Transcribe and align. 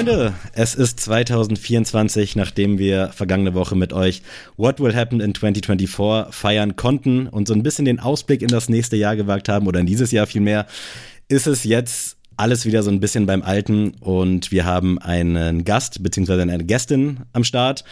Freunde, 0.00 0.32
es 0.54 0.74
ist 0.74 0.98
2024, 1.00 2.34
nachdem 2.34 2.78
wir 2.78 3.08
vergangene 3.08 3.52
Woche 3.52 3.76
mit 3.76 3.92
euch 3.92 4.22
What 4.56 4.80
Will 4.80 4.96
Happen 4.96 5.20
in 5.20 5.34
2024 5.34 6.34
feiern 6.34 6.74
konnten 6.74 7.26
und 7.26 7.46
so 7.46 7.52
ein 7.52 7.62
bisschen 7.62 7.84
den 7.84 8.00
Ausblick 8.00 8.40
in 8.40 8.48
das 8.48 8.70
nächste 8.70 8.96
Jahr 8.96 9.14
gewagt 9.14 9.50
haben 9.50 9.66
oder 9.66 9.78
in 9.78 9.84
dieses 9.84 10.10
Jahr 10.10 10.26
vielmehr, 10.26 10.66
ist 11.28 11.46
es 11.46 11.64
jetzt 11.64 12.16
alles 12.38 12.64
wieder 12.64 12.82
so 12.82 12.90
ein 12.90 13.00
bisschen 13.00 13.26
beim 13.26 13.42
Alten 13.42 13.90
und 14.00 14.50
wir 14.50 14.64
haben 14.64 14.98
einen 14.98 15.66
Gast 15.66 16.02
bzw. 16.02 16.40
eine 16.40 16.64
Gästin 16.64 17.20
am 17.34 17.44
Start. 17.44 17.84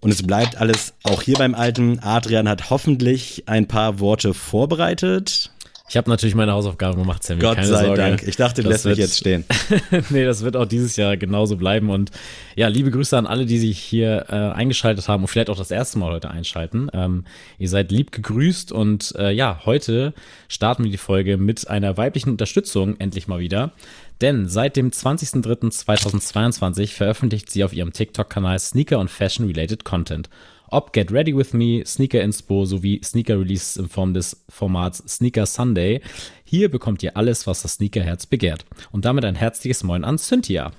Und 0.00 0.12
es 0.12 0.24
bleibt 0.24 0.60
alles 0.60 0.94
auch 1.02 1.22
hier 1.22 1.38
beim 1.38 1.56
Alten. 1.56 1.98
Adrian 1.98 2.48
hat 2.48 2.70
hoffentlich 2.70 3.42
ein 3.46 3.66
paar 3.66 3.98
Worte 3.98 4.32
vorbereitet. 4.32 5.50
Ich 5.88 5.96
habe 5.96 6.10
natürlich 6.10 6.34
meine 6.34 6.52
Hausaufgaben 6.52 6.98
gemacht, 6.98 7.22
Sammy. 7.22 7.40
Gott 7.40 7.56
Keine 7.56 7.66
sei 7.66 7.86
Sorge. 7.86 8.02
Dank. 8.02 8.22
Ich 8.24 8.36
dachte, 8.36 8.62
du 8.62 8.68
Das 8.68 8.84
lässt 8.84 8.98
mich 8.98 8.98
jetzt 8.98 9.16
stehen. 9.16 9.44
nee, 10.10 10.24
das 10.24 10.42
wird 10.42 10.54
auch 10.54 10.66
dieses 10.66 10.96
Jahr 10.96 11.16
genauso 11.16 11.56
bleiben. 11.56 11.88
Und 11.88 12.10
ja, 12.56 12.68
liebe 12.68 12.90
Grüße 12.90 13.16
an 13.16 13.26
alle, 13.26 13.46
die 13.46 13.58
sich 13.58 13.78
hier 13.78 14.26
äh, 14.28 14.34
eingeschaltet 14.34 15.08
haben 15.08 15.22
und 15.22 15.28
vielleicht 15.28 15.48
auch 15.48 15.56
das 15.56 15.70
erste 15.70 15.98
Mal 15.98 16.12
heute 16.12 16.30
einschalten. 16.30 16.90
Ähm, 16.92 17.24
ihr 17.58 17.70
seid 17.70 17.90
lieb 17.90 18.12
gegrüßt 18.12 18.70
und 18.70 19.14
äh, 19.16 19.30
ja, 19.30 19.62
heute 19.64 20.12
starten 20.48 20.84
wir 20.84 20.90
die 20.90 20.98
Folge 20.98 21.38
mit 21.38 21.68
einer 21.68 21.96
weiblichen 21.96 22.30
Unterstützung 22.30 23.00
endlich 23.00 23.26
mal 23.26 23.38
wieder. 23.38 23.72
Denn 24.20 24.48
seit 24.48 24.76
dem 24.76 24.90
20.03.2022 24.90 26.88
veröffentlicht 26.88 27.48
sie 27.50 27.64
auf 27.64 27.72
ihrem 27.72 27.94
TikTok-Kanal 27.94 28.58
Sneaker 28.58 28.98
und 28.98 29.10
Fashion-related 29.10 29.84
Content. 29.84 30.28
Ob 30.70 30.92
Get 30.92 31.10
Ready 31.10 31.34
With 31.34 31.54
Me, 31.54 31.82
Sneaker 31.86 32.22
Inspo 32.22 32.66
sowie 32.66 33.00
Sneaker 33.02 33.40
Releases 33.40 33.76
in 33.78 33.88
Form 33.88 34.12
des 34.12 34.44
Formats 34.50 35.02
Sneaker 35.08 35.46
Sunday. 35.46 36.02
Hier 36.44 36.70
bekommt 36.70 37.02
ihr 37.02 37.16
alles, 37.16 37.46
was 37.46 37.62
das 37.62 37.74
Sneakerherz 37.74 38.26
begehrt. 38.26 38.66
Und 38.92 39.04
damit 39.06 39.24
ein 39.24 39.34
herzliches 39.34 39.82
Moin 39.82 40.04
an 40.04 40.18
Cynthia. 40.18 40.72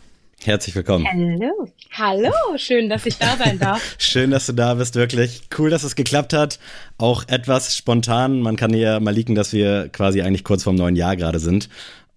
Herzlich 0.43 0.75
willkommen. 0.75 1.05
Hallo. 1.11 1.67
Hallo, 1.91 2.31
schön, 2.57 2.87
dass 2.87 3.05
ich 3.05 3.17
da 3.17 3.35
sein 3.35 3.59
darf. 3.59 3.95
Schön, 3.97 4.31
dass 4.31 4.45
du 4.45 4.53
da 4.53 4.75
bist, 4.75 4.95
wirklich. 4.95 5.41
Cool, 5.57 5.69
dass 5.69 5.83
es 5.83 5.95
geklappt 5.95 6.31
hat. 6.31 6.59
Auch 6.97 7.27
etwas 7.27 7.75
spontan. 7.75 8.39
Man 8.39 8.55
kann 8.55 8.73
ja 8.73 8.99
mal 8.99 9.13
leaken, 9.13 9.35
dass 9.35 9.51
wir 9.51 9.89
quasi 9.89 10.21
eigentlich 10.21 10.45
kurz 10.45 10.63
vorm 10.63 10.75
neuen 10.75 10.95
Jahr 10.95 11.17
gerade 11.17 11.39
sind. 11.39 11.67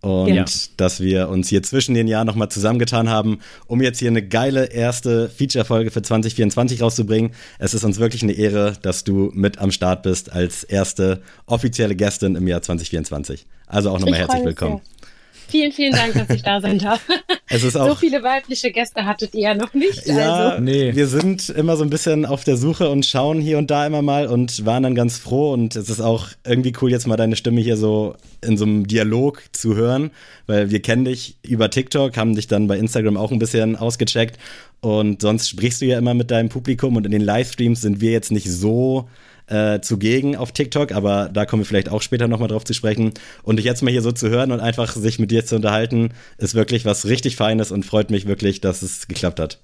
Und 0.03 0.35
Ja. 0.35 0.45
dass 0.77 1.01
wir 1.01 1.29
uns 1.29 1.49
hier 1.49 1.63
zwischen 1.63 1.95
den 1.95 2.09
Jahren 2.09 2.27
nochmal 2.27 2.49
zusammengetan 2.49 3.09
haben, 3.09 3.39
um 3.69 3.81
jetzt 3.81 4.01
hier 4.01 4.09
eine 4.11 4.27
geile 4.27 4.65
erste 4.67 5.29
Feature-Folge 5.29 5.93
für 5.93 6.03
2024 6.03 6.83
rauszubringen. 6.83 7.31
Es 7.61 7.73
ist 7.73 7.85
uns 7.85 7.99
wirklich 8.01 8.23
eine 8.25 8.33
Ehre, 8.33 8.75
dass 8.83 9.05
du 9.05 9.31
mit 9.33 9.59
am 9.59 9.71
Start 9.71 10.03
bist 10.03 10.33
als 10.33 10.65
erste 10.65 11.23
offizielle 11.47 11.95
Gästin 11.95 12.35
im 12.35 12.49
Jahr 12.49 12.63
2024. 12.63 13.47
Also 13.69 13.91
auch 13.91 14.01
nochmal 14.01 14.15
Ich 14.15 14.19
herzlich 14.19 14.45
willkommen. 14.45 14.81
sehr. 14.85 15.12
Vielen, 15.53 15.71
vielen 15.71 15.93
Dank, 15.93 16.15
dass 16.15 16.35
ich 16.35 16.43
da 16.43 16.63
sein 16.63 16.79
darf. 16.79 17.07
Es 17.55 17.63
ist 17.63 17.75
So 17.75 17.81
auch 17.81 17.99
viele 17.99 18.23
weibliche 18.23 18.71
Gäste 18.73 19.05
hattet 19.05 19.35
ihr 19.35 19.43
ja 19.43 19.55
noch 19.55 19.75
nicht. 19.75 20.07
Ja, 20.07 20.49
Also. 20.53 20.63
Nee. 20.63 20.97
wir 20.97 21.07
sind 21.07 21.51
immer 21.51 21.77
so 21.77 21.85
ein 21.85 21.91
bisschen 21.91 22.25
auf 22.25 22.45
der 22.45 22.57
Suche 22.57 22.89
und 22.89 23.05
schauen 23.05 23.43
hier 23.43 23.59
und 23.59 23.71
da 23.71 23.87
immer 23.87 24.01
mal 24.01 24.27
und 24.27 24.65
waren 24.65 24.85
dann 24.85 24.95
ganz 24.95 25.19
froh 25.19 25.53
und 25.53 25.77
es 25.77 25.91
ist 25.91 26.01
auch 26.01 26.29
irgendwie 26.47 26.73
cool, 26.81 26.91
jetzt 26.91 27.07
mal 27.07 27.19
deine 27.19 27.37
Stimme 27.37 27.61
hier 27.61 27.77
so 27.77 28.15
in 28.41 28.57
so 28.57 28.65
einem 28.65 28.87
Dialog 28.87 29.43
zu 29.53 29.75
hören, 29.75 30.13
weil 30.47 30.71
wir 30.71 30.81
kennen 30.81 31.05
dich 31.05 31.37
über 31.43 31.69
TikTok, 31.69 32.17
haben 32.17 32.35
dich 32.35 32.47
dann 32.47 32.69
bei 32.69 32.79
Instagram 32.79 33.19
auch 33.19 33.31
ein 33.31 33.39
bisschen 33.39 33.77
ausgecheckt 33.77 34.39
und 34.81 35.21
sonst 35.21 35.51
sprichst 35.51 35.83
du 35.83 35.85
ja 35.85 35.99
immer 35.99 36.15
mit 36.15 36.31
deinem 36.31 36.49
Publikum 36.49 36.97
und 36.97 37.05
in 37.05 37.13
den 37.13 37.21
Livestreams 37.21 37.83
sind 37.83 38.01
wir 38.01 38.13
jetzt 38.13 38.33
nicht 38.33 38.51
so 38.51 39.11
äh, 39.53 39.81
zugegen 39.81 40.37
auf 40.37 40.53
TikTok, 40.53 40.93
aber 40.93 41.29
da 41.33 41.47
kommen 41.47 41.63
wir 41.63 41.67
vielleicht 41.67 41.89
auch 41.89 42.03
später 42.03 42.29
nochmal 42.29 42.49
drauf 42.49 42.65
zu 42.65 42.75
sprechen. 42.75 43.13
Und 43.43 43.57
dich 43.57 43.65
jetzt 43.65 43.83
mal 43.83 43.91
hier 43.91 44.03
so 44.03 44.13
zu 44.13 44.31
hören 44.31 44.53
und 44.53 44.61
einfach 44.61 44.95
sich 44.95 45.19
mit 45.19 45.31
dir 45.31 45.45
zu 45.45 45.57
unterhalten, 45.57 46.11
ist 46.39 46.55
wirklich 46.55 46.85
was 46.85 47.07
richtig 47.07 47.37
Feines 47.37 47.71
und 47.71 47.85
freut 47.85 48.11
mich 48.11 48.27
wirklich, 48.27 48.61
dass 48.61 48.83
es 48.83 49.09
geklappt 49.09 49.41
hat. 49.41 49.61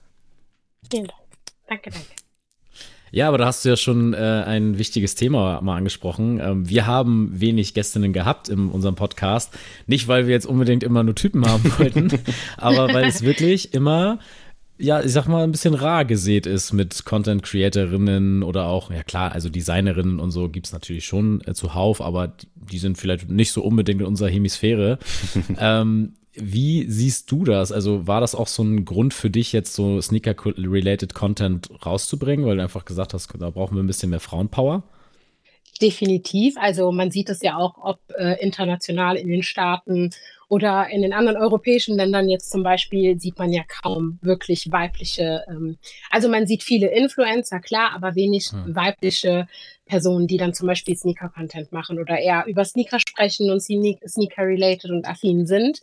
Vielen 0.90 1.06
Dank. 1.06 1.20
Danke, 1.68 1.90
danke. 1.90 2.06
Ja, 3.10 3.28
aber 3.28 3.38
da 3.38 3.46
hast 3.46 3.64
du 3.64 3.70
ja 3.70 3.76
schon 3.76 4.12
äh, 4.12 4.16
ein 4.18 4.78
wichtiges 4.78 5.14
Thema 5.14 5.60
mal 5.62 5.76
angesprochen. 5.76 6.40
Ähm, 6.40 6.68
wir 6.68 6.86
haben 6.86 7.40
wenig 7.40 7.74
Gästinnen 7.74 8.12
gehabt 8.12 8.48
in 8.48 8.68
unserem 8.68 8.96
Podcast. 8.96 9.56
Nicht, 9.86 10.08
weil 10.08 10.26
wir 10.26 10.34
jetzt 10.34 10.46
unbedingt 10.46 10.82
immer 10.82 11.02
nur 11.02 11.14
Typen 11.14 11.46
haben 11.46 11.72
wollten, 11.78 12.10
aber 12.56 12.92
weil 12.92 13.06
es 13.06 13.22
wirklich 13.22 13.72
immer, 13.72 14.18
ja, 14.78 15.02
ich 15.02 15.12
sag 15.12 15.26
mal, 15.26 15.42
ein 15.42 15.52
bisschen 15.52 15.74
rar 15.74 16.04
gesät 16.04 16.46
ist 16.46 16.72
mit 16.72 17.04
Content-Creatorinnen 17.04 18.42
oder 18.42 18.66
auch, 18.66 18.90
ja 18.90 19.02
klar, 19.02 19.32
also 19.32 19.48
Designerinnen 19.48 20.20
und 20.20 20.30
so 20.30 20.48
gibt's 20.48 20.72
natürlich 20.72 21.04
schon 21.04 21.40
äh, 21.46 21.54
zuhauf, 21.54 22.00
aber 22.00 22.32
die, 22.54 22.78
sind 22.78 22.96
vielleicht 22.96 23.28
nicht 23.28 23.52
so 23.52 23.62
unbedingt 23.62 24.00
in 24.00 24.06
unserer 24.06 24.28
Hemisphäre. 24.28 24.98
ähm, 25.58 26.14
wie 26.34 26.88
siehst 26.88 27.30
du 27.32 27.44
das? 27.44 27.72
Also 27.72 28.06
war 28.06 28.20
das 28.20 28.36
auch 28.36 28.46
so 28.46 28.62
ein 28.62 28.84
Grund 28.84 29.14
für 29.14 29.30
dich, 29.30 29.52
jetzt 29.52 29.74
so 29.74 30.00
Sneaker-related 30.00 31.12
Content 31.12 31.68
rauszubringen, 31.84 32.46
weil 32.46 32.56
du 32.56 32.62
einfach 32.62 32.84
gesagt 32.84 33.14
hast, 33.14 33.28
da 33.38 33.50
brauchen 33.50 33.76
wir 33.76 33.82
ein 33.82 33.88
bisschen 33.88 34.10
mehr 34.10 34.20
Frauenpower? 34.20 34.84
Definitiv. 35.80 36.56
Also 36.58 36.90
man 36.90 37.10
sieht 37.10 37.30
es 37.30 37.40
ja 37.42 37.56
auch, 37.56 37.74
ob 37.80 38.00
äh, 38.18 38.34
international 38.42 39.16
in 39.16 39.28
den 39.28 39.42
Staaten 39.42 40.10
oder 40.48 40.88
in 40.90 41.02
den 41.02 41.12
anderen 41.12 41.36
europäischen 41.36 41.96
Ländern 41.96 42.28
jetzt 42.28 42.50
zum 42.50 42.62
Beispiel 42.62 43.20
sieht 43.20 43.38
man 43.38 43.52
ja 43.52 43.62
kaum 43.64 44.18
wirklich 44.22 44.72
weibliche, 44.72 45.44
ähm, 45.48 45.76
also 46.10 46.28
man 46.28 46.46
sieht 46.46 46.62
viele 46.62 46.88
Influencer, 46.88 47.60
klar, 47.60 47.92
aber 47.94 48.14
wenig 48.14 48.50
Hm. 48.50 48.74
weibliche 48.74 49.46
Personen, 49.84 50.26
die 50.26 50.36
dann 50.38 50.54
zum 50.54 50.66
Beispiel 50.66 50.96
Sneaker-Content 50.96 51.70
machen 51.72 51.98
oder 51.98 52.18
eher 52.18 52.44
über 52.46 52.64
Sneaker 52.64 52.98
sprechen 52.98 53.50
und 53.50 53.60
Sne- 53.60 53.98
Sneaker-related 54.06 54.90
und 54.90 55.06
affin 55.06 55.46
sind. 55.46 55.80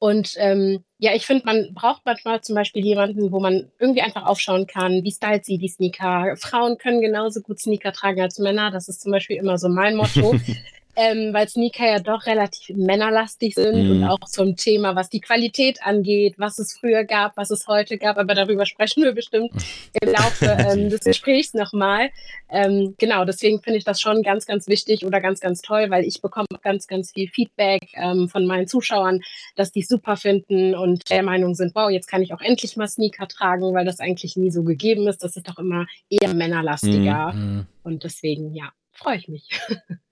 Und 0.00 0.34
ähm, 0.36 0.84
ja, 0.98 1.14
ich 1.14 1.26
finde, 1.26 1.44
man 1.44 1.74
braucht 1.74 2.02
manchmal 2.04 2.40
zum 2.40 2.54
Beispiel 2.54 2.84
jemanden, 2.84 3.32
wo 3.32 3.40
man 3.40 3.70
irgendwie 3.78 4.02
einfach 4.02 4.26
aufschauen 4.26 4.66
kann, 4.66 5.02
wie 5.02 5.10
stylt 5.10 5.44
sie 5.44 5.58
die 5.58 5.68
Sneaker. 5.68 6.36
Frauen 6.36 6.78
können 6.78 7.00
genauso 7.00 7.40
gut 7.40 7.60
Sneaker 7.60 7.92
tragen 7.92 8.20
als 8.20 8.38
Männer. 8.38 8.70
Das 8.70 8.88
ist 8.88 9.00
zum 9.00 9.10
Beispiel 9.12 9.36
immer 9.36 9.58
so 9.58 9.68
mein 9.68 9.96
Motto. 9.96 10.34
ähm, 10.98 11.32
weil 11.32 11.48
Sneaker 11.48 11.86
ja 11.86 12.00
doch 12.00 12.26
relativ 12.26 12.76
männerlastig 12.76 13.54
sind 13.54 13.84
Mhm. 13.84 13.90
und 13.90 14.04
auch 14.04 14.18
zum 14.26 14.56
Thema, 14.56 14.96
was 14.96 15.08
die 15.08 15.20
Qualität 15.20 15.80
angeht, 15.84 16.34
was 16.38 16.58
es 16.58 16.76
früher 16.76 17.04
gab, 17.04 17.36
was 17.36 17.50
es 17.52 17.68
heute 17.68 17.98
gab. 17.98 18.18
Aber 18.18 18.34
darüber 18.34 18.66
sprechen 18.66 19.04
wir 19.04 19.12
bestimmt 19.12 19.52
im 20.00 20.10
Laufe 20.10 20.44
ähm, 20.76 20.90
des 20.90 21.00
Gesprächs 21.00 21.54
nochmal. 21.54 22.10
Ähm, 22.50 22.96
genau, 22.98 23.24
deswegen 23.24 23.62
finde 23.62 23.78
ich 23.78 23.84
das 23.84 24.00
schon 24.00 24.22
ganz, 24.24 24.44
ganz 24.44 24.66
wichtig 24.66 25.06
oder 25.06 25.20
ganz, 25.20 25.38
ganz 25.38 25.62
toll, 25.62 25.86
weil 25.90 26.04
ich 26.04 26.20
bekomme 26.20 26.48
ganz, 26.62 26.88
ganz 26.88 27.12
viel 27.12 27.28
Feedback 27.28 27.82
ähm, 27.94 28.28
von 28.28 28.44
meinen 28.46 28.66
Zuschauern, 28.66 29.20
dass 29.54 29.70
die 29.70 29.80
es 29.80 29.88
super 29.88 30.16
finden 30.16 30.74
und 30.74 31.08
der 31.10 31.22
Meinung 31.22 31.54
sind, 31.54 31.76
wow, 31.76 31.90
jetzt 31.90 32.08
kann 32.08 32.22
ich 32.22 32.34
auch 32.34 32.40
endlich 32.40 32.76
mal 32.76 32.88
Sneaker 32.88 33.28
tragen, 33.28 33.72
weil 33.72 33.84
das 33.84 34.00
eigentlich 34.00 34.36
nie 34.36 34.50
so 34.50 34.64
gegeben 34.64 35.06
ist. 35.06 35.22
Das 35.22 35.36
ist 35.36 35.48
doch 35.48 35.58
immer 35.58 35.86
eher 36.10 36.34
männerlastiger. 36.34 37.32
Mhm. 37.34 37.66
Und 37.84 38.02
deswegen, 38.02 38.52
ja, 38.56 38.72
freue 38.92 39.18
ich 39.18 39.28
mich. 39.28 39.48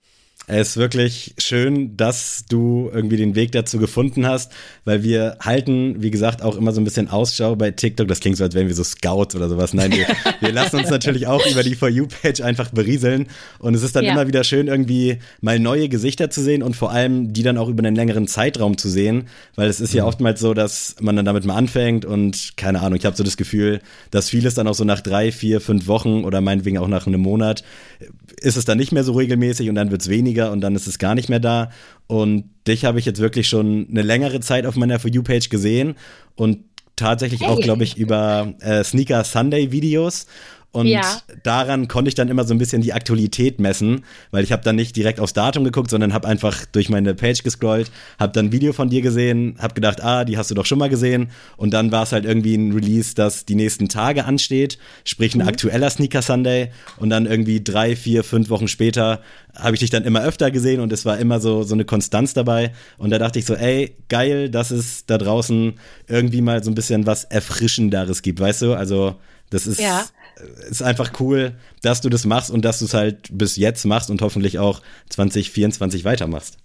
Es 0.49 0.69
ist 0.71 0.77
wirklich 0.77 1.35
schön, 1.39 1.97
dass 1.97 2.45
du 2.49 2.89
irgendwie 2.95 3.17
den 3.17 3.35
Weg 3.35 3.51
dazu 3.51 3.79
gefunden 3.79 4.27
hast, 4.29 4.53
weil 4.85 5.03
wir 5.03 5.37
halten, 5.41 5.97
wie 6.01 6.13
gesagt, 6.13 6.41
auch 6.41 6.57
immer 6.57 6.71
so 6.71 6.81
ein 6.81 6.85
bisschen 6.85 7.09
Ausschau 7.11 7.57
bei 7.57 7.73
TikTok. 7.73 8.07
Das 8.07 8.21
klingt 8.21 8.37
so, 8.37 8.45
als 8.45 8.55
wären 8.55 8.69
wir 8.69 8.75
so 8.77 8.85
Scouts 8.85 9.35
oder 9.35 9.49
sowas. 9.49 9.75
Nein, 9.75 9.91
wir, 9.91 10.07
wir 10.41 10.53
lassen 10.53 10.77
uns 10.77 10.89
natürlich 10.89 11.27
auch 11.27 11.45
über 11.51 11.65
die 11.65 11.75
For 11.75 11.89
You-Page 11.89 12.43
einfach 12.43 12.71
berieseln. 12.71 13.27
Und 13.59 13.75
es 13.75 13.83
ist 13.83 13.97
dann 13.97 14.05
Ja. 14.05 14.13
immer 14.13 14.29
wieder 14.29 14.45
schön, 14.45 14.69
irgendwie 14.69 15.19
mal 15.41 15.59
neue 15.59 15.89
Gesichter 15.89 16.31
zu 16.31 16.41
sehen 16.43 16.63
und 16.63 16.77
vor 16.77 16.93
allem 16.93 17.33
die 17.33 17.43
dann 17.43 17.59
auch 17.59 17.69
über 17.69 17.83
einen 17.85 17.97
längeren 17.97 18.29
Zeitraum 18.29 18.79
zu 18.79 18.89
sehen, 18.89 19.25
weil 19.57 19.69
es 19.69 19.81
ist 19.81 19.95
ja 19.95 20.05
oftmals 20.05 20.39
so, 20.39 20.55
dass 20.55 20.95
man 21.01 21.17
dann 21.17 21.25
damit 21.25 21.45
mal 21.45 21.57
anfängt 21.57 22.05
und 22.05 22.53
keine 22.57 22.83
Ahnung, 22.83 22.97
ich 22.99 23.05
habe 23.05 23.17
so 23.17 23.25
das 23.25 23.37
Gefühl, 23.37 23.81
dass 24.13 24.31
vieles 24.31 24.55
dann 24.55 24.69
auch 24.69 24.75
so 24.75 24.85
nach 24.85 25.01
drei, 25.01 25.33
vier, 25.33 25.61
fünf 25.61 25.89
Wochen 25.89 26.23
oder 26.25 26.41
meinetwegen 26.41 26.79
auch 26.79 26.87
nach 26.89 27.09
einem 27.09 27.21
Monat 27.21 27.65
ist 28.43 28.57
es 28.57 28.67
dann 28.67 28.77
nicht 28.77 28.93
mehr 28.93 29.03
so 29.03 29.15
regelmäßig 29.15 29.71
und 29.71 29.75
dann 29.77 29.91
wird 29.91 30.03
es 30.03 30.09
weniger 30.11 30.36
und 30.45 30.61
dann 30.61 30.75
ist 30.75 30.87
es 30.87 30.99
gar 30.99 31.15
nicht 31.15 31.29
mehr 31.29 31.41
da. 31.41 31.71
Und 32.07 32.45
dich 32.67 32.85
habe 32.85 32.99
ich 32.99 33.05
jetzt 33.05 33.21
wirklich 33.21 33.49
schon 33.49 33.87
eine 33.91 34.03
längere 34.03 34.41
Zeit 34.41 34.67
auf 34.67 34.77
meiner 34.77 34.99
For 34.99 35.11
You-Page 35.11 35.49
gesehen 35.49 35.95
und 36.37 36.59
tatsächlich 36.97 37.43
auch, 37.45 37.57
Hey. 37.57 37.65
glaube 37.65 37.85
ich, 37.85 37.97
über 37.97 38.55
äh, 38.61 38.83
Sneaker 38.85 39.25
Sunday 39.25 39.73
Videos. 39.73 40.27
Und 40.77 40.87
Ja. 40.89 41.21
daran 41.43 41.89
konnte 41.89 42.09
ich 42.11 42.15
dann 42.15 42.29
immer 42.29 42.45
so 42.45 42.53
ein 42.53 42.59
bisschen 42.59 42.83
die 42.83 42.93
Aktualität 42.93 43.59
messen, 43.61 44.05
weil 44.31 44.45
ich 44.45 44.53
habe 44.53 44.63
dann 44.63 44.77
nicht 44.77 44.95
direkt 44.95 45.21
aufs 45.21 45.33
Datum 45.33 45.65
geguckt, 45.65 45.91
sondern 45.91 46.13
habe 46.13 46.29
einfach 46.29 46.67
durch 46.67 46.91
meine 46.91 47.15
Page 47.15 47.43
gescrollt, 47.43 47.91
habe 48.19 48.33
dann 48.35 48.47
ein 48.47 48.53
Video 48.53 48.75
von 48.75 48.91
dir 48.91 49.01
gesehen, 49.01 49.57
habe 49.59 49.73
gedacht, 49.73 50.03
ah, 50.05 50.25
die 50.27 50.37
hast 50.37 50.51
du 50.51 50.55
doch 50.55 50.67
schon 50.67 50.79
mal 50.79 50.91
gesehen. 50.91 51.31
Und 51.57 51.71
dann 51.73 51.93
war 51.93 52.03
es 52.03 52.13
halt 52.13 52.27
irgendwie 52.27 52.55
ein 52.57 52.73
Release, 52.73 53.15
das 53.15 53.47
die 53.47 53.55
nächsten 53.55 53.89
Tage 53.89 54.27
ansteht, 54.27 54.79
sprich 55.05 55.35
ein 55.35 55.41
aktueller 55.43 55.89
Sneaker 55.89 56.21
Sunday. 56.21 56.71
Und 56.99 57.09
dann 57.09 57.25
irgendwie 57.25 57.65
drei, 57.65 57.97
vier, 57.97 58.23
fünf 58.23 58.51
Wochen 58.51 58.69
später 58.69 59.21
habe 59.55 59.75
ich 59.75 59.81
dich 59.81 59.89
dann 59.89 60.05
immer 60.05 60.23
öfter 60.23 60.51
gesehen 60.51 60.81
und 60.81 60.93
es 60.93 61.07
war 61.07 61.17
immer 61.17 61.41
so, 61.41 61.63
so 61.63 61.73
eine 61.73 61.87
Konstanz 61.87 62.35
dabei. 62.35 62.73
Und 62.99 63.09
da 63.09 63.19
dachte 63.19 63.39
ich 63.39 63.47
so, 63.47 63.55
ey, 63.55 63.97
geil, 64.11 64.51
dass 64.51 64.71
es 64.71 65.07
da 65.07 65.17
draußen 65.17 65.73
irgendwie 66.09 66.43
mal 66.43 66.63
so 66.63 66.71
ein 66.71 66.75
bisschen 66.75 67.07
was 67.07 67.25
Erfrischenderes 67.25 68.21
gibt, 68.21 68.39
weißt 68.41 68.61
du? 68.63 68.75
Also, 68.75 69.17
das 69.49 69.67
ist, 69.67 69.81
Ja. 69.81 70.05
Ist 70.69 70.83
einfach 70.83 71.13
cool, 71.21 71.59
dass 71.83 72.01
du 72.01 72.09
das 72.09 72.25
machst 72.25 72.51
und 72.51 72.65
dass 72.65 72.81
du 72.81 72.85
es 72.85 72.95
halt 72.95 73.29
bis 73.33 73.57
jetzt 73.57 73.85
machst 73.85 74.11
und 74.11 74.21
hoffentlich 74.23 74.59
auch 74.59 74.83
2024 75.09 76.05
weitermachst. 76.05 76.59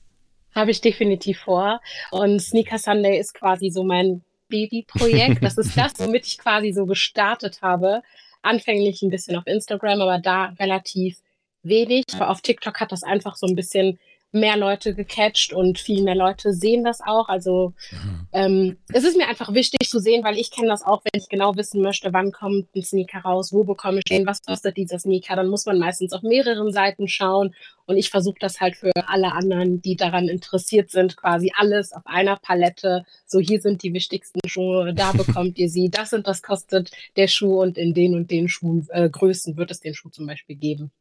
Habe 0.54 0.72
ich 0.72 0.82
definitiv 0.82 1.40
vor. 1.40 1.80
Und 2.12 2.42
Sneaker 2.42 2.78
Sunday 2.78 3.18
ist 3.20 3.34
quasi 3.34 3.70
so 3.70 3.84
mein 3.84 4.24
Babyprojekt. 4.50 5.42
Das 5.42 5.58
ist 5.58 5.78
das, 5.78 5.94
womit 5.98 6.28
ich 6.28 6.38
quasi 6.38 6.74
so 6.74 6.86
gestartet 6.86 7.62
habe. 7.62 8.02
Anfänglich 8.42 9.02
ein 9.02 9.10
bisschen 9.10 9.38
auf 9.38 9.48
Instagram, 9.48 10.02
aber 10.02 10.20
da 10.20 10.54
relativ 10.60 11.18
wenig. 11.64 12.06
Aber 12.14 12.30
auf 12.30 12.42
TikTok 12.42 12.80
hat 12.80 12.92
das 12.92 13.04
einfach 13.04 13.36
so 13.36 13.48
ein 13.48 13.56
bisschen 13.56 14.00
mehr 14.32 14.58
Leute 14.58 14.96
gecatcht 14.96 15.54
und 15.54 15.80
viel 15.80 16.04
mehr 16.04 16.16
Leute 16.16 16.54
sehen 16.54 16.84
das 16.84 17.02
auch. 17.02 17.28
Also 17.28 17.74
mhm. 17.92 18.28
ähm, 18.32 18.78
es 18.94 19.04
ist 19.04 19.18
mir 19.18 19.28
einfach 19.28 19.54
wichtig 19.54 19.90
zu 19.90 20.00
sehen, 20.00 20.24
weil 20.24 20.38
ich 20.38 20.52
kenne 20.52 20.70
das 20.70 20.84
auch, 20.84 21.02
wenn 21.04 21.20
ich 21.22 21.30
genau 21.30 21.56
wissen 21.56 21.82
möchte, 21.82 22.14
wann 22.14 22.32
kommt 22.32 22.74
ein 22.76 22.84
Sneaker 22.84 23.20
raus, 23.20 23.52
wo 23.52 23.64
bekomme 23.64 24.00
ich 24.00 24.06
den, 24.06 24.26
was 24.26 24.42
kostet 24.42 24.78
dieser 24.78 25.00
Sneaker, 25.00 25.36
dann 25.36 25.48
muss 25.48 25.66
man 25.66 25.80
meistens 25.80 26.14
auf 26.14 26.22
mehreren 26.22 26.72
Seiten 26.72 27.08
schauen 27.08 27.54
und 27.86 27.98
ich 27.98 28.10
versuche 28.10 28.38
das 28.40 28.62
halt 28.62 28.78
für 28.78 28.92
alle 29.08 29.34
anderen, 29.34 29.82
die 29.82 29.98
daran 29.98 30.30
interessiert 30.30 30.92
sind, 30.92 31.18
quasi 31.18 31.52
alles 31.58 31.92
auf 31.92 32.04
einer 32.06 32.38
Palette. 32.38 33.06
So 33.26 33.40
hier 33.40 33.60
sind 33.60 33.84
die 33.84 33.94
wichtigsten 33.94 34.40
Schuhe, 34.48 34.94
da 34.94 35.12
bekommt 35.14 35.58
ihr 35.58 35.70
sie, 35.70 35.90
das 35.90 36.14
und 36.14 36.26
das 36.26 36.42
kostet 36.42 36.92
der 37.18 37.28
Schuh 37.28 37.62
und 37.62 37.78
in 37.78 37.94
den 37.94 38.16
und 38.16 38.32
den 38.32 38.48
Schuhgrößen 38.48 39.54
äh, 39.54 39.58
wird 39.58 39.72
es 39.72 39.82
den 39.82 39.94
Schuh 39.94 40.10
zum 40.10 40.26
Beispiel 40.26 40.56
geben. 40.56 40.92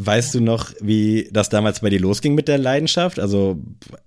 Weißt 0.00 0.32
du 0.34 0.40
noch, 0.40 0.72
wie 0.80 1.28
das 1.32 1.48
damals 1.48 1.80
bei 1.80 1.90
dir 1.90 1.98
losging 1.98 2.36
mit 2.36 2.46
der 2.46 2.58
Leidenschaft? 2.58 3.18
Also 3.18 3.58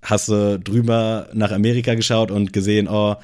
hast 0.01 0.29
du 0.29 0.57
drüber 0.57 1.27
nach 1.33 1.51
Amerika 1.51 1.95
geschaut 1.95 2.31
und 2.31 2.53
gesehen, 2.53 2.87
oh, 2.87 3.15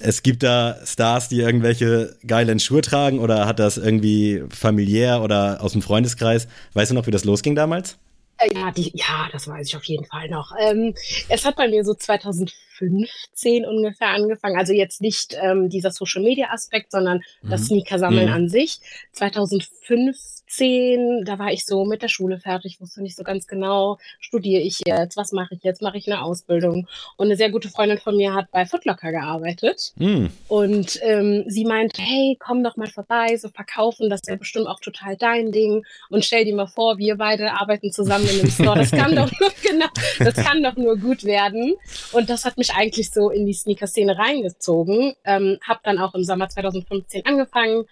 es 0.00 0.24
gibt 0.24 0.42
da 0.42 0.76
Stars, 0.84 1.28
die 1.28 1.40
irgendwelche 1.40 2.16
geilen 2.26 2.58
Schuhe 2.58 2.80
tragen 2.80 3.20
oder 3.20 3.46
hat 3.46 3.60
das 3.60 3.76
irgendwie 3.76 4.42
familiär 4.50 5.22
oder 5.22 5.62
aus 5.62 5.72
dem 5.72 5.82
Freundeskreis? 5.82 6.48
Weißt 6.72 6.90
du 6.90 6.96
noch, 6.96 7.06
wie 7.06 7.12
das 7.12 7.24
losging 7.24 7.54
damals? 7.54 7.96
Äh, 8.38 8.54
ja, 8.54 8.70
die, 8.72 8.90
ja, 8.94 9.28
das 9.30 9.46
weiß 9.46 9.68
ich 9.68 9.76
auf 9.76 9.84
jeden 9.84 10.06
Fall 10.06 10.28
noch. 10.28 10.52
Ähm, 10.58 10.94
es 11.28 11.44
hat 11.44 11.56
bei 11.56 11.68
mir 11.68 11.84
so 11.84 11.94
2015 11.94 13.64
ungefähr 13.66 14.08
angefangen. 14.08 14.58
Also 14.58 14.72
jetzt 14.72 15.00
nicht 15.00 15.36
ähm, 15.40 15.68
dieser 15.68 15.90
Social 15.90 16.22
Media 16.22 16.48
Aspekt, 16.50 16.90
sondern 16.90 17.20
mhm. 17.42 17.50
das 17.50 17.66
Sneaker 17.66 17.98
sammeln 17.98 18.28
mhm. 18.28 18.34
an 18.34 18.48
sich. 18.48 18.80
2015 19.12 20.14
zehn, 20.50 21.24
da 21.24 21.38
war 21.38 21.52
ich 21.52 21.64
so 21.64 21.84
mit 21.84 22.02
der 22.02 22.08
Schule 22.08 22.38
fertig, 22.38 22.80
wusste 22.80 23.02
nicht 23.02 23.16
so 23.16 23.22
ganz 23.22 23.46
genau, 23.46 23.98
studiere 24.18 24.62
ich 24.62 24.80
jetzt, 24.84 25.16
was 25.16 25.32
mache 25.32 25.54
ich 25.54 25.62
jetzt, 25.62 25.80
mache 25.80 25.96
ich 25.96 26.10
eine 26.10 26.22
Ausbildung. 26.22 26.88
Und 27.16 27.26
eine 27.26 27.36
sehr 27.36 27.50
gute 27.50 27.68
Freundin 27.68 27.98
von 27.98 28.16
mir 28.16 28.34
hat 28.34 28.50
bei 28.50 28.66
Footlocker 28.66 29.12
gearbeitet. 29.12 29.92
Mm. 29.96 30.26
Und 30.48 30.98
ähm, 31.02 31.44
sie 31.46 31.64
meinte, 31.64 32.02
hey, 32.02 32.36
komm 32.38 32.64
doch 32.64 32.76
mal 32.76 32.88
vorbei, 32.88 33.36
so 33.36 33.48
verkaufen, 33.48 34.10
das 34.10 34.20
ist 34.22 34.28
ja 34.28 34.36
bestimmt 34.36 34.66
auch 34.66 34.80
total 34.80 35.16
dein 35.16 35.52
Ding. 35.52 35.84
Und 36.08 36.24
stell 36.24 36.44
dir 36.44 36.54
mal 36.54 36.66
vor, 36.66 36.98
wir 36.98 37.16
beide 37.16 37.52
arbeiten 37.52 37.92
zusammen 37.92 38.26
in 38.28 38.40
einem 38.40 38.50
Store. 38.50 38.76
Das 38.76 38.90
kann 38.90 39.14
doch 39.16 39.30
nur, 39.40 39.50
genau, 39.62 39.86
das 40.18 40.34
kann 40.34 40.62
doch 40.62 40.76
nur 40.76 40.96
gut 40.96 41.24
werden. 41.24 41.74
Und 42.12 42.28
das 42.28 42.44
hat 42.44 42.58
mich 42.58 42.74
eigentlich 42.74 43.10
so 43.10 43.30
in 43.30 43.46
die 43.46 43.54
Sneaker-Szene 43.54 44.18
reingezogen. 44.18 45.14
Ähm, 45.24 45.58
hab 45.66 45.82
dann 45.84 45.98
auch 45.98 46.14
im 46.14 46.24
Sommer 46.24 46.48
2015 46.48 47.24
angefangen 47.24 47.84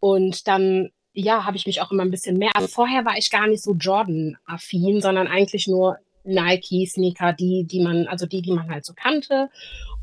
und 0.00 0.48
dann 0.48 0.90
ja, 1.12 1.44
habe 1.44 1.56
ich 1.56 1.66
mich 1.66 1.80
auch 1.80 1.90
immer 1.90 2.04
ein 2.04 2.10
bisschen 2.10 2.38
mehr. 2.38 2.50
Also 2.54 2.68
vorher 2.68 3.04
war 3.04 3.16
ich 3.16 3.30
gar 3.30 3.46
nicht 3.46 3.62
so 3.62 3.74
Jordan-affin, 3.74 5.00
sondern 5.00 5.26
eigentlich 5.26 5.66
nur 5.66 5.98
Nike-Sneaker, 6.24 7.32
die, 7.32 7.64
die 7.64 7.80
man, 7.80 8.06
also 8.06 8.26
die, 8.26 8.42
die 8.42 8.52
man 8.52 8.70
halt 8.70 8.84
so 8.84 8.92
kannte. 8.94 9.50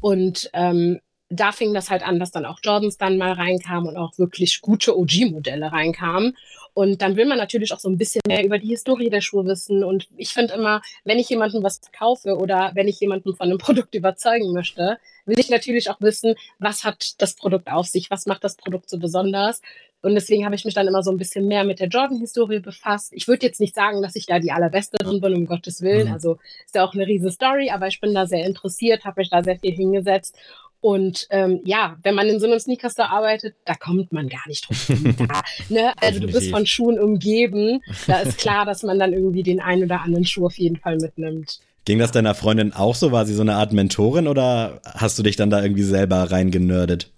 Und 0.02 0.50
ähm, 0.54 1.00
da 1.30 1.52
fing 1.52 1.74
das 1.74 1.90
halt 1.90 2.04
an, 2.04 2.20
dass 2.20 2.32
dann 2.32 2.46
auch 2.46 2.60
Jordans 2.64 2.98
dann 2.98 3.18
mal 3.18 3.34
reinkamen 3.34 3.90
und 3.90 3.98
auch 3.98 4.18
wirklich 4.18 4.62
gute 4.62 4.98
OG-Modelle 4.98 5.72
reinkamen. 5.72 6.38
Und 6.74 7.02
dann 7.02 7.16
will 7.18 7.26
man 7.26 7.38
natürlich 7.38 7.74
auch 7.74 7.80
so 7.80 7.90
ein 7.90 7.98
bisschen 7.98 8.22
mehr 8.28 8.46
über 8.46 8.60
die 8.60 8.68
Historie 8.68 9.10
der 9.10 9.22
Schuhe 9.22 9.46
wissen. 9.46 9.84
Und 9.84 10.08
ich 10.16 10.30
finde 10.30 10.54
immer, 10.54 10.82
wenn 11.04 11.18
ich 11.18 11.28
jemandem 11.28 11.64
was 11.64 11.82
kaufe 11.92 12.38
oder 12.38 12.72
wenn 12.76 12.88
ich 12.88 13.00
jemanden 13.00 13.36
von 13.36 13.48
einem 13.48 13.58
Produkt 13.58 13.96
überzeugen 13.96 14.54
möchte, 14.54 15.00
will 15.26 15.40
ich 15.40 15.50
natürlich 15.50 15.90
auch 15.90 16.00
wissen, 16.02 16.36
was 16.60 16.84
hat 16.84 17.20
das 17.22 17.36
Produkt 17.36 17.70
auf 17.70 17.88
sich, 17.88 18.10
was 18.12 18.26
macht 18.26 18.44
das 18.44 18.56
Produkt 18.56 18.90
so 18.90 19.00
besonders. 19.00 19.62
Und 20.08 20.16
deswegen 20.16 20.46
habe 20.46 20.56
ich 20.56 20.64
mich 20.64 20.74
dann 20.74 20.88
immer 20.88 21.04
so 21.04 21.12
ein 21.12 21.18
bisschen 21.18 21.50
mehr 21.50 21.66
mit 21.66 21.82
der 21.82 21.90
Jordan-Historie 21.90 22.62
befasst. 22.62 23.12
Ich 23.12 23.28
würde 23.28 23.46
jetzt 23.46 23.60
nicht 23.60 23.76
sagen, 23.76 24.02
dass 24.02 24.16
ich 24.16 24.26
da 24.26 24.40
die 24.40 24.54
allerbeste 24.54 24.98
drin 24.98 25.20
bin, 25.20 25.34
um 25.34 25.46
Gottes 25.46 25.82
Willen. 25.82 26.08
Mhm. 26.08 26.14
Also 26.14 26.38
ist 26.66 26.76
ja 26.76 26.86
auch 26.86 26.94
eine 26.94 27.06
riesige 27.06 27.30
Story, 27.30 27.72
aber 27.72 27.88
ich 27.88 28.00
bin 28.00 28.14
da 28.14 28.26
sehr 28.26 28.46
interessiert, 28.46 29.04
habe 29.04 29.20
mich 29.20 29.30
da 29.30 29.44
sehr 29.44 29.60
viel 29.60 29.74
hingesetzt. 29.74 30.34
Und 30.80 31.28
ähm, 31.30 31.60
ja, 31.66 31.98
wenn 32.04 32.16
man 32.16 32.30
in 32.30 32.40
so 32.40 32.46
einem 32.46 32.58
Sneaker-Store 32.58 33.10
arbeitet, 33.10 33.56
da 33.66 33.74
kommt 33.76 34.14
man 34.14 34.30
gar 34.30 34.48
nicht 34.48 34.70
drum. 34.70 35.14
da, 35.28 35.42
ne? 35.68 35.92
Also 36.00 36.22
du 36.22 36.28
bist 36.28 36.52
von 36.52 36.66
Schuhen 36.66 36.98
umgeben. 36.98 37.82
Da 38.08 38.22
ist 38.22 38.38
klar, 38.38 38.66
dass 38.66 38.84
man 38.84 38.98
dann 39.00 39.12
irgendwie 39.12 39.44
den 39.44 39.60
einen 39.60 39.84
oder 39.84 40.04
anderen 40.04 40.24
Schuh 40.24 40.46
auf 40.46 40.58
jeden 40.58 40.78
Fall 40.78 40.96
mitnimmt. 40.96 41.60
Ging 41.84 42.00
das 42.00 42.14
deiner 42.14 42.34
Freundin 42.34 42.72
auch 42.72 42.96
so? 42.96 43.12
War 43.12 43.26
sie 43.26 43.34
so 43.34 43.42
eine 43.42 43.56
Art 43.56 43.74
Mentorin 43.74 44.30
oder 44.30 44.80
hast 44.86 45.20
du 45.20 45.24
dich 45.24 45.36
dann 45.36 45.50
da 45.50 45.62
irgendwie 45.62 45.84
selber 45.84 46.32
reingenördet? 46.32 47.12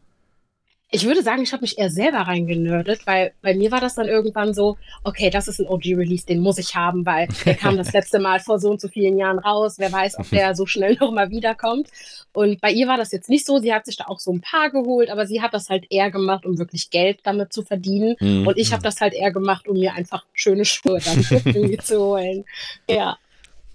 Ich 0.91 1.06
würde 1.06 1.21
sagen, 1.21 1.44
ich 1.44 1.53
habe 1.53 1.62
mich 1.62 1.77
eher 1.77 1.91
selber 1.91 2.19
reingenördet, 2.21 3.06
weil 3.06 3.33
bei 3.44 3.53
mir 3.53 3.71
war 3.71 3.80
das 3.80 3.94
dann 3.94 4.07
irgendwann 4.07 4.56
so, 4.56 4.77
okay, 5.03 5.30
das 5.30 5.47
ist 5.47 5.59
ein 5.59 5.68
OG-Release, 5.68 6.25
den 6.25 6.39
muss 6.39 6.57
ich 6.57 6.75
haben, 6.75 7.06
weil 7.06 7.27
der 7.45 7.53
kam 7.53 7.77
das 7.77 7.94
letzte 7.94 8.18
Mal 8.19 8.39
vor 8.39 8.59
so 8.59 8.71
und 8.71 8.81
so 8.81 8.88
vielen 8.88 9.18
Jahren 9.18 9.38
raus. 9.38 9.75
Wer 9.77 9.91
weiß, 9.91 10.18
ob 10.18 10.30
der 10.31 10.56
so 10.56 10.65
schnell 10.65 10.95
nochmal 11.00 11.30
wiederkommt. 11.30 11.89
Und 12.33 12.59
bei 12.59 12.71
ihr 12.71 12.88
war 12.88 12.97
das 12.97 13.12
jetzt 13.12 13.30
nicht 13.30 13.45
so. 13.45 13.59
Sie 13.59 13.71
hat 13.71 13.86
sich 13.86 13.97
da 13.97 14.06
auch 14.07 14.19
so 14.19 14.31
ein 14.31 14.41
paar 14.41 14.71
geholt, 14.71 15.12
aber 15.12 15.27
sie 15.27 15.41
hat 15.41 15.53
das 15.53 15.69
halt 15.69 15.86
eher 15.91 16.09
gemacht, 16.09 16.45
um 16.45 16.57
wirklich 16.57 16.89
Geld 16.89 17.19
damit 17.24 17.53
zu 17.53 17.62
verdienen. 17.62 18.15
Mhm. 18.19 18.47
Und 18.47 18.57
ich 18.57 18.74
habe 18.74 18.81
das 18.81 19.00
halt 19.00 19.13
eher 19.13 19.31
gemacht, 19.31 19.68
um 19.68 19.77
mir 19.77 19.94
einfach 19.94 20.25
schöne 20.33 20.65
Schuhe 20.65 21.00
dann 21.06 21.25
irgendwie 21.45 21.77
zu 21.77 22.00
holen. 22.00 22.45
Ja. 22.89 23.18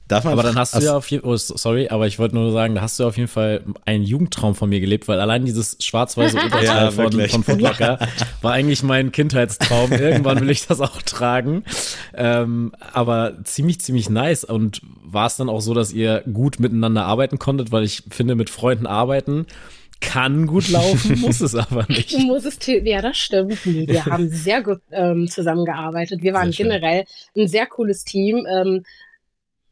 Darf 0.07 0.25
man 0.25 0.35
aber 0.35 0.43
dann 0.43 0.57
hast 0.57 0.75
du 0.75 0.81
ja 0.81 0.95
auf 0.97 1.11
jeden 1.11 1.23
Fall, 1.23 1.33
oh, 1.33 1.37
sorry, 1.37 1.89
aber 1.89 2.07
ich 2.07 2.19
wollte 2.19 2.35
nur 2.35 2.53
sagen, 2.53 2.75
da 2.75 2.83
hast 2.83 3.01
du 3.01 3.07
auf 3.07 3.17
jeden 3.17 3.29
Fall 3.29 3.63
einen 3.87 4.05
Jugendtraum 4.05 4.55
von 4.55 4.69
mir 4.69 4.81
gelebt, 4.81 5.09
weil 5.09 5.19
allein 5.19 5.47
dieses 5.47 5.79
schwarz-weiße 5.81 6.37
Oberteil 6.47 6.65
ja, 6.65 6.91
von, 6.91 7.11
von 7.13 7.43
Footlocker 7.43 7.99
war 8.43 8.53
eigentlich 8.53 8.83
mein 8.83 9.13
Kindheitstraum. 9.13 9.93
Irgendwann 9.93 10.41
will 10.41 10.51
ich 10.51 10.67
das 10.67 10.83
auch 10.83 11.01
tragen. 11.01 11.65
Ähm, 12.15 12.73
aber 12.93 13.43
ziemlich, 13.45 13.81
ziemlich 13.81 14.11
nice. 14.11 14.45
Und 14.45 14.83
war 15.03 15.27
es 15.27 15.37
dann 15.37 15.49
auch 15.49 15.61
so, 15.61 15.73
dass 15.73 15.93
ihr 15.93 16.23
gut 16.31 16.61
miteinander 16.61 17.07
arbeiten 17.07 17.39
konntet, 17.39 17.73
weil 17.73 17.85
ich 17.85 18.03
finde, 18.11 18.35
mit 18.35 18.51
Freunden 18.51 18.87
arbeiten 18.87 19.47
kann 20.01 20.47
gut 20.47 20.69
laufen, 20.69 21.19
muss 21.21 21.41
es 21.41 21.55
aber 21.55 21.87
nicht. 21.89 22.19
Muss 22.19 22.45
es, 22.45 22.59
ja, 22.67 23.01
das 23.01 23.17
stimmt. 23.17 23.65
Wir 23.65 24.05
haben 24.05 24.29
sehr 24.29 24.63
gut 24.63 24.81
ähm, 24.91 25.29
zusammengearbeitet. 25.29 26.23
Wir 26.23 26.35
waren 26.35 26.51
generell 26.51 27.05
ein 27.35 27.49
sehr 27.49 27.65
cooles 27.67 28.05
Team. 28.05 28.47
Ähm, 28.47 28.85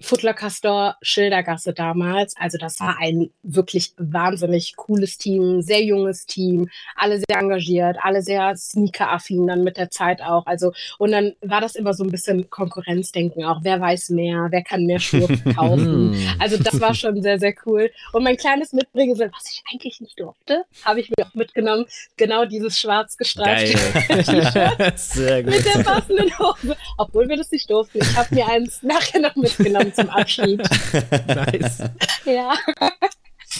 Footlocker 0.03 0.51
Store 0.51 0.97
Schildergasse 1.03 1.73
damals. 1.73 2.35
Also 2.37 2.59
das 2.59 2.81
war 2.81 2.99
ein 3.01 3.31
wirklich 3.43 3.93
wahnsinnig 3.97 4.77
cooles 4.77 5.19
Team, 5.19 5.63
sehr 5.63 5.83
junges 5.83 6.27
Team, 6.27 6.69
alle 6.97 7.19
sehr 7.19 7.39
engagiert, 7.39 7.97
alle 8.03 8.23
sehr 8.23 8.57
sneaker-affin 8.57 9.47
dann 9.47 9.65
mit 9.65 9.77
der 9.77 9.91
Zeit 9.91 10.23
auch. 10.23 10.47
Also 10.47 10.73
und 10.99 11.13
dann 11.13 11.35
war 11.41 11.61
das 11.61 11.75
immer 11.75 11.95
so 11.95 12.05
ein 12.05 12.11
bisschen 12.11 12.51
Konkurrenzdenken 12.51 13.45
auch. 13.45 13.61
Wer 13.63 13.81
weiß 13.81 14.11
mehr, 14.11 14.49
wer 14.51 14.63
kann 14.63 14.87
mehr 14.87 15.01
Schuhe 15.01 15.29
verkaufen. 15.43 16.17
also 16.39 16.57
das 16.57 16.81
war 16.81 16.95
schon 16.95 17.23
sehr, 17.23 17.39
sehr 17.39 17.55
cool. 17.67 17.91
Und 18.13 18.25
mein 18.25 18.37
kleines 18.37 18.73
Mitbringsel, 18.73 19.31
was 19.33 19.51
ich 19.51 19.63
eigentlich 19.73 20.01
nicht 20.01 20.19
durfte, 20.19 20.65
habe 20.85 21.01
ich 21.01 21.11
mir 21.11 21.27
auch 21.27 21.35
mitgenommen. 21.35 21.87
Genau 22.17 22.45
dieses 22.45 22.79
schwarz 22.79 23.17
gestreifte 23.17 23.79
T-Shirt 24.09 25.47
mit 25.47 25.65
der 25.65 25.83
passenden 25.83 26.39
Hose. 26.39 26.77
Obwohl 26.99 27.29
wir 27.29 27.37
das 27.37 27.51
nicht 27.51 27.71
durften. 27.71 27.99
Ich 28.01 28.17
habe 28.17 28.35
mir 28.35 28.47
eins 28.49 28.83
nachher 28.83 29.21
noch 29.21 29.37
mitgenommen 29.37 29.92
zum 29.95 30.11
Abschied. 30.11 30.59
nice. 31.27 31.79
Ja. 32.25 32.55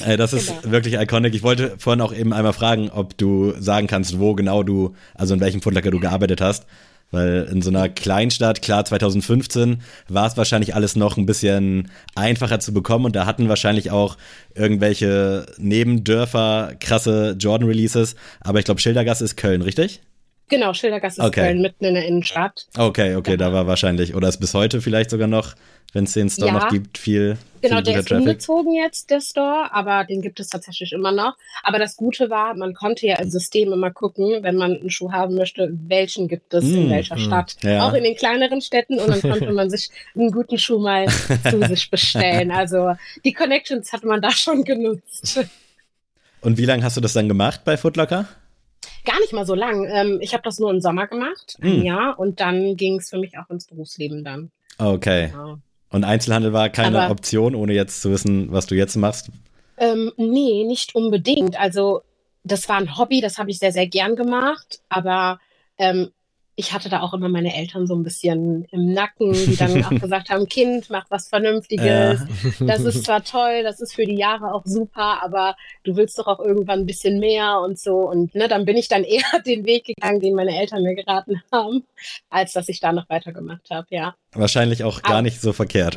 Ey, 0.05 0.17
das 0.17 0.33
ist 0.33 0.49
genau. 0.49 0.73
wirklich 0.73 0.95
iconic. 0.95 1.35
Ich 1.35 1.43
wollte 1.43 1.75
vorhin 1.79 2.01
auch 2.01 2.15
eben 2.15 2.33
einmal 2.33 2.53
fragen, 2.53 2.91
ob 2.91 3.17
du 3.19 3.53
sagen 3.59 3.87
kannst, 3.87 4.19
wo 4.19 4.35
genau 4.35 4.63
du, 4.63 4.95
also 5.15 5.35
in 5.35 5.41
welchem 5.41 5.63
Footlocker 5.63 5.91
du 5.91 6.01
gearbeitet 6.01 6.41
hast. 6.41 6.67
Weil 7.11 7.47
in 7.53 7.61
so 7.61 7.69
einer 7.69 7.91
Kleinstadt, 7.91 8.63
klar, 8.63 8.87
2015 8.87 9.83
war 10.09 10.27
es 10.27 10.37
wahrscheinlich 10.39 10.75
alles 10.75 10.97
noch 10.97 11.19
ein 11.19 11.27
bisschen 11.27 11.91
einfacher 12.15 12.59
zu 12.59 12.73
bekommen 12.73 13.05
und 13.05 13.15
da 13.15 13.27
hatten 13.27 13.51
wahrscheinlich 13.51 13.91
auch 13.91 14.17
irgendwelche 14.55 15.45
Nebendörfer 15.59 16.73
krasse 16.81 17.37
Jordan-Releases. 17.39 18.17
Aber 18.41 18.61
ich 18.61 18.65
glaube, 18.65 18.81
Schildergasse 18.81 19.25
ist 19.25 19.37
Köln, 19.37 19.61
richtig? 19.61 20.01
Genau, 20.49 20.75
Schildergasse 20.75 21.21
ist 21.21 21.27
okay. 21.27 21.41
Köln, 21.41 21.63
mitten 21.63 21.85
in 21.85 21.95
der 21.95 22.07
Innenstadt. 22.07 22.67
Okay, 22.77 23.15
okay, 23.15 23.37
genau. 23.37 23.51
da 23.51 23.53
war 23.53 23.67
wahrscheinlich, 23.67 24.15
oder 24.15 24.29
ist 24.29 24.39
bis 24.39 24.55
heute 24.55 24.81
vielleicht 24.81 25.11
sogar 25.11 25.29
noch 25.29 25.55
wenn 25.93 26.05
es 26.05 26.13
den 26.15 26.31
Store 26.31 26.49
ja. 26.49 26.55
noch 26.55 26.69
gibt, 26.69 26.99
viel. 26.99 27.37
Genau, 27.61 27.77
viel 27.77 27.85
der 27.85 27.99
ist 28.01 28.09
Traffic. 28.09 28.27
umgezogen 28.27 28.75
jetzt, 28.75 29.11
der 29.11 29.21
Store, 29.21 29.69
aber 29.73 30.05
den 30.05 30.23
gibt 30.23 30.41
es 30.41 30.49
tatsächlich 30.49 30.93
immer 30.93 31.13
noch. 31.13 31.37
Aber 31.63 31.79
das 31.79 31.97
Gute 31.97 32.31
war, 32.31 32.55
man 32.55 32.75
konnte 32.75 33.07
ja 33.07 33.19
im 33.19 33.31
System 33.31 33.73
immer 33.73 33.91
gucken, 33.91 34.43
wenn 34.43 34.57
man 34.57 34.77
einen 34.77 34.91
Schuh 34.91 35.13
haben 35.13 35.35
möchte, 35.35 35.71
welchen 35.87 36.29
gibt 36.29 36.55
es 36.55 36.65
mm, 36.65 36.75
in 36.75 36.91
welcher 36.91 37.17
mm, 37.17 37.21
Stadt. 37.21 37.57
Ja. 37.63 37.87
Auch 37.87 37.93
in 37.93 38.05
den 38.05 38.17
kleineren 38.17 38.63
Städten 38.63 38.99
und 38.99 39.09
dann 39.09 39.21
konnte 39.31 39.53
man 39.53 39.69
sich 39.69 39.91
einen 40.15 40.33
guten 40.33 40.59
Schuh 40.59 40.79
mal 40.79 41.07
zu 41.09 41.63
sich 41.69 41.91
bestellen. 41.91 42.51
Also 42.51 42.95
die 43.25 43.33
Connections 43.33 43.93
hat 43.93 44.05
man 44.05 44.23
da 44.23 44.31
schon 44.31 44.65
genutzt. 44.65 45.41
Und 46.41 46.59
wie 46.59 46.65
lange 46.65 46.83
hast 46.83 46.97
du 46.97 47.01
das 47.01 47.13
dann 47.13 47.29
gemacht 47.29 47.61
bei 47.65 47.77
Footlocker? 47.77 48.27
Gar 49.05 49.19
nicht 49.21 49.33
mal 49.33 49.47
so 49.47 49.55
lang. 49.55 49.89
Ähm, 49.91 50.19
ich 50.21 50.33
habe 50.33 50.43
das 50.43 50.59
nur 50.59 50.71
im 50.71 50.81
Sommer 50.81 51.07
gemacht, 51.07 51.57
ein 51.61 51.81
mm. 51.81 51.83
Jahr, 51.83 52.19
und 52.19 52.41
dann 52.41 52.77
ging 52.77 52.99
es 52.99 53.11
für 53.11 53.19
mich 53.19 53.37
auch 53.39 53.51
ins 53.51 53.67
Berufsleben 53.67 54.25
dann. 54.25 54.51
Okay. 54.79 55.29
Genau. 55.33 55.59
Und 55.91 56.05
Einzelhandel 56.05 56.53
war 56.53 56.71
keine 56.71 57.03
Aber 57.03 57.13
Option, 57.13 57.55
ohne 57.55 57.75
jetzt 57.75 58.01
zu 58.01 58.11
wissen, 58.11 58.51
was 58.51 58.67
du 58.67 58.75
jetzt 58.75 58.97
machst? 58.97 59.31
Ähm, 59.77 60.13
nee, 60.17 60.65
nicht 60.65 60.95
unbedingt. 60.95 61.59
Also 61.61 62.03
das 62.45 62.69
war 62.69 62.77
ein 62.77 62.97
Hobby, 62.97 63.21
das 63.21 63.39
habe 63.39 63.51
ich 63.51 63.59
sehr, 63.59 63.73
sehr 63.73 63.87
gern 63.87 64.17
gemacht, 64.17 64.81
aber 64.89 65.39
ähm, 65.79 66.11
ich 66.63 66.73
hatte 66.73 66.89
da 66.89 67.01
auch 67.01 67.13
immer 67.13 67.29
meine 67.29 67.55
Eltern 67.57 67.89
so 67.89 67.95
ein 67.97 68.05
bisschen 68.05 68.65
im 68.71 68.93
Nacken, 68.93 69.33
die 69.33 69.57
dann 69.57 69.85
auch 69.85 69.91
gesagt 70.01 70.31
haben, 70.31 70.47
Kind, 70.47 70.91
mach 70.91 71.07
was 71.11 71.29
Vernünftiges. 71.29 72.21
Ja. 72.21 72.67
Das 72.67 72.81
ist 72.83 73.05
zwar 73.05 73.25
toll, 73.25 73.65
das 73.65 73.81
ist 73.81 73.95
für 73.95 74.07
die 74.07 74.17
Jahre 74.17 74.55
auch 74.55 74.63
super, 74.65 75.23
aber 75.25 75.57
du 75.83 75.97
willst 75.97 76.19
doch 76.19 76.29
auch 76.29 76.39
irgendwann 76.39 76.81
ein 76.81 76.87
bisschen 76.87 77.19
mehr 77.19 77.61
und 77.61 77.81
so. 77.81 78.09
Und 78.09 78.37
ne, 78.37 78.47
dann 78.47 78.65
bin 78.65 78.77
ich 78.77 78.87
dann 78.87 79.03
eher 79.05 79.41
den 79.45 79.65
Weg 79.67 79.87
gegangen, 79.87 80.21
den 80.21 80.37
meine 80.37 80.57
Eltern 80.57 80.85
mir 80.85 80.95
geraten 80.95 81.43
haben, 81.51 81.85
als 82.31 82.53
dass 82.53 82.69
ich 82.69 82.79
da 82.79 82.93
noch 82.93 83.11
weitergemacht 83.11 83.69
habe, 83.71 83.89
ja. 83.91 84.15
Wahrscheinlich 84.33 84.85
auch 84.85 85.03
gar 85.03 85.15
aber, 85.15 85.23
nicht 85.23 85.41
so 85.41 85.53
verkehrt. 85.53 85.97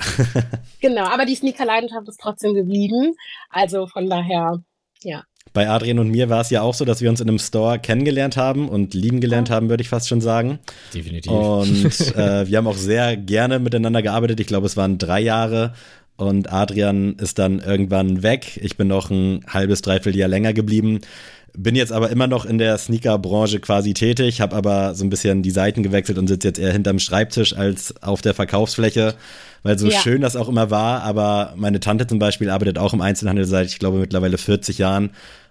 genau, 0.81 1.05
aber 1.05 1.25
die 1.25 1.35
Sneaker-Leidenschaft 1.35 2.07
ist 2.07 2.19
trotzdem 2.19 2.55
geblieben. 2.55 3.13
Also 3.49 3.85
von 3.85 4.09
daher, 4.09 4.63
ja. 5.03 5.23
Bei 5.53 5.69
Adrian 5.69 5.99
und 5.99 6.09
mir 6.09 6.29
war 6.29 6.41
es 6.41 6.49
ja 6.49 6.61
auch 6.61 6.73
so, 6.73 6.83
dass 6.83 7.01
wir 7.01 7.09
uns 7.09 7.21
in 7.21 7.29
einem 7.29 7.39
Store 7.39 7.79
kennengelernt 7.79 8.35
haben 8.35 8.67
und 8.67 8.93
lieben 8.93 9.21
gelernt 9.21 9.49
haben, 9.49 9.69
würde 9.69 9.81
ich 9.81 9.89
fast 9.89 10.09
schon 10.09 10.19
sagen. 10.19 10.59
Definitiv. 10.93 11.31
Und 11.31 11.85
äh, 12.17 12.47
wir 12.47 12.57
haben 12.57 12.67
auch 12.67 12.75
sehr 12.75 13.15
gerne 13.15 13.59
miteinander 13.59 14.01
gearbeitet. 14.01 14.39
Ich 14.39 14.47
glaube, 14.47 14.65
es 14.65 14.75
waren 14.75 14.97
drei 14.97 15.21
Jahre. 15.21 15.73
Und 16.17 16.51
Adrian 16.51 17.15
ist 17.15 17.39
dann 17.39 17.59
irgendwann 17.59 18.23
weg. 18.23 18.59
Ich 18.61 18.77
bin 18.77 18.87
noch 18.87 19.09
ein 19.09 19.45
halbes, 19.47 19.81
dreiviertel 19.81 20.17
Jahr 20.17 20.29
länger 20.29 20.53
geblieben. 20.53 21.01
Bin 21.57 21.75
jetzt 21.75 21.91
aber 21.91 22.09
immer 22.09 22.27
noch 22.27 22.45
in 22.45 22.57
der 22.57 22.77
Sneaker-Branche 22.77 23.59
quasi 23.59 23.93
tätig, 23.93 24.41
habe 24.41 24.55
aber 24.55 24.93
so 24.93 25.05
ein 25.05 25.09
bisschen 25.09 25.41
die 25.41 25.51
Seiten 25.51 25.83
gewechselt 25.83 26.17
und 26.17 26.27
sitze 26.27 26.49
jetzt 26.49 26.59
eher 26.59 26.73
hinterm 26.73 26.99
Schreibtisch 26.99 27.55
als 27.55 28.01
auf 28.01 28.21
der 28.21 28.33
Verkaufsfläche 28.33 29.15
weil 29.65 29.79
so 29.79 29.87
ja. 29.87 29.99
schön 29.99 30.21
das 30.21 30.35
auch 30.35 30.47
immer 30.47 30.69
war, 30.69 31.01
aber 31.01 31.53
meine 31.55 31.79
Tante 31.79 32.05
zum 32.05 32.19
Beispiel 32.19 32.51
arbeitet 32.51 32.77
auch 32.77 32.93
im 32.93 33.01
Einzelhandel 33.01 33.45
seit, 33.45 33.65
ich 33.65 33.79
glaube, 33.79 33.97
mittlerweile 33.97 34.37
40 34.37 34.77
Jahren 34.77 35.09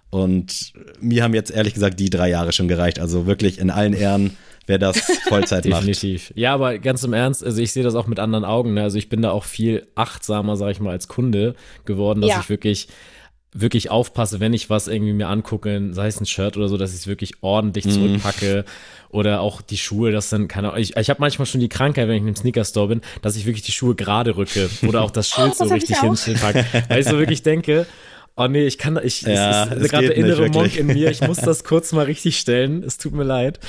und 0.09 0.71
mir 1.01 1.23
haben 1.23 1.33
jetzt 1.33 1.51
ehrlich 1.51 1.73
gesagt 1.73 1.99
die 1.99 2.09
drei 2.09 2.29
Jahre 2.29 2.53
schon 2.53 2.69
gereicht. 2.69 2.99
Also 2.99 3.25
wirklich 3.25 3.59
in 3.59 3.69
allen 3.69 3.91
Ehren, 3.91 4.37
wer 4.67 4.79
das 4.79 4.99
Vollzeit 5.27 5.65
macht. 5.65 5.81
Definitiv. 5.81 6.31
Ja, 6.35 6.53
aber 6.53 6.79
ganz 6.79 7.03
im 7.03 7.11
Ernst, 7.11 7.43
also 7.43 7.61
ich 7.61 7.73
sehe 7.73 7.83
das 7.83 7.95
auch 7.95 8.07
mit 8.07 8.19
anderen 8.19 8.45
Augen. 8.45 8.75
Ne? 8.75 8.83
Also 8.83 8.97
ich 8.97 9.09
bin 9.09 9.21
da 9.21 9.31
auch 9.31 9.43
viel 9.43 9.87
achtsamer, 9.95 10.55
sage 10.55 10.71
ich 10.71 10.79
mal, 10.79 10.91
als 10.91 11.09
Kunde 11.09 11.53
geworden, 11.83 12.21
dass 12.21 12.29
ja. 12.29 12.39
ich 12.39 12.49
wirklich 12.49 12.87
wirklich 13.57 13.89
aufpasse, 13.89 14.41
wenn 14.41 14.53
ich 14.53 14.69
was 14.69 14.87
irgendwie 14.87 15.13
mir 15.13 15.27
angucke, 15.29 15.89
sei 15.91 16.07
es 16.07 16.19
ein 16.19 16.25
Shirt 16.25 16.57
oder 16.57 16.67
so, 16.67 16.77
dass 16.77 16.91
ich 16.91 16.99
es 16.99 17.07
wirklich 17.07 17.35
ordentlich 17.41 17.89
zurückpacke 17.89 18.65
oder 19.09 19.39
auch 19.39 19.61
die 19.61 19.77
Schuhe, 19.77 20.11
das 20.11 20.29
dann 20.29 20.49
keine 20.49 20.69
Ahnung. 20.69 20.81
Ich, 20.81 20.97
ich 20.97 21.09
habe 21.09 21.21
manchmal 21.21 21.45
schon 21.45 21.61
die 21.61 21.69
Krankheit, 21.69 22.07
wenn 22.07 22.15
ich 22.15 22.21
in 22.21 22.27
einem 22.27 22.35
Sneaker-Store 22.35 22.89
bin, 22.89 23.01
dass 23.21 23.37
ich 23.37 23.45
wirklich 23.45 23.63
die 23.63 23.71
Schuhe 23.71 23.95
gerade 23.95 24.35
rücke 24.35 24.69
oder 24.85 25.01
auch 25.01 25.11
das 25.11 25.29
Schild 25.33 25.53
oh, 25.59 25.65
so 25.65 25.73
richtig 25.73 25.99
hinpacke, 25.99 26.65
weil 26.89 26.99
ich 26.99 27.07
so 27.07 27.17
wirklich 27.17 27.43
denke, 27.43 27.87
Oh 28.37 28.47
nee, 28.47 28.65
ich 28.65 28.77
kann, 28.77 28.99
ich, 29.01 29.21
ja, 29.21 29.63
es 29.63 29.83
ist 29.83 29.91
gerade 29.91 30.07
der 30.07 30.17
innere 30.17 30.49
Monk 30.49 30.75
in 30.75 30.87
mir. 30.87 31.09
Ich 31.09 31.21
muss 31.21 31.37
das 31.41 31.63
kurz 31.63 31.93
mal 31.93 32.03
richtig 32.03 32.37
stellen. 32.37 32.83
Es 32.83 32.97
tut 32.97 33.13
mir 33.13 33.23
leid. 33.23 33.61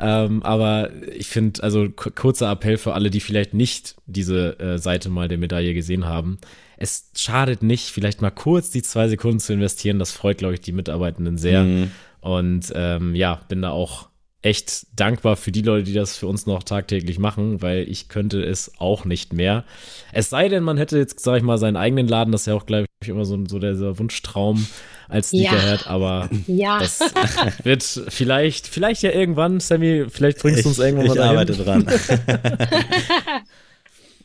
Ähm, 0.00 0.42
aber 0.42 0.90
ich 1.14 1.26
finde, 1.26 1.62
also 1.62 1.90
kurzer 1.90 2.50
Appell 2.50 2.78
für 2.78 2.94
alle, 2.94 3.10
die 3.10 3.20
vielleicht 3.20 3.52
nicht 3.52 3.94
diese 4.06 4.58
äh, 4.58 4.78
Seite 4.78 5.10
mal 5.10 5.28
der 5.28 5.36
Medaille 5.36 5.74
gesehen 5.74 6.06
haben. 6.06 6.38
Es 6.76 7.10
schadet 7.16 7.62
nicht, 7.62 7.90
vielleicht 7.90 8.22
mal 8.22 8.30
kurz 8.30 8.70
die 8.70 8.82
zwei 8.82 9.08
Sekunden 9.08 9.40
zu 9.40 9.52
investieren. 9.52 9.98
Das 9.98 10.12
freut, 10.12 10.38
glaube 10.38 10.54
ich, 10.54 10.60
die 10.60 10.72
Mitarbeitenden 10.72 11.38
sehr. 11.38 11.62
Mhm. 11.62 11.90
Und 12.20 12.72
ähm, 12.74 13.14
ja, 13.14 13.40
bin 13.48 13.62
da 13.62 13.70
auch 13.70 14.08
echt 14.46 14.86
dankbar 14.94 15.36
für 15.36 15.50
die 15.50 15.62
Leute, 15.62 15.84
die 15.84 15.92
das 15.92 16.16
für 16.16 16.28
uns 16.28 16.46
noch 16.46 16.62
tagtäglich 16.62 17.18
machen, 17.18 17.62
weil 17.62 17.88
ich 17.88 18.08
könnte 18.08 18.42
es 18.42 18.72
auch 18.78 19.04
nicht 19.04 19.32
mehr. 19.32 19.64
Es 20.12 20.30
sei 20.30 20.48
denn, 20.48 20.62
man 20.62 20.76
hätte 20.76 20.98
jetzt, 20.98 21.18
sag 21.20 21.38
ich 21.38 21.42
mal, 21.42 21.58
seinen 21.58 21.76
eigenen 21.76 22.06
Laden, 22.06 22.30
das 22.30 22.42
ist 22.42 22.46
ja 22.46 22.54
auch, 22.54 22.64
glaube 22.64 22.86
ich, 23.02 23.08
immer 23.08 23.24
so, 23.24 23.44
so 23.48 23.58
der, 23.58 23.76
Wunschtraum 23.98 24.66
als 25.08 25.30
Sneakerhead, 25.30 25.82
ja. 25.82 25.90
aber 25.90 26.30
ja. 26.46 26.78
das 26.78 27.00
wird 27.64 27.82
vielleicht, 27.82 28.68
vielleicht 28.68 29.02
ja 29.02 29.10
irgendwann, 29.10 29.58
Sammy, 29.58 30.06
vielleicht 30.08 30.38
bringst 30.38 30.64
du 30.64 30.68
uns 30.68 30.78
irgendwann 30.78 31.06
ich, 31.06 31.14
mal 31.14 31.16
Ich 31.16 31.22
arbeite 31.24 31.52
dran. 31.54 31.86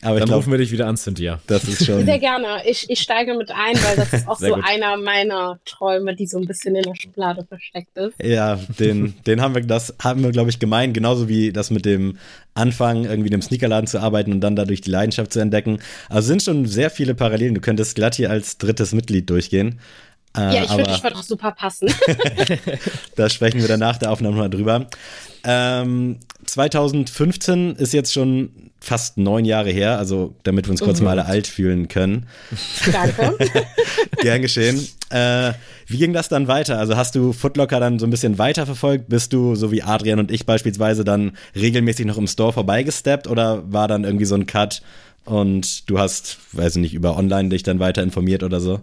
Aber 0.04 0.20
Dann 0.20 0.30
glaub, 0.30 0.40
rufen 0.40 0.52
wir 0.52 0.58
dich 0.58 0.72
wieder 0.72 0.88
an, 0.88 0.98
Cynthia. 0.98 1.40
Das 1.48 1.64
ist 1.64 1.86
schon. 1.86 2.06
Sehr 2.06 2.18
gerne. 2.18 2.62
Ich, 2.66 2.90
ich 2.90 3.00
steige 3.00 3.36
mit 3.36 3.52
ein, 3.52 3.76
weil 3.76 3.96
das 3.96 4.12
ist 4.14 4.28
auch 4.28 4.40
so 4.40 4.56
gut. 4.56 4.64
einer 4.66 4.98
meiner 4.98 5.60
Träume, 5.66 6.16
die 6.16 6.26
so 6.26 6.40
ein 6.40 6.46
bisschen 6.46 6.76
in 6.76 6.84
der 6.84 6.96
Schublade 6.96 7.46
versteckt 7.46 7.96
ist. 7.96 8.16
Ja, 8.22 8.60
den, 8.80 9.14
den 9.28 9.42
haben 9.42 9.54
wir, 9.54 9.62
das 9.62 9.94
haben 10.02 10.24
wir, 10.24 10.32
glaube 10.32 10.50
ich, 10.50 10.60
gemein, 10.60 10.94
genauso 10.94 11.30
wie 11.30 11.52
das 11.52 11.70
mit 11.70 11.86
dem 11.86 12.18
Anfang, 12.56 13.06
irgendwie 13.06 13.28
in 13.28 13.34
einem 13.36 13.44
Sneakerladen 13.44 13.88
zu 13.88 14.00
arbeiten 14.00 14.32
und 14.32 14.42
dann 14.42 14.56
dadurch 14.56 14.82
die 14.82 14.90
Leidenschaft 14.90 15.32
zu 15.34 15.40
entdecken. 15.40 15.80
Also 16.10 16.28
sind 16.28 16.42
schon 16.42 16.66
sehr 16.66 16.90
viele 16.90 17.14
Parallelen. 17.14 17.54
Du 17.54 17.62
könntest 17.62 17.96
glatt 17.96 18.16
hier 18.16 18.32
als 18.32 18.58
drittes 18.58 18.94
Mitglied 18.94 19.30
durchgehen. 19.30 19.80
Äh, 20.38 20.56
ja, 20.56 20.64
ich 20.64 21.04
würde 21.04 21.16
auch 21.16 21.24
super 21.24 21.52
passen. 21.52 21.90
da 23.16 23.30
sprechen 23.30 23.60
wir 23.60 23.68
danach 23.68 23.98
der 23.98 24.12
Aufnahme 24.12 24.38
mal 24.38 24.50
drüber. 24.50 24.88
Ähm, 25.44 26.20
2015 26.46 27.76
ist 27.76 27.94
jetzt 27.94 28.14
schon 28.14 28.72
fast 28.80 29.18
neun 29.18 29.46
Jahre 29.46 29.70
her, 29.70 30.00
also 30.00 30.34
damit 30.44 30.66
wir 30.66 30.72
uns 30.72 30.82
kurz 30.82 31.00
mhm. 31.00 31.06
mal 31.06 31.12
alle 31.12 31.26
alt 31.26 31.48
fühlen 31.48 31.88
können. 31.88 32.26
Danke. 32.92 33.38
Gern 34.22 34.42
geschehen. 34.42 34.88
Äh, 35.10 35.54
wie 35.86 35.98
ging 35.98 36.14
das 36.14 36.30
dann 36.30 36.48
weiter? 36.48 36.80
Also 36.80 36.98
hast 36.98 37.14
du 37.14 37.32
Footlocker 37.32 37.80
dann 37.80 38.00
so 38.00 38.08
ein 38.08 38.10
bisschen 38.10 38.40
weiterverfolgt? 38.40 39.08
Bist 39.08 39.34
du, 39.34 39.56
so 39.56 39.72
wie 39.72 39.84
Adrian 39.84 40.20
und 40.20 40.32
ich 40.32 40.46
beispielsweise, 40.48 41.04
dann 41.04 41.34
regelmäßig 41.56 42.08
noch 42.08 42.18
im 42.18 42.28
Store 42.28 42.54
vorbeigesteppt 42.54 43.28
oder 43.28 43.72
war 43.72 43.88
dann 43.88 44.04
irgendwie 44.04 44.26
so 44.26 44.36
ein 44.36 44.48
Cut 44.48 44.82
und 45.26 45.90
du 45.90 46.00
hast, 46.00 46.40
weiß 46.54 46.78
ich 46.78 46.82
nicht, 46.82 46.94
über 46.96 47.18
online 47.18 47.50
dich 47.50 47.62
dann 47.62 47.80
weiter 47.80 48.02
informiert 48.02 48.42
oder 48.42 48.60
so? 48.60 48.82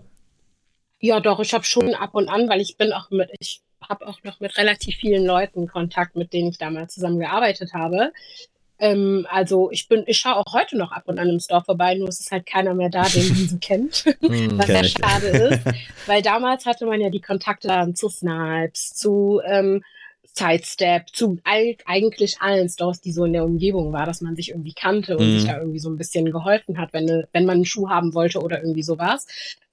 Ja, 1.00 1.20
doch, 1.20 1.40
ich 1.40 1.54
habe 1.54 1.64
schon 1.64 1.94
ab 1.94 2.10
und 2.14 2.28
an, 2.28 2.48
weil 2.48 2.60
ich 2.60 2.76
bin 2.76 2.92
auch 2.92 3.10
mit, 3.10 3.30
ich 3.38 3.60
habe 3.88 4.06
auch 4.06 4.22
noch 4.24 4.40
mit 4.40 4.56
relativ 4.58 4.96
vielen 4.96 5.24
Leuten 5.24 5.68
Kontakt, 5.68 6.16
mit 6.16 6.32
denen 6.32 6.50
ich 6.50 6.58
damals 6.58 6.94
zusammengearbeitet 6.94 7.72
habe. 7.72 8.12
Ähm, 8.80 9.26
also 9.30 9.70
ich 9.70 9.88
bin, 9.88 10.04
ich 10.06 10.18
schaue 10.18 10.36
auch 10.36 10.52
heute 10.52 10.76
noch 10.76 10.92
ab 10.92 11.04
und 11.06 11.18
an 11.18 11.28
im 11.28 11.40
Store 11.40 11.64
vorbei, 11.64 11.94
nur 11.94 12.08
es 12.08 12.20
ist 12.20 12.30
halt 12.30 12.46
keiner 12.46 12.74
mehr 12.74 12.90
da, 12.90 13.02
den 13.02 13.28
man 13.28 13.48
so 13.48 13.56
kennt, 13.60 14.04
hm, 14.20 14.58
was 14.58 14.66
sehr 14.66 14.84
schade 14.84 15.26
ist. 15.26 15.60
Weil 16.06 16.22
damals 16.22 16.66
hatte 16.66 16.86
man 16.86 17.00
ja 17.00 17.10
die 17.10 17.20
Kontakte 17.20 17.92
zu 17.94 18.08
Snipes, 18.08 18.94
zu 18.94 19.40
ähm, 19.44 19.82
Sidestep, 20.22 21.08
zu 21.12 21.38
all, 21.42 21.76
eigentlich 21.86 22.40
allen 22.40 22.68
Stores, 22.68 23.00
die 23.00 23.12
so 23.12 23.24
in 23.24 23.32
der 23.32 23.44
Umgebung 23.44 23.92
war, 23.92 24.06
dass 24.06 24.20
man 24.20 24.36
sich 24.36 24.50
irgendwie 24.50 24.74
kannte 24.74 25.16
und 25.16 25.26
mm. 25.26 25.38
sich 25.38 25.46
da 25.46 25.58
irgendwie 25.58 25.80
so 25.80 25.90
ein 25.90 25.96
bisschen 25.96 26.30
geholfen 26.30 26.78
hat, 26.78 26.92
wenn, 26.92 27.24
wenn 27.32 27.44
man 27.44 27.56
einen 27.56 27.64
Schuh 27.64 27.88
haben 27.88 28.14
wollte 28.14 28.40
oder 28.40 28.60
irgendwie 28.60 28.84
sowas. 28.84 29.26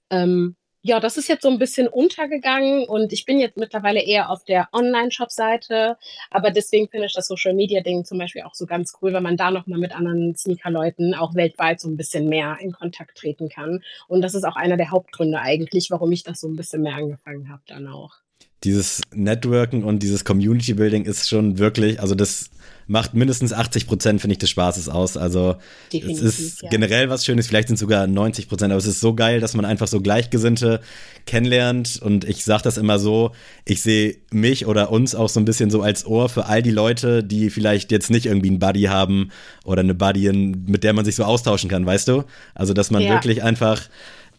Ähm, 0.10 0.56
ja, 0.88 1.00
das 1.00 1.18
ist 1.18 1.28
jetzt 1.28 1.42
so 1.42 1.50
ein 1.50 1.58
bisschen 1.58 1.88
untergegangen 1.88 2.88
und 2.88 3.12
ich 3.12 3.26
bin 3.26 3.40
jetzt 3.40 3.58
mittlerweile 3.58 4.04
eher 4.04 4.30
auf 4.30 4.44
der 4.44 4.70
Online-Shop-Seite, 4.72 5.98
aber 6.30 6.52
deswegen 6.52 6.88
finde 6.90 7.08
ich 7.08 7.14
das 7.14 7.26
Social-Media-Ding 7.26 8.06
zum 8.06 8.20
Beispiel 8.20 8.44
auch 8.44 8.54
so 8.54 8.68
ganz 8.68 8.94
cool, 9.02 9.12
weil 9.12 9.22
man 9.22 9.36
da 9.36 9.50
nochmal 9.50 9.80
mit 9.80 9.96
anderen 9.96 10.36
Sneaker-Leuten 10.36 11.16
auch 11.16 11.34
weltweit 11.34 11.80
so 11.80 11.90
ein 11.90 11.98
bisschen 11.98 12.30
mehr 12.30 12.58
in 12.62 12.72
Kontakt 12.72 13.18
treten 13.18 13.50
kann. 13.50 13.84
Und 14.08 14.22
das 14.22 14.36
ist 14.36 14.44
auch 14.44 14.58
einer 14.58 14.78
der 14.78 14.92
Hauptgründe 14.92 15.40
eigentlich, 15.40 15.90
warum 15.90 16.12
ich 16.12 16.22
das 16.22 16.40
so 16.40 16.48
ein 16.48 16.56
bisschen 16.56 16.84
mehr 16.84 16.94
angefangen 16.94 17.50
habe 17.50 17.64
dann 17.66 17.88
auch 17.88 18.25
dieses 18.66 19.02
Networken 19.14 19.84
und 19.84 20.04
dieses 20.04 20.26
Community 20.26 20.74
Building 20.74 21.06
ist 21.06 21.30
schon 21.30 21.58
wirklich, 21.60 22.00
also 22.00 22.16
das 22.16 22.50
macht 22.88 23.14
mindestens 23.14 23.52
80 23.52 23.88
Prozent, 23.88 24.22
finde 24.22 24.34
ich, 24.34 24.38
des 24.38 24.50
Spaßes 24.50 24.90
aus. 24.90 25.18
Also 25.18 25.56
Definitiv, 25.92 26.24
es 26.24 26.40
ist 26.40 26.62
ja. 26.62 26.70
generell 26.70 27.10
was 27.10 27.26
Schönes, 27.26 27.48
vielleicht 27.48 27.68
sind 27.68 27.78
sogar 27.78 28.06
90 28.06 28.48
Prozent, 28.48 28.72
aber 28.72 28.78
es 28.78 28.86
ist 28.86 29.00
so 29.00 29.16
geil, 29.16 29.40
dass 29.40 29.56
man 29.56 29.66
einfach 29.66 29.88
so 29.88 30.02
Gleichgesinnte 30.02 30.82
kennenlernt. 31.26 32.00
Und 32.02 32.26
ich 32.26 32.46
sage 32.46 32.64
das 32.64 32.78
immer 32.78 33.00
so, 33.00 33.32
ich 33.66 33.82
sehe 33.82 34.18
mich 34.32 34.68
oder 34.68 34.92
uns 34.92 35.16
auch 35.16 35.30
so 35.30 35.40
ein 35.40 35.46
bisschen 35.46 35.70
so 35.72 35.82
als 35.82 36.06
Ohr 36.06 36.30
für 36.30 36.46
all 36.46 36.62
die 36.62 36.72
Leute, 36.72 37.24
die 37.24 37.50
vielleicht 37.50 37.92
jetzt 37.92 38.12
nicht 38.12 38.28
irgendwie 38.28 38.50
einen 38.50 38.60
Buddy 38.60 38.84
haben 38.84 39.30
oder 39.64 39.82
eine 39.82 39.96
Buddy, 39.96 40.32
mit 40.32 40.84
der 40.84 40.94
man 40.94 41.06
sich 41.06 41.16
so 41.16 41.24
austauschen 41.24 41.70
kann, 41.70 41.86
weißt 41.86 42.08
du? 42.08 42.24
Also 42.54 42.74
dass 42.74 42.92
man 42.92 43.02
ja. 43.02 43.14
wirklich 43.14 43.42
einfach 43.42 43.82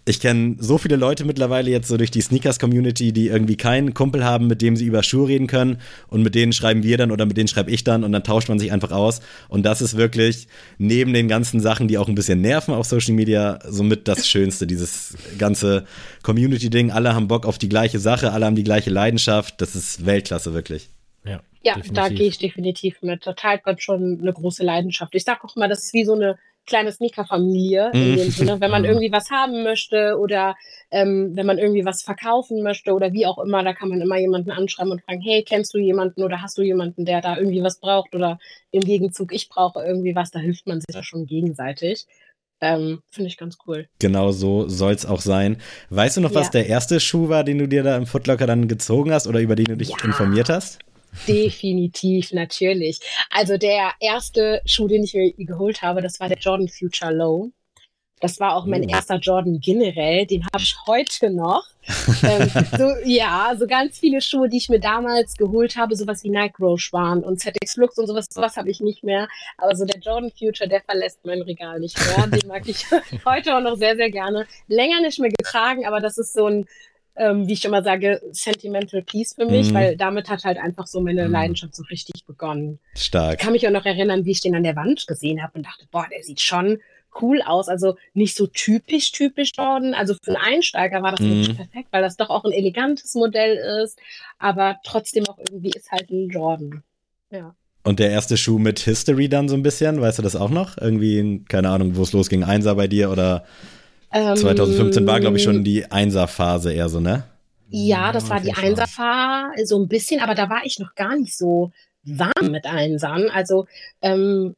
ich 0.09 0.21
kenne 0.21 0.55
so 0.61 0.79
viele 0.79 0.95
Leute 0.95 1.25
mittlerweile 1.25 1.69
jetzt 1.69 1.89
so 1.89 1.97
durch 1.97 2.13
die 2.13 2.21
Sneakers-Community, 2.21 3.13
die 3.13 3.27
irgendwie 3.27 3.57
keinen 3.57 3.93
Kumpel 3.93 4.25
haben, 4.25 4.47
mit 4.47 4.63
dem 4.63 4.77
sie 4.77 4.87
über 4.87 5.03
Schuhe 5.03 5.27
reden 5.27 5.49
können. 5.49 5.81
Und 6.07 6.23
mit 6.23 6.37
denen 6.37 6.53
schreiben 6.53 6.85
wir 6.85 6.97
dann 6.97 7.11
oder 7.11 7.27
mit 7.27 7.37
denen 7.37 7.49
schreibe 7.49 7.73
ich 7.73 7.83
dann 7.83 8.05
und 8.05 8.13
dann 8.13 8.23
tauscht 8.23 8.49
man 8.49 8.61
sich 8.61 8.71
einfach 8.71 8.93
aus. 8.93 9.21
Und 9.49 9.67
das 9.67 9.83
ist 9.83 9.97
wirklich 9.97 10.47
neben 10.79 11.13
den 11.13 11.27
ganzen 11.27 11.59
Sachen, 11.61 11.89
die 11.89 11.99
auch 11.99 12.09
ein 12.09 12.15
bisschen 12.15 12.41
nerven 12.41 12.73
auf 12.73 12.87
Social 12.87 13.15
Media, 13.15 13.59
somit 13.67 14.07
das 14.07 14.29
Schönste, 14.29 14.69
dieses 14.69 15.17
ganze 15.39 15.87
Community-Ding. 16.23 16.93
Alle 16.93 17.13
haben 17.17 17.27
Bock 17.27 17.45
auf 17.45 17.59
die 17.59 17.69
gleiche 17.69 17.99
Sache, 17.99 18.31
alle 18.31 18.47
haben 18.47 18.57
die 18.57 18.65
gleiche 18.65 18.91
Leidenschaft. 18.91 19.61
Das 19.61 19.75
ist 19.75 20.07
Weltklasse, 20.07 20.55
wirklich. 20.55 20.89
Ja, 21.25 21.41
ja 21.63 21.77
da 21.93 22.09
gehe 22.11 22.29
ich 22.29 22.39
definitiv 22.39 23.03
mit. 23.03 23.25
Total 23.25 23.59
teilt 23.59 23.83
schon 23.83 24.21
eine 24.23 24.33
große 24.33 24.63
Leidenschaft. 24.63 25.17
Ich 25.17 25.25
sage 25.25 25.43
auch 25.43 25.57
immer, 25.57 25.67
das 25.67 25.87
ist 25.87 25.95
wie 25.95 26.05
so 26.05 26.15
eine 26.15 26.39
kleine 26.67 26.93
Sneaker-Familie 26.93 27.91
in 27.93 28.13
mhm. 28.13 28.17
dem 28.17 28.31
Sinne. 28.31 28.61
Wenn 28.61 28.71
man 28.71 28.85
irgendwie 28.87 29.13
was 29.13 29.31
haben 29.31 29.63
möchte 29.63 30.19
oder 30.19 30.55
ähm, 30.91 31.33
wenn 31.35 31.47
man 31.47 31.59
irgendwie 31.59 31.85
was 31.85 32.03
verkaufen 32.03 32.63
möchte 32.63 32.93
oder 32.93 33.13
wie 33.13 33.27
auch 33.27 33.39
immer, 33.39 33.63
da 33.63 33.73
kann 33.73 33.89
man 33.89 34.01
immer 34.01 34.19
jemanden 34.19 34.51
anschreiben 34.51 34.93
und 34.93 35.03
fragen, 35.03 35.21
hey, 35.21 35.43
kennst 35.43 35.75
du 35.75 35.79
jemanden 35.79 36.23
oder 36.23 36.43
hast 36.43 36.59
du 36.59 36.63
jemanden, 36.63 37.05
der 37.05 37.21
da 37.21 37.37
irgendwie 37.37 37.63
was 37.63 37.81
braucht 37.81 38.15
oder 38.15 38.39
im 38.71 38.83
Gegenzug, 38.83 39.33
ich 39.33 39.49
brauche 39.49 39.85
irgendwie 39.85 40.15
was, 40.15 40.31
da 40.31 40.39
hilft 40.39 40.67
man 40.67 40.81
sich 40.81 40.95
da 40.95 41.03
schon 41.03 41.27
gegenseitig. 41.27 42.07
Ähm, 42.61 43.01
Finde 43.11 43.29
ich 43.29 43.37
ganz 43.37 43.59
cool. 43.67 43.87
Genau 43.99 44.33
so 44.33 44.69
soll 44.69 44.95
es 44.95 45.05
auch 45.05 45.21
sein. 45.21 45.59
Weißt 45.91 46.17
du 46.17 46.21
noch, 46.23 46.35
was 46.35 46.47
ja. 46.47 46.53
der 46.53 46.67
erste 46.69 47.01
Schuh 47.01 47.29
war, 47.29 47.45
den 47.45 47.59
du 47.59 47.69
dir 47.69 47.83
da 47.83 47.97
im 47.97 48.07
Footlocker 48.07 48.47
dann 48.47 48.67
gezogen 48.67 49.13
hast 49.13 49.27
oder 49.27 49.41
über 49.41 49.57
den 49.57 49.67
du 49.67 49.77
dich 49.77 49.91
ja. 49.91 49.97
informiert 50.05 50.49
hast? 50.49 50.79
Definitiv, 51.27 52.33
natürlich. 52.33 53.01
Also 53.31 53.57
der 53.57 53.93
erste 54.01 54.63
Schuh, 54.65 54.89
den 54.89 55.05
ich 55.05 55.15
mir 55.15 55.33
geholt 55.33 55.83
habe, 55.83 56.03
das 56.03 56.21
war 56.21 56.29
der 56.29 56.39
Jordan 56.39 56.69
Future 56.69 57.13
Low. 57.13 57.53
Das 58.21 58.41
war 58.41 58.55
auch 58.57 58.65
mein 58.65 58.85
oh. 58.87 58.89
erster 58.89 59.17
Jordan 59.17 59.61
generell. 59.61 60.25
Den 60.25 60.45
habe 60.47 60.63
ich 60.63 60.75
heute 60.87 61.29
noch. 61.29 61.65
ähm, 62.23 62.51
so, 62.79 62.91
ja, 63.05 63.55
so 63.59 63.67
ganz 63.67 63.99
viele 63.99 64.23
Schuhe, 64.23 64.49
die 64.49 64.57
ich 64.57 64.71
mir 64.71 64.81
damals 64.81 65.37
geholt 65.37 65.77
habe, 65.77 65.95
sowas 65.95 66.25
wie 66.25 66.31
Nike 66.31 66.59
Roche 66.61 66.93
waren 66.93 67.23
und 67.23 67.41
ZX 67.41 67.75
Flux 67.75 67.99
und 67.99 68.07
sowas, 68.07 68.27
sowas 68.31 68.57
habe 68.57 68.71
ich 68.71 68.81
nicht 68.81 69.05
mehr. 69.05 69.29
Aber 69.59 69.77
so 69.77 69.85
der 69.85 70.01
Jordan 70.01 70.31
Future, 70.31 70.69
der 70.69 70.81
verlässt 70.81 71.21
mein 71.25 71.43
Regal 71.43 71.79
nicht 71.79 71.99
mehr. 71.99 72.27
Den 72.27 72.49
mag 72.49 72.67
ich 72.67 72.87
heute 73.27 73.55
auch 73.55 73.61
noch 73.61 73.77
sehr, 73.77 73.97
sehr 73.97 74.11
gerne. 74.11 74.47
Länger 74.67 75.03
nicht 75.03 75.19
mehr 75.19 75.31
getragen, 75.31 75.85
aber 75.87 76.01
das 76.01 76.17
ist 76.17 76.33
so 76.33 76.47
ein, 76.47 76.67
ähm, 77.17 77.49
wie 77.49 77.55
ich 77.55 77.65
immer 77.65 77.83
sage, 77.83 78.21
Sentimental 78.33 79.03
Piece 79.03 79.35
für 79.35 79.47
mich, 79.47 79.71
mhm. 79.71 79.75
weil 79.75 79.97
damit 79.97 80.29
hat 80.29 80.45
halt 80.45 80.59
einfach 80.59 80.87
so 80.87 81.01
meine 81.01 81.27
mhm. 81.27 81.33
Leidenschaft 81.33 81.75
so 81.75 81.83
richtig 81.85 82.25
begonnen. 82.27 82.79
Stark. 82.95 83.35
Ich 83.35 83.41
kann 83.41 83.53
mich 83.53 83.67
auch 83.67 83.73
noch 83.73 83.87
erinnern, 83.87 84.25
wie 84.25 84.33
ich 84.33 84.41
den 84.41 84.55
an 84.55 84.63
der 84.63 84.77
Wand 84.77 85.07
gesehen 85.07 85.43
habe 85.43 85.53
und 85.55 85.67
dachte, 85.67 85.87
boah, 85.91 86.07
der 86.11 86.23
sieht 86.23 86.41
schon 86.41 86.79
cool 87.21 87.41
aus. 87.43 87.69
Also 87.69 87.97
nicht 88.15 88.37
so 88.37 88.47
typisch, 88.47 89.13
typisch 89.13 89.53
Jordan. 89.57 89.95
Also 89.95 90.15
für 90.23 90.37
einen 90.37 90.55
Einsteiger 90.55 91.03
war 91.03 91.13
das 91.13 91.21
mhm. 91.21 91.31
wirklich 91.31 91.57
perfekt, 91.57 91.89
weil 91.91 92.03
das 92.03 92.17
doch 92.17 92.31
auch 92.31 92.45
ein 92.45 92.53
elegantes 92.53 93.15
Modell 93.15 93.57
ist, 93.83 93.99
aber 94.39 94.77
trotzdem 94.85 95.25
auch 95.29 95.39
irgendwie 95.39 95.71
ist 95.71 95.91
halt 95.91 96.11
ein 96.11 96.29
Jordan. 96.29 96.83
Ja. 97.31 97.55
Und 97.83 98.01
der 98.01 98.11
erste 98.11 98.37
Schuh 98.37 98.59
mit 98.59 98.81
History 98.81 99.29
dann 99.29 99.49
so 99.49 99.55
ein 99.55 99.63
bisschen, 99.63 100.01
weißt 100.01 100.19
du 100.19 100.23
das 100.23 100.35
auch 100.35 100.51
noch? 100.51 100.77
Irgendwie, 100.77 101.45
keine 101.49 101.71
Ahnung, 101.71 101.95
wo 101.97 102.03
es 102.03 102.13
losging, 102.13 102.43
Einser 102.43 102.75
bei 102.75 102.89
dir 102.89 103.11
oder 103.11 103.45
ähm, 104.17 104.37
2015 104.37 105.07
war, 105.07 105.21
glaube 105.21 105.37
ich, 105.37 105.43
schon 105.43 105.65
die 105.65 105.91
Einser-Phase 105.91 106.73
eher 106.73 106.89
so, 106.89 107.01
ne? 107.01 107.25
Ja, 107.69 108.13
das 108.13 108.25
ja, 108.25 108.31
war 108.31 108.41
die 108.41 108.53
Einser-Phase, 108.53 109.67
so 109.67 109.79
ein 109.79 109.89
bisschen, 109.89 110.21
aber 110.21 110.35
da 110.35 110.49
war 110.49 110.65
ich 110.65 110.79
noch 110.79 110.95
gar 110.95 111.17
nicht 111.17 111.37
so 111.37 111.73
warm 112.05 112.51
mit 112.51 112.67
Einsern. 112.67 113.29
Also 113.31 113.67
ähm, 114.01 114.55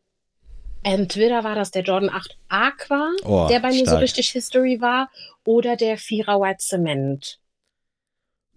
Entweder 0.82 1.44
war 1.44 1.54
das 1.54 1.70
der 1.70 1.82
Jordan 1.82 2.10
8 2.10 2.36
Aqua, 2.48 3.10
oh, 3.24 3.46
der 3.50 3.60
bei 3.60 3.68
mir 3.68 3.80
stark. 3.80 3.96
so 3.96 3.96
richtig 3.96 4.30
History 4.30 4.80
war, 4.80 5.10
oder 5.44 5.76
der 5.76 5.98
Vierer 5.98 6.40
White 6.40 6.60
Cement. 6.60 7.40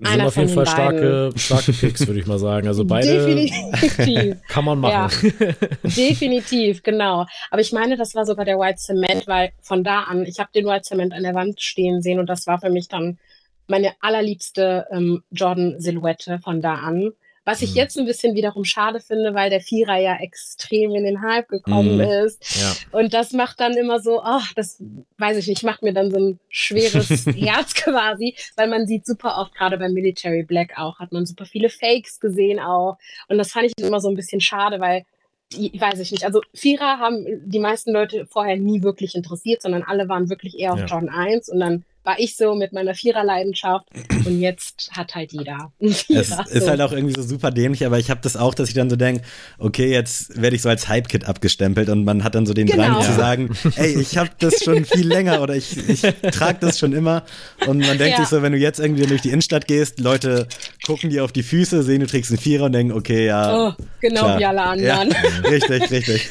Das 0.01 0.13
sind 0.13 0.21
auf 0.21 0.35
jeden 0.35 0.49
Fall 0.49 0.65
starke, 0.65 1.31
starke 1.35 1.73
Picks, 1.73 2.07
würde 2.07 2.19
ich 2.19 2.25
mal 2.25 2.39
sagen. 2.39 2.67
Also 2.67 2.85
beide 2.85 3.07
Definitiv. 3.07 4.37
kann 4.47 4.65
man 4.65 4.79
machen. 4.79 5.33
Ja, 5.39 5.51
definitiv, 5.83 6.81
genau. 6.81 7.27
Aber 7.51 7.61
ich 7.61 7.71
meine, 7.71 7.97
das 7.97 8.15
war 8.15 8.25
sogar 8.25 8.45
der 8.45 8.57
White 8.57 8.79
Cement, 8.79 9.27
weil 9.27 9.51
von 9.61 9.83
da 9.83 10.01
an, 10.03 10.25
ich 10.25 10.39
habe 10.39 10.49
den 10.55 10.65
White 10.65 10.85
Cement 10.87 11.13
an 11.13 11.21
der 11.21 11.35
Wand 11.35 11.61
stehen 11.61 12.01
sehen 12.01 12.19
und 12.19 12.27
das 12.27 12.47
war 12.47 12.59
für 12.59 12.71
mich 12.71 12.87
dann 12.87 13.19
meine 13.67 13.93
allerliebste 14.01 14.87
ähm, 14.91 15.23
Jordan-Silhouette 15.31 16.39
von 16.39 16.61
da 16.61 16.75
an. 16.75 17.11
Was 17.43 17.61
ich 17.63 17.71
mhm. 17.71 17.77
jetzt 17.77 17.97
ein 17.97 18.05
bisschen 18.05 18.35
wiederum 18.35 18.63
schade 18.63 18.99
finde, 18.99 19.33
weil 19.33 19.49
der 19.49 19.61
Vierer 19.61 19.97
ja 19.97 20.17
extrem 20.19 20.93
in 20.93 21.03
den 21.03 21.21
Hype 21.21 21.47
gekommen 21.47 21.95
mhm. 21.95 22.01
ist. 22.01 22.61
Ja. 22.61 22.99
Und 22.99 23.13
das 23.13 23.33
macht 23.33 23.59
dann 23.59 23.75
immer 23.75 23.99
so, 23.99 24.21
ach, 24.21 24.53
das 24.53 24.81
weiß 25.17 25.37
ich 25.37 25.47
nicht, 25.47 25.63
macht 25.63 25.81
mir 25.81 25.93
dann 25.93 26.11
so 26.11 26.19
ein 26.19 26.39
schweres 26.49 27.25
Herz 27.35 27.73
quasi, 27.73 28.35
weil 28.55 28.67
man 28.67 28.85
sieht 28.85 29.05
super 29.05 29.37
oft, 29.37 29.55
gerade 29.55 29.77
beim 29.77 29.93
Military 29.93 30.43
Black 30.43 30.77
auch, 30.77 30.99
hat 30.99 31.11
man 31.11 31.25
super 31.25 31.45
viele 31.45 31.69
Fakes 31.69 32.19
gesehen 32.19 32.59
auch. 32.59 32.97
Und 33.27 33.37
das 33.37 33.51
fand 33.51 33.65
ich 33.65 33.73
immer 33.83 33.99
so 33.99 34.09
ein 34.09 34.15
bisschen 34.15 34.41
schade, 34.41 34.79
weil 34.79 35.05
die, 35.53 35.71
weiß 35.79 35.99
ich 35.99 36.11
nicht. 36.11 36.25
Also 36.25 36.41
Vierer 36.53 36.99
haben 36.99 37.25
die 37.45 37.59
meisten 37.59 37.91
Leute 37.91 38.25
vorher 38.25 38.57
nie 38.57 38.83
wirklich 38.83 39.15
interessiert, 39.15 39.61
sondern 39.61 39.83
alle 39.83 40.07
waren 40.07 40.29
wirklich 40.29 40.59
eher 40.59 40.73
auf 40.73 40.79
ja. 40.79 40.85
John 40.85 41.09
1 41.09 41.49
und 41.49 41.59
dann 41.59 41.85
war 42.03 42.19
ich 42.19 42.35
so 42.35 42.55
mit 42.55 42.73
meiner 42.73 42.95
Viererleidenschaft 42.95 43.85
und 44.25 44.39
jetzt 44.39 44.91
hat 44.93 45.13
halt 45.15 45.31
jeder. 45.33 45.71
Es 45.79 46.07
so. 46.07 46.41
ist 46.49 46.67
halt 46.67 46.81
auch 46.81 46.91
irgendwie 46.91 47.13
so 47.13 47.21
super 47.21 47.51
dämlich, 47.51 47.85
aber 47.85 47.99
ich 47.99 48.09
habe 48.09 48.21
das 48.23 48.35
auch, 48.35 48.53
dass 48.53 48.69
ich 48.69 48.75
dann 48.75 48.89
so 48.89 48.95
denke, 48.95 49.23
okay, 49.59 49.91
jetzt 49.91 50.41
werde 50.41 50.55
ich 50.55 50.61
so 50.61 50.69
als 50.69 50.87
Hype-Kid 50.87 51.25
abgestempelt 51.25 51.89
und 51.89 52.03
man 52.03 52.23
hat 52.23 52.35
dann 52.35 52.45
so 52.45 52.53
den 52.53 52.67
genau. 52.67 52.83
Drang 52.83 53.01
zu 53.01 53.13
sagen, 53.13 53.55
ey, 53.75 53.99
ich 53.99 54.17
habe 54.17 54.31
das 54.39 54.63
schon 54.63 54.85
viel 54.85 55.07
länger 55.07 55.41
oder 55.41 55.55
ich, 55.55 55.77
ich 55.89 56.01
trage 56.31 56.57
das 56.59 56.79
schon 56.79 56.93
immer 56.93 57.23
und 57.67 57.79
man 57.79 57.97
denkt 57.97 58.17
ja. 58.17 58.17
sich 58.17 58.27
so, 58.27 58.41
wenn 58.41 58.53
du 58.53 58.57
jetzt 58.57 58.79
irgendwie 58.79 59.05
durch 59.05 59.21
die 59.21 59.29
Innenstadt 59.29 59.67
gehst, 59.67 59.99
Leute 59.99 60.47
gucken 60.85 61.09
dir 61.09 61.23
auf 61.23 61.31
die 61.31 61.43
Füße, 61.43 61.83
sehen, 61.83 61.99
du 61.99 62.07
trägst 62.07 62.31
einen 62.31 62.39
Vierer 62.39 62.65
und 62.65 62.73
denken, 62.73 62.93
okay, 62.93 63.27
ja. 63.27 63.69
Oh, 63.69 63.73
genau 63.99 64.21
klar. 64.21 64.39
wie 64.39 64.45
alle 64.45 64.61
anderen. 64.61 65.11
Ja, 65.11 65.49
richtig, 65.49 65.91
richtig. 65.91 66.29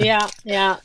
ja, 0.00 0.26
ja. 0.44 0.78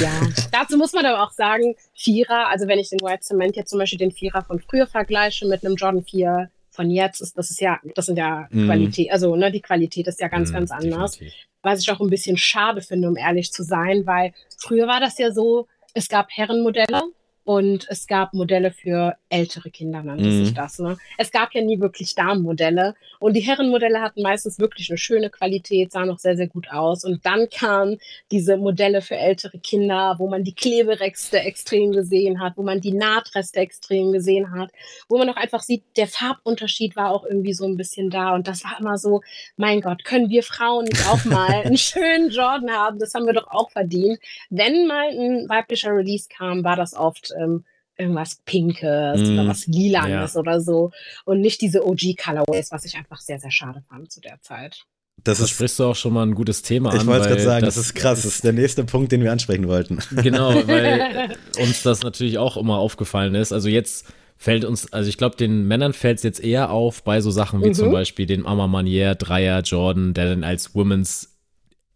Ja, 0.00 0.10
dazu 0.52 0.76
muss 0.76 0.92
man 0.92 1.06
aber 1.06 1.22
auch 1.22 1.32
sagen, 1.32 1.74
Vierer, 1.94 2.48
also 2.48 2.66
wenn 2.66 2.78
ich 2.78 2.90
den 2.90 3.00
White 3.00 3.22
Cement 3.22 3.56
jetzt 3.56 3.70
zum 3.70 3.78
Beispiel 3.78 3.98
den 3.98 4.10
Vierer 4.10 4.42
von 4.42 4.60
früher 4.60 4.86
vergleiche 4.86 5.46
mit 5.46 5.64
einem 5.64 5.76
Jordan 5.76 6.02
4 6.02 6.50
von 6.70 6.90
jetzt, 6.90 7.20
ist 7.20 7.38
das 7.38 7.50
ist 7.50 7.60
ja, 7.60 7.78
das 7.94 8.06
sind 8.06 8.16
ja 8.16 8.48
mm. 8.50 8.66
Qualität, 8.66 9.12
also 9.12 9.36
ne, 9.36 9.52
die 9.52 9.60
Qualität 9.60 10.08
ist 10.08 10.20
ja 10.20 10.28
ganz, 10.28 10.50
mm, 10.50 10.54
ganz 10.54 10.70
anders. 10.72 11.12
Definitiv. 11.12 11.38
Was 11.62 11.80
ich 11.80 11.90
auch 11.90 12.00
ein 12.00 12.10
bisschen 12.10 12.36
schade 12.36 12.82
finde, 12.82 13.08
um 13.08 13.16
ehrlich 13.16 13.52
zu 13.52 13.62
sein, 13.62 14.06
weil 14.06 14.34
früher 14.58 14.86
war 14.86 15.00
das 15.00 15.18
ja 15.18 15.30
so, 15.30 15.68
es 15.94 16.08
gab 16.08 16.28
Herrenmodelle, 16.30 17.02
und 17.44 17.86
es 17.90 18.06
gab 18.06 18.32
Modelle 18.32 18.70
für 18.70 19.16
ältere 19.28 19.70
Kinder, 19.70 20.02
nannte 20.02 20.24
mhm. 20.24 20.44
sich 20.46 20.54
das. 20.54 20.78
Ne? 20.78 20.96
Es 21.18 21.30
gab 21.30 21.54
ja 21.54 21.60
nie 21.60 21.78
wirklich 21.78 22.14
Damenmodelle. 22.14 22.94
Und 23.20 23.34
die 23.34 23.40
Herrenmodelle 23.40 24.00
hatten 24.00 24.22
meistens 24.22 24.58
wirklich 24.58 24.88
eine 24.88 24.96
schöne 24.96 25.28
Qualität, 25.28 25.92
sahen 25.92 26.10
auch 26.10 26.18
sehr, 26.18 26.36
sehr 26.36 26.46
gut 26.46 26.70
aus. 26.70 27.04
Und 27.04 27.26
dann 27.26 27.50
kamen 27.50 27.98
diese 28.30 28.56
Modelle 28.56 29.02
für 29.02 29.16
ältere 29.16 29.58
Kinder, 29.58 30.14
wo 30.18 30.28
man 30.28 30.42
die 30.42 30.54
Klebereste 30.54 31.40
extrem 31.40 31.92
gesehen 31.92 32.40
hat, 32.40 32.56
wo 32.56 32.62
man 32.62 32.80
die 32.80 32.92
Nahtreste 32.92 33.60
extrem 33.60 34.12
gesehen 34.12 34.52
hat, 34.52 34.70
wo 35.08 35.18
man 35.18 35.28
auch 35.28 35.36
einfach 35.36 35.62
sieht, 35.62 35.84
der 35.96 36.06
Farbunterschied 36.06 36.96
war 36.96 37.10
auch 37.10 37.24
irgendwie 37.24 37.52
so 37.52 37.66
ein 37.66 37.76
bisschen 37.76 38.08
da. 38.08 38.34
Und 38.34 38.48
das 38.48 38.64
war 38.64 38.78
immer 38.80 38.96
so, 38.96 39.20
mein 39.56 39.82
Gott, 39.82 40.04
können 40.04 40.30
wir 40.30 40.42
Frauen 40.42 40.84
nicht 40.84 41.06
auch 41.08 41.24
mal 41.26 41.62
einen 41.64 41.76
schönen 41.76 42.30
Jordan 42.30 42.70
haben? 42.70 42.98
Das 42.98 43.12
haben 43.12 43.26
wir 43.26 43.34
doch 43.34 43.48
auch 43.48 43.70
verdient. 43.70 44.18
Wenn 44.48 44.86
mal 44.86 45.08
ein 45.08 45.46
weiblicher 45.50 45.90
Release 45.94 46.28
kam, 46.34 46.64
war 46.64 46.76
das 46.76 46.94
oft 46.94 47.33
ähm, 47.38 47.64
irgendwas 47.96 48.36
Pinkes 48.44 49.20
mm, 49.20 49.32
oder 49.32 49.46
was 49.48 49.66
Lilanes 49.66 50.34
ja. 50.34 50.40
oder 50.40 50.60
so 50.60 50.90
und 51.24 51.40
nicht 51.40 51.60
diese 51.60 51.86
OG-Colorways, 51.86 52.72
was 52.72 52.84
ich 52.84 52.96
einfach 52.96 53.20
sehr, 53.20 53.38
sehr 53.38 53.50
schade 53.50 53.82
fand 53.88 54.10
zu 54.10 54.20
der 54.20 54.40
Zeit. 54.40 54.84
Das 55.22 55.38
da 55.38 55.44
ist, 55.44 55.50
sprichst 55.50 55.78
du 55.78 55.84
auch 55.84 55.94
schon 55.94 56.12
mal 56.12 56.26
ein 56.26 56.34
gutes 56.34 56.62
Thema 56.62 56.88
ich 56.90 56.96
an. 56.96 57.00
Ich 57.02 57.06
wollte 57.06 57.28
gerade 57.28 57.42
sagen, 57.42 57.64
das, 57.64 57.76
das, 57.76 57.86
ist 57.86 57.94
krass. 57.94 58.22
Das 58.22 58.34
ist 58.34 58.44
der 58.44 58.52
nächste 58.52 58.84
Punkt, 58.84 59.12
den 59.12 59.22
wir 59.22 59.30
ansprechen 59.30 59.68
wollten. 59.68 59.98
Genau, 60.22 60.54
weil 60.66 61.36
uns 61.60 61.82
das 61.82 62.02
natürlich 62.02 62.38
auch 62.38 62.56
immer 62.56 62.78
aufgefallen 62.78 63.34
ist. 63.34 63.52
Also 63.52 63.68
jetzt 63.68 64.06
fällt 64.36 64.64
uns, 64.64 64.92
also 64.92 65.08
ich 65.08 65.16
glaube, 65.16 65.36
den 65.36 65.66
Männern 65.66 65.92
fällt 65.92 66.18
es 66.18 66.24
jetzt 66.24 66.42
eher 66.42 66.70
auf 66.70 67.04
bei 67.04 67.20
so 67.20 67.30
Sachen 67.30 67.62
wie 67.62 67.68
mhm. 67.68 67.74
zum 67.74 67.92
Beispiel 67.92 68.26
den 68.26 68.42
Mama 68.42 68.66
Manier 68.66 69.14
Dreier 69.14 69.60
Jordan, 69.60 70.14
der 70.14 70.30
dann 70.30 70.44
als 70.44 70.74
Women's 70.74 71.33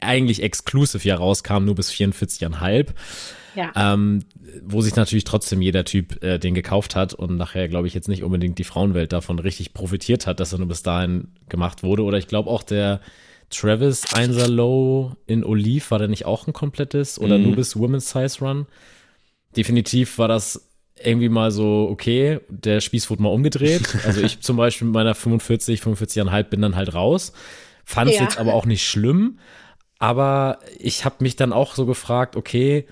eigentlich 0.01 0.43
exclusive 0.43 1.07
ja 1.07 1.17
rauskam, 1.17 1.65
nur 1.65 1.75
bis 1.75 1.91
44,5. 1.91 2.89
Ja. 3.55 3.73
Ähm, 3.75 4.21
wo 4.63 4.83
sich 4.83 4.95
natürlich 4.95 5.25
trotzdem 5.25 5.61
jeder 5.63 5.85
Typ 5.85 6.23
äh, 6.23 6.39
den 6.39 6.55
gekauft 6.55 6.95
hat 6.95 7.15
und 7.15 7.37
nachher, 7.37 7.69
glaube 7.69 7.89
ich, 7.89 7.95
jetzt 7.95 8.09
nicht 8.09 8.23
unbedingt 8.23 8.59
die 8.59 8.65
Frauenwelt 8.65 9.13
davon 9.13 9.39
richtig 9.39 9.75
profitiert 9.75 10.27
hat, 10.27 10.39
dass 10.39 10.53
er 10.53 10.59
nur 10.59 10.69
bis 10.69 10.83
dahin 10.83 11.29
gemacht 11.49 11.83
wurde. 11.83 12.05
Oder 12.05 12.19
ich 12.19 12.29
glaube 12.29 12.51
auch 12.51 12.63
der 12.63 13.01
Travis 13.51 14.07
1er 14.07 14.47
Low 14.47 15.17
in 15.27 15.45
Olive, 15.45 15.91
war 15.91 15.99
der 15.99 16.09
nicht 16.09 16.27
auch 16.27 16.47
ein 16.47 16.53
komplettes 16.53 17.19
oder 17.19 17.39
mhm. 17.39 17.45
nur 17.45 17.57
bis 17.57 17.77
Women's 17.77 18.11
Size 18.11 18.39
Run? 18.41 18.67
Definitiv 19.57 20.19
war 20.19 20.29
das 20.29 20.69
irgendwie 21.03 21.29
mal 21.29 21.51
so, 21.51 21.89
okay, 21.91 22.41
der 22.49 22.81
Spieß 22.81 23.09
wurde 23.11 23.23
mal 23.23 23.31
umgedreht. 23.31 23.89
Also 24.05 24.21
ich 24.21 24.41
zum 24.41 24.57
Beispiel 24.57 24.87
mit 24.87 24.95
meiner 24.95 25.15
45, 25.15 25.81
45,5 25.81 26.43
bin 26.45 26.63
dann 26.63 26.77
halt 26.77 26.95
raus. 26.95 27.33
Fand 27.85 28.11
es 28.11 28.17
ja. 28.17 28.23
jetzt 28.23 28.39
aber 28.39 28.55
auch 28.55 28.67
nicht 28.67 28.87
schlimm. 28.87 29.39
Aber 29.99 30.61
ich 30.79 31.05
habe 31.05 31.17
mich 31.21 31.37
dann 31.37 31.53
auch 31.53 31.75
so 31.75 31.87
gefragt, 31.87 32.37
okay, 32.37 32.87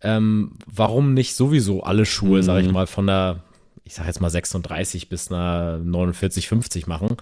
ähm, 0.00 0.52
warum 0.66 1.14
nicht 1.14 1.34
sowieso 1.34 1.82
alle 1.82 2.06
Schuhe, 2.06 2.38
mhm. 2.38 2.42
sage 2.42 2.66
ich 2.66 2.72
mal, 2.72 2.86
von 2.86 3.06
der, 3.06 3.42
ich 3.84 3.94
sage 3.94 4.08
jetzt 4.08 4.20
mal 4.20 4.30
36 4.30 5.08
bis 5.08 5.32
einer 5.32 5.78
49, 5.78 6.48
50 6.48 6.86
machen? 6.86 7.16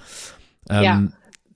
Ähm, 0.68 0.82
ja. 0.82 1.08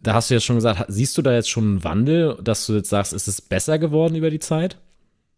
Da 0.03 0.14
hast 0.14 0.31
du 0.31 0.35
jetzt 0.35 0.44
schon 0.44 0.57
gesagt, 0.57 0.87
siehst 0.88 1.18
du 1.18 1.23
da 1.23 1.35
jetzt 1.35 1.51
schon 1.51 1.64
einen 1.64 1.85
Wandel, 1.85 2.38
dass 2.42 2.66
du 2.66 2.73
jetzt 2.75 2.88
sagst, 2.88 3.12
ist 3.12 3.29
es 3.29 3.42
besser 3.42 3.79
geworden 3.79 4.14
über 4.14 4.31
die 4.31 4.38
Zeit? 4.38 4.79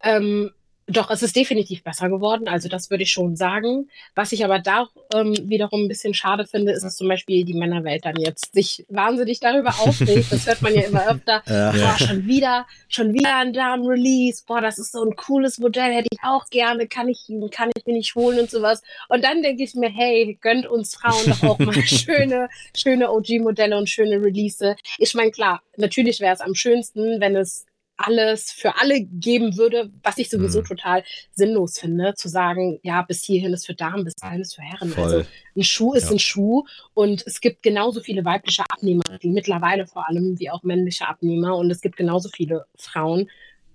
Ähm, 0.01 0.51
doch, 0.87 1.09
es 1.09 1.23
ist 1.23 1.35
definitiv 1.35 1.83
besser 1.83 2.09
geworden, 2.09 2.47
also 2.47 2.67
das 2.67 2.89
würde 2.89 3.03
ich 3.03 3.11
schon 3.11 3.35
sagen. 3.35 3.89
Was 4.15 4.31
ich 4.33 4.43
aber 4.43 4.59
da 4.59 4.89
ähm, 5.13 5.33
wiederum 5.49 5.83
ein 5.83 5.87
bisschen 5.87 6.13
schade 6.13 6.45
finde, 6.45 6.73
ist, 6.73 6.83
dass 6.83 6.97
zum 6.97 7.07
Beispiel 7.07 7.45
die 7.45 7.53
Männerwelt 7.53 8.05
dann 8.05 8.17
jetzt 8.17 8.53
sich 8.53 8.85
wahnsinnig 8.89 9.39
darüber 9.39 9.69
aufregt. 9.69 10.31
Das 10.31 10.45
hört 10.45 10.61
man 10.61 10.75
ja 10.75 10.81
immer 10.81 11.07
öfter. 11.09 11.41
Ja. 11.53 11.71
Boah, 11.71 11.97
schon 11.97 12.25
wieder, 12.25 12.65
schon 12.87 13.13
wieder 13.13 13.37
ein 13.37 13.53
Damen-Release. 13.53 14.43
Boah, 14.47 14.59
das 14.59 14.79
ist 14.79 14.91
so 14.91 15.03
ein 15.03 15.15
cooles 15.15 15.59
Modell, 15.59 15.93
hätte 15.93 16.07
ich 16.11 16.19
auch 16.23 16.47
gerne, 16.49 16.87
kann 16.87 17.07
ich, 17.09 17.27
kann 17.51 17.69
ich 17.75 17.85
mir 17.85 17.93
nicht 17.93 18.15
holen 18.15 18.39
und 18.39 18.49
sowas. 18.49 18.81
Und 19.07 19.23
dann 19.23 19.43
denke 19.43 19.63
ich 19.63 19.75
mir, 19.75 19.89
hey, 19.89 20.37
gönnt 20.41 20.65
uns 20.65 20.95
Frauen 20.95 21.25
doch 21.27 21.43
auch 21.43 21.59
mal 21.59 21.73
schöne, 21.85 22.49
schöne 22.75 23.11
OG-Modelle 23.11 23.77
und 23.77 23.89
schöne 23.89 24.21
Release. 24.21 24.75
Ich 24.97 25.13
meine, 25.13 25.31
klar, 25.31 25.61
natürlich 25.77 26.19
wäre 26.19 26.33
es 26.33 26.41
am 26.41 26.55
schönsten, 26.55 27.19
wenn 27.21 27.35
es 27.35 27.65
alles 27.97 28.51
für 28.51 28.79
alle 28.81 29.01
geben 29.01 29.57
würde, 29.57 29.91
was 30.01 30.17
ich 30.17 30.29
sowieso 30.29 30.59
mhm. 30.59 30.65
total 30.65 31.03
sinnlos 31.31 31.79
finde, 31.79 32.13
zu 32.15 32.27
sagen, 32.27 32.79
ja, 32.83 33.01
bis 33.01 33.23
hierhin 33.23 33.53
ist 33.53 33.65
für 33.65 33.75
Damen, 33.75 34.03
bis 34.03 34.15
dahin 34.15 34.41
ist 34.41 34.55
für 34.55 34.61
Herren. 34.61 34.89
Voll. 34.89 35.03
Also 35.03 35.25
ein 35.55 35.63
Schuh 35.63 35.93
ist 35.93 36.05
ja. 36.05 36.11
ein 36.11 36.19
Schuh 36.19 36.65
und 36.93 37.25
es 37.27 37.39
gibt 37.39 37.63
genauso 37.63 38.01
viele 38.01 38.25
weibliche 38.25 38.63
Abnehmer, 38.69 39.03
die 39.21 39.29
mittlerweile 39.29 39.85
vor 39.85 40.07
allem 40.07 40.39
wie 40.39 40.49
auch 40.49 40.63
männliche 40.63 41.07
Abnehmer 41.07 41.55
und 41.55 41.69
es 41.69 41.81
gibt 41.81 41.95
genauso 41.95 42.29
viele 42.29 42.65
Frauen, 42.77 43.29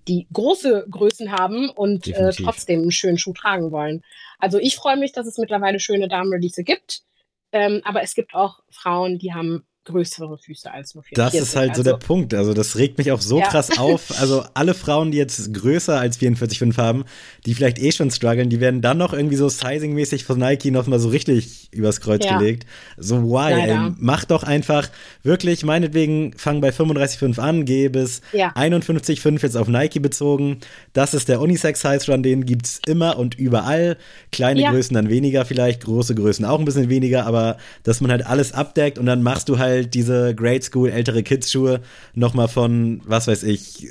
die 0.07 0.27
große 0.33 0.87
Größen 0.89 1.31
haben 1.31 1.69
und 1.69 2.07
äh, 2.07 2.31
trotzdem 2.31 2.81
einen 2.81 2.91
schönen 2.91 3.17
Schuh 3.17 3.33
tragen 3.33 3.71
wollen. 3.71 4.03
Also 4.39 4.57
ich 4.57 4.75
freue 4.75 4.97
mich, 4.97 5.11
dass 5.11 5.27
es 5.27 5.37
mittlerweile 5.37 5.79
schöne 5.79 6.07
Damenrelease 6.07 6.63
gibt. 6.63 7.03
Ähm, 7.51 7.81
aber 7.83 8.03
es 8.03 8.13
gibt 8.13 8.33
auch 8.35 8.59
Frauen, 8.69 9.17
die 9.17 9.33
haben 9.33 9.65
größere 9.89 10.37
Füße 10.37 10.71
als 10.71 10.93
nur 10.95 11.03
44. 11.03 11.39
Das 11.39 11.49
ist 11.49 11.55
halt 11.55 11.75
so 11.75 11.83
der 11.83 11.95
also 11.95 12.05
Punkt. 12.05 12.33
Also 12.33 12.53
das 12.53 12.77
regt 12.77 12.97
mich 12.97 13.11
auch 13.11 13.21
so 13.21 13.39
ja. 13.39 13.47
krass 13.47 13.77
auf. 13.77 14.13
Also 14.19 14.43
alle 14.53 14.73
Frauen, 14.73 15.11
die 15.11 15.17
jetzt 15.17 15.53
größer 15.53 15.97
als 15.97 16.19
44,5 16.19 16.77
haben, 16.77 17.05
die 17.45 17.53
vielleicht 17.53 17.79
eh 17.79 17.91
schon 17.91 18.11
strugglen, 18.11 18.49
die 18.49 18.59
werden 18.59 18.81
dann 18.81 18.97
noch 18.97 19.13
irgendwie 19.13 19.37
so 19.37 19.47
sizing-mäßig 19.47 20.25
von 20.25 20.37
Nike 20.37 20.71
noch 20.71 20.87
mal 20.87 20.99
so 20.99 21.07
richtig 21.07 21.69
übers 21.71 22.01
Kreuz 22.01 22.25
ja. 22.25 22.37
gelegt. 22.37 22.65
So 22.97 23.23
why? 23.23 23.53
Ey, 23.53 23.91
mach 23.97 24.25
doch 24.25 24.43
einfach 24.43 24.89
wirklich, 25.23 25.63
meinetwegen 25.63 26.33
fang 26.35 26.59
bei 26.59 26.69
35,5 26.69 27.39
an, 27.39 27.65
geh 27.65 27.87
bis 27.87 28.21
ja. 28.33 28.51
51,5 28.55 29.41
jetzt 29.41 29.55
auf 29.55 29.69
Nike 29.69 29.99
bezogen. 29.99 30.59
Das 30.91 31.13
ist 31.13 31.29
der 31.29 31.39
Unisex-Size-Run, 31.39 32.21
den 32.23 32.45
gibt's 32.45 32.81
immer 32.85 33.17
und 33.17 33.35
überall. 33.35 33.97
Kleine 34.31 34.63
Größen 34.63 34.93
dann 34.93 35.09
weniger 35.09 35.45
vielleicht, 35.45 35.85
große 35.85 36.13
Größen 36.13 36.43
auch 36.43 36.59
ein 36.59 36.65
bisschen 36.65 36.89
weniger, 36.89 37.25
aber 37.25 37.57
dass 37.83 38.01
man 38.01 38.11
halt 38.11 38.25
alles 38.25 38.51
abdeckt 38.51 38.97
und 38.97 39.05
dann 39.05 39.23
machst 39.23 39.47
du 39.47 39.59
halt 39.59 39.78
halt 39.79 39.93
diese 39.93 40.35
Grade 40.35 40.61
School 40.61 40.89
ältere 40.89 41.23
Kids-Schuhe 41.23 41.81
nochmal 42.13 42.47
von, 42.47 43.01
was 43.05 43.27
weiß 43.27 43.43
ich, 43.43 43.87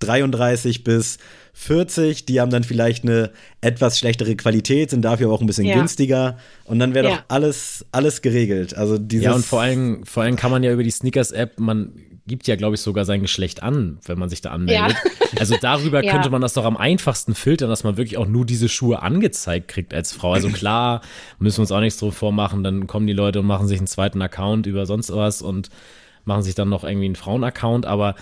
33 0.00 0.84
bis 0.84 1.18
40, 1.54 2.26
die 2.26 2.40
haben 2.40 2.50
dann 2.50 2.64
vielleicht 2.64 3.04
eine 3.04 3.30
etwas 3.62 3.98
schlechtere 3.98 4.36
Qualität, 4.36 4.90
sind 4.90 5.02
dafür 5.02 5.30
auch 5.30 5.40
ein 5.40 5.46
bisschen 5.46 5.66
ja. 5.66 5.76
günstiger 5.76 6.36
und 6.64 6.78
dann 6.78 6.92
wäre 6.92 7.08
ja. 7.08 7.16
doch 7.16 7.24
alles, 7.28 7.86
alles 7.92 8.20
geregelt. 8.20 8.76
Also 8.76 8.98
dieses 8.98 9.24
ja, 9.24 9.34
und 9.34 9.44
vor 9.44 9.62
allem, 9.62 10.04
vor 10.04 10.22
allem 10.22 10.36
kann 10.36 10.50
man 10.50 10.62
ja 10.62 10.72
über 10.72 10.82
die 10.82 10.90
Sneakers-App, 10.90 11.58
man 11.58 11.92
gibt 12.26 12.46
ja, 12.46 12.56
glaube 12.56 12.74
ich, 12.74 12.80
sogar 12.80 13.04
sein 13.04 13.22
Geschlecht 13.22 13.62
an, 13.62 13.98
wenn 14.04 14.18
man 14.18 14.28
sich 14.28 14.40
da 14.40 14.50
anmeldet. 14.50 14.96
Ja. 15.04 15.38
Also 15.38 15.56
darüber 15.60 16.02
ja. 16.04 16.12
könnte 16.12 16.30
man 16.30 16.40
das 16.40 16.54
doch 16.54 16.64
am 16.64 16.76
einfachsten 16.76 17.34
filtern, 17.34 17.68
dass 17.68 17.84
man 17.84 17.96
wirklich 17.96 18.18
auch 18.18 18.26
nur 18.26 18.44
diese 18.44 18.68
Schuhe 18.68 19.02
angezeigt 19.02 19.68
kriegt 19.68 19.94
als 19.94 20.12
Frau. 20.12 20.32
Also 20.32 20.48
klar, 20.48 21.02
müssen 21.38 21.58
wir 21.58 21.62
uns 21.62 21.72
auch 21.72 21.80
nichts 21.80 22.00
drauf 22.00 22.16
vormachen, 22.16 22.64
dann 22.64 22.86
kommen 22.86 23.06
die 23.06 23.12
Leute 23.12 23.40
und 23.40 23.46
machen 23.46 23.68
sich 23.68 23.78
einen 23.78 23.86
zweiten 23.86 24.20
Account 24.22 24.66
über 24.66 24.86
sonst 24.86 25.14
was 25.14 25.42
und 25.42 25.70
machen 26.24 26.42
sich 26.42 26.54
dann 26.54 26.68
noch 26.68 26.84
irgendwie 26.84 27.06
einen 27.06 27.16
Frauen-Account, 27.16 27.86
aber 27.86 28.16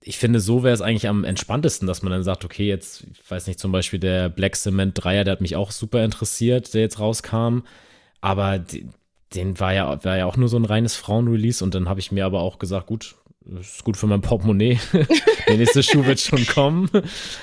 ich 0.00 0.16
finde, 0.16 0.40
so 0.40 0.62
wäre 0.62 0.72
es 0.72 0.80
eigentlich 0.80 1.08
am 1.08 1.24
entspanntesten, 1.24 1.86
dass 1.86 2.02
man 2.02 2.12
dann 2.12 2.22
sagt, 2.22 2.44
okay, 2.44 2.66
jetzt, 2.66 3.04
ich 3.12 3.30
weiß 3.30 3.46
nicht, 3.46 3.58
zum 3.58 3.72
Beispiel 3.72 3.98
der 3.98 4.30
Black 4.30 4.56
Cement 4.56 4.92
Dreier, 4.94 5.24
der 5.24 5.32
hat 5.32 5.40
mich 5.40 5.56
auch 5.56 5.70
super 5.70 6.02
interessiert, 6.02 6.72
der 6.72 6.80
jetzt 6.80 6.98
rauskam. 6.98 7.58
Aber 8.20 8.64
den 9.34 9.60
war 9.60 9.74
ja, 9.74 10.04
war 10.04 10.16
ja 10.16 10.26
auch 10.26 10.36
nur 10.36 10.48
so 10.48 10.56
ein 10.56 10.64
reines 10.64 10.96
Frauenrelease 10.96 11.62
und 11.62 11.74
dann 11.74 11.88
habe 11.88 12.00
ich 12.00 12.12
mir 12.12 12.24
aber 12.24 12.40
auch 12.40 12.58
gesagt, 12.58 12.86
gut, 12.86 13.16
ist 13.60 13.84
gut 13.84 13.96
für 13.96 14.06
mein 14.06 14.20
Portemonnaie. 14.20 14.78
Der 15.48 15.56
nächste 15.56 15.82
Schuh 15.82 16.04
wird 16.04 16.20
schon 16.20 16.46
kommen. 16.46 16.90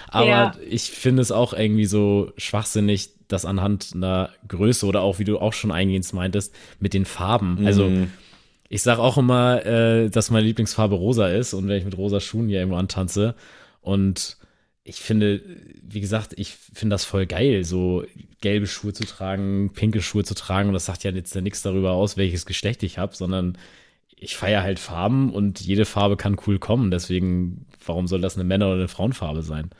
Aber 0.07 0.27
ja. 0.27 0.55
ich 0.69 0.91
finde 0.91 1.21
es 1.21 1.31
auch 1.31 1.53
irgendwie 1.53 1.85
so 1.85 2.31
schwachsinnig, 2.37 3.09
dass 3.27 3.45
anhand 3.45 3.91
einer 3.95 4.29
Größe 4.47 4.85
oder 4.85 5.01
auch, 5.01 5.17
wie 5.19 5.23
du 5.23 5.39
auch 5.39 5.53
schon 5.53 5.71
eingehend 5.71 6.11
meintest, 6.13 6.53
mit 6.79 6.93
den 6.93 7.05
Farben. 7.05 7.65
Also, 7.65 7.85
mhm. 7.89 7.95
Also 7.95 8.07
ich 8.69 8.81
sage 8.81 9.01
auch 9.01 9.17
immer, 9.17 9.65
äh, 9.65 10.09
dass 10.09 10.31
meine 10.31 10.45
Lieblingsfarbe 10.45 10.95
rosa 10.95 11.29
ist 11.29 11.53
und 11.53 11.67
wenn 11.67 11.77
ich 11.77 11.85
mit 11.85 11.97
rosa 11.97 12.19
Schuhen 12.19 12.47
hier 12.47 12.59
irgendwo 12.59 12.77
antanze 12.77 13.35
und 13.81 14.37
ich 14.87 14.97
finde, 14.97 15.41
wie 15.81 15.99
gesagt, 15.99 16.35
ich 16.37 16.51
finde 16.51 16.93
das 16.93 17.05
voll 17.05 17.25
geil, 17.25 17.63
so 17.63 18.05
gelbe 18.39 18.67
Schuhe 18.67 18.93
zu 18.93 19.03
tragen, 19.03 19.71
pinke 19.73 19.99
Schuhe 19.99 20.23
zu 20.23 20.35
tragen. 20.35 20.69
Und 20.69 20.75
das 20.75 20.85
sagt 20.85 21.03
ja 21.03 21.11
jetzt 21.11 21.33
ja 21.33 21.41
nichts 21.41 21.63
darüber 21.63 21.93
aus, 21.93 22.17
welches 22.17 22.45
Geschlecht 22.45 22.83
ich 22.83 22.99
habe, 22.99 23.15
sondern 23.15 23.57
ich 24.15 24.37
feiere 24.37 24.61
halt 24.61 24.77
Farben 24.77 25.33
und 25.33 25.59
jede 25.59 25.85
Farbe 25.85 26.17
kann 26.17 26.37
cool 26.45 26.59
kommen. 26.59 26.91
Deswegen, 26.91 27.65
warum 27.83 28.07
soll 28.07 28.21
das 28.21 28.35
eine 28.35 28.43
Männer- 28.43 28.67
oder 28.67 28.75
eine 28.75 28.87
Frauenfarbe 28.87 29.41
sein? 29.41 29.71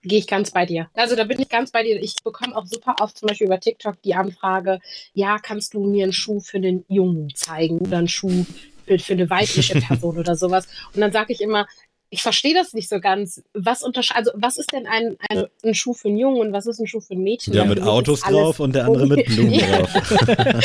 Gehe 0.00 0.18
ich 0.18 0.26
ganz 0.26 0.50
bei 0.50 0.64
dir. 0.64 0.88
Also 0.94 1.14
da 1.14 1.24
bin 1.24 1.40
ich 1.40 1.50
ganz 1.50 1.70
bei 1.70 1.82
dir. 1.82 2.02
Ich 2.02 2.16
bekomme 2.24 2.56
auch 2.56 2.64
super 2.64 2.96
oft 3.00 3.18
zum 3.18 3.28
Beispiel 3.28 3.46
über 3.46 3.60
TikTok 3.60 4.00
die 4.00 4.14
Anfrage, 4.14 4.80
ja, 5.12 5.38
kannst 5.38 5.74
du 5.74 5.84
mir 5.84 6.04
einen 6.04 6.12
Schuh 6.14 6.40
für 6.40 6.56
einen 6.56 6.86
Jungen 6.88 7.34
zeigen 7.34 7.80
oder 7.80 7.98
einen 7.98 8.08
Schuh 8.08 8.46
für, 8.86 8.98
für 8.98 9.12
eine 9.12 9.28
weibliche 9.28 9.78
Person 9.80 10.18
oder 10.18 10.36
sowas. 10.36 10.66
Und 10.94 11.02
dann 11.02 11.12
sage 11.12 11.34
ich 11.34 11.40
immer, 11.40 11.66
ich 12.14 12.22
verstehe 12.22 12.54
das 12.54 12.74
nicht 12.74 12.88
so 12.88 13.00
ganz. 13.00 13.42
Was 13.54 13.82
also 13.82 14.30
was 14.34 14.56
ist 14.56 14.72
denn 14.72 14.86
ein, 14.86 15.16
ein, 15.28 15.46
ein, 15.64 15.74
Schuh 15.74 15.94
für 15.94 16.06
einen 16.06 16.16
Jungen 16.16 16.40
und 16.40 16.52
was 16.52 16.66
ist 16.66 16.78
ein 16.78 16.86
Schuh 16.86 17.00
für 17.00 17.14
ein 17.14 17.24
Mädchen? 17.24 17.52
Der 17.52 17.64
mit 17.64 17.80
Autos 17.80 18.20
drauf 18.20 18.60
und 18.60 18.72
der 18.72 18.84
andere 18.84 19.08
mit 19.08 19.26
Blumen 19.26 19.58
drauf. 19.58 19.90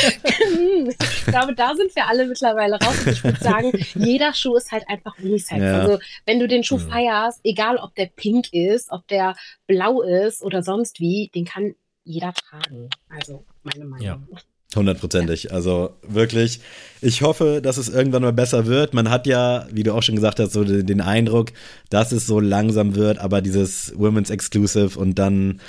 ich 0.88 1.26
glaube, 1.26 1.56
da 1.56 1.74
sind 1.74 1.94
wir 1.96 2.06
alle 2.06 2.26
mittlerweile 2.26 2.78
raus. 2.78 3.04
ich 3.04 3.24
würde 3.24 3.40
sagen, 3.40 3.72
jeder 3.96 4.32
Schuh 4.32 4.54
ist 4.54 4.70
halt 4.70 4.84
einfach 4.88 5.18
Unisex. 5.18 5.60
Ja. 5.60 5.80
Also 5.80 5.98
wenn 6.24 6.38
du 6.38 6.46
den 6.46 6.62
Schuh 6.62 6.78
feierst, 6.78 7.40
egal 7.42 7.78
ob 7.78 7.96
der 7.96 8.06
pink 8.06 8.52
ist, 8.52 8.92
ob 8.92 9.08
der 9.08 9.34
blau 9.66 10.02
ist 10.02 10.44
oder 10.44 10.62
sonst 10.62 11.00
wie, 11.00 11.32
den 11.34 11.46
kann 11.46 11.74
jeder 12.04 12.32
tragen. 12.32 12.90
Also 13.08 13.44
meine 13.64 13.86
Meinung. 13.86 14.28
Ja. 14.72 14.78
Hundertprozentig. 14.78 15.52
Also 15.52 15.90
wirklich, 16.06 16.60
ich 17.00 17.22
hoffe, 17.22 17.60
dass 17.62 17.76
es 17.76 17.88
irgendwann 17.88 18.22
mal 18.22 18.32
besser 18.32 18.66
wird. 18.66 18.94
Man 18.94 19.10
hat 19.10 19.26
ja, 19.26 19.66
wie 19.72 19.82
du 19.82 19.92
auch 19.94 20.02
schon 20.02 20.14
gesagt 20.14 20.38
hast, 20.38 20.52
so 20.52 20.64
den 20.64 21.00
Eindruck, 21.00 21.52
dass 21.88 22.12
es 22.12 22.26
so 22.26 22.40
langsam 22.40 22.94
wird, 22.94 23.18
aber 23.18 23.42
dieses 23.42 23.92
Women's 23.96 24.30
Exclusive 24.30 24.98
und 24.98 25.18
dann 25.18 25.60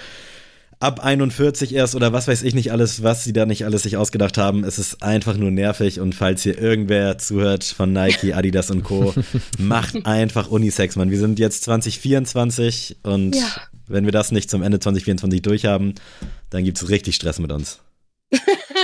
ab 0.82 1.00
41 1.00 1.74
erst 1.74 1.96
oder 1.96 2.12
was 2.12 2.28
weiß 2.28 2.42
ich 2.42 2.56
nicht 2.56 2.72
alles, 2.72 3.04
was 3.04 3.24
sie 3.24 3.34
da 3.34 3.46
nicht 3.46 3.66
alles 3.66 3.84
sich 3.84 3.98
ausgedacht 3.98 4.38
haben. 4.38 4.64
Es 4.64 4.80
ist 4.80 5.04
einfach 5.04 5.38
nur 5.38 5.52
nervig 5.52 6.00
und 6.00 6.16
falls 6.16 6.42
hier 6.42 6.60
irgendwer 6.60 7.18
zuhört 7.18 7.64
von 7.64 7.94
Nike, 7.94 8.34
Adidas 8.36 8.72
und 8.72 8.84
Co., 8.84 9.14
macht 9.60 10.06
einfach 10.06 10.50
Unisex, 10.50 10.96
Mann. 10.96 11.12
Wir 11.12 11.20
sind 11.20 11.40
jetzt 11.40 11.64
2024 11.64 12.98
und 13.04 13.36
ja. 13.36 13.46
wenn 13.88 14.06
wir 14.06 14.12
das 14.12 14.32
nicht 14.32 14.50
zum 14.50 14.64
Ende 14.64 14.80
2024 14.80 15.42
durchhaben, 15.42 15.94
dann 16.50 16.64
gibt's 16.64 16.90
richtig 16.90 17.16
Stress 17.16 17.40
mit 17.40 17.52
uns. 17.52 17.80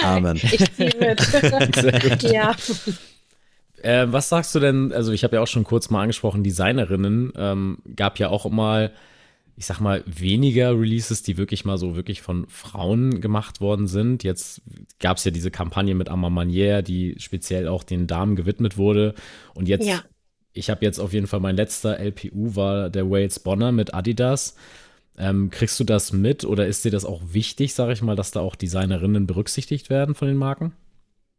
Amen. 0.03 0.38
ich 0.38 0.73
ziehe 0.73 0.93
mit. 0.99 1.19
Sehr 1.75 1.99
gut. 1.99 2.23
Ja. 2.23 2.55
Äh, 3.81 4.07
was 4.12 4.29
sagst 4.29 4.55
du 4.55 4.60
denn, 4.60 4.91
also 4.91 5.12
ich 5.12 5.23
habe 5.23 5.36
ja 5.36 5.41
auch 5.41 5.47
schon 5.47 5.63
kurz 5.63 5.89
mal 5.89 6.01
angesprochen, 6.01 6.43
Designerinnen, 6.43 7.31
ähm, 7.36 7.77
gab 7.95 8.19
ja 8.19 8.29
auch 8.29 8.49
mal, 8.49 8.91
ich 9.55 9.65
sag 9.65 9.79
mal, 9.79 10.03
weniger 10.05 10.71
Releases, 10.71 11.23
die 11.23 11.38
wirklich 11.38 11.63
mal 11.63 11.77
so 11.77 11.95
wirklich 11.95 12.21
von 12.21 12.47
Frauen 12.47 13.21
gemacht 13.21 13.62
worden 13.62 13.88
sind. 13.88 14.23
Jetzt 14.23 14.62
gab 14.99 15.17
es 15.17 15.23
ja 15.25 15.31
diese 15.31 15.51
Kampagne 15.51 15.95
mit 15.95 16.10
Amma 16.10 16.29
Manier, 16.29 16.81
die 16.81 17.15
speziell 17.19 17.67
auch 17.67 17.83
den 17.83 18.07
Damen 18.07 18.36
gewidmet 18.36 18.77
wurde. 18.77 19.13
Und 19.53 19.67
jetzt, 19.67 19.88
ja. 19.88 20.01
ich 20.53 20.69
habe 20.69 20.83
jetzt 20.83 20.99
auf 20.99 21.13
jeden 21.13 21.27
Fall 21.27 21.39
mein 21.39 21.55
letzter 21.55 21.99
LPU 21.99 22.55
war 22.55 22.89
der 22.89 23.10
Wales 23.10 23.39
Bonner 23.39 23.71
mit 23.71 23.93
Adidas. 23.93 24.55
Ähm, 25.17 25.49
kriegst 25.49 25.80
du 25.80 25.84
das 25.84 26.13
mit 26.13 26.45
oder 26.45 26.67
ist 26.67 26.86
dir 26.86 26.91
das 26.91 27.06
auch 27.06 27.21
wichtig, 27.32 27.73
sage 27.73 27.93
ich 27.93 28.01
mal, 28.01 28.15
dass 28.15 28.32
da 28.32 28.39
auch 28.41 28.56
Designerinnen 28.56 29.25
berücksichtigt 29.25 29.89
werden 29.89 30.13
von 30.13 30.27
den 30.27 30.38
Marken? 30.38 30.73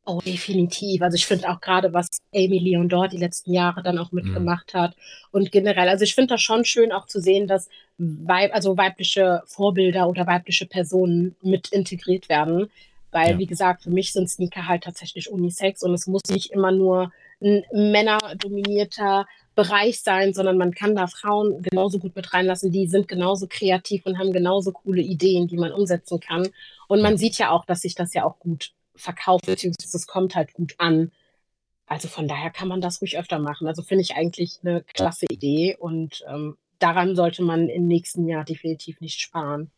Oh, 0.04 0.20
definitiv. 0.24 1.02
Also 1.02 1.16
ich 1.16 1.26
finde 1.26 1.50
auch 1.50 1.60
gerade, 1.60 1.92
was 1.92 2.08
Amy 2.34 2.58
Leon 2.58 2.88
dort 2.88 3.12
die 3.12 3.18
letzten 3.18 3.52
Jahre 3.52 3.82
dann 3.82 3.98
auch 3.98 4.10
mitgemacht 4.10 4.72
mhm. 4.72 4.78
hat 4.78 4.96
und 5.32 5.52
generell. 5.52 5.88
Also 5.88 6.04
ich 6.04 6.14
finde 6.14 6.34
das 6.34 6.40
schon 6.40 6.64
schön 6.64 6.92
auch 6.92 7.06
zu 7.06 7.20
sehen, 7.20 7.46
dass 7.46 7.68
Weib, 7.98 8.54
also 8.54 8.78
weibliche 8.78 9.42
Vorbilder 9.44 10.08
oder 10.08 10.26
weibliche 10.26 10.64
Personen 10.64 11.36
mit 11.42 11.68
integriert 11.68 12.30
werden. 12.30 12.70
Weil, 13.10 13.32
ja. 13.32 13.38
wie 13.38 13.46
gesagt, 13.46 13.82
für 13.82 13.90
mich 13.90 14.12
sind 14.12 14.30
Sneaker 14.30 14.66
halt 14.66 14.84
tatsächlich 14.84 15.30
Unisex 15.30 15.82
und 15.82 15.92
es 15.92 16.06
muss 16.06 16.22
nicht 16.30 16.52
immer 16.52 16.72
nur 16.72 17.12
ein 17.42 17.64
männerdominierter 17.72 19.26
Bereich 19.58 20.02
sein, 20.02 20.34
sondern 20.34 20.56
man 20.56 20.72
kann 20.72 20.94
da 20.94 21.08
Frauen 21.08 21.62
genauso 21.62 21.98
gut 21.98 22.14
mit 22.14 22.32
reinlassen, 22.32 22.70
die 22.70 22.86
sind 22.86 23.08
genauso 23.08 23.48
kreativ 23.48 24.06
und 24.06 24.16
haben 24.16 24.32
genauso 24.32 24.70
coole 24.70 25.02
Ideen, 25.02 25.48
die 25.48 25.56
man 25.56 25.72
umsetzen 25.72 26.20
kann. 26.20 26.46
Und 26.86 27.02
man 27.02 27.18
sieht 27.18 27.38
ja 27.38 27.50
auch, 27.50 27.64
dass 27.64 27.80
sich 27.80 27.96
das 27.96 28.14
ja 28.14 28.22
auch 28.22 28.38
gut 28.38 28.70
verkauft, 28.94 29.46
beziehungsweise 29.46 29.96
es 29.96 30.06
kommt 30.06 30.36
halt 30.36 30.52
gut 30.52 30.76
an. 30.78 31.10
Also 31.88 32.06
von 32.06 32.28
daher 32.28 32.50
kann 32.50 32.68
man 32.68 32.80
das 32.80 33.02
ruhig 33.02 33.18
öfter 33.18 33.40
machen. 33.40 33.66
Also 33.66 33.82
finde 33.82 34.02
ich 34.02 34.14
eigentlich 34.14 34.60
eine 34.62 34.84
klasse 34.94 35.26
Idee 35.28 35.76
und 35.76 36.24
ähm, 36.32 36.56
daran 36.78 37.16
sollte 37.16 37.42
man 37.42 37.68
im 37.68 37.88
nächsten 37.88 38.28
Jahr 38.28 38.44
definitiv 38.44 39.00
nicht 39.00 39.20
sparen. 39.20 39.72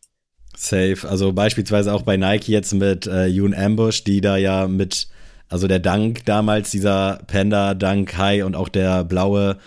Safe. 0.55 1.09
Also 1.09 1.33
beispielsweise 1.33 1.91
auch 1.91 2.03
bei 2.03 2.17
Nike 2.17 2.49
jetzt 2.49 2.73
mit 2.73 3.07
äh, 3.07 3.25
Yoon 3.25 3.55
Ambush, 3.55 4.03
die 4.03 4.21
da 4.21 4.37
ja 4.37 4.67
mit 4.67 5.07
also 5.51 5.67
der 5.67 5.79
Dank 5.79 6.25
damals, 6.25 6.71
dieser 6.71 7.19
Panda, 7.27 7.73
Dank 7.73 8.17
High 8.17 8.45
und 8.45 8.55
auch 8.55 8.69
der 8.69 9.03
blaue, 9.03 9.57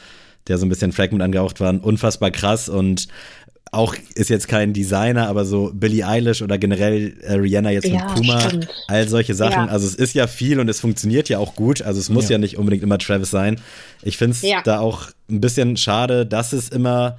der 0.48 0.58
so 0.58 0.66
ein 0.66 0.68
bisschen 0.70 0.92
Fragment 0.92 1.22
angehaucht 1.22 1.60
waren, 1.60 1.78
unfassbar 1.80 2.30
krass 2.30 2.68
und 2.68 3.06
auch 3.70 3.94
ist 4.14 4.30
jetzt 4.30 4.48
kein 4.48 4.72
Designer, 4.72 5.28
aber 5.28 5.44
so 5.44 5.72
Billie 5.74 6.06
Eilish 6.06 6.42
oder 6.42 6.58
generell 6.58 7.14
äh, 7.22 7.34
Rihanna 7.34 7.70
jetzt 7.70 7.88
ja, 7.88 8.04
mit 8.04 8.14
Puma, 8.14 8.40
stimmt. 8.40 8.68
all 8.86 9.08
solche 9.08 9.34
Sachen. 9.34 9.66
Ja. 9.66 9.72
Also 9.72 9.86
es 9.86 9.96
ist 9.96 10.14
ja 10.14 10.26
viel 10.26 10.60
und 10.60 10.68
es 10.68 10.80
funktioniert 10.80 11.28
ja 11.28 11.38
auch 11.38 11.56
gut. 11.56 11.82
Also 11.82 11.98
es 11.98 12.08
muss 12.08 12.26
ja, 12.26 12.32
ja 12.32 12.38
nicht 12.38 12.56
unbedingt 12.56 12.84
immer 12.84 12.98
Travis 12.98 13.30
sein. 13.30 13.60
Ich 14.02 14.16
finde 14.16 14.36
es 14.40 14.62
da 14.64 14.78
auch 14.78 15.08
ein 15.28 15.40
bisschen 15.40 15.76
schade, 15.76 16.24
dass 16.24 16.52
es 16.52 16.68
immer 16.68 17.18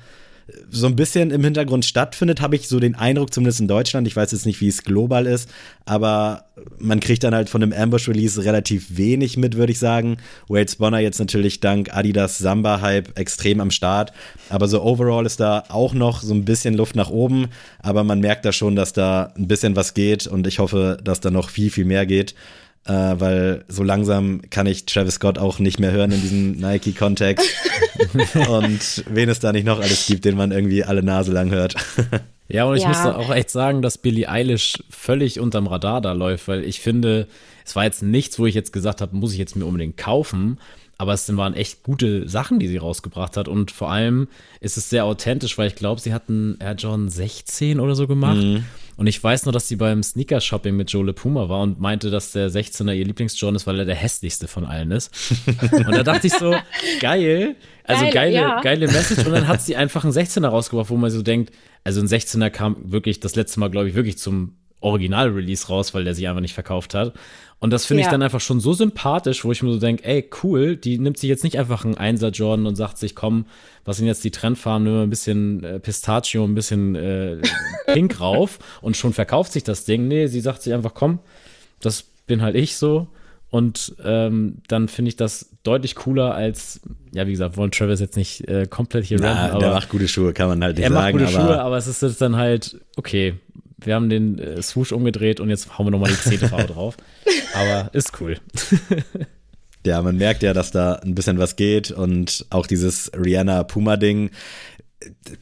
so 0.69 0.85
ein 0.85 0.95
bisschen 0.95 1.31
im 1.31 1.43
Hintergrund 1.43 1.85
stattfindet, 1.85 2.39
habe 2.39 2.55
ich 2.55 2.67
so 2.67 2.79
den 2.79 2.93
Eindruck, 2.95 3.33
zumindest 3.33 3.61
in 3.61 3.67
Deutschland. 3.67 4.07
Ich 4.07 4.15
weiß 4.15 4.31
jetzt 4.31 4.45
nicht, 4.45 4.61
wie 4.61 4.67
es 4.67 4.83
global 4.83 5.25
ist, 5.25 5.49
aber 5.85 6.45
man 6.77 6.99
kriegt 6.99 7.23
dann 7.23 7.33
halt 7.33 7.49
von 7.49 7.61
dem 7.61 7.73
Ambush-Release 7.73 8.43
relativ 8.43 8.95
wenig 8.95 9.37
mit, 9.37 9.57
würde 9.57 9.71
ich 9.71 9.79
sagen. 9.79 10.17
Wade 10.47 10.71
Bonner 10.77 10.99
jetzt 10.99 11.19
natürlich 11.19 11.61
dank 11.61 11.95
Adidas 11.95 12.37
Samba-Hype 12.37 13.17
extrem 13.17 13.59
am 13.59 13.71
Start. 13.71 14.13
Aber 14.49 14.67
so 14.67 14.83
overall 14.83 15.25
ist 15.25 15.39
da 15.39 15.63
auch 15.69 15.93
noch 15.93 16.21
so 16.21 16.33
ein 16.33 16.45
bisschen 16.45 16.75
Luft 16.75 16.95
nach 16.95 17.09
oben. 17.09 17.47
Aber 17.79 18.03
man 18.03 18.19
merkt 18.19 18.45
da 18.45 18.51
schon, 18.51 18.75
dass 18.75 18.93
da 18.93 19.33
ein 19.35 19.47
bisschen 19.47 19.75
was 19.75 19.95
geht 19.95 20.27
und 20.27 20.45
ich 20.45 20.59
hoffe, 20.59 20.99
dass 21.03 21.21
da 21.21 21.31
noch 21.31 21.49
viel, 21.49 21.71
viel 21.71 21.85
mehr 21.85 22.05
geht 22.05 22.35
äh, 22.85 23.15
weil 23.19 23.65
so 23.67 23.83
langsam 23.83 24.41
kann 24.49 24.67
ich 24.67 24.85
Travis 24.85 25.15
Scott 25.15 25.37
auch 25.37 25.59
nicht 25.59 25.79
mehr 25.79 25.91
hören 25.91 26.11
in 26.11 26.21
diesem 26.21 26.51
Nike-Kontext. 26.53 27.49
und 28.49 29.03
wen 29.09 29.29
es 29.29 29.39
da 29.39 29.51
nicht 29.51 29.65
noch 29.65 29.79
alles 29.79 30.05
gibt, 30.05 30.25
den 30.25 30.37
man 30.37 30.51
irgendwie 30.51 30.83
alle 30.83 31.03
Nase 31.03 31.31
lang 31.31 31.49
hört. 31.49 31.75
ja, 32.47 32.65
und 32.65 32.77
ich 32.77 32.83
ja. 32.83 32.89
muss 32.89 32.99
auch 32.99 33.33
echt 33.33 33.49
sagen, 33.49 33.81
dass 33.81 33.97
Billie 33.97 34.29
Eilish 34.29 34.83
völlig 34.89 35.39
unterm 35.39 35.67
Radar 35.67 36.01
da 36.01 36.13
läuft, 36.13 36.47
weil 36.47 36.63
ich 36.63 36.79
finde, 36.79 37.27
es 37.65 37.75
war 37.75 37.83
jetzt 37.83 38.03
nichts, 38.03 38.37
wo 38.37 38.45
ich 38.45 38.53
jetzt 38.53 38.71
gesagt 38.71 39.01
habe, 39.01 39.15
muss 39.15 39.33
ich 39.33 39.39
jetzt 39.39 39.55
mir 39.55 39.65
unbedingt 39.65 39.97
kaufen. 39.97 40.59
Aber 40.97 41.11
es 41.13 41.35
waren 41.35 41.55
echt 41.55 41.83
gute 41.83 42.29
Sachen, 42.29 42.59
die 42.59 42.69
sie 42.69 42.77
rausgebracht 42.77 43.35
hat. 43.35 43.49
Und 43.49 43.71
vor 43.71 43.91
allem 43.91 44.29
ist 44.61 44.77
es 44.77 44.89
sehr 44.89 45.03
authentisch, 45.03 45.57
weil 45.57 45.67
ich 45.67 45.75
glaube, 45.75 45.99
sie 45.99 46.13
hatten 46.13 46.57
Air 46.59 46.75
John 46.75 47.09
16 47.09 47.81
oder 47.81 47.95
so 47.95 48.07
gemacht. 48.07 48.37
Mhm. 48.37 48.63
Und 48.97 49.07
ich 49.07 49.21
weiß 49.21 49.45
nur, 49.45 49.51
dass 49.51 49.67
sie 49.67 49.75
beim 49.75 50.03
Sneaker-Shopping 50.03 50.75
mit 50.75 50.91
Joe 50.91 51.05
Le 51.05 51.13
Puma 51.13 51.49
war 51.49 51.61
und 51.61 51.79
meinte, 51.79 52.09
dass 52.09 52.31
der 52.31 52.49
16er 52.49 52.93
ihr 52.93 53.05
Lieblings-John 53.05 53.55
ist, 53.55 53.67
weil 53.67 53.79
er 53.79 53.85
der 53.85 53.95
hässlichste 53.95 54.47
von 54.47 54.65
allen 54.65 54.91
ist. 54.91 55.11
und 55.71 55.91
da 55.91 56.03
dachte 56.03 56.27
ich 56.27 56.33
so, 56.33 56.55
geil, 57.01 57.55
also 57.83 58.05
geil, 58.05 58.13
geile, 58.13 58.33
ja. 58.33 58.61
geile 58.61 58.87
Message. 58.87 59.25
Und 59.25 59.33
dann 59.33 59.47
hat 59.47 59.61
sie 59.61 59.75
einfach 59.75 60.03
einen 60.03 60.13
16er 60.13 60.47
rausgebracht, 60.47 60.89
wo 60.89 60.97
man 60.97 61.11
so 61.11 61.21
denkt, 61.21 61.53
also 61.83 61.99
ein 61.99 62.07
16er 62.07 62.49
kam 62.49 62.77
wirklich 62.83 63.19
das 63.19 63.35
letzte 63.35 63.59
Mal, 63.59 63.69
glaube 63.69 63.89
ich, 63.89 63.95
wirklich 63.95 64.17
zum 64.17 64.55
Original-Release 64.85 65.67
raus, 65.67 65.93
weil 65.93 66.03
der 66.03 66.13
sich 66.15 66.27
einfach 66.27 66.41
nicht 66.41 66.53
verkauft 66.53 66.93
hat. 66.93 67.13
Und 67.59 67.71
das 67.71 67.85
finde 67.85 68.01
ja. 68.01 68.07
ich 68.07 68.11
dann 68.11 68.21
einfach 68.21 68.41
schon 68.41 68.59
so 68.59 68.73
sympathisch, 68.73 69.43
wo 69.43 69.51
ich 69.51 69.63
mir 69.63 69.71
so 69.71 69.79
denke, 69.79 70.03
ey, 70.05 70.29
cool, 70.43 70.75
die 70.75 70.99
nimmt 70.99 71.17
sich 71.17 71.29
jetzt 71.29 71.43
nicht 71.43 71.57
einfach 71.57 71.83
einen 71.83 71.95
Einser 71.95 72.29
Jordan 72.29 72.67
und 72.67 72.75
sagt 72.75 72.97
sich, 72.97 73.15
komm, 73.15 73.45
was 73.85 73.97
sind 73.97 74.05
jetzt 74.05 74.23
die 74.23 74.31
Trendfarben, 74.31 74.83
nur 74.83 75.01
ein 75.01 75.09
bisschen 75.09 75.63
äh, 75.63 75.79
Pistachio, 75.79 76.43
ein 76.43 76.53
bisschen 76.53 76.95
äh, 76.95 77.37
Pink 77.87 78.19
rauf 78.19 78.59
und 78.81 78.95
schon 78.95 79.13
verkauft 79.13 79.53
sich 79.53 79.63
das 79.63 79.85
Ding. 79.85 80.07
Nee, 80.07 80.27
sie 80.27 80.41
sagt 80.41 80.61
sich 80.61 80.73
einfach, 80.73 80.93
komm, 80.93 81.19
das 81.79 82.03
bin 82.27 82.41
halt 82.41 82.55
ich 82.55 82.75
so. 82.77 83.07
Und 83.49 83.95
ähm, 84.03 84.57
dann 84.67 84.89
finde 84.89 85.09
ich 85.09 85.15
das 85.15 85.49
deutlich 85.63 85.95
cooler 85.95 86.35
als, 86.35 86.81
ja, 87.13 87.25
wie 87.25 87.31
gesagt, 87.31 87.55
wollen 87.55 87.71
Travis 87.71 88.01
jetzt 88.01 88.17
nicht 88.17 88.47
äh, 88.49 88.67
komplett 88.67 89.05
hier 89.05 89.17
Na, 89.19 89.45
ranten, 89.45 89.59
Der 89.59 89.71
macht 89.71 89.89
gute 89.89 90.07
Schuhe, 90.09 90.33
kann 90.33 90.49
man 90.49 90.61
halt 90.61 90.75
nicht 90.75 90.83
er 90.83 90.91
sagen. 90.91 90.99
Er 90.99 91.13
macht 91.13 91.29
gute 91.29 91.39
aber 91.39 91.47
Schuhe, 91.47 91.61
aber 91.61 91.77
es 91.77 92.03
ist 92.03 92.21
dann 92.21 92.35
halt, 92.35 92.77
okay, 92.97 93.35
wir 93.85 93.95
haben 93.95 94.09
den 94.09 94.39
äh, 94.39 94.61
Swoosh 94.61 94.91
umgedreht 94.91 95.39
und 95.39 95.49
jetzt 95.49 95.77
hauen 95.77 95.87
wir 95.87 95.91
nochmal 95.91 96.11
die 96.11 96.37
CTV 96.37 96.67
drauf. 96.67 96.97
Aber 97.53 97.89
ist 97.93 98.19
cool. 98.19 98.37
ja, 99.85 100.01
man 100.01 100.17
merkt 100.17 100.43
ja, 100.43 100.53
dass 100.53 100.71
da 100.71 100.95
ein 100.95 101.15
bisschen 101.15 101.37
was 101.37 101.55
geht 101.55 101.91
und 101.91 102.45
auch 102.49 102.67
dieses 102.67 103.11
Rihanna-Puma-Ding. 103.13 104.31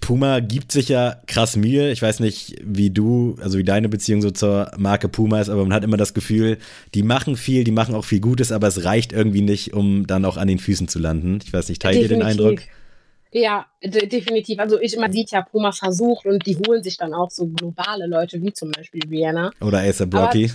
Puma 0.01 0.39
gibt 0.39 0.71
sich 0.71 0.89
ja 0.89 1.17
krass 1.27 1.55
Mühe. 1.55 1.91
Ich 1.91 2.01
weiß 2.01 2.19
nicht, 2.19 2.55
wie 2.63 2.89
du, 2.89 3.37
also 3.41 3.57
wie 3.57 3.63
deine 3.63 3.87
Beziehung 3.87 4.21
so 4.21 4.31
zur 4.31 4.71
Marke 4.77 5.07
Puma 5.07 5.39
ist, 5.39 5.49
aber 5.49 5.63
man 5.63 5.73
hat 5.73 5.83
immer 5.83 5.97
das 5.97 6.13
Gefühl, 6.13 6.57
die 6.93 7.03
machen 7.03 7.37
viel, 7.37 7.63
die 7.63 7.71
machen 7.71 7.95
auch 7.95 8.03
viel 8.03 8.19
Gutes, 8.19 8.51
aber 8.51 8.67
es 8.67 8.83
reicht 8.83 9.13
irgendwie 9.13 9.41
nicht, 9.41 9.73
um 9.73 10.05
dann 10.05 10.25
auch 10.25 10.37
an 10.37 10.47
den 10.47 10.59
Füßen 10.59 10.87
zu 10.87 10.99
landen. 10.99 11.39
Ich 11.45 11.53
weiß 11.53 11.69
nicht, 11.69 11.81
teilt 11.81 12.01
ihr 12.01 12.09
den 12.09 12.23
Eindruck? 12.23 12.59
Ja, 13.33 13.65
de 13.83 14.05
definitiv. 14.05 14.59
Also 14.59 14.79
ich, 14.79 14.95
man 14.97 15.11
sieht 15.11 15.31
ja, 15.31 15.41
Puma 15.41 15.71
versucht 15.71 16.25
und 16.25 16.45
die 16.45 16.55
holen 16.55 16.83
sich 16.83 16.97
dann 16.97 17.13
auch 17.13 17.31
so 17.31 17.47
globale 17.47 18.05
Leute 18.05 18.41
wie 18.41 18.53
zum 18.53 18.71
Beispiel 18.71 19.01
Vienna. 19.07 19.51
Oder 19.59 19.79
Acer 19.79 20.05
Blocky. 20.05 20.51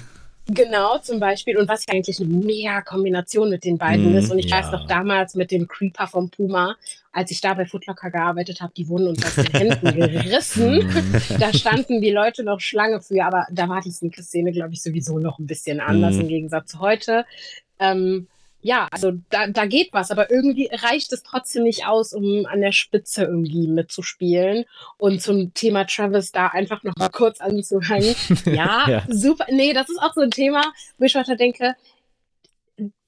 Genau, 0.51 0.97
zum 0.99 1.21
Beispiel. 1.21 1.59
Und 1.59 1.69
was 1.69 1.85
ja 1.87 1.95
eigentlich 1.95 2.21
eine 2.21 2.29
mega 2.29 2.81
Kombination 2.81 3.51
mit 3.51 3.65
den 3.65 3.77
beiden 3.77 4.13
mm, 4.13 4.17
ist. 4.17 4.31
Und 4.31 4.39
ich 4.39 4.49
ja. 4.49 4.59
weiß 4.59 4.71
noch 4.71 4.87
damals 4.87 5.35
mit 5.35 5.51
dem 5.51 5.67
Creeper 5.69 6.07
vom 6.07 6.31
Puma, 6.31 6.77
als 7.13 7.31
ich 7.31 7.41
da 7.41 7.53
bei 7.53 7.67
Footlocker 7.67 8.11
gearbeitet 8.11 8.61
habe, 8.61 8.73
die 8.75 8.89
wurden 8.89 9.09
uns 9.09 9.27
aus 9.27 9.35
den 9.35 9.53
Händen 9.53 9.95
gerissen. 9.95 10.87
Mhm. 10.87 11.23
da 11.39 11.53
standen 11.53 12.01
die 12.01 12.13
Leute 12.13 12.45
noch 12.45 12.61
Schlange 12.61 13.03
für. 13.03 13.25
Aber 13.25 13.47
da 13.51 13.69
war 13.69 13.83
die 13.83 13.91
Sneaker-Szene, 13.91 14.53
glaube 14.53 14.73
ich, 14.73 14.83
sowieso 14.83 15.19
noch 15.19 15.39
ein 15.39 15.47
bisschen 15.47 15.81
anders 15.81 16.15
mm. 16.15 16.21
im 16.21 16.29
Gegensatz 16.29 16.71
zu 16.71 16.79
heute. 16.79 17.27
Ähm, 17.79 18.29
ja, 18.61 18.89
also 18.91 19.13
da, 19.31 19.47
da 19.47 19.67
geht 19.67 19.93
was, 19.93 20.11
aber 20.11 20.31
irgendwie 20.31 20.69
reicht 20.73 21.13
es 21.13 21.23
trotzdem 21.23 21.63
nicht 21.63 21.87
aus, 21.87 22.13
um 22.13 22.45
an 22.47 22.61
der 22.61 22.73
Spitze 22.73 23.25
irgendwie 23.25 23.69
mitzuspielen. 23.69 24.65
Und 24.99 25.23
zum 25.23 25.55
Thema 25.55 25.85
Travis 25.85 26.33
da 26.33 26.49
einfach 26.49 26.83
noch 26.83 26.97
mal 26.97 27.09
kurz 27.09 27.41
anzuhängen. 27.41 28.15
Ja, 28.45 28.89
ja, 28.89 29.03
super. 29.09 29.47
Nee, 29.51 29.73
das 29.73 29.89
ist 29.89 30.01
auch 30.01 30.15
so 30.15 30.21
ein 30.21 30.31
Thema, 30.31 30.63
wo 30.97 31.05
ich 31.05 31.15
heute 31.15 31.37
denke, 31.37 31.77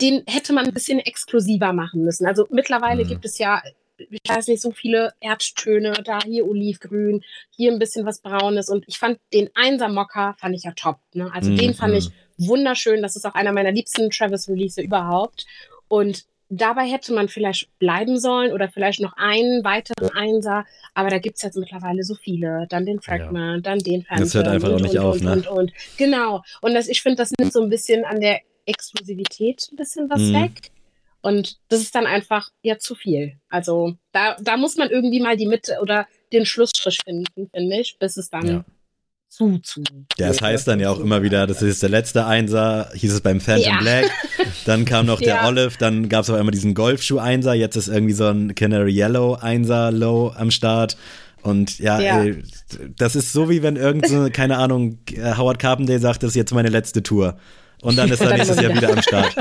den 0.01 0.23
hätte 0.27 0.53
man 0.53 0.67
ein 0.67 0.75
bisschen 0.75 0.99
exklusiver 0.99 1.73
machen 1.73 2.03
müssen. 2.05 2.27
Also 2.27 2.47
mittlerweile 2.51 3.05
mhm. 3.05 3.09
gibt 3.09 3.25
es 3.25 3.39
ja 3.39 3.63
ich 4.11 4.21
weiß 4.29 4.49
nicht, 4.49 4.63
so 4.63 4.71
viele 4.71 5.13
Erdtöne, 5.21 5.93
da 6.05 6.21
hier 6.25 6.47
Olivgrün, 6.47 7.23
hier 7.51 7.73
ein 7.73 7.79
bisschen 7.79 8.07
was 8.07 8.21
Braunes. 8.21 8.69
Und 8.69 8.85
ich 8.89 8.99
fand 8.99 9.19
den 9.33 9.51
Einser-Mocker, 9.55 10.35
fand 10.39 10.55
ich 10.55 10.65
ja 10.65 10.73
top. 10.73 10.99
Ne? 11.15 11.31
Also 11.33 11.51
mm, 11.51 11.57
den 11.57 11.75
fand 11.75 11.95
mm. 11.95 11.97
ich 11.97 12.11
wunderschön. 12.39 13.03
Das 13.03 13.17
ist 13.17 13.27
auch 13.27 13.35
einer 13.35 13.53
meiner 13.53 13.73
liebsten 13.73 14.11
Travis-Release 14.11 14.81
überhaupt. 14.81 15.47
Und 15.89 16.25
dabei 16.51 16.87
hätte 16.87 17.13
man 17.13 17.29
vielleicht 17.29 17.77
bleiben 17.79 18.19
sollen 18.19 18.53
oder 18.53 18.69
vielleicht 18.69 19.01
noch 19.01 19.15
einen 19.17 19.65
weiteren 19.65 20.11
Einser, 20.11 20.67
aber 20.95 21.09
da 21.09 21.19
gibt 21.19 21.37
es 21.37 21.43
jetzt 21.43 21.57
mittlerweile 21.57 22.03
so 22.03 22.15
viele. 22.15 22.67
Dann 22.69 22.85
den 22.85 23.01
Fragment, 23.01 23.67
ja. 23.67 23.71
dann 23.71 23.79
den 23.79 24.03
Phantom. 24.03 24.25
Das 24.25 24.35
hört 24.35 24.49
einfach 24.49 24.69
und, 24.69 24.75
auch 24.75 24.81
nicht 24.81 24.99
und, 24.99 25.05
auf, 25.05 25.15
und, 25.17 25.25
ne? 25.25 25.33
Und, 25.33 25.47
und, 25.47 25.73
Genau. 25.97 26.43
Und 26.61 26.75
das, 26.75 26.89
ich 26.89 27.03
finde, 27.03 27.17
das 27.17 27.33
nimmt 27.39 27.53
so 27.53 27.63
ein 27.63 27.71
bisschen 27.71 28.05
an 28.05 28.21
der 28.21 28.41
Exklusivität 28.67 29.69
ein 29.73 29.77
bisschen 29.77 30.11
was 30.11 30.21
mhm. 30.21 30.35
weg. 30.35 30.71
Und 31.23 31.59
das 31.69 31.81
ist 31.81 31.95
dann 31.95 32.07
einfach 32.07 32.49
ja 32.63 32.79
zu 32.79 32.95
viel. 32.95 33.37
Also 33.49 33.95
da, 34.13 34.37
da 34.41 34.57
muss 34.57 34.77
man 34.77 34.91
irgendwie 34.91 35.21
mal 35.21 35.37
die 35.37 35.47
Mitte 35.47 35.79
oder 35.83 36.07
den 36.33 36.47
Schlussstrich 36.47 36.99
finden, 37.05 37.49
finde 37.53 37.81
ich, 37.81 37.99
bis 37.99 38.17
es 38.17 38.31
dann 38.31 38.47
ja. 38.47 38.65
zu, 39.29 39.59
zu. 39.59 39.83
Ja, 40.17 40.29
das 40.29 40.41
heißt 40.41 40.67
dann 40.67 40.81
ja 40.81 40.91
auch 40.91 41.01
immer 41.01 41.23
wieder, 41.23 41.47
das 41.47 41.61
ist 41.61 41.83
der 41.83 41.91
letzte 41.91 42.25
Einser, 42.25 42.91
hieß 42.95 43.13
es 43.13 43.21
beim 43.21 43.41
Phantom 43.41 43.65
ja. 43.65 43.81
Black. 43.81 44.11
Dann 44.65 44.85
kam 44.85 45.07
noch 45.07 45.19
der 45.19 45.37
ja. 45.37 45.49
Olive, 45.49 45.73
dann 45.79 46.09
gab 46.09 46.23
es 46.23 46.31
auch 46.31 46.37
immer 46.37 46.51
diesen 46.51 46.75
Golfschuh-Einser, 46.75 47.55
jetzt 47.55 47.77
ist 47.77 47.89
irgendwie 47.89 48.15
so 48.15 48.27
ein 48.27 48.55
Canary 48.55 48.93
Yellow 48.93 49.35
Einser 49.35 49.91
Low 49.91 50.33
am 50.35 50.51
Start. 50.51 50.97
Und 51.43 51.79
ja, 51.79 52.01
ja. 52.01 52.23
Ey, 52.23 52.43
das 52.97 53.17
ist 53.17 53.33
so 53.33 53.49
wie 53.49 53.63
wenn 53.63 53.77
irgendeine, 53.77 54.25
so, 54.25 54.31
keine 54.31 54.59
Ahnung, 54.59 54.99
Howard 55.19 55.59
Carpendale 55.59 55.99
sagt, 55.99 56.23
das 56.23 56.31
ist 56.31 56.37
jetzt 56.37 56.53
meine 56.53 56.69
letzte 56.69 57.03
Tour. 57.03 57.37
Und 57.83 57.97
dann 57.97 58.11
ist 58.11 58.21
er 58.21 58.35
nächstes 58.35 58.61
Jahr 58.61 58.75
wieder 58.75 58.91
am 58.91 59.03
Start. 59.03 59.35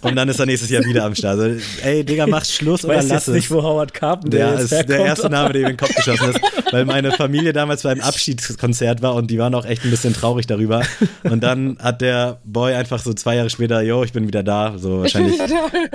Und 0.00 0.16
dann 0.16 0.28
ist 0.28 0.38
er 0.38 0.46
nächstes 0.46 0.70
Jahr 0.70 0.84
wieder 0.84 1.04
am 1.04 1.14
Start. 1.14 1.38
Also, 1.40 1.60
ey, 1.82 2.04
Digga, 2.04 2.26
mach 2.26 2.44
Schluss 2.44 2.84
oder 2.84 3.02
lass 3.02 3.28
es. 3.28 3.34
nicht, 3.34 3.50
wo 3.50 3.62
Howard 3.62 3.92
Carpenter 3.92 4.38
der 4.38 4.54
ist. 4.60 4.70
Der, 4.70 4.84
der 4.84 4.98
erste 5.00 5.28
Name, 5.28 5.52
der 5.52 5.62
mir 5.62 5.68
in 5.70 5.76
den 5.76 5.78
Kopf 5.78 5.94
geschossen 5.94 6.30
ist. 6.30 6.40
Weil 6.70 6.84
meine 6.84 7.12
Familie 7.12 7.52
damals 7.52 7.82
beim 7.82 8.00
Abschiedskonzert 8.00 9.02
war 9.02 9.14
und 9.14 9.30
die 9.30 9.38
waren 9.38 9.54
auch 9.54 9.64
echt 9.64 9.84
ein 9.84 9.90
bisschen 9.90 10.14
traurig 10.14 10.46
darüber. 10.46 10.82
Und 11.24 11.42
dann 11.42 11.78
hat 11.80 12.00
der 12.00 12.40
Boy 12.44 12.74
einfach 12.74 13.02
so 13.02 13.12
zwei 13.14 13.36
Jahre 13.36 13.50
später, 13.50 13.82
yo, 13.82 14.04
ich 14.04 14.12
bin 14.12 14.26
wieder 14.26 14.42
da. 14.42 14.76
So 14.78 15.00
wahrscheinlich 15.00 15.38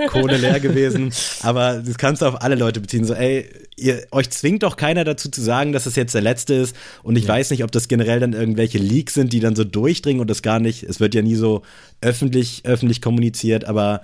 Kohle 0.08 0.36
leer 0.36 0.60
gewesen. 0.60 1.12
Aber 1.42 1.82
das 1.84 1.98
kannst 1.98 2.22
du 2.22 2.26
auf 2.26 2.42
alle 2.42 2.54
Leute 2.54 2.80
beziehen. 2.80 3.04
So, 3.04 3.14
ey, 3.14 3.48
ihr, 3.76 4.06
euch 4.10 4.30
zwingt 4.30 4.62
doch 4.62 4.76
keiner 4.76 5.04
dazu 5.04 5.30
zu 5.30 5.40
sagen, 5.40 5.72
dass 5.72 5.86
es 5.86 5.96
jetzt 5.96 6.14
der 6.14 6.22
letzte 6.22 6.54
ist. 6.54 6.76
Und 7.02 7.16
ich 7.16 7.24
ja. 7.24 7.34
weiß 7.34 7.50
nicht, 7.50 7.64
ob 7.64 7.72
das 7.72 7.88
generell 7.88 8.20
dann 8.20 8.32
irgendwelche 8.32 8.78
Leaks 8.78 9.14
sind, 9.14 9.32
die 9.32 9.40
dann 9.40 9.56
so 9.56 9.64
durchdringen 9.64 10.20
und 10.20 10.30
das 10.30 10.42
gar 10.42 10.60
nicht, 10.60 10.82
es 10.82 11.00
wird 11.00 11.14
ja 11.14 11.22
nie 11.22 11.36
so 11.36 11.62
öffentlich, 12.00 12.62
öffentlich 12.64 13.00
kommuniziert, 13.00 13.64
aber 13.64 14.02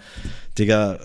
Digga, 0.59 0.99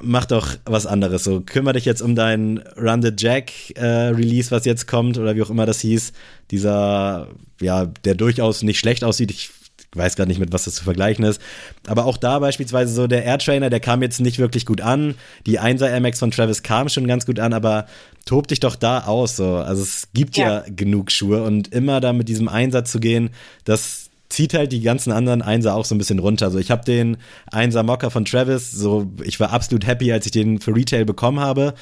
mach 0.00 0.26
doch 0.26 0.56
was 0.64 0.86
anderes. 0.86 1.24
So, 1.24 1.40
kümmere 1.40 1.74
dich 1.74 1.84
jetzt 1.84 2.02
um 2.02 2.14
deinen 2.14 2.58
Run 2.76 3.02
the 3.02 3.12
Jack 3.16 3.52
äh, 3.76 3.84
Release, 3.84 4.50
was 4.50 4.64
jetzt 4.64 4.86
kommt, 4.86 5.18
oder 5.18 5.36
wie 5.36 5.42
auch 5.42 5.50
immer 5.50 5.66
das 5.66 5.80
hieß. 5.80 6.12
Dieser, 6.50 7.28
ja, 7.60 7.86
der 8.04 8.14
durchaus 8.14 8.62
nicht 8.62 8.78
schlecht 8.78 9.04
aussieht. 9.04 9.30
Ich 9.30 9.50
weiß 9.94 10.16
gar 10.16 10.26
nicht, 10.26 10.38
mit 10.38 10.52
was 10.52 10.64
das 10.64 10.74
zu 10.74 10.84
vergleichen 10.84 11.24
ist. 11.24 11.40
Aber 11.86 12.04
auch 12.04 12.16
da 12.16 12.38
beispielsweise 12.38 12.92
so 12.92 13.06
der 13.06 13.24
Air 13.24 13.38
Trainer, 13.38 13.70
der 13.70 13.80
kam 13.80 14.02
jetzt 14.02 14.20
nicht 14.20 14.38
wirklich 14.38 14.66
gut 14.66 14.80
an. 14.80 15.14
Die 15.46 15.60
1er 15.60 15.88
Air 15.88 16.00
Max 16.00 16.18
von 16.18 16.30
Travis 16.30 16.62
kam 16.62 16.88
schon 16.88 17.06
ganz 17.06 17.26
gut 17.26 17.38
an, 17.40 17.52
aber 17.52 17.86
tob 18.24 18.48
dich 18.48 18.60
doch 18.60 18.76
da 18.76 19.04
aus. 19.04 19.36
So. 19.36 19.56
Also 19.56 19.82
es 19.82 20.08
gibt 20.12 20.36
ja. 20.36 20.58
ja 20.58 20.64
genug 20.68 21.10
Schuhe 21.10 21.42
und 21.42 21.68
immer 21.72 22.00
da 22.00 22.12
mit 22.12 22.28
diesem 22.28 22.48
Einsatz 22.48 22.92
zu 22.92 23.00
gehen, 23.00 23.30
das 23.64 24.05
zieht 24.28 24.54
halt 24.54 24.72
die 24.72 24.80
ganzen 24.80 25.12
anderen 25.12 25.42
Einser 25.42 25.74
auch 25.74 25.84
so 25.84 25.94
ein 25.94 25.98
bisschen 25.98 26.18
runter. 26.18 26.46
Also 26.46 26.58
ich 26.58 26.70
habe 26.70 26.84
den 26.84 27.16
Einser 27.50 27.82
Mocker 27.82 28.10
von 28.10 28.24
Travis, 28.24 28.70
so 28.72 29.10
ich 29.22 29.38
war 29.40 29.52
absolut 29.52 29.86
happy, 29.86 30.12
als 30.12 30.26
ich 30.26 30.32
den 30.32 30.60
für 30.60 30.74
Retail 30.74 31.04
bekommen 31.04 31.40
habe. 31.40 31.74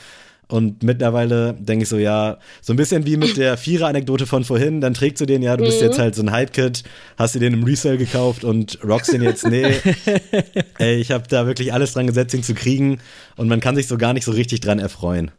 Und 0.47 0.83
mittlerweile 0.83 1.55
denke 1.55 1.85
ich 1.85 1.89
so, 1.89 1.97
ja, 1.97 2.39
so 2.61 2.75
ein 2.75 2.77
bisschen 2.77 3.07
wie 3.07 3.17
mit 3.17 3.39
der 3.39 3.57
Vierer-Anekdote 3.57 4.27
von 4.27 4.45
vorhin, 4.45 4.83
dann 4.83 4.93
trägst 4.93 5.23
du 5.23 5.25
den, 5.27 5.41
ja, 5.43 5.57
du 5.57 5.65
bist 5.65 5.81
Mhm. 5.81 5.87
jetzt 5.87 5.99
halt 5.99 6.15
so 6.15 6.23
ein 6.23 6.31
Hype-Kid, 6.31 6.83
hast 7.17 7.35
dir 7.35 7.39
den 7.41 7.55
im 7.55 7.65
Resale 7.65 7.97
gekauft 7.97 8.45
und 8.45 8.79
rockst 8.85 9.15
den 9.15 9.23
jetzt, 9.23 9.47
nee. 9.49 9.65
Ey, 10.79 10.97
ich 10.97 11.13
habe 11.13 11.27
da 11.29 11.47
wirklich 11.47 11.73
alles 11.73 11.95
dran 11.95 12.07
gesetzt, 12.07 12.35
ihn 12.35 12.43
zu 12.43 12.53
kriegen 12.53 12.99
und 13.37 13.49
man 13.49 13.61
kann 13.61 13.75
sich 13.75 13.87
so 13.89 13.97
gar 13.97 14.13
nicht 14.13 14.25
so 14.27 14.33
richtig 14.33 14.61
dran 14.61 14.79
erfreuen. 14.79 15.31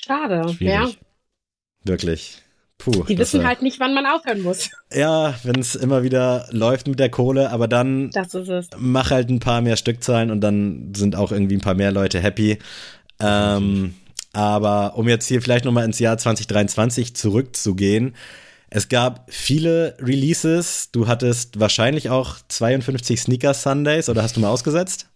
Schade. 0.00 0.48
Schwierig. 0.54 0.74
Ja. 0.74 0.88
Wirklich. 1.82 2.43
Puh. 2.84 3.04
Die 3.04 3.16
wissen 3.16 3.40
war- 3.40 3.48
halt 3.48 3.62
nicht, 3.62 3.80
wann 3.80 3.94
man 3.94 4.04
aufhören 4.06 4.42
muss. 4.42 4.70
Ja, 4.92 5.34
wenn 5.42 5.58
es 5.58 5.74
immer 5.74 6.02
wieder 6.02 6.46
läuft 6.50 6.86
mit 6.86 6.98
der 6.98 7.08
Kohle, 7.08 7.50
aber 7.50 7.66
dann 7.66 8.10
mach 8.76 9.10
halt 9.10 9.30
ein 9.30 9.40
paar 9.40 9.60
mehr 9.62 9.76
Stückzahlen 9.76 10.30
und 10.30 10.40
dann 10.42 10.92
sind 10.94 11.16
auch 11.16 11.32
irgendwie 11.32 11.56
ein 11.56 11.62
paar 11.62 11.74
mehr 11.74 11.92
Leute 11.92 12.20
happy. 12.20 12.58
Ähm, 13.20 13.94
aber 14.32 14.96
um 14.96 15.08
jetzt 15.08 15.26
hier 15.28 15.40
vielleicht 15.40 15.64
nochmal 15.64 15.84
ins 15.84 15.98
Jahr 15.98 16.18
2023 16.18 17.14
zurückzugehen, 17.16 18.14
es 18.68 18.88
gab 18.88 19.32
viele 19.32 19.96
Releases. 20.00 20.90
Du 20.90 21.06
hattest 21.06 21.60
wahrscheinlich 21.60 22.10
auch 22.10 22.36
52 22.48 23.20
Sneaker 23.20 23.54
Sundays 23.54 24.08
oder 24.08 24.22
hast 24.22 24.36
du 24.36 24.40
mal 24.40 24.48
ausgesetzt? 24.50 25.06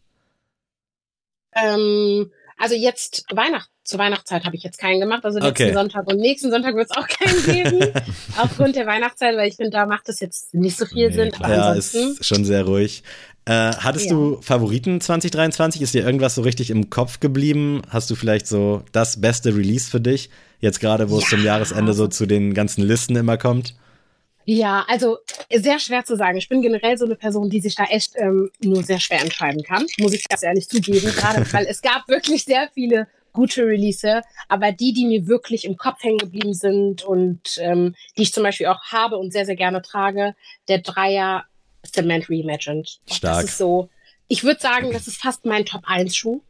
Ähm, 1.54 2.31
also 2.57 2.74
jetzt 2.76 3.24
Weihnacht, 3.35 3.68
zur 3.88 3.98
Weihnachtszeit 3.98 4.44
habe 4.44 4.55
ich 4.55 4.62
jetzt 4.62 4.79
keinen 4.79 5.01
gemacht. 5.01 5.24
Also 5.24 5.38
letzten 5.38 5.62
Okay. 5.64 5.72
Sonntag 5.72 6.07
und 6.07 6.18
nächsten 6.18 6.51
Sonntag 6.51 6.74
wird 6.77 6.90
es 6.90 6.96
auch 6.96 7.09
keinen 7.09 7.42
geben. 7.44 7.92
aufgrund 8.37 8.77
der 8.77 8.87
Weihnachtszeit, 8.87 9.37
weil 9.37 9.48
ich 9.48 9.57
finde, 9.57 9.70
da 9.70 9.87
macht 9.87 10.09
es 10.09 10.20
jetzt 10.20 10.55
nicht 10.55 10.77
so 10.77 10.85
viel 10.87 11.09
Nee, 11.09 11.14
Sinn. 11.14 11.31
Ja, 11.40 11.72
ist 11.72 12.24
schon 12.24 12.44
sehr 12.44 12.64
ruhig. 12.64 13.03
Äh, 13.46 13.53
hattest 13.53 14.07
Ja. 14.07 14.12
du 14.12 14.38
Favoriten 14.42 15.01
2023? 15.01 15.81
Ist 15.81 15.94
dir 15.94 16.05
irgendwas 16.05 16.35
so 16.35 16.42
richtig 16.42 16.68
im 16.70 16.90
Kopf 16.90 17.18
geblieben? 17.18 17.81
Hast 17.88 18.11
du 18.11 18.14
vielleicht 18.14 18.46
so 18.46 18.83
das 18.92 19.20
beste 19.22 19.57
Release 19.57 19.90
für 19.90 20.01
dich? 20.03 20.29
Jetzt 20.61 20.81
gerade, 20.81 21.09
wo 21.11 21.16
es 21.16 21.24
Ja. 21.24 21.37
zum 21.38 21.44
Jahresende 21.44 21.94
so 21.94 22.09
zu 22.09 22.27
den 22.27 22.53
ganzen 22.53 22.83
Listen 22.83 23.16
immer 23.16 23.38
kommt? 23.38 23.74
Ja, 24.44 24.85
also 24.88 25.18
sehr 25.55 25.79
schwer 25.79 26.05
zu 26.05 26.16
sagen. 26.16 26.37
Ich 26.38 26.48
bin 26.48 26.62
generell 26.62 26.96
so 26.96 27.05
eine 27.05 27.16
Person, 27.16 27.51
die 27.51 27.61
sich 27.61 27.74
da 27.74 27.85
echt 27.85 28.12
ähm, 28.16 28.51
nur 28.62 28.83
sehr 28.83 28.98
schwer 28.98 29.20
entscheiden 29.20 29.62
kann, 29.62 29.85
muss 29.98 30.12
ich 30.14 30.27
ganz 30.29 30.42
ehrlich 30.42 30.68
zugeben. 30.68 31.11
Gerade 31.14 31.44
weil 31.53 31.66
es 31.66 31.83
gab 31.83 32.09
wirklich 32.09 32.44
sehr 32.44 32.68
viele 32.72 33.07
gute 33.33 33.62
Release, 33.64 34.23
aber 34.49 34.73
die, 34.73 34.93
die 34.93 35.07
mir 35.07 35.27
wirklich 35.27 35.64
im 35.64 35.77
Kopf 35.77 36.03
hängen 36.03 36.19
geblieben 36.19 36.55
sind 36.55 37.03
und 37.05 37.41
ähm, 37.59 37.95
die 38.17 38.23
ich 38.23 38.33
zum 38.33 38.43
Beispiel 38.43 38.67
auch 38.67 38.83
habe 38.87 39.17
und 39.17 39.33
sehr, 39.33 39.47
sehr 39.47 39.57
gerne 39.57 39.83
trage, 39.83 40.35
der 40.69 40.79
Dreier 40.79 41.45
Cement 41.87 42.29
Reimagined. 42.29 42.99
Stark. 43.11 43.43
Das 43.43 43.45
ist 43.45 43.59
so, 43.59 43.88
ich 44.27 44.45
würde 44.45 44.61
sagen, 44.61 44.93
das 44.93 45.07
ist 45.07 45.21
fast 45.21 45.45
mein 45.45 45.64
Top 45.64 45.83
1 45.87 46.14
Schuh. 46.17 46.41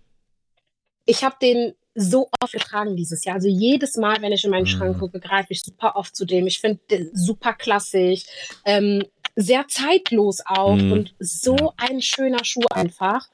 Ich 1.04 1.24
habe 1.24 1.36
den 1.40 1.74
so 1.94 2.28
oft 2.40 2.52
getragen 2.52 2.96
dieses 2.96 3.24
Jahr. 3.24 3.36
Also 3.36 3.48
jedes 3.48 3.96
Mal, 3.96 4.22
wenn 4.22 4.32
ich 4.32 4.44
in 4.44 4.50
meinen 4.50 4.62
Mhm. 4.62 4.66
Schrank 4.66 4.98
gucke, 4.98 5.18
greife 5.20 5.48
ich 5.50 5.62
super 5.62 5.96
oft 5.96 6.14
zu 6.14 6.24
dem. 6.24 6.46
Ich 6.46 6.60
finde 6.60 6.80
super 7.12 7.54
klassisch, 7.54 8.24
ähm, 8.64 9.04
sehr 9.34 9.66
zeitlos 9.68 10.40
auch 10.46 10.76
Mhm. 10.76 10.92
und 10.92 11.14
so 11.18 11.72
ein 11.76 12.00
schöner 12.02 12.44
Schuh 12.44 12.66
einfach. 12.70 13.28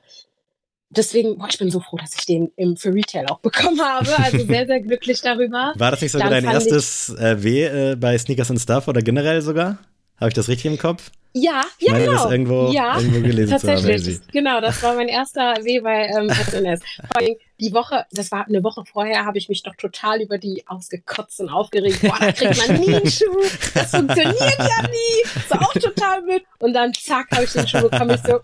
Deswegen, 0.96 1.38
boah, 1.38 1.48
ich 1.50 1.58
bin 1.58 1.70
so 1.70 1.80
froh, 1.80 1.96
dass 1.96 2.14
ich 2.14 2.26
den 2.26 2.52
im, 2.56 2.76
für 2.76 2.92
Retail 2.92 3.26
auch 3.28 3.40
bekommen 3.40 3.80
habe. 3.80 4.18
Also 4.18 4.38
sehr, 4.46 4.66
sehr 4.66 4.80
glücklich 4.80 5.20
darüber. 5.20 5.72
War 5.76 5.90
das 5.90 6.00
nicht 6.00 6.12
sogar 6.12 6.30
Dann 6.30 6.44
dein 6.44 6.54
erstes 6.54 7.10
äh, 7.10 7.42
W 7.42 7.64
äh, 7.64 7.96
bei 7.96 8.16
Sneakers 8.18 8.50
and 8.50 8.60
Stuff 8.60 8.88
oder 8.88 9.02
generell 9.02 9.42
sogar? 9.42 9.78
Habe 10.18 10.28
ich 10.28 10.34
das 10.34 10.48
richtig 10.48 10.66
im 10.66 10.78
Kopf? 10.78 11.10
Ja, 11.36 11.62
Ich 11.78 11.88
ja, 11.88 11.94
meine, 11.94 12.04
genau. 12.04 12.22
das 12.22 12.30
irgendwo, 12.30 12.70
ja, 12.70 12.96
irgendwo 12.96 13.20
gelesen 13.20 13.58
zu 13.58 13.66
haben. 13.66 13.74
Tatsächlich, 13.74 14.20
genau, 14.30 14.60
das 14.60 14.80
war 14.84 14.94
mein 14.94 15.08
erster 15.08 15.56
W 15.64 15.80
bei 15.80 16.06
ähm, 16.06 16.30
SNS. 16.30 16.80
Vor 17.08 17.16
allem 17.20 17.34
die 17.58 17.72
Woche, 17.72 18.06
das 18.12 18.30
war 18.30 18.46
eine 18.46 18.62
Woche 18.62 18.84
vorher, 18.84 19.24
habe 19.24 19.38
ich 19.38 19.48
mich 19.48 19.64
doch 19.64 19.74
total 19.74 20.22
über 20.22 20.38
die 20.38 20.62
ausgekotzt 20.68 21.40
und 21.40 21.48
aufgeregt. 21.48 22.02
Boah, 22.02 22.16
da 22.20 22.30
kriegt 22.30 22.68
man 22.68 22.78
nie 22.78 22.94
einen 22.94 23.10
Schuh, 23.10 23.42
das 23.74 23.90
funktioniert 23.90 24.58
ja 24.58 24.88
nie, 24.88 25.22
ist 25.34 25.52
auch 25.52 25.72
total 25.72 26.22
mit. 26.22 26.44
Und 26.60 26.72
dann 26.72 26.94
zack, 26.94 27.26
habe 27.32 27.42
ich 27.42 27.52
den 27.52 27.66
Schuh 27.66 27.88
bekommen, 27.88 28.10
ich 28.14 28.30
so, 28.30 28.38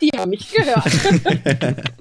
die 0.00 0.10
haben 0.16 0.30
mich 0.30 0.50
gehört. 0.50 0.84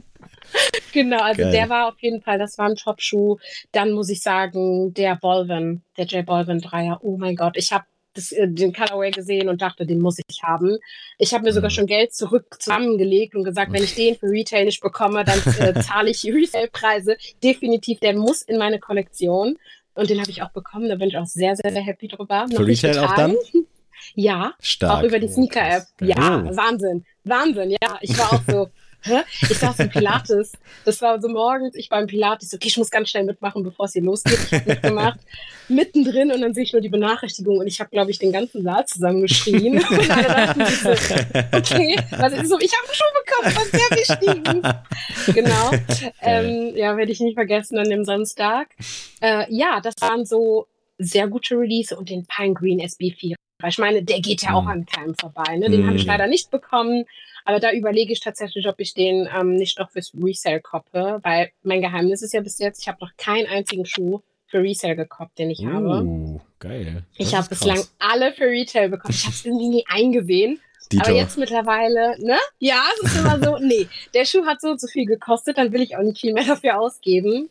genau, 0.93 1.21
also 1.21 1.41
Geil. 1.41 1.51
der 1.51 1.69
war 1.69 1.87
auf 1.87 1.99
jeden 1.99 2.21
Fall, 2.21 2.37
das 2.39 2.57
war 2.57 2.67
ein 2.69 2.75
Top-Schuh. 2.75 3.37
Dann 3.71 3.91
muss 3.91 4.09
ich 4.09 4.21
sagen, 4.21 4.93
der 4.93 5.15
Bolvin, 5.15 5.83
der 5.97 6.05
J 6.05 6.25
Bolvin 6.25 6.59
Dreier, 6.59 6.99
oh 7.01 7.17
mein 7.17 7.35
Gott, 7.35 7.57
ich 7.57 7.71
habe 7.71 7.85
äh, 8.15 8.47
den 8.47 8.73
Colorway 8.73 9.11
gesehen 9.11 9.49
und 9.49 9.61
dachte, 9.61 9.85
den 9.85 9.99
muss 9.99 10.19
ich 10.19 10.43
haben. 10.43 10.77
Ich 11.17 11.33
habe 11.33 11.43
mir 11.43 11.53
sogar 11.53 11.71
Mhm. 11.71 11.75
schon 11.75 11.87
Geld 11.87 12.13
zurück 12.13 12.57
zusammengelegt 12.59 13.35
und 13.35 13.43
gesagt, 13.43 13.71
wenn 13.73 13.83
ich 13.83 13.95
den 13.95 14.15
für 14.15 14.27
Retail 14.27 14.65
nicht 14.65 14.81
bekomme, 14.81 15.23
dann 15.23 15.39
äh, 15.59 15.73
zahle 15.81 16.11
ich 16.11 16.23
Retailpreise. 16.25 17.17
Definitiv, 17.43 17.99
der 17.99 18.15
muss 18.15 18.41
in 18.43 18.57
meine 18.57 18.79
Kollektion. 18.79 19.57
Und 19.95 20.09
den 20.09 20.19
habe 20.19 20.31
ich 20.31 20.41
auch 20.41 20.51
bekommen. 20.51 20.89
Da 20.89 20.95
bin 20.95 21.09
ich 21.09 21.17
auch 21.17 21.25
sehr, 21.25 21.55
sehr, 21.55 21.71
sehr 21.71 21.83
happy 21.83 22.07
drüber. 22.07 22.47
Für 22.49 22.65
Retail 22.65 22.97
auch 22.99 23.09
getragen. 23.09 23.35
Ja, 24.15 24.53
Stark. 24.59 24.99
auch 24.99 25.03
über 25.03 25.19
die 25.19 25.27
Sneaker-App. 25.27 25.83
Ja, 26.01 26.43
Oh. 26.45 26.55
Wahnsinn. 26.55 27.05
Wahnsinn, 27.23 27.71
ja. 27.71 27.97
Ich 28.01 28.17
war 28.17 28.33
auch 28.33 28.41
so, 28.47 28.69
hä? 29.03 29.21
Ich 29.49 29.57
saß 29.57 29.79
im 29.79 29.89
Pilates. 29.89 30.53
Das 30.85 31.01
war 31.01 31.21
so 31.21 31.27
morgens, 31.29 31.75
ich 31.75 31.89
war 31.91 31.99
im 32.01 32.07
Pilates, 32.07 32.53
okay, 32.53 32.67
ich 32.67 32.77
muss 32.77 32.89
ganz 32.89 33.09
schnell 33.09 33.23
mitmachen, 33.25 33.63
bevor 33.63 33.85
es 33.85 33.93
hier 33.93 34.01
losgeht. 34.03 34.39
Ich 34.45 34.53
habe 34.53 34.69
mitgemacht. 34.69 35.19
Mittendrin 35.69 36.31
und 36.31 36.41
dann 36.41 36.53
sehe 36.53 36.63
ich 36.63 36.73
nur 36.73 36.81
die 36.81 36.89
Benachrichtigung 36.89 37.57
und 37.59 37.67
ich 37.67 37.79
habe, 37.79 37.89
glaube 37.89 38.11
ich, 38.11 38.19
den 38.19 38.31
ganzen 38.33 38.63
Saal 38.63 38.85
zusammengeschrien. 38.85 39.75
Und 39.89 40.09
alle 40.11 40.23
dachten 40.27 40.65
sich 40.65 40.79
so, 40.79 40.89
okay, 40.89 41.95
was 42.17 42.33
ist 42.33 42.49
so, 42.49 42.59
ich 42.59 42.71
habe 42.73 42.93
Schuh 42.93 43.03
bekommen, 43.25 43.55
was 43.55 43.71
sehr 43.71 43.97
wichtig. 43.97 45.33
Genau. 45.33 45.71
Ähm, 46.21 46.75
ja, 46.75 46.97
werde 46.97 47.11
ich 47.13 47.21
nicht 47.21 47.35
vergessen 47.35 47.77
an 47.77 47.89
dem 47.89 48.03
Samstag. 48.03 48.75
Äh, 49.21 49.45
ja, 49.49 49.79
das 49.81 49.93
waren 50.01 50.25
so 50.25 50.67
sehr 50.97 51.27
gute 51.29 51.55
Release 51.57 51.95
und 51.95 52.09
den 52.09 52.25
Pine 52.25 52.53
Green 52.53 52.79
SB4. 52.81 53.35
Ich 53.69 53.77
meine, 53.77 54.03
der 54.03 54.19
geht 54.19 54.41
ja 54.43 54.53
auch 54.53 54.63
Mhm. 54.63 54.67
an 54.69 54.85
keinem 54.85 55.15
vorbei. 55.15 55.57
Ne? 55.57 55.69
Den 55.69 55.81
Mhm. 55.81 55.87
habe 55.87 55.97
ich 55.97 56.05
leider 56.05 56.27
nicht 56.27 56.51
bekommen. 56.51 57.05
Aber 57.45 57.59
da 57.59 57.71
überlege 57.71 58.13
ich 58.13 58.21
tatsächlich, 58.21 58.67
ob 58.67 58.79
ich 58.79 58.93
den 58.93 59.27
ähm, 59.37 59.55
nicht 59.55 59.77
noch 59.77 59.91
fürs 59.91 60.11
Resale 60.21 60.61
koppe, 60.61 61.19
weil 61.23 61.51
mein 61.63 61.81
Geheimnis 61.81 62.21
ist 62.21 62.33
ja 62.33 62.39
bis 62.41 62.57
jetzt, 62.59 62.81
ich 62.81 62.87
habe 62.87 62.99
noch 63.01 63.11
keinen 63.17 63.47
einzigen 63.47 63.85
Schuh 63.85 64.21
für 64.47 64.61
Resale 64.61 64.95
gekoppt, 64.95 65.39
den 65.39 65.49
ich 65.51 65.65
habe. 65.65 66.03
Uh, 66.03 66.39
geil. 66.59 67.03
Das 67.17 67.27
Ich 67.27 67.35
habe 67.35 67.49
bislang 67.49 67.83
alle 67.99 68.31
für 68.33 68.45
Retail 68.45 68.87
bekommen. 68.89 69.13
Ich 69.13 69.23
habe 69.25 69.33
es 69.33 69.45
irgendwie 69.45 69.67
nie 69.69 69.83
eingesehen. 69.89 70.61
Dito. 70.91 71.03
Aber 71.05 71.13
jetzt 71.15 71.37
mittlerweile, 71.37 72.15
ne? 72.19 72.37
Ja, 72.59 72.83
es 73.01 73.11
ist 73.11 73.17
immer 73.17 73.43
so, 73.43 73.57
nee, 73.61 73.87
der 74.13 74.25
Schuh 74.25 74.45
hat 74.45 74.61
so 74.61 74.69
und 74.69 74.79
so 74.79 74.87
viel 74.87 75.05
gekostet, 75.05 75.57
dann 75.57 75.71
will 75.73 75.81
ich 75.81 75.97
auch 75.97 76.03
nicht 76.03 76.19
viel 76.19 76.33
mehr 76.33 76.45
dafür 76.45 76.79
ausgeben. 76.79 77.49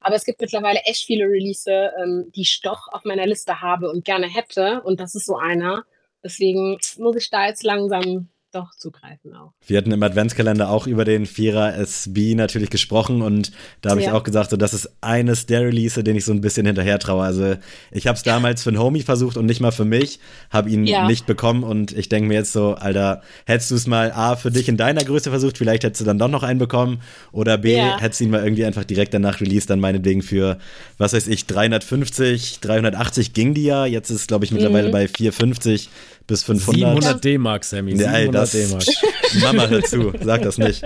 Aber 0.00 0.14
es 0.14 0.24
gibt 0.24 0.40
mittlerweile 0.40 0.80
echt 0.80 1.04
viele 1.04 1.24
Release, 1.24 1.70
ähm, 1.70 2.30
die 2.34 2.42
ich 2.42 2.60
doch 2.62 2.88
auf 2.92 3.04
meiner 3.04 3.26
Liste 3.26 3.60
habe 3.60 3.90
und 3.90 4.04
gerne 4.04 4.28
hätte. 4.28 4.82
Und 4.82 5.00
das 5.00 5.14
ist 5.14 5.26
so 5.26 5.36
einer. 5.36 5.84
Deswegen 6.22 6.78
muss 6.98 7.16
ich 7.16 7.30
da 7.30 7.46
jetzt 7.46 7.62
langsam 7.64 8.28
doch 8.52 8.70
zugreifen 8.76 9.34
auch. 9.34 9.52
Wir 9.66 9.78
hatten 9.78 9.92
im 9.92 10.02
Adventskalender 10.02 10.70
auch 10.70 10.86
über 10.86 11.04
den 11.04 11.26
Vierer 11.26 11.74
SB 11.76 12.34
natürlich 12.34 12.70
gesprochen 12.70 13.20
und 13.22 13.52
da 13.82 13.90
habe 13.90 14.00
ich 14.00 14.06
Ja. 14.06 14.14
auch 14.14 14.22
gesagt, 14.22 14.50
so, 14.50 14.56
das 14.56 14.72
ist 14.72 14.88
eines 15.02 15.46
der 15.46 15.62
Release, 15.62 16.02
den 16.02 16.16
ich 16.16 16.24
so 16.24 16.32
ein 16.32 16.40
bisschen 16.40 16.64
hinterher 16.66 16.98
traue. 16.98 17.22
Also 17.24 17.56
ich 17.90 18.06
habe 18.06 18.16
es 18.16 18.22
damals 18.22 18.62
für 18.62 18.70
einen 18.70 18.78
Homie 18.78 19.02
versucht 19.02 19.36
und 19.36 19.46
nicht 19.46 19.60
mal 19.60 19.70
für 19.70 19.84
mich, 19.84 20.18
habe 20.50 20.70
ihn 20.70 20.86
Ja. 20.86 21.06
nicht 21.06 21.26
bekommen 21.26 21.62
und 21.62 21.92
ich 21.92 22.08
denke 22.08 22.28
mir 22.28 22.34
jetzt 22.34 22.52
so, 22.52 22.74
Alter, 22.74 23.20
hättest 23.46 23.70
du 23.70 23.74
es 23.74 23.86
mal 23.86 24.12
A 24.12 24.36
für 24.36 24.50
dich 24.50 24.68
in 24.68 24.76
deiner 24.78 25.04
Größe 25.04 25.30
versucht, 25.30 25.58
vielleicht 25.58 25.84
hättest 25.84 26.00
du 26.00 26.04
dann 26.06 26.18
doch 26.18 26.28
noch 26.28 26.42
einen 26.42 26.58
bekommen 26.58 27.00
oder 27.32 27.58
B, 27.58 27.76
Ja. 27.76 27.98
hättest 28.00 28.20
du 28.20 28.24
ihn 28.24 28.30
mal 28.30 28.42
irgendwie 28.42 28.64
einfach 28.64 28.84
direkt 28.84 29.12
danach 29.12 29.40
release, 29.40 29.66
dann 29.66 29.80
meinetwegen 29.80 30.22
für, 30.22 30.58
was 30.96 31.12
weiß 31.12 31.26
ich, 31.28 31.46
350, 31.46 32.60
380 32.60 33.32
ging 33.32 33.52
die 33.54 33.64
ja, 33.64 33.84
jetzt 33.86 34.10
ist 34.10 34.28
glaube 34.28 34.44
ich 34.44 34.52
mittlerweile 34.52 34.88
Mhm. 34.88 34.92
bei 34.92 35.08
450 35.08 35.90
bis 36.28 36.44
500. 36.44 36.76
700 36.78 37.24
D-Mark, 37.24 37.64
Sammy. 37.64 37.94
Nee, 37.94 38.04
ey, 38.04 38.26
700 38.26 38.34
das, 38.34 38.50
D-Mark. 38.52 38.84
Mama, 39.40 39.66
hör 39.66 39.82
zu, 39.82 40.12
sag 40.22 40.42
das 40.42 40.58
nicht. 40.58 40.82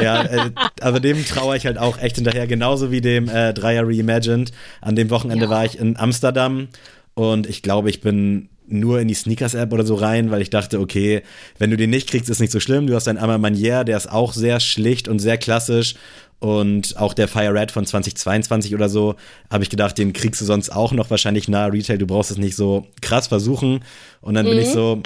Ja, 0.00 0.22
äh, 0.22 0.50
also 0.80 1.00
dem 1.00 1.24
traue 1.26 1.56
ich 1.56 1.66
halt 1.66 1.78
auch 1.78 1.98
echt 1.98 2.16
hinterher, 2.16 2.46
genauso 2.46 2.92
wie 2.92 3.00
dem 3.00 3.28
äh, 3.28 3.52
Dreier 3.52 3.82
Reimagined. 3.84 4.52
An 4.80 4.94
dem 4.94 5.10
Wochenende 5.10 5.46
Ja. 5.46 5.50
war 5.50 5.64
ich 5.64 5.78
in 5.78 5.96
Amsterdam 5.96 6.68
und 7.14 7.48
ich 7.48 7.62
glaube, 7.62 7.90
ich 7.90 8.00
bin 8.00 8.48
nur 8.68 9.00
in 9.00 9.08
die 9.08 9.14
Sneakers-App 9.14 9.72
oder 9.72 9.84
so 9.84 9.96
rein, 9.96 10.30
weil 10.30 10.40
ich 10.40 10.48
dachte, 10.48 10.80
okay, 10.80 11.22
wenn 11.58 11.70
du 11.70 11.76
den 11.76 11.90
nicht 11.90 12.08
kriegst, 12.08 12.30
ist 12.30 12.40
nicht 12.40 12.52
so 12.52 12.60
schlimm. 12.60 12.86
Du 12.86 12.94
hast 12.94 13.06
deinen 13.06 13.18
Armer 13.18 13.36
Manier, 13.38 13.84
der 13.84 13.96
ist 13.96 14.10
auch 14.10 14.32
sehr 14.32 14.60
schlicht 14.60 15.08
und 15.08 15.18
sehr 15.18 15.36
klassisch. 15.36 15.96
Und 16.42 16.96
auch 16.96 17.14
der 17.14 17.28
Fire 17.28 17.54
Red 17.54 17.70
von 17.70 17.86
2022 17.86 18.74
oder 18.74 18.88
so, 18.88 19.14
habe 19.48 19.62
ich 19.62 19.70
gedacht, 19.70 19.96
den 19.96 20.12
kriegst 20.12 20.40
du 20.40 20.44
sonst 20.44 20.70
auch 20.70 20.90
noch 20.90 21.08
wahrscheinlich 21.08 21.46
nahe 21.46 21.72
Retail. 21.72 21.98
Du 21.98 22.06
brauchst 22.08 22.32
es 22.32 22.36
nicht 22.36 22.56
so 22.56 22.88
krass 23.00 23.28
versuchen. 23.28 23.84
Und 24.20 24.34
dann 24.34 24.46
bin 24.46 24.58
ich 24.58 24.70
so 24.70 25.04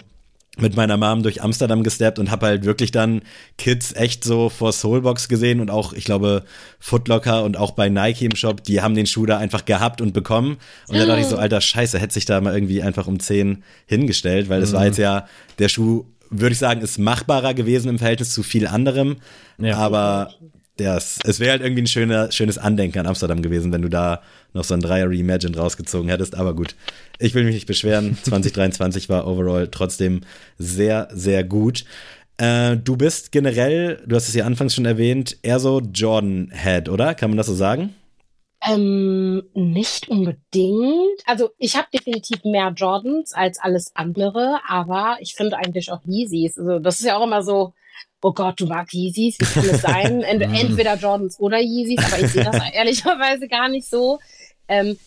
mit 0.57 0.77
meiner 0.77 0.97
Mom 0.97 1.23
durch 1.23 1.43
Amsterdam 1.43 1.83
gesteppt 1.83 2.19
und 2.19 2.31
habe 2.31 2.47
halt 2.47 2.65
wirklich 2.65 2.91
dann 2.91 3.21
Kids 3.59 3.93
echt 3.93 4.25
so 4.25 4.49
vor 4.49 4.73
Soulbox 4.73 5.29
gesehen 5.29 5.61
und 5.61 5.71
auch, 5.71 5.93
ich 5.93 6.07
glaube, 6.07 6.45
Footlocker 6.79 7.45
und 7.45 7.59
auch 7.59 7.73
bei 7.73 7.91
Nike 7.91 8.25
im 8.25 8.35
Shop, 8.35 8.65
die 8.65 8.81
haben 8.81 8.95
den 8.95 9.05
Schuh 9.05 9.27
da 9.27 9.37
einfach 9.37 9.67
gehabt 9.67 10.01
und 10.01 10.15
bekommen. 10.15 10.57
Und 10.89 10.97
da 10.97 11.05
dachte 11.05 11.21
ich 11.21 11.27
so, 11.27 11.37
alter 11.37 11.61
Scheiße, 11.61 11.99
hätte 11.99 12.15
sich 12.15 12.25
da 12.25 12.41
mal 12.41 12.55
irgendwie 12.55 12.83
einfach 12.83 13.09
um 13.09 13.21
10 13.21 13.63
hingestellt, 13.85 14.49
weil 14.49 14.63
das 14.63 14.73
war 14.73 14.87
jetzt 14.87 14.97
ja, 14.97 15.27
der 15.59 15.69
Schuh, 15.69 16.07
würde 16.31 16.55
ich 16.55 16.59
sagen, 16.59 16.81
ist 16.81 16.99
machbarer 16.99 17.53
gewesen 17.53 17.91
im 17.91 17.99
Verhältnis 17.99 18.33
zu 18.33 18.43
viel 18.43 18.67
anderem. 18.67 19.17
Ja. 19.59 19.77
aber 19.77 20.31
ja, 20.79 20.97
es, 20.97 21.19
es 21.25 21.41
wäre 21.41 21.53
halt 21.53 21.63
irgendwie 21.63 21.83
ein 21.83 21.87
schöner, 21.87 22.31
schönes 22.33 22.59
Andenken 22.59 22.99
an 22.99 23.07
Amsterdam 23.07 23.43
gewesen, 23.43 23.73
wenn 23.73 23.83
du 23.83 23.89
da 23.89 24.23
noch 24.53 24.65
so 24.65 24.75
ein 24.75 24.81
Dreier 24.81 25.09
Reimagined 25.09 25.57
rausgezogen 25.57 26.09
hättest. 26.09 26.35
Aber 26.35 26.55
gut, 26.55 26.75
ich 27.19 27.35
will 27.35 27.45
mich 27.45 27.55
nicht 27.55 27.67
beschweren. 27.67 28.19
2023 28.23 29.09
war 29.09 29.27
overall 29.27 29.69
trotzdem 29.69 30.23
sehr, 30.59 31.09
sehr 31.13 31.45
gut. 31.45 31.85
Äh, 32.39 32.77
du 32.77 32.97
bist 32.97 33.33
generell, 33.33 34.03
du 34.07 34.17
hast 34.17 34.29
es 34.29 34.35
ja 34.35 34.45
anfangs 34.45 34.75
schon 34.75 34.85
erwähnt, 34.85 35.39
eher 35.43 35.59
so 35.59 35.81
Jordan-Head, 35.81 36.89
oder? 36.89 37.15
Kann 37.15 37.31
man 37.31 37.39
das 37.39 37.47
so 37.47 37.55
sagen? 37.55 37.95
Ähm, 38.67 39.45
nicht 39.55 40.09
unbedingt. 40.09 41.23
Also 41.25 41.51
ich 41.59 41.77
habe 41.77 41.89
definitiv 41.93 42.45
mehr 42.45 42.73
Jordans 42.77 43.33
als 43.33 43.59
alles 43.59 43.93
andere, 43.95 44.61
aber 44.67 45.19
ich 45.21 45.35
finde 45.35 45.57
eigentlich 45.57 45.91
auch 45.93 46.01
Yeezys. 46.05 46.59
Also 46.59 46.79
das 46.79 46.99
ist 46.99 47.07
ja 47.07 47.17
auch 47.17 47.25
immer 47.25 47.43
so, 47.43 47.75
oh 48.23 48.33
Gott, 48.33 48.61
du 48.61 48.67
magst 48.67 48.95
Yeezys, 48.95 49.39
wie 49.39 49.45
kann 49.45 49.69
es 49.69 49.83
sein? 49.83 50.23
Ent 50.23 50.43
entweder 50.43 50.97
Jordans 50.97 51.39
oder 51.39 51.59
Yeezys, 51.59 52.05
aber 52.05 52.23
ich 52.23 52.31
sehe 52.33 52.45
das 52.45 52.57
ehrlicherweise 52.73 53.49
gar 53.49 53.69
nicht 53.69 53.89
so. 53.89 54.19
Ähm, 54.69 54.99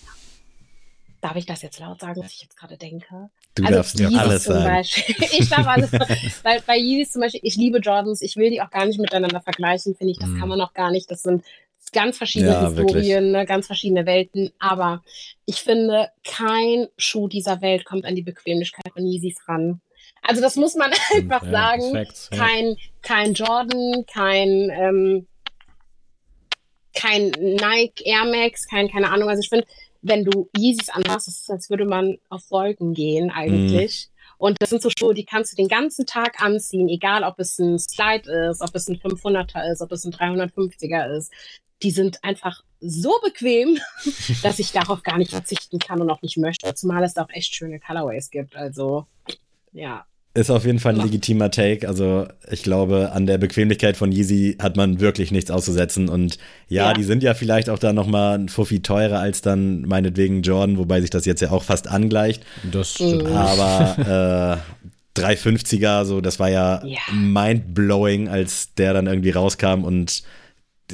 darf 1.21 1.35
ich 1.35 1.45
das 1.45 1.61
jetzt 1.61 1.79
laut 1.79 1.99
sagen, 1.99 2.21
was 2.23 2.31
ich 2.31 2.41
jetzt 2.41 2.57
gerade 2.57 2.77
denke? 2.77 3.29
Du 3.55 3.63
also 3.63 3.75
darfst 3.75 3.99
ja 3.99 4.09
alles 4.09 4.43
sagen. 4.45 4.63
Beispiel. 4.63 5.15
ich 5.39 5.49
darf 5.49 5.67
alles 5.67 5.91
Weil 6.43 6.61
bei 6.65 6.77
Yeezys 6.77 7.13
zum 7.13 7.21
Beispiel, 7.21 7.41
ich 7.43 7.55
liebe 7.55 7.79
Jordans, 7.79 8.21
ich 8.21 8.37
will 8.37 8.49
die 8.49 8.61
auch 8.61 8.69
gar 8.69 8.85
nicht 8.85 8.99
miteinander 8.99 9.41
vergleichen, 9.41 9.95
finde 9.95 10.11
ich, 10.11 10.19
das 10.19 10.29
mm. 10.29 10.39
kann 10.39 10.49
man 10.49 10.61
auch 10.61 10.73
gar 10.73 10.91
nicht. 10.91 11.11
Das 11.11 11.23
sind 11.23 11.43
ganz 11.91 12.17
verschiedene 12.17 12.51
ja, 12.51 12.67
Historien, 12.67 13.31
ne, 13.31 13.45
ganz 13.45 13.67
verschiedene 13.67 14.05
Welten. 14.05 14.51
Aber 14.59 15.03
ich 15.45 15.57
finde, 15.57 16.09
kein 16.23 16.87
Schuh 16.97 17.27
dieser 17.27 17.61
Welt 17.61 17.85
kommt 17.85 18.05
an 18.05 18.15
die 18.15 18.21
Bequemlichkeit 18.21 18.91
von 18.93 19.05
Yeezys 19.05 19.37
ran. 19.47 19.81
Also 20.21 20.41
das 20.41 20.55
muss 20.55 20.75
man 20.75 20.91
einfach 21.13 21.43
ja, 21.43 21.51
sagen. 21.51 21.91
Perfekt, 21.93 22.29
kein, 22.31 22.75
kein 23.01 23.33
Jordan, 23.33 24.05
kein, 24.11 24.69
ähm, 24.71 25.27
kein 26.93 27.29
Nike 27.31 28.03
Air 28.05 28.25
Max, 28.25 28.67
kein, 28.67 28.89
keine 28.89 29.11
Ahnung. 29.11 29.29
Also 29.29 29.41
ich 29.41 29.49
finde, 29.49 29.65
wenn 30.01 30.23
du 30.25 30.49
Yeezys 30.57 30.89
anhast, 30.89 31.27
ist 31.27 31.41
es, 31.41 31.49
als 31.49 31.69
würde 31.69 31.85
man 31.85 32.17
auf 32.29 32.49
Wolken 32.51 32.93
gehen 32.93 33.31
eigentlich. 33.31 34.07
Mm. 34.07 34.19
Und 34.37 34.57
das 34.61 34.69
sind 34.69 34.81
so 34.81 34.89
Schuhe, 34.97 35.13
die 35.13 35.25
kannst 35.25 35.51
du 35.51 35.57
den 35.57 35.67
ganzen 35.67 36.05
Tag 36.05 36.41
anziehen, 36.41 36.87
egal 36.87 37.23
ob 37.23 37.39
es 37.39 37.59
ein 37.59 37.77
Slide 37.77 38.49
ist, 38.49 38.61
ob 38.61 38.73
es 38.73 38.87
ein 38.87 38.95
500er 38.95 39.69
ist, 39.69 39.81
ob 39.81 39.91
es 39.91 40.05
ein 40.05 40.13
350er 40.13 41.17
ist 41.17 41.33
die 41.81 41.91
sind 41.91 42.23
einfach 42.23 42.63
so 42.79 43.19
bequem, 43.23 43.79
dass 44.43 44.59
ich 44.59 44.71
darauf 44.71 45.03
gar 45.03 45.17
nicht 45.17 45.31
verzichten 45.31 45.79
kann 45.79 46.01
und 46.01 46.09
auch 46.09 46.21
nicht 46.21 46.37
möchte. 46.37 46.73
Zumal 46.75 47.03
es 47.03 47.13
da 47.13 47.23
auch 47.23 47.29
echt 47.29 47.55
schöne 47.55 47.79
Colorways 47.79 48.29
gibt. 48.29 48.55
Also, 48.55 49.05
ja. 49.71 50.05
Ist 50.39 50.49
auf 50.49 50.65
jeden 50.65 50.79
Fall 50.79 50.97
ein 50.97 51.01
legitimer 51.01 51.51
Take. 51.51 51.85
Also, 51.85 52.25
ich 52.49 52.63
glaube, 52.63 53.11
an 53.11 53.25
der 53.25 53.37
Bequemlichkeit 53.37 53.97
von 53.97 54.09
Yeezy 54.13 54.55
hat 54.61 54.77
man 54.77 55.01
wirklich 55.01 55.31
nichts 55.31 55.51
auszusetzen. 55.51 56.07
Und 56.07 56.37
ja, 56.69 56.85
ja. 56.85 56.93
die 56.93 57.03
sind 57.03 57.23
ja 57.23 57.33
vielleicht 57.33 57.69
auch 57.69 57.77
da 57.77 57.91
nochmal 57.91 58.39
ein 58.39 58.47
Fuffi 58.47 58.81
teurer 58.81 59.19
als 59.19 59.41
dann 59.41 59.81
meinetwegen 59.81 60.41
Jordan, 60.41 60.77
wobei 60.77 61.01
sich 61.01 61.09
das 61.09 61.25
jetzt 61.25 61.41
ja 61.41 61.51
auch 61.51 61.63
fast 61.63 61.89
angleicht. 61.89 62.43
Das 62.71 62.91
stimmt. 62.91 63.25
Aber 63.25 64.61
äh, 65.17 65.19
350er, 65.19 66.05
so, 66.05 66.21
das 66.21 66.39
war 66.39 66.47
ja, 66.47 66.85
ja. 66.85 66.99
mind-blowing, 67.11 68.29
als 68.29 68.73
der 68.75 68.93
dann 68.93 69.07
irgendwie 69.07 69.31
rauskam 69.31 69.83
und 69.83 70.23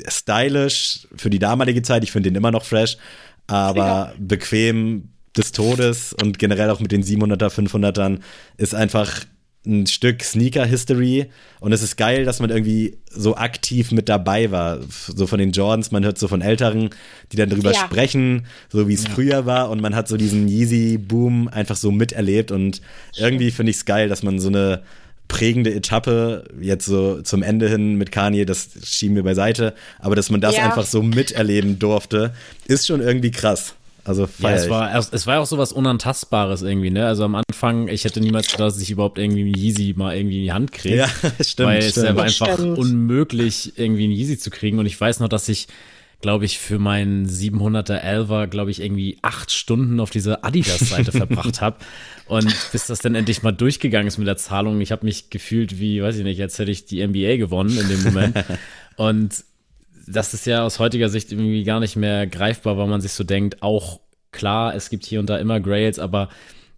stylisch 0.07 1.07
für 1.15 1.29
die 1.29 1.37
damalige 1.37 1.83
Zeit. 1.83 2.03
Ich 2.03 2.11
finde 2.11 2.31
den 2.31 2.35
immer 2.35 2.49
noch 2.49 2.65
fresh, 2.65 2.97
aber 3.45 3.85
ja. 3.85 4.13
bequem 4.17 5.09
des 5.37 5.51
Todes 5.51 6.13
und 6.13 6.39
generell 6.39 6.71
auch 6.71 6.79
mit 6.79 6.91
den 6.91 7.03
700er, 7.03 7.49
500ern 7.49 8.21
ist 8.57 8.73
einfach 8.73 9.25
ein 9.65 9.87
Stück 9.87 10.23
Sneaker-History 10.23 11.27
und 11.59 11.71
es 11.71 11.81
ist 11.81 11.97
geil, 11.97 12.25
dass 12.25 12.39
man 12.39 12.49
irgendwie 12.49 12.97
so 13.09 13.35
aktiv 13.35 13.91
mit 13.91 14.09
dabei 14.09 14.51
war. 14.51 14.79
So 14.89 15.27
von 15.27 15.39
den 15.39 15.51
Jordans, 15.51 15.91
man 15.91 16.03
hört 16.03 16.17
so 16.17 16.27
von 16.27 16.41
Älteren, 16.41 16.89
die 17.31 17.37
dann 17.37 17.49
drüber 17.49 17.71
ja. 17.71 17.79
sprechen, 17.79 18.45
so 18.69 18.87
wie 18.87 18.93
es 18.93 19.05
ja. 19.05 19.09
früher 19.11 19.45
war 19.45 19.69
und 19.69 19.81
man 19.81 19.95
hat 19.95 20.07
so 20.07 20.17
diesen 20.17 20.47
Yeezy-Boom 20.47 21.47
einfach 21.47 21.75
so 21.75 21.91
miterlebt 21.91 22.51
und 22.51 22.81
irgendwie 23.17 23.51
finde 23.51 23.71
ich 23.71 23.77
es 23.77 23.85
geil, 23.85 24.09
dass 24.09 24.23
man 24.23 24.39
so 24.39 24.49
eine 24.49 24.83
prägende 25.27 25.73
Etappe, 25.73 26.45
jetzt 26.61 26.85
so 26.85 27.21
zum 27.21 27.41
Ende 27.41 27.67
hin 27.69 27.95
mit 27.95 28.11
Kanye, 28.11 28.45
das 28.45 28.69
schieben 28.83 29.15
wir 29.15 29.23
beiseite, 29.23 29.73
aber 29.99 30.15
dass 30.15 30.29
man 30.29 30.41
das 30.41 30.55
ja. 30.55 30.65
einfach 30.65 30.85
so 30.85 31.01
miterleben 31.01 31.79
durfte, 31.79 32.33
ist 32.67 32.87
schon 32.87 33.01
irgendwie 33.01 33.31
krass. 33.31 33.75
Also 34.05 34.29
ja, 34.39 34.51
es 34.51 34.69
war 34.69 34.95
es 34.95 35.27
war 35.27 35.39
auch 35.41 35.47
so 35.47 35.57
was 35.57 35.71
unantastbares 35.73 36.61
irgendwie, 36.61 36.91
ne? 36.91 37.07
Also 37.07 37.25
am 37.25 37.35
Anfang, 37.35 37.87
ich 37.87 38.05
hätte 38.05 38.21
niemals 38.21 38.45
gedacht, 38.47 38.67
dass 38.67 38.79
ich 38.79 38.91
überhaupt 38.91 39.17
irgendwie 39.17 39.41
einen 39.41 39.55
Yeezy 39.55 39.95
mal 39.97 40.15
irgendwie 40.15 40.37
in 40.37 40.43
die 40.43 40.53
Hand 40.53 40.71
kriege. 40.71 40.97
Ja, 40.97 41.07
stimmt. 41.41 41.69
Weil 41.69 41.81
stimmt. 41.81 42.07
es 42.07 42.15
war 42.15 42.23
einfach 42.23 42.53
stimmt. 42.53 42.77
unmöglich, 42.77 43.73
irgendwie 43.77 44.03
einen 44.03 44.13
Yeezy 44.13 44.37
zu 44.37 44.51
kriegen. 44.51 44.77
Und 44.77 44.85
ich 44.85 44.99
weiß 44.99 45.19
noch, 45.19 45.27
dass 45.27 45.49
ich 45.49 45.67
glaube 46.21 46.45
ich, 46.45 46.57
für 46.57 46.79
meinen 46.79 47.27
700er 47.27 47.97
Elva, 47.97 48.45
glaube 48.45 48.71
ich, 48.71 48.81
irgendwie 48.81 49.19
acht 49.21 49.51
Stunden 49.51 49.99
auf 49.99 50.09
dieser 50.09 50.43
Adidas-Seite 50.43 51.11
verbracht 51.11 51.61
habe. 51.61 51.77
Und 52.27 52.51
bis 52.71 52.87
das 52.87 52.99
dann 52.99 53.13
endlich 53.13 53.43
mal 53.43 53.51
durchgegangen 53.51 54.07
ist 54.07 54.17
mit 54.17 54.27
der 54.27 54.37
Zahlung, 54.37 54.81
ich 54.81 54.91
habe 54.91 55.05
mich 55.05 55.29
gefühlt 55.29 55.79
wie, 55.79 56.01
weiß 56.01 56.17
ich 56.17 56.23
nicht, 56.23 56.41
als 56.41 56.57
hätte 56.57 56.71
ich 56.71 56.85
die 56.85 57.05
NBA 57.05 57.37
gewonnen 57.37 57.77
in 57.77 57.89
dem 57.89 58.03
Moment. 58.03 58.43
Und 58.95 59.43
das 60.07 60.33
ist 60.33 60.45
ja 60.45 60.63
aus 60.63 60.79
heutiger 60.79 61.09
Sicht 61.09 61.31
irgendwie 61.31 61.63
gar 61.63 61.79
nicht 61.79 61.95
mehr 61.95 62.27
greifbar, 62.27 62.77
weil 62.77 62.87
man 62.87 63.01
sich 63.01 63.13
so 63.13 63.23
denkt, 63.23 63.61
auch 63.61 63.99
klar, 64.31 64.75
es 64.75 64.89
gibt 64.89 65.05
hier 65.05 65.19
und 65.19 65.29
da 65.29 65.37
immer 65.37 65.59
Grails, 65.59 65.99
aber 65.99 66.29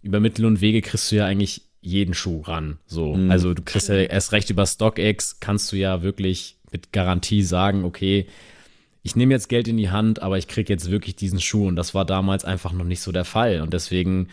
über 0.02 0.20
Mittel 0.20 0.46
und 0.46 0.60
Wege 0.60 0.80
kriegst 0.80 1.10
du 1.10 1.16
ja 1.16 1.26
eigentlich 1.26 1.62
jeden 1.80 2.14
Schuh 2.14 2.40
ran. 2.42 2.78
So. 2.86 3.14
Mhm. 3.14 3.30
Also 3.30 3.54
du 3.54 3.62
kriegst 3.62 3.88
ja 3.88 3.96
erst 3.96 4.32
recht 4.32 4.50
über 4.50 4.66
StockX, 4.66 5.40
kannst 5.40 5.72
du 5.72 5.76
ja 5.76 6.02
wirklich 6.02 6.56
mit 6.70 6.92
Garantie 6.92 7.42
sagen, 7.42 7.84
okay, 7.84 8.26
ich 9.02 9.16
nehme 9.16 9.32
jetzt 9.32 9.48
Geld 9.48 9.68
in 9.68 9.76
die 9.76 9.90
Hand, 9.90 10.20
aber 10.22 10.38
ich 10.38 10.48
kriege 10.48 10.72
jetzt 10.72 10.90
wirklich 10.90 11.16
diesen 11.16 11.40
Schuh 11.40 11.66
und 11.66 11.76
das 11.76 11.94
war 11.94 12.04
damals 12.04 12.44
einfach 12.44 12.72
noch 12.72 12.84
nicht 12.84 13.00
so 13.00 13.12
der 13.12 13.24
Fall 13.24 13.60
und 13.60 13.72
deswegen 13.72 14.28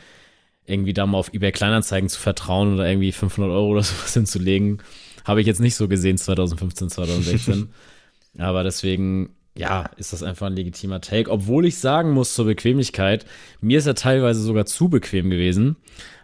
irgendwie 0.66 0.94
da 0.94 1.06
mal 1.06 1.18
auf 1.18 1.34
eBay 1.34 1.52
Kleinanzeigen 1.52 2.10
zu 2.10 2.20
vertrauen 2.20 2.74
oder 2.74 2.88
irgendwie 2.88 3.12
500 3.12 3.52
Euro 3.52 3.68
oder 3.68 3.84
sowas 3.84 4.14
hinzulegen, 4.14 4.82
habe 5.24 5.42
ich 5.42 5.48
jetzt 5.48 5.62
nicht 5.62 5.76
so 5.76 5.88
gesehen 5.88 6.18
2015, 6.18 6.90
2016. 6.90 7.70
aber 8.38 8.64
deswegen, 8.64 9.36
ja, 9.58 9.90
ist 9.96 10.12
das 10.12 10.22
einfach 10.22 10.48
ein 10.48 10.56
legitimer 10.56 11.00
Take. 11.00 11.32
Obwohl 11.32 11.66
ich 11.66 11.78
sagen 11.78 12.12
muss 12.12 12.34
zur 12.34 12.46
Bequemlichkeit, 12.46 13.26
mir 13.62 13.78
ist 13.78 13.86
er 13.86 13.96
teilweise 13.96 14.42
sogar 14.42 14.66
zu 14.66 14.90
bequem 14.90 15.30
gewesen. 15.30 15.78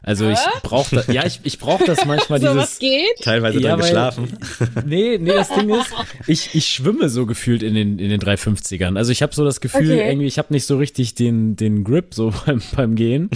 Also 0.04 0.30
ich 0.30 0.40
brauche 0.64 0.96
das, 0.96 1.08
ja, 1.08 1.26
ich, 1.26 1.42
ich 1.44 1.60
brauche 1.60 1.86
das 1.86 2.06
manchmal 2.06 2.42
so, 2.42 2.48
dieses. 2.48 2.62
Was 2.62 2.80
geht? 2.80 3.22
Teilweise 3.22 3.60
ja, 3.60 3.70
dran 3.70 3.80
geschlafen. 3.80 4.38
Nee, 4.86 5.18
nee, 5.20 5.32
das 5.32 5.50
Ding 5.50 5.70
ist, 5.70 5.94
ich, 6.28 6.56
ich 6.56 6.68
schwimme 6.68 7.08
so 7.08 7.26
gefühlt 7.26 7.64
in 7.64 7.76
den, 7.76 8.00
in 8.00 8.10
den 8.10 8.20
350ern. 8.20 8.98
Also 8.98 9.12
ich 9.12 9.22
habe 9.22 9.34
so 9.34 9.46
das 9.46 9.62
Gefühl, 9.62 9.92
okay. 9.92 10.10
irgendwie, 10.10 10.26
ich 10.26 10.38
habe 10.38 10.52
nicht 10.52 10.66
so 10.66 10.78
richtig 10.78 11.16
den, 11.16 11.56
den 11.56 11.84
Grip 11.84 12.14
so 12.14 12.34
beim, 12.46 12.62
beim 12.76 12.96
Gehen. 12.96 13.30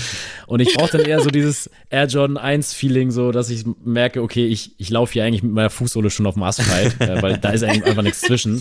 Und 0.47 0.59
ich 0.59 0.73
brauche 0.73 0.97
dann 0.97 1.07
eher 1.07 1.21
so 1.21 1.29
dieses 1.29 1.69
Air 1.89 2.07
Jordan 2.07 2.37
1 2.37 2.73
Feeling, 2.73 3.11
so 3.11 3.31
dass 3.31 3.49
ich 3.49 3.63
merke, 3.83 4.21
okay, 4.21 4.47
ich, 4.47 4.71
ich 4.77 4.89
laufe 4.89 5.13
hier 5.13 5.23
eigentlich 5.23 5.43
mit 5.43 5.53
meiner 5.53 5.69
Fußsohle 5.69 6.09
schon 6.09 6.25
auf 6.25 6.33
dem 6.33 6.43
Asphalt, 6.43 6.99
äh, 6.99 7.21
weil 7.21 7.37
da 7.37 7.51
ist 7.51 7.63
einfach 7.63 8.01
nichts 8.01 8.21
zwischen. 8.21 8.59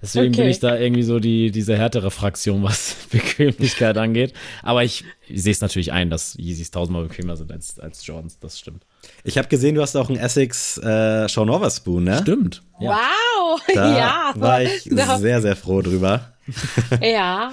Deswegen 0.00 0.32
okay. 0.32 0.42
bin 0.42 0.50
ich 0.50 0.60
da 0.60 0.78
irgendwie 0.78 1.02
so 1.02 1.18
die, 1.18 1.50
diese 1.50 1.76
härtere 1.76 2.10
Fraktion, 2.10 2.62
was 2.62 2.94
Bequemlichkeit 3.10 3.98
angeht. 3.98 4.32
Aber 4.62 4.84
ich, 4.84 5.04
ich 5.26 5.42
sehe 5.42 5.52
es 5.52 5.60
natürlich 5.60 5.92
ein, 5.92 6.08
dass 6.08 6.36
Yeezys 6.38 6.70
tausendmal 6.70 7.04
bequemer 7.04 7.36
sind 7.36 7.50
als, 7.50 7.80
als 7.80 8.06
Jordans. 8.06 8.38
Das 8.38 8.58
stimmt. 8.58 8.84
Ich 9.24 9.38
habe 9.38 9.48
gesehen, 9.48 9.74
du 9.74 9.82
hast 9.82 9.96
auch 9.96 10.08
einen 10.08 10.18
Essex 10.18 10.78
äh, 10.78 11.28
Sean 11.28 11.50
Overspoon, 11.50 12.04
ne? 12.04 12.18
Stimmt. 12.22 12.62
Ja. 12.78 12.90
Wow, 12.90 13.60
da 13.74 13.98
ja. 13.98 14.32
war 14.36 14.62
ich 14.62 14.82
sehr, 14.82 15.42
sehr 15.42 15.56
froh 15.56 15.82
drüber. 15.82 16.32
ja. 17.02 17.52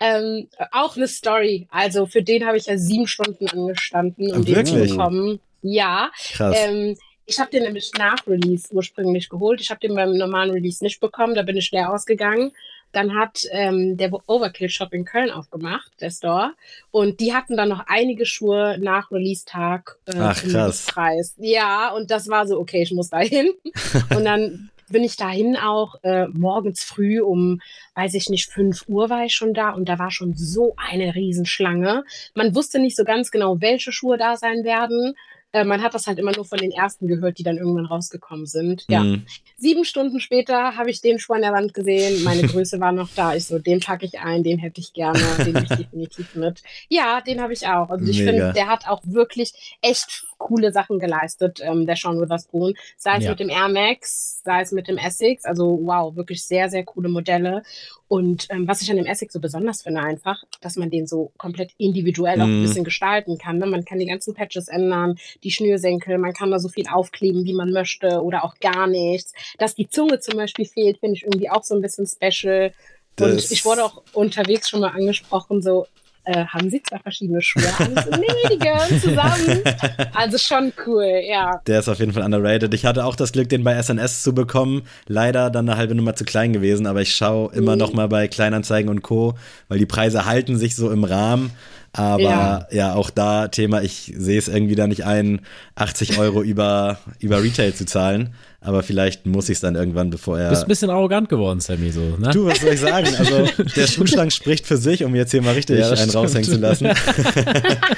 Ähm, 0.00 0.48
auch 0.70 0.96
eine 0.96 1.08
Story. 1.08 1.66
Also 1.70 2.06
für 2.06 2.22
den 2.22 2.46
habe 2.46 2.56
ich 2.56 2.66
ja 2.66 2.76
sieben 2.76 3.06
Stunden 3.06 3.48
angestanden, 3.48 4.30
um 4.32 4.46
Wirklich? 4.46 4.74
den 4.74 4.88
zu 4.88 4.94
bekommen. 4.94 5.40
Ja. 5.62 6.10
Krass. 6.34 6.56
Ähm, 6.56 6.96
ich 7.28 7.38
habe 7.38 7.50
den 7.50 7.62
nämlich 7.62 7.92
nach 7.98 8.26
Release 8.26 8.72
ursprünglich 8.72 9.28
geholt. 9.28 9.60
Ich 9.60 9.68
habe 9.68 9.80
den 9.80 9.94
beim 9.94 10.16
normalen 10.16 10.50
Release 10.50 10.82
nicht 10.82 10.98
bekommen. 10.98 11.34
Da 11.34 11.42
bin 11.42 11.58
ich 11.58 11.70
leer 11.70 11.92
ausgegangen. 11.92 12.52
Dann 12.92 13.14
hat 13.14 13.42
ähm, 13.50 13.98
der 13.98 14.10
Overkill 14.26 14.70
Shop 14.70 14.94
in 14.94 15.04
Köln 15.04 15.30
aufgemacht, 15.30 15.92
der 16.00 16.08
Store. 16.08 16.54
Und 16.90 17.20
die 17.20 17.34
hatten 17.34 17.58
dann 17.58 17.68
noch 17.68 17.84
einige 17.86 18.24
Schuhe 18.24 18.78
nach 18.80 19.10
Release-Tag 19.12 19.98
äh, 20.06 20.12
Ach, 20.18 20.42
krass. 20.42 20.86
Preis. 20.86 21.34
Ja, 21.36 21.92
und 21.94 22.10
das 22.10 22.28
war 22.28 22.46
so, 22.46 22.58
okay, 22.58 22.80
ich 22.80 22.92
muss 22.92 23.10
da 23.10 23.18
hin. 23.18 23.52
und 24.16 24.24
dann 24.24 24.70
bin 24.88 25.04
ich 25.04 25.16
dahin 25.16 25.56
auch 25.56 25.96
äh, 26.02 26.28
morgens 26.28 26.82
früh 26.82 27.20
um, 27.20 27.60
weiß 27.94 28.14
ich 28.14 28.30
nicht, 28.30 28.50
5 28.50 28.88
Uhr 28.88 29.10
war 29.10 29.26
ich 29.26 29.34
schon 29.34 29.52
da 29.52 29.70
und 29.70 29.86
da 29.86 29.98
war 29.98 30.10
schon 30.10 30.34
so 30.34 30.74
eine 30.76 31.14
Riesenschlange. 31.14 32.04
Man 32.34 32.54
wusste 32.54 32.78
nicht 32.78 32.96
so 32.96 33.04
ganz 33.04 33.30
genau, 33.30 33.60
welche 33.60 33.92
Schuhe 33.92 34.16
da 34.16 34.38
sein 34.38 34.64
werden. 34.64 35.14
Äh, 35.52 35.64
man 35.64 35.82
hat 35.82 35.94
das 35.94 36.06
halt 36.06 36.18
immer 36.18 36.32
nur 36.32 36.44
von 36.44 36.58
den 36.58 36.72
ersten 36.72 37.06
gehört, 37.06 37.38
die 37.38 37.42
dann 37.42 37.56
irgendwann 37.56 37.86
rausgekommen 37.86 38.46
sind. 38.46 38.84
Ja. 38.88 39.02
Mhm. 39.02 39.26
Sieben 39.56 39.84
Stunden 39.84 40.20
später 40.20 40.76
habe 40.76 40.90
ich 40.90 41.00
den 41.00 41.18
Schuh 41.18 41.32
an 41.32 41.42
der 41.42 41.52
Wand 41.52 41.72
gesehen. 41.72 42.22
Meine 42.22 42.42
Größe 42.46 42.80
war 42.80 42.92
noch 42.92 43.08
da. 43.14 43.34
Ich 43.34 43.46
so, 43.46 43.58
den 43.58 43.80
packe 43.80 44.04
ich 44.04 44.18
ein, 44.18 44.42
den 44.42 44.58
hätte 44.58 44.80
ich 44.80 44.92
gerne, 44.92 45.20
den 45.38 45.54
nehme 45.54 45.66
ich 45.70 45.76
definitiv 45.76 46.34
mit. 46.34 46.62
Ja, 46.88 47.20
den 47.22 47.40
habe 47.40 47.52
ich 47.52 47.66
auch. 47.66 47.88
Also 47.88 48.06
ich 48.06 48.18
finde, 48.18 48.52
der 48.52 48.66
hat 48.66 48.86
auch 48.86 49.02
wirklich 49.04 49.78
echt 49.80 50.27
coole 50.38 50.72
Sachen 50.72 50.98
geleistet, 50.98 51.60
ähm, 51.62 51.86
der 51.86 51.96
Sean 51.96 52.20
Witherspoon. 52.20 52.74
Sei 52.96 53.16
es 53.18 53.24
ja. 53.24 53.30
mit 53.30 53.40
dem 53.40 53.50
Air 53.50 53.68
Max, 53.68 54.40
sei 54.44 54.62
es 54.62 54.72
mit 54.72 54.88
dem 54.88 54.96
Essex. 54.96 55.44
Also 55.44 55.80
wow, 55.82 56.16
wirklich 56.16 56.44
sehr, 56.44 56.70
sehr 56.70 56.84
coole 56.84 57.08
Modelle. 57.08 57.62
Und 58.08 58.46
ähm, 58.50 58.66
was 58.66 58.80
ich 58.80 58.90
an 58.90 58.96
dem 58.96 59.06
Essex 59.06 59.34
so 59.34 59.40
besonders 59.40 59.82
finde, 59.82 60.00
einfach, 60.00 60.42
dass 60.62 60.76
man 60.76 60.88
den 60.88 61.06
so 61.06 61.32
komplett 61.36 61.72
individuell 61.76 62.40
auch 62.40 62.46
ein 62.46 62.60
mhm. 62.60 62.62
bisschen 62.62 62.84
gestalten 62.84 63.36
kann. 63.36 63.58
Ne? 63.58 63.66
Man 63.66 63.84
kann 63.84 63.98
die 63.98 64.06
ganzen 64.06 64.32
Patches 64.34 64.68
ändern, 64.68 65.18
die 65.42 65.50
Schnürsenkel, 65.50 66.16
man 66.16 66.32
kann 66.32 66.50
da 66.50 66.58
so 66.58 66.68
viel 66.68 66.86
aufkleben, 66.88 67.44
wie 67.44 67.52
man 67.52 67.70
möchte 67.70 68.22
oder 68.22 68.44
auch 68.44 68.54
gar 68.60 68.86
nichts. 68.86 69.34
Dass 69.58 69.74
die 69.74 69.90
Zunge 69.90 70.20
zum 70.20 70.38
Beispiel 70.38 70.64
fehlt, 70.64 70.98
finde 70.98 71.16
ich 71.16 71.24
irgendwie 71.24 71.50
auch 71.50 71.62
so 71.62 71.74
ein 71.74 71.82
bisschen 71.82 72.06
special. 72.06 72.72
Und 73.20 73.34
das 73.34 73.50
ich 73.50 73.64
wurde 73.64 73.84
auch 73.84 74.02
unterwegs 74.12 74.70
schon 74.70 74.80
mal 74.80 74.90
angesprochen, 74.90 75.60
so, 75.60 75.86
äh, 76.28 76.44
haben 76.46 76.68
sie 76.68 76.82
zwei 76.82 76.98
verschiedene 76.98 77.40
Schuhe 77.40 77.68
an? 77.78 77.94
So, 77.94 78.10
nee, 78.18 78.26
die 78.52 78.58
gehören 78.58 79.00
zusammen. 79.00 79.62
Also 80.14 80.36
schon 80.38 80.72
cool, 80.86 81.22
ja. 81.28 81.60
Der 81.66 81.78
ist 81.78 81.88
auf 81.88 81.98
jeden 81.98 82.12
Fall 82.12 82.22
underrated. 82.22 82.74
Ich 82.74 82.84
hatte 82.84 83.04
auch 83.04 83.14
das 83.14 83.32
Glück, 83.32 83.48
den 83.48 83.62
bei 83.62 83.80
SNS 83.80 84.22
zu 84.22 84.34
bekommen. 84.34 84.82
Leider 85.06 85.50
dann 85.50 85.68
eine 85.68 85.78
halbe 85.78 85.94
Nummer 85.94 86.16
zu 86.16 86.24
klein 86.24 86.52
gewesen, 86.52 86.86
aber 86.86 87.02
ich 87.02 87.14
schaue 87.14 87.52
immer 87.54 87.72
mhm. 87.72 87.78
noch 87.78 87.92
mal 87.92 88.08
bei 88.08 88.26
Kleinanzeigen 88.28 88.90
und 88.90 89.02
Co., 89.02 89.34
weil 89.68 89.78
die 89.78 89.86
Preise 89.86 90.26
halten 90.26 90.56
sich 90.56 90.76
so 90.76 90.90
im 90.90 91.04
Rahmen. 91.04 91.52
Aber 91.98 92.22
ja. 92.22 92.66
ja, 92.70 92.94
auch 92.94 93.10
da 93.10 93.48
Thema, 93.48 93.82
ich 93.82 94.14
sehe 94.16 94.38
es 94.38 94.46
irgendwie 94.46 94.76
da 94.76 94.86
nicht 94.86 95.04
ein, 95.04 95.40
80 95.74 96.18
Euro 96.18 96.42
über, 96.42 96.98
über 97.18 97.42
Retail 97.42 97.74
zu 97.74 97.86
zahlen. 97.86 98.34
Aber 98.60 98.84
vielleicht 98.84 99.26
muss 99.26 99.48
ich 99.48 99.56
es 99.56 99.60
dann 99.60 99.74
irgendwann, 99.74 100.10
bevor 100.10 100.38
er. 100.38 100.44
Du 100.44 100.50
bist 100.50 100.62
ein 100.62 100.68
bisschen 100.68 100.90
arrogant 100.90 101.28
geworden, 101.28 101.60
Sammy, 101.60 101.90
so, 101.90 102.16
ne? 102.16 102.30
Du, 102.30 102.46
was 102.46 102.60
soll 102.60 102.74
ich 102.74 102.80
sagen? 102.80 103.08
Also, 103.18 103.48
der 103.76 103.86
Schuhschrank 103.88 104.32
spricht 104.32 104.66
für 104.66 104.76
sich, 104.76 105.02
um 105.04 105.14
jetzt 105.16 105.32
hier 105.32 105.42
mal 105.42 105.54
richtig 105.54 105.80
ja, 105.80 105.88
einen 105.88 105.96
stimmt. 105.96 106.14
raushängen 106.14 106.48
zu 106.48 106.58
lassen. 106.58 106.86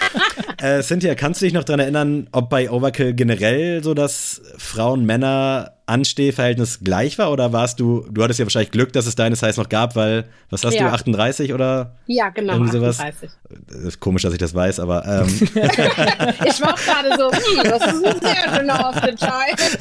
äh, 0.58 0.82
Cynthia, 0.82 1.14
kannst 1.14 1.42
du 1.42 1.44
dich 1.44 1.52
noch 1.52 1.64
daran 1.64 1.80
erinnern, 1.80 2.28
ob 2.32 2.48
bei 2.48 2.70
Overkill 2.70 3.12
generell 3.12 3.84
so 3.84 3.92
das 3.92 4.40
Frauen-Männer 4.56 5.72
Anstehverhältnis 5.90 6.80
gleich 6.82 7.18
war 7.18 7.32
oder 7.32 7.52
warst 7.52 7.80
du, 7.80 8.06
du 8.10 8.22
hattest 8.22 8.38
ja 8.38 8.46
wahrscheinlich 8.46 8.70
Glück, 8.70 8.92
dass 8.92 9.06
es 9.06 9.16
deine 9.16 9.36
Size 9.36 9.60
noch 9.60 9.68
gab, 9.68 9.96
weil, 9.96 10.24
was 10.48 10.64
hast 10.64 10.74
ja. 10.74 10.88
du, 10.88 10.94
38 10.94 11.52
oder? 11.52 11.96
Ja, 12.06 12.30
genau, 12.30 12.54
irgendwie 12.54 12.72
sowas? 12.72 13.00
38. 13.00 13.30
Ist 13.86 14.00
komisch, 14.00 14.22
dass 14.22 14.32
ich 14.32 14.38
das 14.38 14.54
weiß, 14.54 14.80
aber. 14.80 15.04
Ähm. 15.04 15.28
ich 15.44 16.60
war 16.60 16.74
auch 16.74 16.80
gerade 16.80 17.10
so, 17.18 17.30
hm, 17.32 17.64
das 17.64 17.94
ist 17.94 18.06
ein 18.06 18.20
sehr 18.20 18.56
schöner 18.56 18.88
Aufentscheid. 18.88 19.78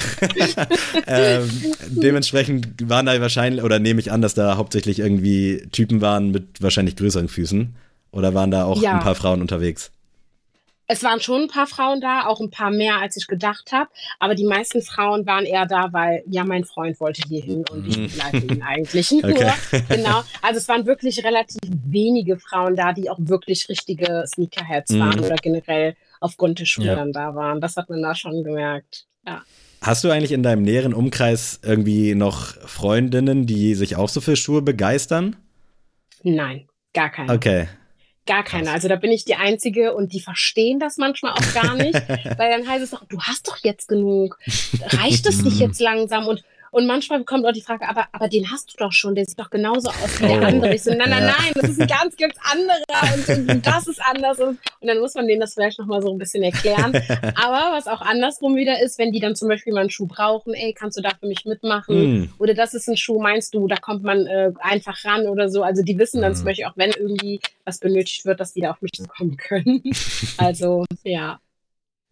ähm, 1.07 1.49
dementsprechend 1.87 2.89
waren 2.89 3.05
da 3.05 3.21
wahrscheinlich, 3.21 3.63
oder 3.63 3.79
nehme 3.79 3.99
ich 3.99 4.11
an, 4.11 4.21
dass 4.21 4.33
da 4.33 4.57
hauptsächlich 4.57 4.99
irgendwie 4.99 5.67
Typen 5.71 6.01
waren 6.01 6.31
mit 6.31 6.61
wahrscheinlich 6.61 6.95
größeren 6.95 7.27
Füßen. 7.27 7.75
Oder 8.11 8.33
waren 8.33 8.49
da 8.49 8.63
auch 8.63 8.81
ja. 8.81 8.93
ein 8.93 8.99
paar 9.01 9.13
Frauen 9.15 9.41
unterwegs? 9.41 9.91
Es 10.91 11.03
waren 11.03 11.21
schon 11.21 11.43
ein 11.43 11.47
paar 11.47 11.67
Frauen 11.67 12.01
da, 12.01 12.25
auch 12.25 12.41
ein 12.41 12.49
paar 12.49 12.71
mehr, 12.71 12.99
als 12.99 13.15
ich 13.15 13.27
gedacht 13.27 13.71
habe. 13.71 13.91
Aber 14.17 14.33
die 14.33 14.43
meisten 14.43 14.81
Frauen 14.81 15.27
waren 15.27 15.45
eher 15.45 15.67
da, 15.67 15.93
weil 15.93 16.23
ja, 16.27 16.43
mein 16.43 16.65
Freund 16.65 16.99
wollte 16.99 17.21
hier 17.27 17.43
hin 17.43 17.63
und 17.69 17.87
ich 17.87 17.95
mhm. 17.95 18.07
begleite 18.07 18.37
ihn 18.37 18.63
eigentlich 18.63 19.11
nur. 19.11 19.23
Okay. 19.23 19.51
Genau. 19.87 20.23
Also 20.41 20.57
es 20.57 20.67
waren 20.67 20.87
wirklich 20.87 21.23
relativ 21.23 21.61
wenige 21.85 22.39
Frauen 22.39 22.75
da, 22.75 22.91
die 22.91 23.09
auch 23.09 23.19
wirklich 23.19 23.69
richtige 23.69 24.23
Sneakerheads 24.27 24.91
mhm. 24.91 24.99
waren 24.99 25.19
oder 25.19 25.35
generell 25.35 25.95
aufgrund 26.19 26.59
der 26.59 26.65
Schuhe 26.65 26.87
ja. 26.87 26.95
dann 26.95 27.11
da 27.11 27.35
waren. 27.35 27.61
Das 27.61 27.75
hat 27.75 27.89
man 27.89 28.01
da 28.01 28.15
schon 28.15 28.43
gemerkt. 28.43 29.05
Ja. 29.27 29.43
Hast 29.81 30.03
du 30.03 30.09
eigentlich 30.09 30.31
in 30.31 30.41
deinem 30.41 30.63
näheren 30.63 30.95
Umkreis 30.95 31.59
irgendwie 31.63 32.15
noch 32.15 32.55
Freundinnen, 32.67 33.45
die 33.45 33.75
sich 33.75 33.95
auch 33.95 34.09
so 34.09 34.21
für 34.21 34.35
Schuhe 34.35 34.63
begeistern? 34.63 35.35
Nein, 36.23 36.67
gar 36.93 37.11
keine. 37.11 37.31
Okay. 37.31 37.67
Gar 38.29 38.43
keine. 38.43 38.69
Also 38.69 38.87
da 38.87 38.95
bin 38.95 39.09
ich 39.09 39.25
die 39.25 39.33
Einzige 39.33 39.95
und 39.95 40.13
die 40.13 40.19
verstehen 40.19 40.79
das 40.79 40.97
manchmal 40.97 41.31
auch 41.31 41.53
gar 41.55 41.73
nicht, 41.73 41.95
weil 42.37 42.51
dann 42.51 42.69
heißt 42.69 42.83
es 42.83 42.91
doch, 42.91 43.03
du 43.05 43.19
hast 43.19 43.47
doch 43.47 43.57
jetzt 43.63 43.87
genug. 43.87 44.37
Reicht 44.85 45.25
es 45.25 45.41
nicht 45.41 45.59
jetzt 45.59 45.81
langsam? 45.81 46.27
Und 46.27 46.43
und 46.71 46.87
manchmal 46.87 47.23
kommt 47.23 47.45
auch 47.45 47.51
die 47.51 47.61
Frage, 47.61 47.87
aber, 47.87 48.07
aber 48.11 48.27
den 48.27 48.51
hast 48.51 48.73
du 48.73 48.77
doch 48.77 48.91
schon, 48.91 49.15
der 49.15 49.25
sieht 49.25 49.39
doch 49.39 49.49
genauso 49.49 49.89
aus 49.89 50.21
wie 50.21 50.27
der 50.27 50.41
oh. 50.41 50.45
andere. 50.45 50.75
Ich 50.75 50.83
so, 50.83 50.91
nein, 50.91 51.09
nein, 51.09 51.25
nein, 51.25 51.51
das 51.55 51.71
ist 51.71 51.81
ein 51.81 51.87
ganz, 51.87 52.15
ganz 52.17 52.35
anderer 52.51 53.37
und, 53.37 53.49
und 53.49 53.65
das 53.65 53.87
ist 53.87 54.01
anders. 54.05 54.39
Und, 54.39 54.59
und, 54.79 54.87
dann 54.87 54.99
muss 54.99 55.15
man 55.15 55.27
denen 55.27 55.41
das 55.41 55.53
vielleicht 55.53 55.79
nochmal 55.79 56.01
so 56.01 56.11
ein 56.11 56.17
bisschen 56.17 56.43
erklären. 56.43 56.91
Aber 57.35 57.75
was 57.75 57.87
auch 57.87 58.01
andersrum 58.01 58.55
wieder 58.55 58.81
ist, 58.81 58.99
wenn 58.99 59.11
die 59.11 59.19
dann 59.19 59.35
zum 59.35 59.47
Beispiel 59.47 59.73
mal 59.73 59.81
einen 59.81 59.89
Schuh 59.89 60.07
brauchen, 60.07 60.53
ey, 60.53 60.73
kannst 60.73 60.97
du 60.97 61.01
da 61.01 61.11
für 61.19 61.27
mich 61.27 61.45
mitmachen? 61.45 62.21
Mm. 62.21 62.33
Oder 62.37 62.53
das 62.53 62.73
ist 62.73 62.87
ein 62.87 62.97
Schuh, 62.97 63.19
meinst 63.19 63.53
du, 63.53 63.67
da 63.67 63.75
kommt 63.75 64.03
man 64.03 64.27
äh, 64.27 64.51
einfach 64.59 65.03
ran 65.05 65.27
oder 65.27 65.49
so. 65.49 65.63
Also 65.63 65.83
die 65.83 65.97
wissen 65.97 66.21
dann 66.21 66.33
mm. 66.33 66.35
zum 66.35 66.45
Beispiel 66.45 66.65
auch, 66.65 66.77
wenn 66.77 66.91
irgendwie 66.91 67.39
was 67.65 67.79
benötigt 67.79 68.25
wird, 68.25 68.39
dass 68.39 68.53
die 68.53 68.61
da 68.61 68.71
auf 68.71 68.81
mich 68.81 68.91
kommen 69.07 69.37
können. 69.37 69.83
Also, 70.37 70.85
ja. 71.03 71.39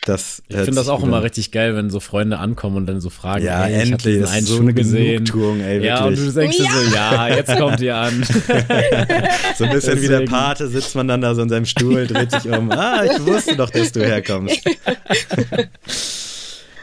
Das 0.08 0.42
ich 0.48 0.56
finde 0.56 0.76
das 0.76 0.88
auch 0.88 1.04
immer 1.04 1.22
richtig 1.22 1.52
geil, 1.52 1.76
wenn 1.76 1.90
so 1.90 2.00
Freunde 2.00 2.40
ankommen 2.40 2.78
und 2.78 2.86
dann 2.86 3.02
so 3.02 3.10
fragen, 3.10 3.44
ja, 3.44 3.66
ey, 3.66 3.92
endlich, 3.92 4.22
ich 4.22 4.30
einen 4.30 4.46
so 4.46 4.62
eine 4.62 4.74
gesehen. 4.74 5.26
Ey, 5.62 5.84
ja, 5.84 6.06
und 6.06 6.18
du 6.18 6.32
denkst 6.32 6.60
ja. 6.60 6.64
dir 6.64 6.72
so, 6.72 6.96
ja, 6.96 7.28
jetzt 7.28 7.58
kommt 7.58 7.82
ihr 7.82 7.98
an. 7.98 8.24
so 9.58 9.66
ein 9.66 9.72
bisschen 9.72 9.96
Deswegen. 9.96 10.02
wie 10.02 10.08
der 10.08 10.22
Pate 10.22 10.70
sitzt 10.70 10.96
man 10.96 11.10
dann 11.10 11.20
da 11.20 11.36
so 11.36 11.42
in 11.42 11.50
seinem 11.50 11.66
Stuhl, 11.66 12.08
dreht 12.08 12.32
sich 12.32 12.48
um. 12.48 12.72
Ah, 12.72 13.04
ich 13.04 13.26
wusste 13.26 13.58
doch, 13.58 13.70
dass 13.70 13.92
du 13.92 14.00
herkommst. 14.00 14.62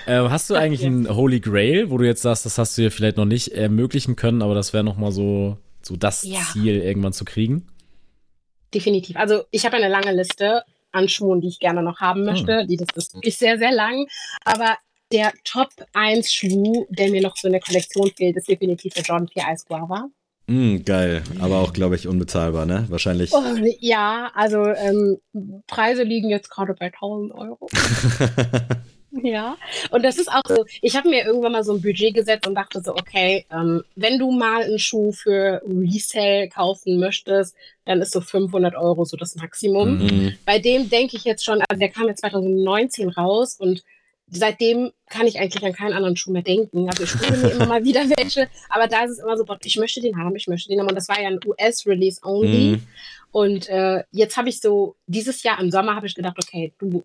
ähm, 0.07 0.31
hast 0.31 0.51
du 0.51 0.55
eigentlich 0.55 0.85
einen 0.85 1.09
Holy 1.09 1.41
Grail, 1.41 1.89
wo 1.89 1.97
du 1.97 2.05
jetzt 2.05 2.20
sagst, 2.20 2.45
das 2.45 2.59
hast 2.59 2.77
du 2.77 2.83
dir 2.83 2.91
vielleicht 2.91 3.16
noch 3.16 3.25
nicht 3.25 3.53
ermöglichen 3.53 4.16
können, 4.16 4.43
aber 4.43 4.55
das 4.55 4.75
wäre 4.75 4.85
nochmal 4.85 5.12
so, 5.12 5.57
so 5.81 5.97
das 5.97 6.25
ja. 6.25 6.41
Ziel, 6.53 6.77
irgendwann 6.77 7.14
zu 7.14 7.25
kriegen? 7.25 7.68
Definitiv. 8.75 9.16
Also 9.16 9.45
ich 9.51 9.64
habe 9.64 9.77
eine 9.77 9.89
lange 9.89 10.12
Liste 10.12 10.62
an 10.95 11.09
Schuhen, 11.09 11.41
die 11.41 11.49
ich 11.49 11.59
gerne 11.59 11.83
noch 11.83 12.01
haben 12.01 12.21
hm. 12.21 12.27
möchte. 12.27 12.61
Hm. 12.61 12.69
Die, 12.69 12.77
das 12.77 12.89
ist 12.97 13.15
wirklich 13.15 13.37
sehr, 13.37 13.59
sehr 13.59 13.73
lang. 13.73 14.07
Aber 14.45 14.77
der 15.13 15.33
Top 15.45 15.71
1 15.93 16.33
Schuh, 16.33 16.87
der 16.91 17.11
mir 17.11 17.23
noch 17.23 17.37
so 17.37 17.49
in 17.49 17.53
der 17.53 17.61
Kollektion 17.61 18.11
fehlt, 18.17 18.37
ist 18.37 18.49
definitiv 18.49 18.95
der 18.95 19.05
John 19.05 19.27
P. 19.27 19.41
Ice 19.41 19.65
Guava. 19.67 20.09
Mm, 20.47 20.79
geil, 20.85 21.23
aber 21.41 21.61
auch, 21.61 21.73
glaube 21.73 21.95
ich, 21.95 22.07
unbezahlbar, 22.07 22.67
ne? 22.67 22.85
Wahrscheinlich. 22.91 23.33
Oh, 23.33 23.43
ja, 23.81 24.31
also 24.35 24.63
ähm, 24.67 25.17
Preise 25.67 26.03
liegen 26.03 26.29
jetzt 26.29 26.51
gerade 26.51 26.75
bei 26.75 26.87
1000 26.87 27.33
Euro. 27.33 27.69
Ja, 29.23 29.57
und 29.91 30.05
das 30.05 30.19
ist 30.19 30.29
auch 30.29 30.43
so, 30.49 30.65
ich 30.83 30.97
habe 30.97 31.09
mir 31.09 31.25
irgendwann 31.25 31.53
mal 31.53 31.65
so 31.65 31.75
ein 31.75 31.83
Budget 31.83 32.15
gesetzt 32.15 32.47
und 32.47 32.55
dachte 32.55 32.83
so, 32.83 32.93
okay, 32.93 33.47
ähm, 33.51 33.85
wenn 33.95 34.19
du 34.19 34.31
mal 34.31 34.62
einen 34.62 34.79
Schuh 34.79 35.12
für 35.12 35.62
Resale 35.67 36.49
kaufen 36.49 36.99
möchtest, 36.99 37.55
dann 37.85 38.01
ist 38.01 38.12
so 38.12 38.21
500 38.21 38.75
Euro 38.75 39.05
so 39.05 39.17
das 39.17 39.37
Maximum. 39.37 39.99
Mhm. 39.99 40.35
Bei 40.45 40.59
dem 40.59 40.89
denke 40.91 41.17
ich 41.17 41.25
jetzt 41.25 41.45
schon, 41.45 41.62
also 41.69 41.79
der 41.79 41.91
kam 41.91 42.09
ja 42.09 42.15
2019 42.15 43.11
raus 43.11 43.57
und 43.59 43.85
seitdem 44.29 44.91
kann 45.09 45.27
ich 45.27 45.39
eigentlich 45.39 45.65
an 45.65 45.75
keinen 45.75 45.93
anderen 45.93 46.17
Schuh 46.17 46.33
mehr 46.33 46.43
denken. 46.43 46.89
Also 46.89 47.05
ich 47.05 47.11
spiele 47.11 47.37
mir 47.37 47.51
immer 47.51 47.67
mal 47.67 47.85
wieder 47.85 48.03
welche, 48.17 48.49
aber 48.69 48.89
da 48.89 49.05
ist 49.05 49.12
es 49.12 49.19
immer 49.19 49.37
so, 49.37 49.45
ich 49.62 49.77
möchte 49.77 50.01
den 50.01 50.17
haben, 50.17 50.35
ich 50.35 50.49
möchte 50.49 50.69
den 50.71 50.81
haben. 50.81 50.89
Und 50.89 50.97
das 50.97 51.09
war 51.09 51.21
ja 51.21 51.29
ein 51.29 51.41
US-Release 51.45 52.21
only. 52.25 52.77
Mhm. 52.77 52.83
Und 53.31 53.69
äh, 53.69 54.05
jetzt 54.12 54.37
habe 54.37 54.49
ich 54.49 54.61
so, 54.61 54.97
dieses 55.07 55.43
Jahr 55.43 55.61
im 55.61 55.71
Sommer 55.71 55.95
habe 55.95 56.07
ich 56.07 56.15
gedacht, 56.15 56.37
okay, 56.39 56.73
du 56.79 57.05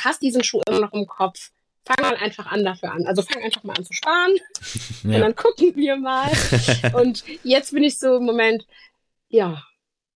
hast 0.00 0.22
diesen 0.22 0.44
Schuh 0.44 0.60
immer 0.66 0.80
noch 0.80 0.92
im 0.92 1.06
Kopf, 1.06 1.50
fang 1.84 1.96
mal 2.00 2.16
einfach 2.16 2.46
an 2.46 2.64
dafür 2.64 2.92
an. 2.92 3.06
Also 3.06 3.22
fang 3.22 3.42
einfach 3.42 3.62
mal 3.62 3.76
an 3.76 3.84
zu 3.84 3.92
sparen 3.92 4.36
ja. 5.04 5.16
und 5.16 5.20
dann 5.20 5.36
gucken 5.36 5.74
wir 5.76 5.96
mal. 5.96 6.30
und 6.94 7.24
jetzt 7.42 7.72
bin 7.72 7.82
ich 7.82 7.98
so 7.98 8.16
im 8.16 8.24
Moment, 8.24 8.66
ja, 9.28 9.62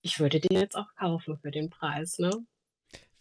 ich 0.02 0.20
würde 0.20 0.40
den 0.40 0.58
jetzt 0.58 0.76
auch 0.76 0.94
kaufen 0.98 1.38
für 1.38 1.50
den 1.50 1.70
Preis, 1.70 2.18
ne? 2.18 2.30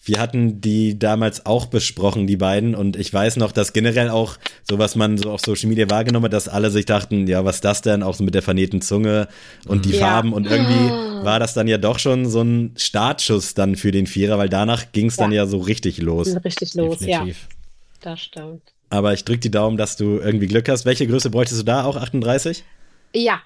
Wir 0.08 0.22
hatten 0.22 0.62
die 0.62 0.98
damals 0.98 1.46
auch 1.46 1.66
besprochen, 1.66 2.28
die 2.28 2.38
beiden, 2.38 2.76
und 2.76 2.96
ich 2.96 3.14
weiß 3.14 3.36
noch, 3.36 3.52
dass 3.52 3.74
generell 3.74 4.10
auch 4.10 4.38
so, 4.64 4.80
was 4.80 4.96
man 4.96 5.18
so 5.18 5.32
auf 5.32 5.42
Social 5.42 5.68
Media 5.68 5.90
wahrgenommen 5.90 6.26
hat, 6.26 6.34
dass 6.34 6.48
alle 6.48 6.70
sich 6.70 6.86
dachten, 6.86 7.28
ja, 7.28 7.44
was 7.44 7.58
ist 7.58 7.66
das 7.66 7.82
denn? 7.82 8.04
Auch 8.04 8.16
so 8.16 8.24
mit 8.24 8.34
der 8.34 8.42
vernähten 8.42 8.82
Zunge 8.82 9.28
und 9.68 9.84
die 9.84 9.92
ja. 9.92 10.00
Farben 10.00 10.32
und 10.32 10.48
irgendwie 10.48 10.90
war 11.26 11.40
das 11.40 11.54
dann 11.54 11.68
ja 11.68 11.78
doch 11.78 12.00
schon 12.00 12.26
so 12.26 12.42
ein 12.42 12.72
Startschuss 12.78 13.54
dann 13.54 13.76
für 13.76 13.92
den 13.92 14.08
Vierer, 14.08 14.38
weil 14.38 14.48
danach 14.48 14.94
ging 14.94 15.08
es 15.08 15.18
ja. 15.18 15.26
dann 15.26 15.34
ja 15.34 15.46
so 15.46 15.58
richtig 15.58 15.98
los. 15.98 16.34
Richtig 16.44 16.74
los, 16.76 17.00
Definitiv. 17.00 17.48
ja. 17.50 17.56
Das 18.00 18.22
stimmt. 18.22 18.62
Aber 18.90 19.12
ich 19.14 19.26
drücke 19.26 19.40
die 19.40 19.52
Daumen, 19.52 19.76
dass 19.76 19.98
du 19.98 20.20
irgendwie 20.20 20.48
Glück 20.48 20.70
hast. 20.70 20.86
Welche 20.86 21.06
Größe 21.06 21.30
bräuchtest 21.30 21.60
du 21.60 21.66
da? 21.66 21.84
Auch 21.84 21.98
38? 21.98 22.64
Ja. 23.14 23.42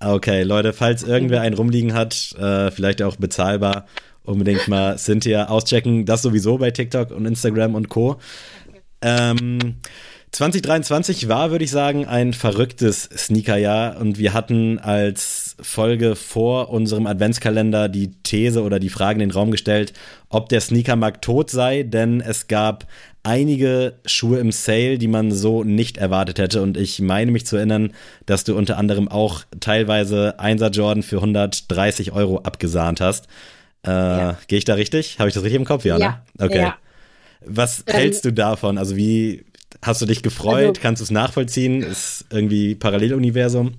Okay, 0.00 0.42
Leute, 0.42 0.72
falls 0.72 1.04
irgendwer 1.04 1.40
einen 1.40 1.54
rumliegen 1.54 1.94
hat, 1.94 2.32
äh, 2.32 2.70
vielleicht 2.70 3.00
auch 3.02 3.16
bezahlbar 3.16 3.86
unbedingt 4.24 4.68
mal 4.68 4.98
Cynthia 4.98 5.48
auschecken. 5.48 6.06
Das 6.06 6.22
sowieso 6.22 6.58
bei 6.58 6.70
TikTok 6.70 7.10
und 7.10 7.26
Instagram 7.26 7.74
und 7.74 7.88
Co. 7.88 8.18
Ähm, 9.00 9.76
2023 10.32 11.28
war, 11.28 11.50
würde 11.50 11.64
ich 11.64 11.70
sagen, 11.70 12.06
ein 12.06 12.32
verrücktes 12.32 13.02
Sneakerjahr 13.02 13.98
und 14.00 14.18
wir 14.18 14.32
hatten 14.32 14.78
als 14.78 15.56
Folge 15.60 16.16
vor 16.16 16.70
unserem 16.70 17.06
Adventskalender 17.06 17.90
die 17.90 18.12
These 18.22 18.62
oder 18.62 18.80
die 18.80 18.88
Frage 18.88 19.22
in 19.22 19.28
den 19.28 19.36
Raum 19.36 19.50
gestellt, 19.50 19.92
ob 20.30 20.48
der 20.48 20.62
Sneakermarkt 20.62 21.22
tot 21.22 21.50
sei, 21.50 21.82
denn 21.82 22.22
es 22.22 22.48
gab 22.48 22.86
einige 23.22 23.98
Schuhe 24.06 24.38
im 24.38 24.52
Sale, 24.52 24.96
die 24.96 25.06
man 25.06 25.32
so 25.32 25.64
nicht 25.64 25.98
erwartet 25.98 26.38
hätte 26.38 26.62
und 26.62 26.78
ich 26.78 26.98
meine 27.02 27.30
mich 27.30 27.44
zu 27.44 27.56
erinnern, 27.56 27.92
dass 28.24 28.44
du 28.44 28.56
unter 28.56 28.78
anderem 28.78 29.08
auch 29.08 29.42
teilweise 29.60 30.36
1er 30.38 30.70
Jordan 30.70 31.02
für 31.02 31.16
130 31.16 32.12
Euro 32.12 32.38
abgesahnt 32.38 33.02
hast. 33.02 33.26
Äh, 33.86 33.90
ja. 33.90 34.38
Gehe 34.46 34.58
ich 34.58 34.64
da 34.64 34.74
richtig? 34.74 35.18
Habe 35.18 35.28
ich 35.28 35.34
das 35.34 35.42
richtig 35.42 35.58
im 35.60 35.64
Kopf? 35.64 35.84
Ja, 35.84 35.98
ja. 35.98 36.24
Ne? 36.38 36.46
Okay. 36.46 36.60
Ja. 36.60 36.76
Was 37.44 37.84
ähm, 37.86 37.94
hältst 37.94 38.24
du 38.24 38.32
davon? 38.32 38.78
Also 38.78 38.96
wie 38.96 39.44
hast 39.82 40.00
du 40.02 40.06
dich 40.06 40.22
gefreut? 40.22 40.68
Also, 40.68 40.80
Kannst 40.80 41.00
du 41.00 41.04
es 41.04 41.10
nachvollziehen? 41.10 41.82
Ist 41.82 42.24
irgendwie 42.30 42.74
Paralleluniversum? 42.74 43.74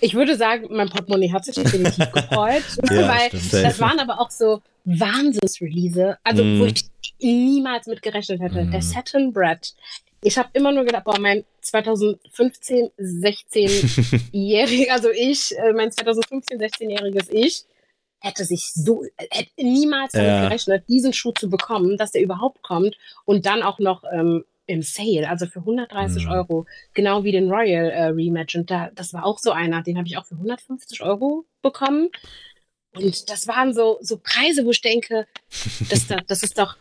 Ich 0.00 0.14
würde 0.14 0.36
sagen, 0.36 0.66
mein 0.70 0.88
Portemonnaie 0.88 1.32
hat 1.32 1.44
sich 1.44 1.54
definitiv 1.54 2.10
gefreut, 2.12 2.64
ja, 2.90 3.08
weil 3.08 3.28
stimmt. 3.28 3.64
das 3.64 3.80
waren 3.80 3.98
aber 3.98 4.20
auch 4.20 4.30
so 4.30 4.60
Wahnsinns-Release, 4.84 6.18
also 6.22 6.44
mm. 6.44 6.60
wo 6.60 6.66
ich 6.66 6.84
niemals 7.20 7.86
mit 7.86 8.02
gerechnet 8.02 8.40
hätte. 8.40 8.64
Mm. 8.64 8.70
Der 8.70 8.82
Saturn 8.82 9.32
Bread. 9.32 9.74
Ich 10.22 10.36
habe 10.36 10.50
immer 10.52 10.70
nur 10.72 10.84
gedacht, 10.84 11.04
boah, 11.04 11.18
mein 11.18 11.44
2015, 11.62 12.90
16-jähriger, 12.98 14.90
also 14.90 15.10
ich, 15.10 15.56
äh, 15.56 15.72
mein 15.72 15.90
2015, 15.90 16.60
16-jähriges 16.60 17.30
Ich, 17.30 17.64
hätte 18.26 18.44
sich 18.44 18.72
so, 18.74 19.04
hätte 19.16 19.50
niemals 19.56 20.12
damit 20.12 20.28
ja. 20.28 20.48
gerechnet, 20.48 20.84
diesen 20.88 21.12
Schuh 21.12 21.32
zu 21.32 21.48
bekommen, 21.48 21.96
dass 21.96 22.12
der 22.12 22.22
überhaupt 22.22 22.62
kommt 22.62 22.96
und 23.24 23.46
dann 23.46 23.62
auch 23.62 23.78
noch 23.78 24.04
ähm, 24.12 24.44
im 24.66 24.82
Sale, 24.82 25.28
also 25.28 25.46
für 25.46 25.60
130 25.60 26.24
mhm. 26.24 26.32
Euro, 26.32 26.66
genau 26.92 27.24
wie 27.24 27.32
den 27.32 27.50
Royal 27.50 27.90
äh, 27.90 28.06
Rematch. 28.06 28.56
Und 28.56 28.70
da, 28.70 28.90
das 28.94 29.14
war 29.14 29.24
auch 29.24 29.38
so 29.38 29.52
einer, 29.52 29.82
den 29.82 29.96
habe 29.96 30.08
ich 30.08 30.18
auch 30.18 30.26
für 30.26 30.34
150 30.34 31.02
Euro 31.02 31.44
bekommen. 31.62 32.10
Und 32.94 33.30
das 33.30 33.46
waren 33.46 33.74
so, 33.74 33.98
so 34.00 34.18
Preise, 34.18 34.64
wo 34.64 34.70
ich 34.70 34.80
denke, 34.80 35.26
das, 35.88 36.06
das 36.26 36.42
ist 36.42 36.58
doch, 36.58 36.76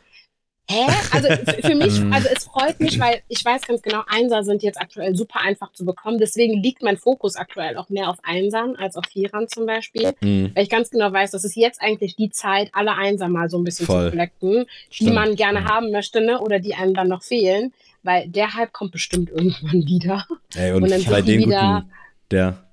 Hä? 0.69 0.87
Also 1.11 1.27
für 1.61 1.75
mich, 1.75 1.99
mhm. 1.99 2.11
also 2.11 2.27
es 2.33 2.45
freut 2.45 2.79
mich, 2.79 2.99
weil 2.99 3.21
ich 3.27 3.45
weiß 3.45 3.61
ganz 3.63 3.81
genau, 3.83 4.01
Einser 4.07 4.43
sind 4.43 4.63
jetzt 4.63 4.79
aktuell 4.79 5.15
super 5.15 5.41
einfach 5.41 5.71
zu 5.73 5.85
bekommen. 5.85 6.17
Deswegen 6.17 6.61
liegt 6.61 6.81
mein 6.81 6.97
Fokus 6.97 7.35
aktuell 7.35 7.77
auch 7.77 7.89
mehr 7.89 8.09
auf 8.09 8.17
Einsern 8.23 8.75
als 8.75 8.95
auf 8.95 9.05
Vierern 9.05 9.47
zum 9.47 9.67
Beispiel. 9.67 10.13
Mhm. 10.21 10.51
Weil 10.55 10.63
ich 10.63 10.69
ganz 10.69 10.89
genau 10.89 11.11
weiß, 11.11 11.31
das 11.31 11.43
ist 11.43 11.55
jetzt 11.55 11.81
eigentlich 11.81 12.15
die 12.15 12.31
Zeit, 12.31 12.69
alle 12.73 12.95
Einser 12.95 13.27
mal 13.27 13.49
so 13.49 13.57
ein 13.57 13.63
bisschen 13.63 13.85
Voll. 13.85 14.05
zu 14.05 14.09
collecten, 14.11 14.65
die 14.99 15.11
man 15.11 15.35
gerne 15.35 15.59
ja. 15.59 15.65
haben 15.65 15.91
möchte, 15.91 16.21
ne? 16.21 16.39
Oder 16.39 16.59
die 16.59 16.73
einem 16.73 16.95
dann 16.95 17.09
noch 17.09 17.21
fehlen. 17.21 17.71
Weil 18.01 18.27
der 18.27 18.53
Hype 18.53 18.71
kommt 18.71 18.91
bestimmt 18.91 19.29
irgendwann 19.29 19.85
wieder. 19.85 20.25
Ey, 20.55 20.71
und, 20.71 20.83
und 20.83 20.91
dann 20.91 21.03
bei 21.05 21.21
den 21.21 21.39
wieder, 21.41 21.83
guten, 21.83 21.91
der, 22.31 22.65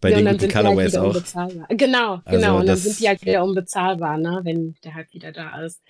bei 0.00 0.10
ja, 0.10 0.16
den 0.16 0.26
guten 0.26 0.40
halt 0.42 0.52
Colorways 0.52 0.94
halt 0.94 1.04
auch. 1.04 1.14
Unbezahlbar. 1.14 1.66
Genau, 1.70 2.20
also 2.24 2.40
genau. 2.40 2.58
Und 2.58 2.66
dann 2.66 2.76
sind 2.76 3.00
die 3.00 3.08
halt 3.08 3.22
wieder 3.24 3.44
unbezahlbar, 3.44 4.18
ne? 4.18 4.40
Wenn 4.44 4.76
der 4.84 4.94
Hype 4.94 5.12
wieder 5.12 5.32
da 5.32 5.62
ist. 5.62 5.80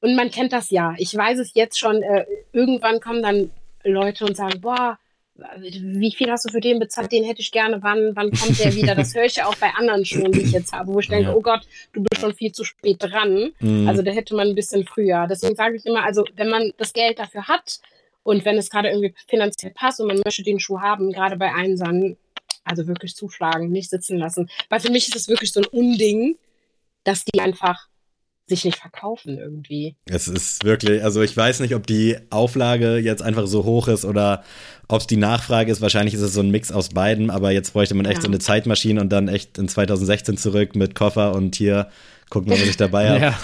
Und 0.00 0.14
man 0.14 0.30
kennt 0.30 0.52
das 0.52 0.70
ja. 0.70 0.94
Ich 0.98 1.14
weiß 1.14 1.38
es 1.38 1.54
jetzt 1.54 1.78
schon. 1.78 2.02
Äh, 2.02 2.24
irgendwann 2.52 3.00
kommen 3.00 3.22
dann 3.22 3.50
Leute 3.84 4.24
und 4.24 4.36
sagen, 4.36 4.60
boah, 4.60 4.98
wie 5.60 6.12
viel 6.12 6.30
hast 6.30 6.44
du 6.46 6.50
für 6.50 6.60
den 6.60 6.78
bezahlt? 6.78 7.12
Den 7.12 7.24
hätte 7.24 7.40
ich 7.40 7.52
gerne. 7.52 7.82
Wann, 7.82 8.14
wann 8.14 8.30
kommt 8.32 8.58
der 8.58 8.74
wieder? 8.74 8.94
Das 8.94 9.14
höre 9.14 9.24
ich 9.24 9.36
ja 9.36 9.46
auch 9.46 9.54
bei 9.56 9.70
anderen 9.76 10.04
Schuhen, 10.04 10.32
die 10.32 10.40
ich 10.40 10.52
jetzt 10.52 10.72
habe, 10.72 10.92
wo 10.92 10.98
ich 10.98 11.08
denke, 11.08 11.30
ja. 11.30 11.34
oh 11.34 11.40
Gott, 11.40 11.60
du 11.92 12.02
bist 12.02 12.20
schon 12.20 12.34
viel 12.34 12.52
zu 12.52 12.64
spät 12.64 12.96
dran. 12.98 13.52
Mhm. 13.60 13.88
Also 13.88 14.02
da 14.02 14.10
hätte 14.10 14.34
man 14.34 14.48
ein 14.48 14.54
bisschen 14.54 14.84
früher. 14.84 15.26
Deswegen 15.28 15.54
sage 15.54 15.76
ich 15.76 15.86
immer, 15.86 16.04
also 16.04 16.24
wenn 16.34 16.48
man 16.48 16.72
das 16.76 16.92
Geld 16.92 17.18
dafür 17.18 17.46
hat 17.46 17.80
und 18.24 18.44
wenn 18.44 18.58
es 18.58 18.70
gerade 18.70 18.88
irgendwie 18.88 19.14
finanziell 19.28 19.72
passt 19.72 20.00
und 20.00 20.08
man 20.08 20.20
möchte 20.24 20.42
den 20.42 20.58
Schuh 20.58 20.80
haben, 20.80 21.12
gerade 21.12 21.36
bei 21.36 21.54
Einsern, 21.54 22.16
also 22.64 22.86
wirklich 22.86 23.14
zuschlagen, 23.14 23.70
nicht 23.70 23.90
sitzen 23.90 24.18
lassen. 24.18 24.50
Weil 24.68 24.80
für 24.80 24.90
mich 24.90 25.08
ist 25.08 25.16
es 25.16 25.28
wirklich 25.28 25.52
so 25.52 25.60
ein 25.60 25.66
Unding, 25.66 26.36
dass 27.04 27.24
die 27.24 27.40
einfach 27.40 27.87
sich 28.48 28.64
nicht 28.64 28.78
verkaufen 28.78 29.38
irgendwie. 29.38 29.96
Es 30.06 30.28
ist 30.28 30.64
wirklich, 30.64 31.02
also 31.02 31.22
ich 31.22 31.36
weiß 31.36 31.60
nicht, 31.60 31.74
ob 31.74 31.86
die 31.86 32.16
Auflage 32.30 32.98
jetzt 32.98 33.22
einfach 33.22 33.46
so 33.46 33.64
hoch 33.64 33.88
ist 33.88 34.04
oder 34.04 34.42
ob 34.88 35.00
es 35.00 35.06
die 35.06 35.16
Nachfrage 35.16 35.70
ist. 35.70 35.80
Wahrscheinlich 35.80 36.14
ist 36.14 36.22
es 36.22 36.34
so 36.34 36.40
ein 36.40 36.50
Mix 36.50 36.72
aus 36.72 36.90
beiden, 36.90 37.30
aber 37.30 37.50
jetzt 37.50 37.72
bräuchte 37.72 37.94
man 37.94 38.06
echt 38.06 38.18
ja. 38.18 38.22
so 38.22 38.28
eine 38.28 38.38
Zeitmaschine 38.38 39.00
und 39.00 39.10
dann 39.10 39.28
echt 39.28 39.58
in 39.58 39.68
2016 39.68 40.36
zurück 40.36 40.74
mit 40.74 40.94
Koffer 40.94 41.34
und 41.34 41.56
hier 41.56 41.88
gucken 42.30 42.50
wir, 42.50 42.60
was 42.60 42.68
ich 42.68 42.76
dabei 42.76 43.08
habe. 43.10 43.20
ja. 43.20 43.38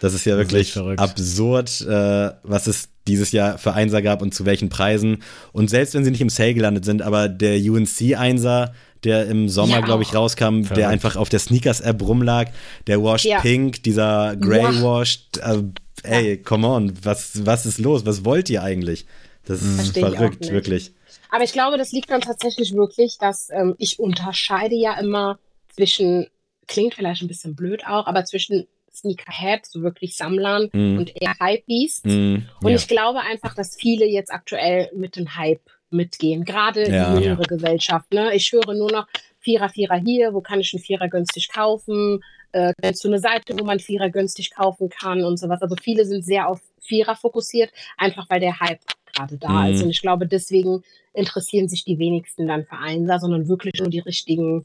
Das 0.00 0.14
ist 0.14 0.24
ja 0.24 0.38
wirklich 0.38 0.74
ist 0.74 0.78
absurd, 0.78 1.82
äh, 1.82 2.30
was 2.42 2.66
es 2.66 2.88
dieses 3.06 3.32
Jahr 3.32 3.58
für 3.58 3.74
Einser 3.74 4.00
gab 4.00 4.22
und 4.22 4.34
zu 4.34 4.46
welchen 4.46 4.70
Preisen. 4.70 5.22
Und 5.52 5.68
selbst 5.68 5.94
wenn 5.94 6.04
sie 6.04 6.10
nicht 6.10 6.22
im 6.22 6.30
Sale 6.30 6.54
gelandet 6.54 6.84
sind, 6.84 7.02
aber 7.02 7.28
der 7.28 7.58
UNC 7.58 8.16
Einser, 8.16 8.72
der 9.04 9.26
im 9.26 9.48
Sommer, 9.48 9.76
ja, 9.76 9.80
glaube 9.80 10.02
ich, 10.02 10.14
rauskam, 10.14 10.62
Verrückt. 10.62 10.76
der 10.76 10.88
einfach 10.88 11.16
auf 11.16 11.28
der 11.28 11.38
Sneakers-App 11.38 12.02
rumlag. 12.02 12.48
Der 12.86 13.02
Washed 13.02 13.26
ja. 13.26 13.40
Pink, 13.40 13.82
dieser 13.82 14.36
Grey 14.36 14.82
Washed. 14.82 15.38
Äh, 15.38 15.62
ey, 16.02 16.42
come 16.42 16.66
on, 16.66 16.92
was, 17.02 17.44
was 17.46 17.66
ist 17.66 17.78
los? 17.78 18.06
Was 18.06 18.24
wollt 18.24 18.50
ihr 18.50 18.62
eigentlich? 18.62 19.06
Das 19.44 19.62
ist 19.62 19.76
Versteh 19.76 20.00
verrückt, 20.00 20.50
wirklich. 20.50 20.92
Aber 21.30 21.44
ich 21.44 21.52
glaube, 21.52 21.78
das 21.78 21.92
liegt 21.92 22.10
dann 22.10 22.20
tatsächlich 22.20 22.74
wirklich, 22.74 23.18
dass 23.18 23.50
ähm, 23.50 23.74
ich 23.78 23.98
unterscheide 23.98 24.74
ja 24.74 24.98
immer 24.98 25.38
zwischen, 25.74 26.26
klingt 26.66 26.94
vielleicht 26.94 27.22
ein 27.22 27.28
bisschen 27.28 27.54
blöd 27.54 27.86
auch, 27.86 28.06
aber 28.06 28.24
zwischen 28.24 28.66
Sneakerhead, 28.92 29.66
so 29.66 29.82
wirklich 29.82 30.16
Sammlern 30.16 30.68
mm. 30.72 30.98
und 30.98 31.12
eher 31.14 31.34
Hypebeast. 31.38 32.06
Mm, 32.06 32.36
und 32.62 32.70
ja. 32.70 32.76
ich 32.76 32.88
glaube 32.88 33.20
einfach, 33.20 33.54
dass 33.54 33.76
viele 33.76 34.04
jetzt 34.04 34.32
aktuell 34.32 34.90
mit 34.94 35.16
dem 35.16 35.36
Hype 35.36 35.62
mitgehen, 35.90 36.44
gerade 36.44 36.90
ja, 36.90 37.14
die 37.14 37.24
jüngere. 37.24 37.42
Gesellschaft. 37.42 38.12
Ne? 38.12 38.34
Ich 38.34 38.52
höre 38.52 38.74
nur 38.74 38.90
noch 38.90 39.06
Vierer, 39.40 39.68
Vierer 39.68 39.96
hier, 39.96 40.34
wo 40.34 40.40
kann 40.40 40.60
ich 40.60 40.72
einen 40.74 40.82
Vierer 40.82 41.08
günstig 41.08 41.48
kaufen? 41.48 42.22
Äh, 42.52 42.72
kennst 42.80 43.04
du 43.04 43.08
eine 43.08 43.18
Seite, 43.18 43.58
wo 43.58 43.64
man 43.64 43.80
Vierer 43.80 44.10
günstig 44.10 44.50
kaufen 44.50 44.88
kann 44.88 45.24
und 45.24 45.38
sowas? 45.38 45.62
Also 45.62 45.76
viele 45.80 46.04
sind 46.04 46.24
sehr 46.24 46.48
auf 46.48 46.60
Vierer 46.80 47.16
fokussiert, 47.16 47.70
einfach 47.96 48.28
weil 48.28 48.40
der 48.40 48.60
Hype 48.60 48.80
gerade 49.14 49.38
da 49.38 49.66
mhm. 49.66 49.74
ist. 49.74 49.82
Und 49.82 49.90
ich 49.90 50.02
glaube, 50.02 50.26
deswegen 50.26 50.82
interessieren 51.12 51.68
sich 51.68 51.84
die 51.84 51.98
wenigsten 51.98 52.46
dann 52.46 52.64
für 52.64 52.76
Einser, 52.76 53.18
sondern 53.18 53.48
wirklich 53.48 53.80
nur 53.80 53.88
die 53.88 54.00
richtigen 54.00 54.64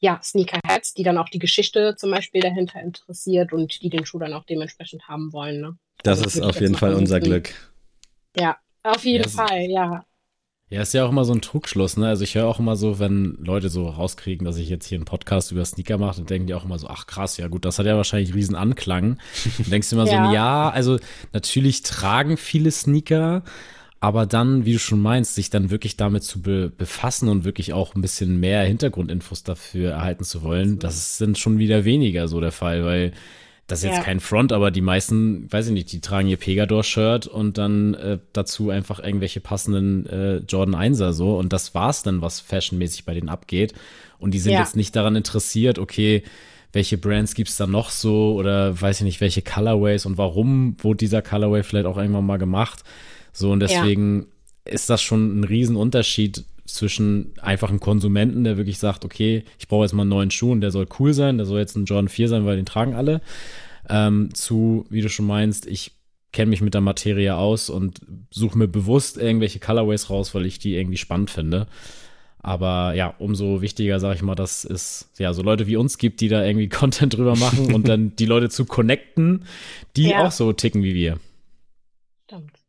ja, 0.00 0.20
Sneakerheads, 0.20 0.94
die 0.94 1.04
dann 1.04 1.16
auch 1.16 1.28
die 1.28 1.38
Geschichte 1.38 1.94
zum 1.96 2.10
Beispiel 2.10 2.40
dahinter 2.40 2.80
interessiert 2.80 3.52
und 3.52 3.82
die 3.82 3.88
den 3.88 4.04
Schuh 4.04 4.18
dann 4.18 4.32
auch 4.32 4.44
dementsprechend 4.44 5.06
haben 5.06 5.32
wollen. 5.32 5.60
Ne? 5.60 5.76
Das 6.02 6.22
also, 6.22 6.40
ist 6.40 6.44
auf 6.44 6.60
jeden 6.60 6.74
Fall 6.74 6.94
unser 6.94 7.20
Glück. 7.20 7.54
Ja, 8.36 8.56
auf 8.82 9.04
jeden 9.04 9.24
ja, 9.24 9.28
Fall, 9.28 9.70
ja. 9.70 10.04
Ja, 10.72 10.80
ist 10.80 10.94
ja 10.94 11.04
auch 11.04 11.10
immer 11.10 11.26
so 11.26 11.34
ein 11.34 11.42
Trugschluss, 11.42 11.98
ne? 11.98 12.08
Also 12.08 12.24
ich 12.24 12.34
höre 12.34 12.46
auch 12.46 12.58
immer 12.58 12.76
so, 12.76 12.98
wenn 12.98 13.36
Leute 13.38 13.68
so 13.68 13.86
rauskriegen, 13.88 14.46
dass 14.46 14.56
ich 14.56 14.70
jetzt 14.70 14.86
hier 14.86 14.96
einen 14.96 15.04
Podcast 15.04 15.52
über 15.52 15.62
Sneaker 15.66 15.98
mache, 15.98 16.16
dann 16.16 16.24
denken 16.24 16.46
die 16.46 16.54
auch 16.54 16.64
immer 16.64 16.78
so, 16.78 16.86
ach 16.88 17.06
krass, 17.06 17.36
ja 17.36 17.48
gut, 17.48 17.66
das 17.66 17.78
hat 17.78 17.84
ja 17.84 17.94
wahrscheinlich 17.94 18.34
riesen 18.34 18.54
Anklang. 18.54 19.18
Dann 19.58 19.70
denkst 19.70 19.90
du 19.90 19.96
immer 19.96 20.06
ja. 20.10 20.28
so, 20.28 20.32
ja, 20.32 20.70
also 20.70 20.98
natürlich 21.34 21.82
tragen 21.82 22.38
viele 22.38 22.70
Sneaker, 22.70 23.42
aber 24.00 24.24
dann, 24.24 24.64
wie 24.64 24.72
du 24.72 24.78
schon 24.78 25.02
meinst, 25.02 25.34
sich 25.34 25.50
dann 25.50 25.68
wirklich 25.68 25.98
damit 25.98 26.22
zu 26.24 26.40
be 26.40 26.72
befassen 26.74 27.28
und 27.28 27.44
wirklich 27.44 27.74
auch 27.74 27.94
ein 27.94 28.00
bisschen 28.00 28.40
mehr 28.40 28.62
Hintergrundinfos 28.62 29.42
dafür 29.42 29.90
erhalten 29.90 30.24
zu 30.24 30.42
wollen, 30.42 30.78
das 30.78 31.18
sind 31.18 31.36
schon 31.36 31.58
wieder 31.58 31.84
weniger 31.84 32.28
so 32.28 32.40
der 32.40 32.50
Fall, 32.50 32.82
weil 32.86 33.12
das 33.66 33.80
ist 33.80 33.84
jetzt 33.84 33.98
ja. 33.98 34.02
kein 34.02 34.20
Front, 34.20 34.52
aber 34.52 34.70
die 34.70 34.80
meisten, 34.80 35.50
weiß 35.50 35.68
ich 35.68 35.72
nicht, 35.72 35.92
die 35.92 36.00
tragen 36.00 36.28
ihr 36.28 36.36
Pegador-Shirt 36.36 37.26
und 37.26 37.58
dann 37.58 37.94
äh, 37.94 38.18
dazu 38.32 38.70
einfach 38.70 38.98
irgendwelche 38.98 39.40
passenden 39.40 40.06
äh, 40.06 40.36
Jordan 40.38 40.74
1er 40.74 41.12
so. 41.12 41.36
Und 41.36 41.52
das 41.52 41.74
war's 41.74 42.02
dann, 42.02 42.20
was 42.20 42.40
fashionmäßig 42.40 43.04
bei 43.04 43.14
denen 43.14 43.28
abgeht. 43.28 43.72
Und 44.18 44.34
die 44.34 44.40
sind 44.40 44.52
ja. 44.52 44.60
jetzt 44.60 44.76
nicht 44.76 44.94
daran 44.94 45.16
interessiert, 45.16 45.78
okay, 45.78 46.22
welche 46.72 46.98
Brands 46.98 47.34
gibt's 47.34 47.56
da 47.56 47.66
noch 47.66 47.90
so 47.90 48.34
oder 48.34 48.80
weiß 48.80 48.98
ich 48.98 49.04
nicht, 49.04 49.20
welche 49.20 49.42
Colorways 49.42 50.06
und 50.06 50.18
warum 50.18 50.76
wurde 50.82 50.98
dieser 50.98 51.22
Colorway 51.22 51.62
vielleicht 51.62 51.86
auch 51.86 51.98
irgendwann 51.98 52.26
mal 52.26 52.38
gemacht. 52.38 52.82
So, 53.32 53.50
und 53.52 53.60
deswegen 53.60 54.26
ja. 54.66 54.72
ist 54.72 54.90
das 54.90 55.02
schon 55.02 55.40
ein 55.40 55.44
Riesenunterschied 55.44 56.44
zwischen 56.74 57.32
einfachen 57.40 57.80
Konsumenten, 57.80 58.44
der 58.44 58.56
wirklich 58.56 58.78
sagt, 58.78 59.04
okay, 59.04 59.44
ich 59.58 59.68
brauche 59.68 59.84
jetzt 59.84 59.92
mal 59.92 60.02
einen 60.02 60.10
neuen 60.10 60.30
Schuh 60.30 60.52
und 60.52 60.60
der 60.60 60.70
soll 60.70 60.86
cool 60.98 61.12
sein, 61.12 61.36
der 61.36 61.46
soll 61.46 61.60
jetzt 61.60 61.76
ein 61.76 61.84
Jordan 61.84 62.08
4 62.08 62.28
sein, 62.28 62.46
weil 62.46 62.56
den 62.56 62.66
tragen 62.66 62.94
alle, 62.94 63.20
ähm, 63.88 64.34
zu, 64.34 64.86
wie 64.90 65.00
du 65.00 65.08
schon 65.08 65.26
meinst, 65.26 65.66
ich 65.66 65.92
kenne 66.32 66.50
mich 66.50 66.62
mit 66.62 66.74
der 66.74 66.80
Materie 66.80 67.36
aus 67.36 67.68
und 67.68 68.00
suche 68.30 68.56
mir 68.56 68.68
bewusst 68.68 69.18
irgendwelche 69.18 69.58
Colorways 69.58 70.08
raus, 70.08 70.34
weil 70.34 70.46
ich 70.46 70.58
die 70.58 70.76
irgendwie 70.76 70.96
spannend 70.96 71.30
finde. 71.30 71.66
Aber 72.38 72.94
ja, 72.94 73.14
umso 73.18 73.62
wichtiger, 73.62 74.00
sage 74.00 74.16
ich 74.16 74.22
mal, 74.22 74.34
dass 74.34 74.64
es 74.64 75.10
ja 75.16 75.32
so 75.32 75.42
Leute 75.42 75.68
wie 75.68 75.76
uns 75.76 75.98
gibt, 75.98 76.20
die 76.20 76.28
da 76.28 76.44
irgendwie 76.44 76.68
Content 76.70 77.16
drüber 77.16 77.36
machen 77.36 77.72
und 77.74 77.86
dann 77.86 78.16
die 78.16 78.26
Leute 78.26 78.48
zu 78.48 78.64
connecten, 78.64 79.44
die 79.96 80.08
ja. 80.08 80.26
auch 80.26 80.32
so 80.32 80.52
ticken 80.52 80.82
wie 80.82 80.94
wir. 80.94 81.18
Stimmt. 82.24 82.61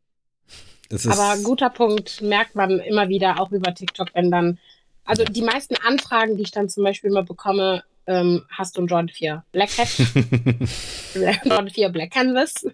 Aber 1.06 1.42
guter 1.42 1.70
Punkt, 1.70 2.22
merkt 2.22 2.54
man 2.54 2.78
immer 2.78 3.08
wieder 3.08 3.40
auch 3.40 3.50
über 3.52 3.74
TikTok, 3.74 4.08
wenn 4.14 4.30
dann, 4.30 4.58
also 5.04 5.24
die 5.24 5.42
meisten 5.42 5.76
Anfragen, 5.76 6.36
die 6.36 6.42
ich 6.42 6.50
dann 6.50 6.68
zum 6.68 6.84
Beispiel 6.84 7.10
immer 7.10 7.22
bekomme, 7.22 7.82
ähm, 8.06 8.44
hast 8.50 8.76
du 8.76 8.80
einen 8.80 8.88
Jordan 8.88 9.08
4 9.08 9.44
Black 9.52 9.70
Hat, 9.78 9.88
Jordan 11.44 11.70
4 11.70 11.88
Black 11.88 12.10
Canvas 12.10 12.66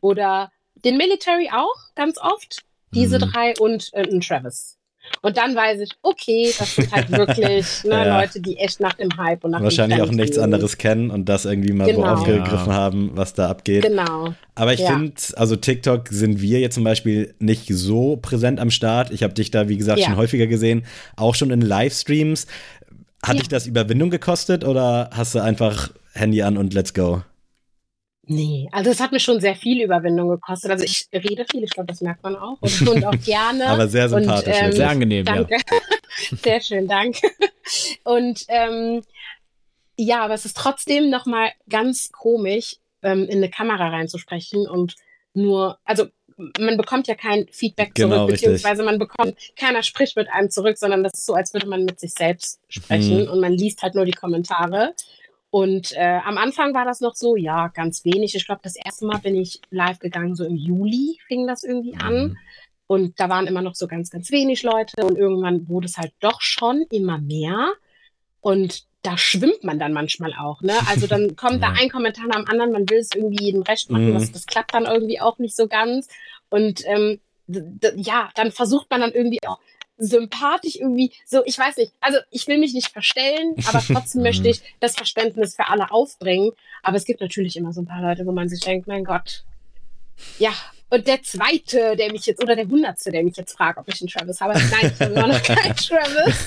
oder 0.00 0.50
den 0.84 0.96
Military 0.96 1.50
auch 1.52 1.94
ganz 1.94 2.18
oft, 2.18 2.62
diese 2.94 3.18
mhm. 3.18 3.30
drei 3.30 3.54
und 3.58 3.90
äh, 3.92 4.02
einen 4.02 4.20
Travis. 4.20 4.78
Und 5.20 5.36
dann 5.36 5.54
weiß 5.54 5.80
ich, 5.80 5.90
okay, 6.02 6.52
das 6.58 6.74
sind 6.74 6.90
halt 6.92 7.10
wirklich 7.12 7.84
ne, 7.84 7.90
ja. 7.90 8.20
Leute, 8.20 8.40
die 8.40 8.56
echt 8.56 8.80
nach 8.80 8.94
dem 8.94 9.16
Hype 9.16 9.44
und 9.44 9.52
nach 9.52 9.62
Wahrscheinlich 9.62 10.00
auch 10.00 10.10
nichts 10.10 10.36
gehen. 10.36 10.44
anderes 10.44 10.78
kennen 10.78 11.10
und 11.10 11.28
das 11.28 11.44
irgendwie 11.44 11.72
mal 11.72 11.86
genau. 11.86 12.00
so 12.00 12.04
aufgegriffen 12.06 12.68
ja. 12.68 12.74
haben, 12.74 13.10
was 13.14 13.34
da 13.34 13.48
abgeht. 13.48 13.82
Genau. 13.82 14.34
Aber 14.54 14.72
ich 14.72 14.80
ja. 14.80 14.88
finde, 14.88 15.14
also 15.36 15.56
TikTok 15.56 16.08
sind 16.08 16.40
wir 16.40 16.60
jetzt 16.60 16.74
zum 16.74 16.84
Beispiel 16.84 17.34
nicht 17.38 17.68
so 17.68 18.16
präsent 18.16 18.58
am 18.58 18.70
Start. 18.70 19.10
Ich 19.10 19.22
habe 19.22 19.34
dich 19.34 19.50
da, 19.50 19.68
wie 19.68 19.76
gesagt, 19.76 20.00
schon 20.00 20.16
häufiger 20.16 20.46
gesehen, 20.46 20.84
auch 21.16 21.34
schon 21.34 21.50
in 21.50 21.60
Livestreams. 21.60 22.46
Hat 23.24 23.38
dich 23.38 23.48
das 23.48 23.66
Überwindung 23.66 24.10
gekostet 24.10 24.64
oder 24.64 25.10
hast 25.12 25.34
du 25.34 25.38
einfach 25.38 25.90
Handy 26.12 26.42
an 26.42 26.56
und 26.56 26.74
let's 26.74 26.92
go? 26.92 27.22
Nee, 28.24 28.68
also 28.70 28.90
es 28.90 29.00
hat 29.00 29.10
mir 29.10 29.18
schon 29.18 29.40
sehr 29.40 29.56
viel 29.56 29.82
Überwindung 29.82 30.28
gekostet. 30.28 30.70
Also 30.70 30.84
ich 30.84 31.08
rede 31.12 31.44
viel, 31.50 31.64
ich 31.64 31.70
glaube, 31.70 31.88
das 31.88 32.00
merkt 32.02 32.22
man 32.22 32.36
auch. 32.36 32.56
Und, 32.60 32.88
und 32.88 33.04
auch 33.04 33.20
gerne. 33.24 33.66
Aber 33.68 33.88
sehr 33.88 34.08
sympathisch. 34.08 34.54
Und, 34.56 34.64
ähm, 34.66 34.72
Sehr 34.72 34.88
angenehm, 34.90 35.24
danke. 35.24 35.56
Sehr 36.44 36.60
schön, 36.60 36.86
danke. 36.86 37.26
Und 38.04 38.44
ähm, 38.48 39.02
ja, 39.96 40.24
aber 40.24 40.34
es 40.34 40.44
ist 40.44 40.56
trotzdem 40.56 41.10
nochmal 41.10 41.50
ganz 41.68 42.10
komisch, 42.12 42.76
ähm, 43.02 43.24
in 43.24 43.38
eine 43.38 43.50
Kamera 43.50 43.88
reinzusprechen 43.88 44.68
und 44.68 44.94
nur, 45.34 45.78
also 45.84 46.06
man 46.58 46.76
bekommt 46.76 47.08
ja 47.08 47.14
kein 47.14 47.46
Feedback 47.50 47.92
zurück, 47.96 48.10
Genau, 48.10 48.24
richtig. 48.26 48.40
beziehungsweise 48.42 48.82
man 48.84 48.98
bekommt, 48.98 49.36
keiner 49.56 49.82
spricht 49.82 50.16
mit 50.16 50.28
einem 50.32 50.50
zurück, 50.50 50.78
sondern 50.78 51.02
das 51.02 51.14
ist 51.14 51.26
so, 51.26 51.34
als 51.34 51.52
würde 51.54 51.66
man 51.66 51.84
mit 51.84 51.98
sich 52.00 52.12
selbst 52.12 52.60
sprechen 52.68 53.24
Mhm. 53.24 53.30
und 53.30 53.40
man 53.40 53.52
liest 53.52 53.82
halt 53.82 53.94
nur 53.94 54.04
die 54.04 54.12
Kommentare. 54.12 54.94
Und 55.52 55.92
äh, 55.92 56.18
am 56.24 56.38
Anfang 56.38 56.72
war 56.72 56.86
das 56.86 57.02
noch 57.02 57.14
so, 57.14 57.36
ja, 57.36 57.68
ganz 57.68 58.06
wenig. 58.06 58.34
Ich 58.34 58.46
glaube, 58.46 58.62
das 58.64 58.74
erste 58.74 59.04
Mal 59.04 59.18
bin 59.18 59.34
ich 59.34 59.60
live 59.68 59.98
gegangen, 59.98 60.34
so 60.34 60.46
im 60.46 60.56
Juli 60.56 61.18
fing 61.28 61.46
das 61.46 61.62
irgendwie 61.62 61.94
an. 61.96 62.14
Mhm. 62.14 62.36
Und 62.86 63.20
da 63.20 63.28
waren 63.28 63.46
immer 63.46 63.60
noch 63.60 63.74
so 63.74 63.86
ganz, 63.86 64.08
ganz 64.08 64.30
wenig 64.30 64.62
Leute. 64.62 65.04
Und 65.04 65.18
irgendwann 65.18 65.68
wurde 65.68 65.88
es 65.88 65.98
halt 65.98 66.14
doch 66.20 66.40
schon 66.40 66.86
immer 66.90 67.18
mehr. 67.18 67.68
Und 68.40 68.84
da 69.02 69.18
schwimmt 69.18 69.62
man 69.62 69.78
dann 69.78 69.92
manchmal 69.92 70.32
auch. 70.32 70.62
Ne? 70.62 70.72
Also 70.88 71.06
dann 71.06 71.36
kommt 71.36 71.62
da 71.62 71.74
ein 71.78 71.90
Kommentar 71.90 72.28
nach 72.28 72.36
dem 72.36 72.48
anderen. 72.48 72.72
Man 72.72 72.88
will 72.88 73.00
es 73.00 73.10
irgendwie 73.14 73.44
jedem 73.44 73.60
recht 73.60 73.90
machen. 73.90 74.08
Mhm. 74.08 74.14
Das, 74.14 74.32
das 74.32 74.46
klappt 74.46 74.72
dann 74.72 74.86
irgendwie 74.86 75.20
auch 75.20 75.38
nicht 75.38 75.54
so 75.54 75.68
ganz. 75.68 76.08
Und 76.48 76.82
ähm, 76.86 77.20
ja, 77.96 78.30
dann 78.36 78.52
versucht 78.52 78.90
man 78.90 79.02
dann 79.02 79.12
irgendwie 79.12 79.40
auch 79.46 79.58
sympathisch 79.98 80.76
irgendwie 80.76 81.12
so, 81.26 81.44
ich 81.44 81.58
weiß 81.58 81.76
nicht, 81.76 81.92
also 82.00 82.18
ich 82.30 82.46
will 82.48 82.58
mich 82.58 82.74
nicht 82.74 82.88
verstellen, 82.88 83.54
aber 83.66 83.80
trotzdem 83.86 84.22
möchte 84.22 84.48
ich 84.48 84.62
das 84.80 84.96
Verständnis 84.96 85.56
für 85.56 85.68
alle 85.68 85.90
aufbringen. 85.90 86.52
Aber 86.82 86.96
es 86.96 87.04
gibt 87.04 87.20
natürlich 87.20 87.56
immer 87.56 87.72
so 87.72 87.82
ein 87.82 87.86
paar 87.86 88.02
Leute, 88.02 88.26
wo 88.26 88.32
man 88.32 88.48
sich 88.48 88.60
denkt, 88.60 88.86
mein 88.86 89.04
Gott, 89.04 89.44
ja, 90.38 90.52
und 90.92 91.06
der 91.06 91.22
zweite, 91.22 91.96
der 91.96 92.12
mich 92.12 92.26
jetzt, 92.26 92.42
oder 92.42 92.54
der 92.54 92.68
hundertste, 92.68 93.10
der 93.10 93.24
mich 93.24 93.38
jetzt 93.38 93.56
fragt, 93.56 93.78
ob 93.78 93.88
ich 93.88 94.02
einen 94.02 94.10
Travis 94.10 94.42
habe. 94.42 94.52
Nein, 94.52 94.92
ich 94.92 95.00
habe 95.00 95.14
immer 95.14 95.26
noch 95.26 95.42
keinen 95.42 95.74
Travis. 95.74 96.46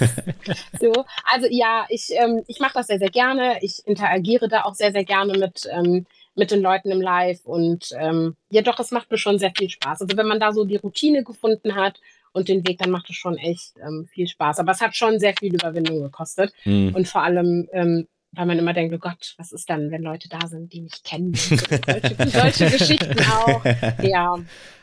So, 0.80 1.04
also 1.24 1.48
ja, 1.50 1.88
ich, 1.90 2.12
ähm, 2.12 2.44
ich 2.46 2.60
mache 2.60 2.76
das 2.76 2.86
sehr, 2.86 3.00
sehr 3.00 3.10
gerne. 3.10 3.58
Ich 3.62 3.82
interagiere 3.88 4.48
da 4.48 4.66
auch 4.66 4.76
sehr, 4.76 4.92
sehr 4.92 5.04
gerne 5.04 5.36
mit, 5.36 5.68
ähm, 5.72 6.06
mit 6.36 6.52
den 6.52 6.62
Leuten 6.62 6.92
im 6.92 7.02
Live. 7.02 7.44
Und 7.44 7.90
ähm, 7.98 8.36
ja, 8.52 8.62
doch, 8.62 8.80
es 8.80 8.92
macht 8.92 9.10
mir 9.10 9.18
schon 9.18 9.40
sehr 9.40 9.52
viel 9.58 9.68
Spaß. 9.68 10.04
Also 10.04 10.16
wenn 10.16 10.28
man 10.28 10.40
da 10.40 10.54
so 10.54 10.64
die 10.64 10.76
Routine 10.76 11.24
gefunden 11.24 11.74
hat 11.74 12.00
und 12.36 12.50
den 12.50 12.68
Weg, 12.68 12.80
dann 12.80 12.92
macht 12.92 13.10
es 13.10 13.16
schon 13.16 13.38
echt 13.38 13.76
ähm, 13.82 14.08
viel 14.12 14.28
Spaß. 14.28 14.60
Aber 14.60 14.74
es 14.74 14.82
hat 14.82 14.96
schon 14.96 15.20
sehr 15.20 15.34
viel 15.40 15.56
Überwindung 15.56 16.02
gekostet. 16.02 16.52
Mhm. 16.66 16.94
Und 16.94 17.08
vor 17.08 17.24
allem, 17.24 17.70
ähm, 17.72 18.08
weil 18.34 18.46
man 18.46 18.60
immer 18.60 18.74
denkt, 18.74 18.94
oh 18.94 18.98
Gott, 18.98 19.36
was 19.38 19.54
ist 19.54 19.70
dann, 19.70 19.90
wenn 19.90 20.04
Leute 20.04 20.28
da 20.28 20.46
sind, 20.46 20.74
die 20.74 20.82
mich 20.82 21.02
kennen? 21.04 21.34
Solche, 21.34 22.16
solche 22.28 22.78
Geschichten 22.78 23.18
auch. 23.20 23.64
Ja, 24.04 24.36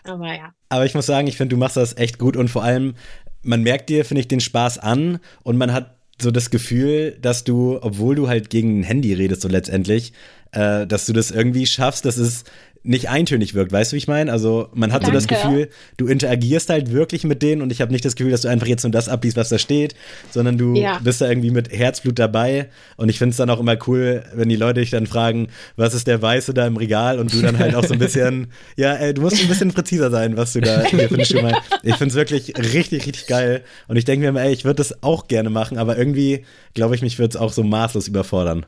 aber 0.04 0.34
ja. 0.34 0.54
Aber 0.70 0.86
ich 0.86 0.94
muss 0.94 1.04
sagen, 1.04 1.26
ich 1.26 1.36
finde, 1.36 1.54
du 1.54 1.58
machst 1.58 1.76
das 1.76 1.94
echt 1.98 2.18
gut 2.18 2.38
und 2.38 2.48
vor 2.48 2.64
allem, 2.64 2.94
man 3.42 3.62
merkt 3.62 3.90
dir, 3.90 4.06
finde 4.06 4.22
ich, 4.22 4.28
den 4.28 4.40
Spaß 4.40 4.78
an 4.78 5.18
und 5.42 5.58
man 5.58 5.74
hat 5.74 5.98
so 6.18 6.30
das 6.30 6.48
Gefühl, 6.48 7.18
dass 7.20 7.44
du, 7.44 7.78
obwohl 7.82 8.14
du 8.14 8.28
halt 8.28 8.48
gegen 8.48 8.80
ein 8.80 8.84
Handy 8.84 9.12
redest, 9.12 9.42
so 9.42 9.48
letztendlich, 9.48 10.14
äh, 10.52 10.86
dass 10.86 11.04
du 11.04 11.12
das 11.12 11.30
irgendwie 11.30 11.66
schaffst, 11.66 12.06
dass 12.06 12.16
es 12.16 12.44
nicht 12.84 13.08
eintönig 13.08 13.54
wirkt, 13.54 13.70
weißt 13.70 13.92
du, 13.92 13.94
wie 13.94 13.98
ich 13.98 14.08
meine? 14.08 14.32
Also 14.32 14.68
man 14.74 14.92
hat 14.92 15.04
so 15.06 15.12
das 15.12 15.26
Danke. 15.26 15.42
Gefühl, 15.42 15.68
du 15.98 16.08
interagierst 16.08 16.68
halt 16.68 16.90
wirklich 16.90 17.22
mit 17.24 17.40
denen 17.40 17.62
und 17.62 17.70
ich 17.70 17.80
habe 17.80 17.92
nicht 17.92 18.04
das 18.04 18.16
Gefühl, 18.16 18.32
dass 18.32 18.40
du 18.40 18.48
einfach 18.48 18.66
jetzt 18.66 18.82
nur 18.82 18.90
das 18.90 19.08
abliest, 19.08 19.36
was 19.36 19.50
da 19.50 19.58
steht, 19.58 19.94
sondern 20.30 20.58
du 20.58 20.74
Ja. 20.76 20.98
bist 20.98 21.20
da 21.20 21.28
irgendwie 21.28 21.50
mit 21.52 21.70
Herzblut 21.72 22.18
dabei 22.18 22.68
und 22.96 23.08
ich 23.08 23.18
finde 23.18 23.30
es 23.30 23.36
dann 23.36 23.50
auch 23.50 23.60
immer 23.60 23.76
cool, 23.86 24.24
wenn 24.34 24.48
die 24.48 24.56
Leute 24.56 24.80
dich 24.80 24.90
dann 24.90 25.06
fragen, 25.06 25.48
was 25.76 25.94
ist 25.94 26.06
der 26.08 26.20
Weiße 26.20 26.54
da 26.54 26.66
im 26.66 26.76
Regal 26.76 27.20
und 27.20 27.32
du 27.32 27.40
dann 27.40 27.58
halt 27.58 27.74
auch 27.76 27.84
so 27.84 27.92
ein 27.92 27.98
bisschen, 28.00 28.48
ja, 28.76 28.94
ey, 28.94 29.14
du 29.14 29.22
musst 29.22 29.40
ein 29.40 29.48
bisschen 29.48 29.72
präziser 29.72 30.10
sein, 30.10 30.36
was 30.36 30.52
du 30.52 30.60
da 30.60 30.80
für 30.80 31.14
eine 31.14 31.24
Stimme 31.24 31.58
Ich 31.84 31.94
finde 31.96 32.08
es 32.10 32.14
wirklich 32.16 32.54
richtig, 32.58 33.06
richtig 33.06 33.26
geil 33.26 33.62
und 33.86 33.96
ich 33.96 34.04
denke 34.04 34.22
mir 34.24 34.28
immer, 34.30 34.42
ey, 34.42 34.52
ich 34.52 34.64
würde 34.64 34.76
das 34.76 35.02
auch 35.04 35.28
gerne 35.28 35.50
machen, 35.50 35.78
aber 35.78 35.96
irgendwie 35.96 36.44
glaube 36.74 36.96
ich, 36.96 37.02
mich 37.02 37.18
würde 37.20 37.30
es 37.30 37.36
auch 37.36 37.52
so 37.52 37.62
maßlos 37.62 38.08
überfordern. 38.08 38.66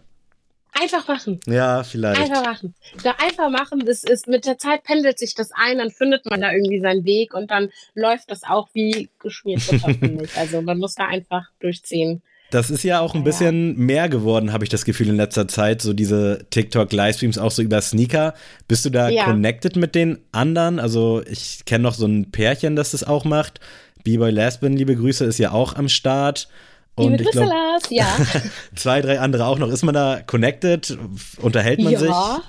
Einfach 0.81 1.07
machen. 1.07 1.41
Ja, 1.47 1.85
vielleicht. 1.85 2.21
Einfach 2.21 2.45
machen. 2.45 2.75
Da 3.03 3.15
einfach 3.19 3.49
machen, 3.49 3.85
das 3.87 4.03
ist, 4.03 4.27
mit 4.27 4.45
der 4.45 4.59
Zeit 4.59 4.83
pendelt 4.83 5.19
sich 5.19 5.35
das 5.35 5.51
ein, 5.55 5.79
dann 5.79 5.91
findet 5.91 6.29
man 6.29 6.41
da 6.41 6.53
irgendwie 6.53 6.81
seinen 6.81 7.05
Weg 7.05 7.33
und 7.33 7.51
dann 7.51 7.71
läuft 7.95 8.31
das 8.31 8.43
auch 8.43 8.69
wie 8.73 9.09
geschmiert 9.21 9.67
Butter, 9.67 9.95
finde 9.95 10.25
ich. 10.25 10.37
Also 10.37 10.63
man 10.63 10.79
muss 10.79 10.95
da 10.95 11.07
einfach 11.07 11.47
durchziehen. 11.61 12.23
Das 12.51 12.71
ist 12.71 12.85
ja 12.85 13.01
auch 13.01 13.15
ein 13.15 13.25
bisschen 13.25 13.77
mehr 13.77 14.09
geworden, 14.09 14.53
habe 14.53 14.65
ich 14.65 14.71
das 14.71 14.85
Gefühl 14.85 15.09
in 15.09 15.17
letzter 15.17 15.49
Zeit, 15.49 15.83
so 15.83 15.93
diese 15.93 16.47
TikTok-Livestreams 16.51 17.39
auch 17.39 17.51
so 17.51 17.63
über 17.63 17.81
Sneaker. 17.81 18.35
Bist 18.69 18.85
du 18.85 18.91
da 18.91 19.09
Ja. 19.09 19.25
connected 19.25 19.77
mit 19.77 19.95
den 19.95 20.19
anderen? 20.31 20.79
Also 20.79 21.23
ich 21.29 21.65
kenne 21.65 21.83
noch 21.83 21.95
so 21.95 22.07
ein 22.07 22.31
Pärchen, 22.31 22.77
das 22.77 22.93
das 22.93 23.03
auch 23.03 23.25
macht. 23.25 23.61
B-Boy 24.05 24.31
Lesbian, 24.31 24.75
liebe 24.77 24.95
Grüße, 24.95 25.25
ist 25.25 25.39
ja 25.39 25.53
auch 25.53 25.75
am 25.75 25.89
Start. 25.89 26.49
Und 26.97 27.13
Liebe 27.13 27.25
Grüße, 27.25 27.39
glaube, 27.39 27.51
Lars. 27.55 27.83
Ja. 27.91 28.07
zwei, 28.77 29.01
drei 29.01 29.19
andere 29.21 29.47
auch 29.47 29.59
noch. 29.59 29.69
Ist 29.69 29.83
man 29.83 29.95
da 29.95 30.21
connected? 30.27 30.97
Unterhält 31.41 31.81
man 31.81 31.97
sich? 31.97 32.09
ja. 32.09 32.43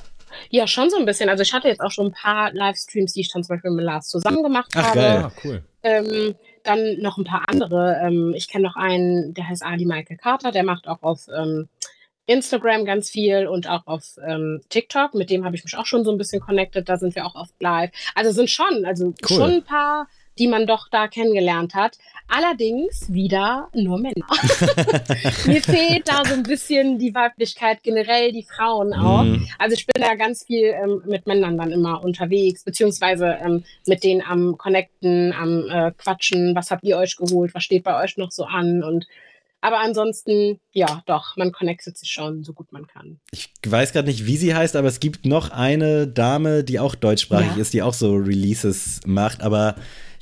Ja, 0.50 0.68
schon 0.68 0.90
so 0.90 0.98
ein 0.98 1.06
bisschen. 1.06 1.30
Also 1.30 1.44
ich 1.44 1.54
hatte 1.54 1.70
jetzt 1.70 1.80
auch 1.80 1.92
schon 1.92 2.08
ein 2.08 2.12
paar 2.12 2.52
Livestreams, 2.54 3.14
die 3.14 3.22
ich 3.22 3.32
dann 3.32 3.44
zum 3.44 3.56
Beispiel 3.56 3.72
mit 3.72 3.86
Lars 3.86 4.10
zusammen 4.10 4.44
gemacht 4.44 4.72
Ach, 4.76 4.84
habe. 4.84 5.00
geil. 5.00 5.24
Ah, 5.24 5.32
cool. 5.44 5.64
Ähm, 5.82 6.36
dann 6.64 6.98
noch 7.00 7.18
ein 7.18 7.24
paar 7.24 7.44
andere. 7.48 8.00
Ähm, 8.04 8.34
ich 8.36 8.48
kenne 8.50 8.66
noch 8.66 8.76
einen, 8.76 9.34
der 9.34 9.48
heißt 9.48 9.64
Ali 9.64 9.86
Michael 9.86 10.18
Carter, 10.18 10.52
der 10.52 10.64
macht 10.64 10.88
auch 10.88 11.02
auf 11.04 11.28
ähm, 11.36 11.70
Instagram 12.26 12.86
ganz 12.86 13.10
viel 13.10 13.48
und 13.48 13.70
auch 13.70 13.86
auf 13.88 14.18
ähm, 14.28 14.62
TikTok. 14.70 15.14
Mit 15.14 15.30
dem 15.30 15.46
habe 15.46 15.56
ich 15.56 15.64
mich 15.64 15.78
auch 15.78 15.86
schon 15.86 16.04
so 16.04 16.12
ein 16.12 16.18
bisschen 16.18 16.42
connected. 16.42 16.90
Da 16.90 16.98
sind 16.98 17.16
wir 17.16 17.26
auch 17.26 17.36
oft 17.36 17.54
live. 17.62 17.92
Also 18.14 18.32
sind 18.32 18.50
schon, 18.50 18.84
also 18.86 19.14
Cool. 19.30 19.38
schon 19.38 19.52
ein 19.52 19.64
paar, 19.64 20.08
die 20.38 20.48
man 20.48 20.68
doch 20.68 20.90
da 20.90 21.08
kennengelernt 21.08 21.76
hat. 21.76 21.98
Allerdings 22.28 23.12
wieder 23.14 23.70
nur 23.74 24.00
Männer. 24.00 24.26
Mir 25.46 25.62
fehlt 25.62 26.08
da 26.08 26.24
so 26.26 26.34
ein 26.34 26.44
bisschen 26.44 26.98
die 26.98 27.14
Weiblichkeit, 27.14 27.84
generell 27.84 28.32
die 28.32 28.44
Frauen 28.44 28.94
auch. 28.94 29.24
Mhm. 29.24 29.48
Also 29.60 29.76
ich 29.76 29.86
bin 29.86 30.02
da 30.02 30.16
ganz 30.16 30.44
viel 30.44 30.74
ähm, 30.84 31.04
mit 31.06 31.28
Männern 31.28 31.58
dann 31.58 31.72
immer 31.72 32.04
unterwegs, 32.04 32.64
beziehungsweise 32.64 33.38
ähm, 33.44 33.64
mit 33.86 34.04
denen 34.04 34.22
am 34.22 34.58
Connecten, 34.58 35.34
am 35.34 35.70
äh, 35.70 35.92
Quatschen, 35.92 36.56
was 36.56 36.72
habt 36.72 36.84
ihr 36.84 36.98
euch 36.98 37.16
geholt, 37.16 37.54
was 37.54 37.64
steht 37.64 37.84
bei 37.84 38.04
euch 38.04 38.18
noch 38.18 38.32
so 38.32 38.46
an 38.46 38.84
und 38.84 39.06
aber 39.62 39.80
ansonsten, 39.80 40.60
ja, 40.74 41.02
doch, 41.08 41.38
man 41.38 41.52
connectet 41.52 41.98
sich 41.98 42.12
schon 42.12 42.44
so 42.44 42.54
gut 42.54 42.72
man 42.72 42.86
kann. 42.86 43.20
Ich 43.32 43.50
weiß 43.66 43.94
gerade 43.94 44.08
nicht, 44.08 44.28
wie 44.28 44.38
sie 44.38 44.54
heißt, 44.54 44.76
aber 44.76 44.88
es 44.88 45.00
gibt 45.00 45.26
noch 45.26 45.50
eine 45.50 46.08
Dame, 46.08 46.64
die 46.64 46.80
auch 46.80 46.94
deutschsprachig 46.94 47.56
Ja. 47.56 47.62
ist, 47.62 47.74
die 47.74 47.82
auch 47.82 47.96
so 47.96 48.14
Releases 48.14 49.00
macht, 49.08 49.42
aber 49.42 49.74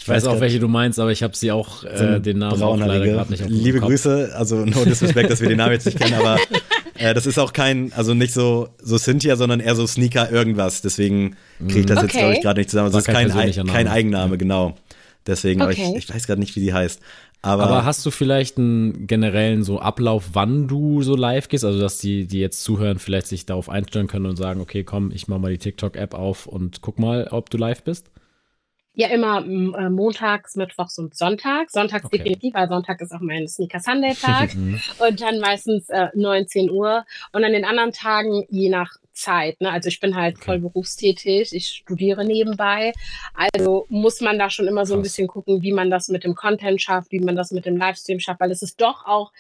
ich 0.04 0.10
weiß 0.10 0.26
auch, 0.26 0.32
grad- 0.34 0.42
welche 0.42 0.60
du 0.60 0.68
meinst, 0.68 1.00
aber 1.00 1.12
ich 1.12 1.24
habe 1.24 1.36
sie 1.36 1.52
auch 1.52 1.82
so 1.82 1.88
äh, 1.88 1.92
eine 1.98 2.22
den 2.22 2.38
Namen 2.40 2.62
auch 2.62 2.78
leider 2.78 3.06
gerade 3.08 3.32
nicht 3.32 3.44
auf 3.44 3.50
Liebe 3.50 3.80
Kopf. 3.80 3.90
Grüße, 3.90 4.34
also 4.36 4.66
no 4.66 4.86
disrespect, 4.86 5.30
dass 5.32 5.42
wir 5.42 5.50
den 5.50 5.58
Namen 5.58 5.74
jetzt 5.74 5.86
nicht 5.86 5.98
kennen, 6.00 6.14
aber 6.14 6.38
äh, 6.98 7.14
das 7.14 7.26
ist 7.26 7.40
auch 7.40 7.54
kein, 7.54 7.92
also 7.94 8.14
nicht 8.14 8.34
so, 8.34 8.70
so 8.82 8.98
Cynthia, 8.98 9.36
sondern 9.36 9.60
eher 9.60 9.76
so 9.76 9.88
Sneaker 9.88 10.32
irgendwas. 10.32 10.82
Deswegen 10.82 11.36
kriege 11.68 11.80
ich 11.82 11.86
das 11.86 12.02
jetzt, 12.02 12.12
Okay. 12.14 12.20
glaube 12.20 12.34
ich, 12.36 12.42
gerade 12.42 12.60
nicht 12.60 12.70
zusammen. 12.70 12.88
Also 12.88 13.00
ist 13.00 13.06
kein 13.06 13.30
kein, 13.30 13.68
kein 13.68 13.88
Eigenname, 13.88 14.38
genau. 14.38 14.76
Deswegen, 15.26 15.62
aber 15.62 15.72
Okay. 15.72 15.94
ich, 15.98 16.10
ich 16.10 16.14
weiß 16.14 16.28
gerade 16.28 16.40
nicht, 16.42 16.56
wie 16.56 16.60
sie 16.60 16.74
heißt. 16.74 17.00
Aber, 17.46 17.64
Aber 17.64 17.84
hast 17.86 18.06
du 18.06 18.12
vielleicht 18.12 18.58
einen 18.58 19.06
generellen 19.06 19.64
so 19.64 19.80
Ablauf, 19.80 20.30
wann 20.32 20.70
du 20.70 21.02
so 21.04 21.14
live 21.16 21.50
gehst? 21.50 21.66
Also, 21.66 21.78
dass 21.80 21.98
die, 21.98 22.26
die 22.26 22.40
jetzt 22.40 22.64
zuhören, 22.64 23.00
vielleicht 23.00 23.28
sich 23.28 23.46
darauf 23.46 23.68
einstellen 23.70 24.08
können 24.08 24.26
und 24.28 24.38
sagen, 24.38 24.62
okay, 24.62 24.86
komm, 24.86 25.12
ich 25.14 25.28
mach 25.28 25.40
mal 25.40 25.52
die 25.52 25.58
TikTok-App 25.58 26.14
auf 26.14 26.46
und 26.46 26.82
guck 26.82 27.00
mal, 27.00 27.28
ob 27.32 27.50
du 27.50 27.58
live 27.58 27.84
bist? 27.84 28.08
Ja, 28.96 29.08
immer 29.08 29.44
äh, 29.44 29.90
montags, 29.90 30.56
mittwochs 30.56 31.00
und 31.00 31.16
sonntags. 31.16 31.74
Sonntags 31.74 32.06
Okay. 32.06 32.18
definitiv, 32.20 32.54
weil 32.54 32.68
Sonntag 32.68 33.02
ist 33.02 33.12
auch 33.12 33.22
mein 33.22 33.48
Sneaker 33.48 33.80
Sunday 33.80 34.14
Tag. 34.14 34.54
Mhm. 34.56 34.80
und 35.00 35.22
dann 35.22 35.40
meistens 35.40 35.90
äh, 35.90 36.10
19 36.14 36.70
Uhr. 36.70 37.06
Und 37.32 37.44
an 37.44 37.54
den 37.54 37.66
anderen 37.66 37.92
Tagen 37.92 38.46
je 38.50 38.70
nach 38.70 38.92
Zeit. 39.14 39.62
Ne? 39.62 39.72
Also 39.72 39.90
ich 39.90 40.00
bin 40.00 40.16
halt 40.16 40.44
voll 40.44 40.60
berufstätig, 40.60 41.54
ich 41.54 41.68
studiere 41.68 42.26
nebenbei. 42.26 42.94
Also 43.34 43.86
muss 43.90 44.22
man 44.22 44.38
da 44.38 44.50
schon 44.50 44.68
immer 44.68 44.86
so 44.86 44.96
ein 44.96 45.02
bisschen 45.02 45.28
gucken, 45.28 45.62
wie 45.62 45.72
man 45.72 45.90
das 45.90 46.08
mit 46.10 46.24
dem 46.24 46.36
Content 46.36 46.82
schafft, 46.82 47.12
wie 47.12 47.20
man 47.20 47.36
das 47.36 47.52
mit 47.52 47.66
dem 47.66 47.78
Livestream 47.78 48.20
schafft, 48.20 48.42
weil 48.42 48.52
es 48.52 48.62
ist 48.62 48.82
doch 48.82 49.06
auch 49.06 49.32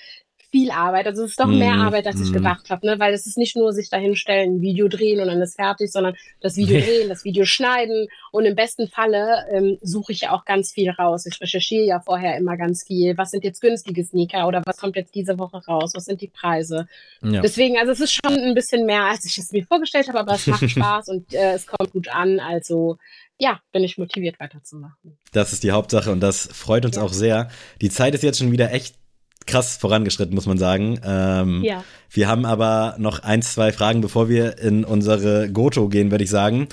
viel 0.53 0.69
Arbeit. 0.69 1.07
Also 1.07 1.23
es 1.23 1.31
ist 1.31 1.39
doch 1.39 1.47
mehr 1.47 1.73
Mhm, 1.73 1.81
Arbeit, 1.81 2.05
als 2.05 2.21
ich 2.21 2.29
mhm. 2.29 2.33
gedacht 2.33 2.69
habe, 2.69 2.85
ne? 2.85 2.99
Weil 2.99 3.11
es 3.15 3.25
ist 3.25 3.39
nicht 3.39 3.55
nur 3.55 3.73
sich 3.73 3.89
dahinstellen, 3.89 4.57
ein 4.57 4.61
Video 4.61 4.87
drehen 4.87 5.19
und 5.19 5.25
dann 5.27 5.41
ist 5.41 5.55
fertig, 5.55 5.91
sondern 5.91 6.15
das 6.41 6.55
Video 6.57 6.79
drehen, 6.79 7.09
das 7.09 7.23
Video 7.23 7.43
schneiden 7.43 8.07
und 8.31 8.45
im 8.45 8.53
besten 8.55 8.87
Falle 8.87 9.45
ähm, 9.51 9.79
suche 9.81 10.11
ich 10.11 10.21
ja 10.21 10.31
auch 10.31 10.45
ganz 10.45 10.71
viel 10.71 10.91
raus. 10.91 11.25
Ich 11.25 11.41
recherchiere 11.41 11.85
ja 11.85 11.99
vorher 11.99 12.37
immer 12.37 12.55
ganz 12.55 12.83
viel. 12.85 13.17
Was 13.17 13.31
sind 13.31 13.43
jetzt 13.43 13.61
günstige 13.61 14.03
Sneaker 14.03 14.47
oder 14.47 14.61
was 14.65 14.77
kommt 14.77 14.95
jetzt 14.95 15.15
diese 15.15 15.39
Woche 15.39 15.57
raus? 15.67 15.93
Was 15.95 16.05
sind 16.05 16.21
die 16.21 16.27
Preise? 16.27 16.87
Ja. 17.23 17.41
Deswegen, 17.41 17.77
also 17.79 17.91
es 17.91 17.99
ist 17.99 18.13
schon 18.13 18.37
ein 18.37 18.53
bisschen 18.53 18.85
mehr, 18.85 19.05
als 19.05 19.25
ich 19.25 19.35
es 19.39 19.51
mir 19.51 19.65
vorgestellt 19.65 20.07
habe, 20.07 20.19
aber 20.19 20.33
es 20.35 20.45
macht 20.45 20.69
Spaß 20.69 21.07
und 21.09 21.33
äh, 21.33 21.53
es 21.55 21.65
kommt 21.65 21.91
gut 21.91 22.09
an. 22.09 22.39
Also 22.39 22.97
ja, 23.39 23.59
bin 23.71 23.83
ich 23.83 23.97
motiviert 23.97 24.39
weiterzumachen. 24.39 25.17
das 25.31 25.51
ist 25.51 25.63
die 25.63 25.71
Hauptsache 25.71 26.11
und 26.11 26.19
das 26.19 26.47
freut 26.53 26.85
uns 26.85 26.97
Ja. 26.97 27.01
auch 27.01 27.11
sehr. 27.11 27.49
Die 27.81 27.89
Zeit 27.89 28.13
ist 28.13 28.21
jetzt 28.21 28.37
schon 28.37 28.51
wieder 28.51 28.71
echt 28.71 28.95
krass 29.45 29.77
vorangeschritten, 29.77 30.35
muss 30.35 30.45
man 30.45 30.57
sagen. 30.57 30.99
Ähm, 31.05 31.63
Ja. 31.63 31.83
Wir 32.15 32.27
haben 32.27 32.45
aber 32.45 32.95
noch 32.99 33.23
ein, 33.23 33.41
zwei 33.41 33.71
Fragen, 33.71 34.01
bevor 34.01 34.29
wir 34.29 34.59
in 34.59 34.83
unsere 34.85 35.49
Goto 35.49 35.89
gehen, 35.89 36.11
würde 36.11 36.23
ich 36.23 36.29
sagen. 36.29 36.67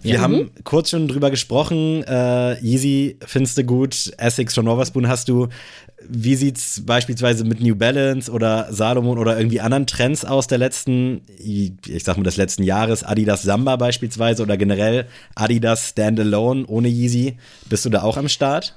Wir 0.00 0.14
Ja. 0.14 0.20
haben 0.22 0.50
kurz 0.64 0.88
schon 0.90 1.06
drüber 1.06 1.30
gesprochen. 1.30 2.02
Äh, 2.04 2.58
Yeezy 2.64 3.18
findest 3.26 3.58
du 3.58 3.64
gut, 3.64 4.10
Essex 4.16 4.54
von 4.54 4.64
Wotherspoon 4.66 5.06
hast 5.06 5.28
du. 5.28 5.48
Wie 6.08 6.34
sieht's 6.36 6.82
beispielsweise 6.86 7.44
mit 7.44 7.60
New 7.60 7.74
Balance 7.74 8.30
oder 8.30 8.68
Salomon 8.70 9.18
oder 9.18 9.36
irgendwie 9.36 9.60
anderen 9.60 9.86
Trends 9.86 10.24
aus 10.24 10.46
der 10.46 10.58
letzten, 10.58 11.20
ich 11.36 11.72
sag 12.04 12.16
mal 12.16 12.22
des 12.22 12.36
letzten 12.38 12.62
Jahres, 12.62 13.02
Adidas 13.02 13.42
Samba 13.42 13.76
beispielsweise 13.76 14.42
oder 14.42 14.56
generell 14.56 15.06
Adidas 15.34 15.88
Standalone 15.90 16.64
ohne 16.66 16.88
Yeezy? 16.88 17.36
Bist 17.68 17.84
du 17.84 17.90
da 17.90 18.02
auch 18.02 18.16
am 18.16 18.28
Start? 18.28 18.76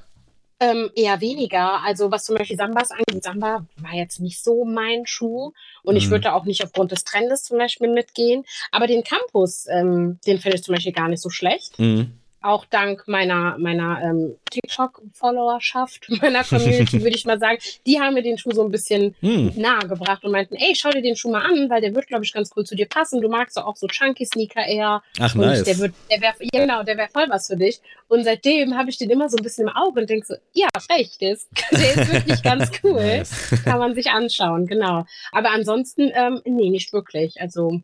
Ähm, 0.62 0.92
eher 0.96 1.22
weniger. 1.22 1.82
Also 1.84 2.12
was 2.12 2.26
zum 2.26 2.36
Beispiel 2.36 2.58
Sambas 2.58 2.92
angeht, 2.92 3.24
Samba 3.24 3.66
war 3.78 3.94
jetzt 3.94 4.20
nicht 4.20 4.44
so 4.44 4.66
mein 4.66 5.06
Schuh 5.06 5.54
und 5.84 5.96
ich 5.96 6.08
Mhm. 6.08 6.12
würde 6.12 6.24
da 6.26 6.34
auch 6.34 6.44
nicht 6.46 6.64
aufgrund 6.64 6.92
des 6.92 7.06
Trendes 7.06 7.44
zum 7.44 7.58
Beispiel 7.58 7.88
mitgehen. 7.88 8.44
Aber 8.72 8.86
den 8.86 9.04
Campus, 9.04 9.68
ähm, 9.70 10.20
den 10.28 10.40
finde 10.40 10.58
ich 10.58 10.64
zum 10.64 10.76
Beispiel 10.76 10.92
gar 10.92 11.08
nicht 11.08 11.22
so 11.22 11.30
schlecht. 11.30 11.80
Mhm. 11.80 12.19
Auch 12.42 12.66
dank 12.66 13.08
meiner, 13.08 13.58
meiner 13.58 14.02
ähm, 14.02 14.36
TikTok-Followerschaft, 14.50 16.08
meiner 16.22 16.44
Community, 16.44 17.02
würde 17.02 17.16
ich 17.16 17.26
mal 17.26 17.38
sagen, 17.40 17.60
die 17.86 18.00
haben 18.00 18.14
mir 18.14 18.24
den 18.24 18.38
Schuh 18.38 18.52
so 18.52 18.64
ein 18.64 18.72
bisschen 18.72 19.16
Hm. 19.20 19.52
nahe 19.58 19.88
gebracht 19.88 20.24
und 20.24 20.32
meinten, 20.32 20.56
ey, 20.56 20.74
schau 20.76 20.90
dir 20.92 21.02
den 21.02 21.16
Schuh 21.16 21.32
mal 21.32 21.42
an, 21.42 21.70
weil 21.70 21.82
der 21.82 21.94
wird, 21.94 22.08
glaube 22.08 22.24
ich, 22.24 22.32
ganz 22.34 22.50
cool 22.56 22.64
zu 22.66 22.76
dir 22.76 22.88
passen. 22.88 23.22
Du 23.22 23.28
magst 23.30 23.58
auch 23.58 23.76
so 23.76 23.88
Chunky-Sneaker 23.88 24.66
eher. 24.66 25.04
Ach, 25.20 25.36
Und 25.36 25.42
nice. 25.42 25.64
der 25.64 25.78
wird, 25.80 25.94
der 26.10 26.22
wäre, 26.22 26.34
ja, 26.40 26.62
genau, 26.62 26.84
der 26.84 26.98
wäre 26.98 27.10
voll 27.10 27.26
was 27.30 27.48
für 27.48 27.58
dich. 27.58 27.82
Und 28.08 28.24
seitdem 28.24 28.76
habe 28.78 28.90
ich 28.90 28.98
den 28.98 29.10
immer 29.10 29.30
so 29.30 29.38
ein 29.38 29.44
bisschen 29.44 29.68
im 29.68 29.76
Auge 29.76 30.02
und 30.02 30.10
denke 30.10 30.26
so, 30.26 30.36
ja, 30.54 30.68
recht, 30.92 31.20
der 31.22 31.34
ist, 31.34 31.50
der 31.72 31.94
ist 31.96 32.14
wirklich 32.14 32.42
ganz 32.42 32.72
cool. 32.84 32.94
Nice. 32.94 33.50
Kann 33.66 33.80
man 33.80 33.94
sich 33.96 34.10
anschauen, 34.10 34.66
genau. 34.66 35.06
Aber 35.32 35.52
ansonsten, 35.52 36.10
ähm, 36.14 36.42
nee, 36.46 36.70
nicht 36.70 36.94
wirklich. 36.94 37.40
Also, 37.42 37.82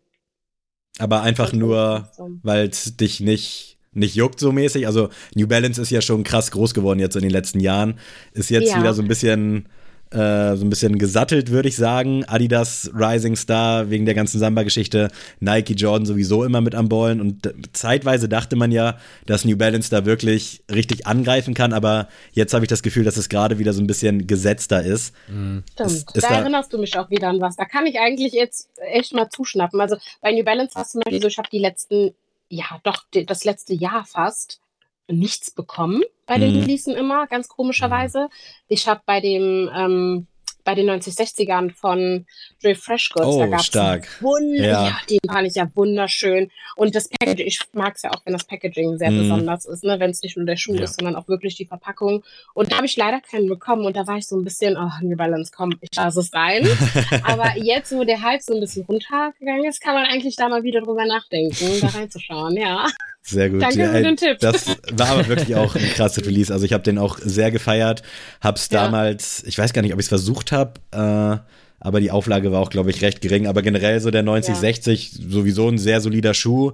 Aber 0.98 1.22
einfach 1.22 1.52
nur, 1.54 2.10
so. 2.16 2.30
weil 2.42 2.70
es 2.70 2.96
dich 2.98 3.20
nicht, 3.20 3.75
nicht 3.96 4.16
juckt 4.16 4.40
so 4.40 4.52
mäßig. 4.52 4.86
Also 4.86 5.10
New 5.34 5.48
Balance 5.48 5.82
ist 5.82 5.90
ja 5.90 6.02
schon 6.02 6.24
krass 6.24 6.52
groß 6.52 6.74
geworden 6.76 7.00
jetzt 7.00 7.16
in 7.16 7.24
den 7.24 7.32
letzten 7.32 7.60
Jahren. 7.60 7.98
Ist 8.34 8.50
jetzt 8.52 8.70
Ja. 8.72 8.80
wieder 8.80 8.94
so 8.94 9.02
ein 9.02 9.08
bisschen 9.08 9.68
äh, 10.12 10.56
so 10.56 10.64
ein 10.64 10.70
bisschen 10.70 11.00
gesattelt, 11.00 11.50
würde 11.50 11.68
ich 11.68 11.76
sagen. 11.76 12.24
Adidas 12.26 12.92
Rising 12.94 13.36
Star 13.36 13.90
wegen 13.90 14.06
der 14.06 14.14
ganzen 14.14 14.40
Samba-Geschichte. 14.40 15.10
Nike 15.40 15.74
Jordan 15.74 16.06
sowieso 16.06 16.44
immer 16.44 16.62
mit 16.62 16.76
am 16.76 16.88
Ballen. 16.88 17.20
Und 17.20 17.52
zeitweise 17.74 18.30
dachte 18.30 18.56
man 18.56 18.72
ja, 18.72 18.98
dass 19.26 19.46
New 19.46 19.58
Balance 19.58 19.90
da 19.90 20.06
wirklich 20.06 20.64
richtig 20.72 21.08
angreifen 21.08 21.54
kann. 21.56 21.74
Aber 21.74 22.08
jetzt 22.32 22.54
habe 22.54 22.64
ich 22.64 22.70
das 22.70 22.84
Gefühl, 22.84 23.04
dass 23.04 23.18
es 23.18 23.30
gerade 23.30 23.58
wieder 23.58 23.74
so 23.74 23.82
ein 23.82 23.88
bisschen 23.88 24.28
gesetzter 24.28 24.84
ist. 24.84 25.12
Stimmt. 25.26 25.64
Ist- 25.80 26.16
ist 26.16 26.24
da, 26.24 26.30
da- 26.30 26.36
erinnerst 26.42 26.72
du 26.72 26.78
mich 26.78 26.96
auch 26.98 27.10
wieder 27.10 27.28
an 27.28 27.42
was. 27.42 27.56
Da 27.56 27.66
kann 27.66 27.88
ich 27.88 28.00
eigentlich 28.00 28.32
jetzt 28.32 28.70
echt 28.92 29.12
mal 29.14 29.28
zuschnappen. 29.30 29.82
Also 29.82 29.98
bei 30.22 30.32
New 30.32 30.44
Balance 30.44 30.76
war 30.76 30.84
es 30.84 30.92
zum 30.92 31.02
Beispiel 31.02 31.22
so, 31.24 31.28
ich 31.28 31.38
habe 31.40 31.50
die 31.52 31.60
letzten, 31.60 32.12
ja 32.50 32.66
doch, 32.84 33.04
das 33.26 33.44
letzte 33.44 33.74
Jahr 33.74 34.06
fast 34.06 34.62
nichts 35.08 35.52
bekommen 35.52 36.04
bei 36.26 36.38
den 36.40 36.54
Mhm. 36.54 36.62
Releasen 36.62 36.96
immer, 36.96 37.28
ganz 37.28 37.48
komischerweise. 37.48 38.30
Ich 38.68 38.88
habe 38.88 39.02
bei 39.06 39.22
dem, 39.22 39.70
ähm, 39.76 40.28
bei 40.66 40.76
den 40.76 40.90
9060ern 40.90 41.72
von 41.74 42.26
Dre 42.62 42.76
Fresh 42.76 43.12
Goods, 43.12 43.26
Oh, 43.28 43.40
da 43.40 43.48
gab's 43.48 43.66
stark. 43.68 44.08
Ja. 44.56 44.88
ja. 44.88 44.98
den 45.10 45.20
fand 45.32 45.48
ich 45.48 45.56
ja 45.56 45.70
wunderschön. 45.76 46.52
Und 46.76 46.96
das 46.96 47.08
Packaging, 47.08 47.48
ich 47.48 47.60
mag 47.74 47.96
es 47.96 48.02
ja 48.02 48.12
auch, 48.12 48.22
wenn 48.26 48.34
das 48.34 48.44
Packaging 48.44 48.98
sehr 48.98 49.12
Mhm. 49.12 49.20
besonders 49.20 49.66
ist, 49.66 49.84
ne? 49.84 50.00
wenn 50.00 50.10
es 50.10 50.22
nicht 50.24 50.36
nur 50.36 50.46
der 50.46 50.58
Schuh 50.58 50.74
Ja. 50.76 50.84
ist, 50.84 50.96
sondern 51.00 51.16
auch 51.16 51.28
wirklich 51.28 51.56
die 51.56 51.66
Verpackung. 51.66 52.24
Und 52.54 52.72
da 52.72 52.78
habe 52.78 52.86
ich 52.88 52.98
leider 52.98 53.22
keinen 53.22 53.48
bekommen 53.48 53.86
und 53.86 53.96
da 53.96 54.06
war 54.08 54.18
ich 54.18 54.28
so 54.28 54.36
ein 54.36 54.44
bisschen, 54.44 54.76
oh, 54.76 54.90
New 55.02 55.16
Balance, 55.16 55.52
komm, 55.56 55.72
ich 55.82 55.90
lasse 55.96 56.20
es 56.20 56.30
sein. 56.30 56.68
Aber 57.24 57.56
jetzt, 57.58 57.92
wo 57.96 58.04
der 58.04 58.22
Hype 58.22 58.42
so 58.42 58.54
ein 58.56 58.60
bisschen 58.60 58.84
runtergegangen 58.86 59.66
ist, 59.66 59.80
kann 59.82 59.94
man 59.94 60.06
eigentlich 60.06 60.36
da 60.36 60.50
mal 60.50 60.64
wieder 60.64 60.82
drüber 60.82 61.06
nachdenken, 61.06 61.80
da 61.82 61.88
reinzuschauen, 61.88 62.58
ja. 62.58 62.88
Sehr 63.28 63.50
gut. 63.50 63.62
Danke 63.62 63.80
Ja, 63.80 63.90
für 63.90 63.96
ey, 63.98 64.04
den 64.04 64.18
Tipp. 64.18 64.38
Das 64.40 64.68
war 64.94 65.08
aber 65.10 65.28
wirklich 65.28 65.56
auch 65.56 65.76
ein 65.76 65.82
krasses 65.96 66.26
Release. 66.26 66.54
Also 66.54 66.66
ich 66.66 66.74
habe 66.74 66.84
den 66.84 66.98
auch 67.00 67.18
sehr 67.20 67.50
gefeiert. 67.52 68.04
Hab's 68.40 68.70
Ja. 68.72 68.84
damals, 68.84 69.44
ich 69.48 69.58
weiß 69.58 69.74
gar 69.74 69.82
nicht, 69.82 69.94
ob 69.94 70.00
ich 70.00 70.06
es 70.06 70.10
versucht 70.10 70.52
habe, 70.52 70.74
äh, 70.92 71.38
aber 71.80 72.00
die 72.00 72.12
Auflage 72.12 72.52
war 72.52 72.62
auch, 72.62 72.70
glaube 72.70 72.92
ich, 72.92 73.02
recht 73.02 73.22
gering. 73.22 73.48
Aber 73.48 73.62
generell 73.64 74.00
so 74.00 74.12
der 74.12 74.22
9060 74.24 75.12
sowieso 75.30 75.68
ein 75.68 75.78
sehr 75.80 76.02
solider 76.02 76.34
Schuh. 76.36 76.72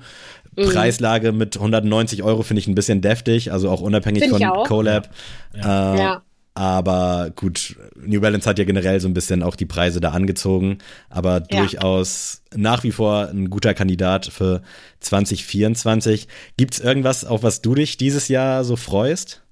Mhm. 0.58 0.70
Preislage 0.70 1.32
mit 1.32 1.56
190 1.56 2.24
Euro 2.24 2.44
finde 2.44 2.60
ich 2.60 2.68
ein 2.68 2.76
bisschen 2.76 3.00
deftig, 3.02 3.54
also 3.54 3.70
auch 3.70 3.80
unabhängig 3.82 4.24
Find 4.26 4.44
von. 4.44 4.64
Colab. 4.66 5.10
Äh, 5.56 5.60
Ja. 5.62 6.22
Aber 6.54 7.32
gut, 7.36 7.78
New 7.96 8.20
Balance 8.20 8.50
hat 8.50 8.60
ja 8.60 8.66
generell 8.66 9.00
so 9.00 9.08
ein 9.08 9.14
bisschen 9.14 9.42
auch 9.42 9.56
die 9.56 9.66
Preise 9.66 10.02
da 10.02 10.12
angezogen, 10.12 10.80
aber 11.10 11.44
Ja. 11.50 11.60
durchaus 11.62 12.42
nach 12.54 12.84
wie 12.84 12.92
vor 12.92 13.30
ein 13.30 13.50
guter 13.50 13.74
Kandidat 13.74 14.26
für 14.26 14.62
2024. 15.00 16.28
Gibt's 16.58 16.80
irgendwas, 16.80 17.24
auf 17.24 17.44
was 17.44 17.62
du 17.62 17.76
dich 17.76 17.96
dieses 17.98 18.28
Jahr 18.28 18.64
so 18.66 18.76
freust? 18.76 19.44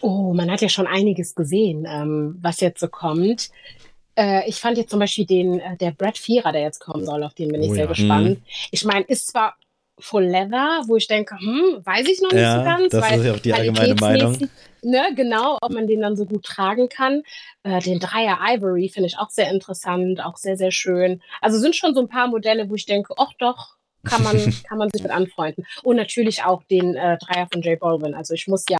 Oh, 0.00 0.32
man 0.32 0.50
hat 0.50 0.62
ja 0.62 0.68
schon 0.68 0.86
einiges 0.86 1.34
gesehen, 1.34 1.86
ähm, 1.90 2.38
was 2.40 2.60
jetzt 2.60 2.80
so 2.80 2.88
kommt. 2.88 3.50
Äh, 4.16 4.48
ich 4.48 4.56
fand 4.56 4.78
jetzt 4.78 4.90
zum 4.90 5.00
Beispiel 5.00 5.26
den, 5.26 5.60
äh, 5.60 5.76
der 5.76 5.90
Brad 5.90 6.16
Vierer, 6.16 6.52
der 6.52 6.62
jetzt 6.62 6.80
kommen 6.80 7.04
soll, 7.04 7.22
auf 7.24 7.34
den 7.34 7.48
bin 7.52 7.62
ich 7.62 7.70
Oh 7.70 7.74
sehr 7.74 7.84
ja. 7.84 7.88
gespannt. 7.90 8.38
Ich 8.70 8.84
meine, 8.84 9.04
ist 9.04 9.28
zwar 9.28 9.56
Full 10.00 10.24
Leather, 10.24 10.82
wo 10.86 10.96
ich 10.96 11.06
denke, 11.06 11.36
hm, 11.38 11.84
weiß 11.84 12.08
ich 12.08 12.20
noch 12.20 12.32
nicht 12.32 12.42
Ja, 12.42 12.58
so 12.58 12.64
ganz, 12.64 12.88
das 12.90 13.02
weil 13.02 13.18
ist 13.18 13.26
ja 13.26 13.32
auch 13.34 13.40
die 13.40 13.52
allgemeine 13.52 13.94
Meinung. 13.94 14.48
Ne, 14.82 15.08
genau, 15.16 15.58
ob 15.60 15.72
man 15.72 15.86
den 15.86 16.00
dann 16.00 16.16
so 16.16 16.24
gut 16.24 16.44
tragen 16.44 16.88
kann. 16.88 17.22
Äh, 17.64 17.80
den 17.80 17.98
Dreier 17.98 18.38
Ivory 18.40 18.88
finde 18.88 19.08
ich 19.08 19.18
auch 19.18 19.30
sehr 19.30 19.50
interessant, 19.50 20.24
auch 20.24 20.36
sehr, 20.36 20.56
sehr 20.56 20.70
schön. 20.70 21.20
Also 21.40 21.58
sind 21.58 21.74
schon 21.74 21.94
so 21.94 22.00
ein 22.00 22.08
paar 22.08 22.28
Modelle, 22.28 22.70
wo 22.70 22.74
ich 22.74 22.86
denke, 22.86 23.14
ach 23.18 23.32
doch, 23.38 23.76
kann 24.04 24.22
man, 24.22 24.36
kann 24.68 24.78
man 24.78 24.88
sich 24.90 25.02
mit 25.02 25.10
anfreunden. 25.10 25.66
Und 25.82 25.96
natürlich 25.96 26.44
auch 26.44 26.62
den 26.64 26.94
äh, 26.94 27.18
Dreier 27.18 27.48
von 27.52 27.62
J 27.62 27.78
Balvin. 27.78 28.14
Also 28.14 28.34
ich 28.34 28.46
muss 28.46 28.64
ja 28.68 28.78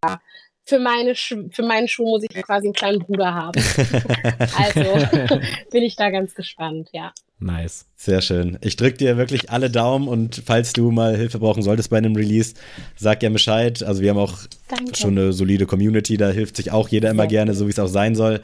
für 0.69 0.79
meine 0.79 1.15
Sch 1.15 1.35
für 1.51 1.63
meinen 1.63 1.89
Schuh 1.89 2.05
muss 2.05 2.23
ich 2.23 2.37
ja 2.37 2.43
quasi 2.43 2.67
einen 2.67 2.75
kleinen 2.75 2.99
Bruder 3.01 3.35
haben. 3.35 3.61
Also 4.57 4.81
bin 5.71 5.83
ich 5.83 5.97
da 5.97 6.11
ganz 6.11 6.35
gespannt, 6.35 6.89
ja. 6.93 7.13
Nice. 7.39 7.87
Sehr 7.97 8.21
schön. 8.21 8.59
Ich 8.61 8.77
drück 8.77 8.99
dir 8.99 9.17
wirklich 9.17 9.51
alle 9.51 9.71
Daumen 9.71 10.09
und 10.09 10.43
falls 10.45 10.73
du 10.73 10.91
mal 10.91 11.17
Hilfe 11.17 11.39
brauchen 11.39 11.63
solltest 11.63 11.91
bei 11.91 11.99
einem 11.99 12.17
Release, 12.17 12.55
sag 12.97 13.23
ja 13.23 13.31
Bescheid. 13.31 13.83
Also 13.83 14.03
wir 14.03 14.11
haben 14.11 14.19
auch 14.19 14.39
Danke. 14.69 14.97
schon 14.97 15.19
eine 15.19 15.33
solide 15.33 15.67
Community, 15.67 16.17
da 16.17 16.31
hilft 16.31 16.57
sich 16.57 16.71
auch 16.73 16.89
jeder 16.89 17.11
immer 17.11 17.25
Sehr 17.25 17.31
gerne, 17.31 17.55
so 17.55 17.67
wie 17.67 17.71
es 17.71 17.79
auch 17.79 17.89
sein 17.89 18.15
soll. 18.15 18.41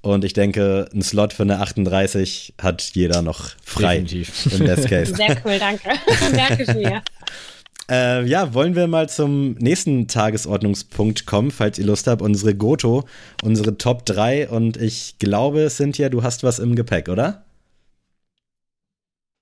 Und 0.00 0.24
ich 0.24 0.32
denke, 0.32 0.88
ein 0.94 1.02
Slot 1.02 1.32
für 1.32 1.42
eine 1.42 1.60
38 1.60 2.54
hat 2.60 2.82
jeder 2.94 3.22
noch 3.22 3.50
frei. 3.62 4.00
Definitiv. 4.00 4.52
Im 4.58 4.66
Best 4.66 4.88
Case. 4.88 5.14
Sehr 5.14 5.36
cool, 5.44 5.58
danke. 5.58 5.90
Merke 6.32 6.62
ich 6.62 6.74
mir. 6.74 7.02
Äh, 7.90 8.24
ja, 8.26 8.52
wollen 8.52 8.76
wir 8.76 8.86
mal 8.86 9.08
zum 9.08 9.52
nächsten 9.52 10.08
Tagesordnungspunkt 10.08 11.24
kommen, 11.26 11.50
falls 11.50 11.78
ihr 11.78 11.86
Lust 11.86 12.06
habt. 12.06 12.20
Unsere 12.20 12.54
Goto, 12.54 13.04
unsere 13.42 13.78
Top 13.78 14.04
3. 14.04 14.48
Und 14.50 14.76
ich 14.76 15.18
glaube, 15.18 15.68
Cynthia, 15.70 16.08
du 16.10 16.22
hast 16.22 16.42
was 16.44 16.58
im 16.58 16.76
Gepäck, 16.76 17.08
oder? 17.08 17.44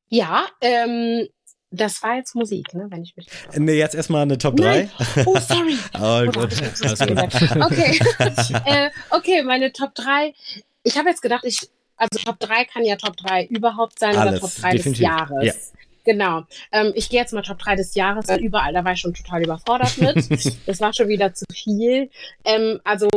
Ja, 0.08 0.46
ähm, 0.60 1.26
das 1.72 2.00
war 2.02 2.16
jetzt 2.16 2.36
Musik, 2.36 2.72
ne, 2.74 2.86
wenn 2.90 3.02
ich 3.02 3.16
mich. 3.16 3.26
Nee, 3.56 3.74
jetzt 3.74 3.96
erstmal 3.96 4.22
eine 4.22 4.38
Top 4.38 4.56
3. 4.56 4.62
Nein. 4.64 4.90
Oh, 5.26 5.36
sorry. 5.40 5.76
Oh, 5.94 6.22
Oh, 6.26 6.30
gut. 6.30 6.52
Okay. 7.64 7.98
äh, 8.64 8.90
okay, 9.10 9.42
meine 9.42 9.72
Top 9.72 9.94
3. 9.96 10.32
Ich 10.84 10.96
habe 10.96 11.08
jetzt 11.08 11.22
gedacht, 11.22 11.44
ich, 11.44 11.58
also 11.96 12.18
Top 12.24 12.38
3 12.38 12.64
kann 12.66 12.84
ja 12.84 12.94
Top 12.94 13.16
3 13.16 13.46
überhaupt 13.46 13.98
sein 13.98 14.16
Alles, 14.16 14.40
oder 14.40 14.48
Top 14.48 14.60
3 14.60 14.72
des 14.72 14.76
definitiv. 14.84 15.02
Jahres. 15.02 15.72
Genau. 16.06 16.44
Ähm, 16.72 16.92
ich 16.94 17.10
gehe 17.10 17.20
jetzt 17.20 17.34
mal 17.34 17.42
Top 17.42 17.58
3 17.58 17.74
des 17.76 17.94
Jahres, 17.94 18.28
weil 18.28 18.40
überall, 18.40 18.72
da 18.72 18.84
war 18.84 18.92
ich 18.92 19.00
schon 19.00 19.12
total 19.12 19.42
überfordert 19.42 19.98
mit. 19.98 20.16
das 20.66 20.80
war 20.80 20.92
schon 20.94 21.08
wieder 21.08 21.34
zu 21.34 21.44
viel. 21.52 22.08
Ähm, 22.44 22.80
also, 22.84 23.08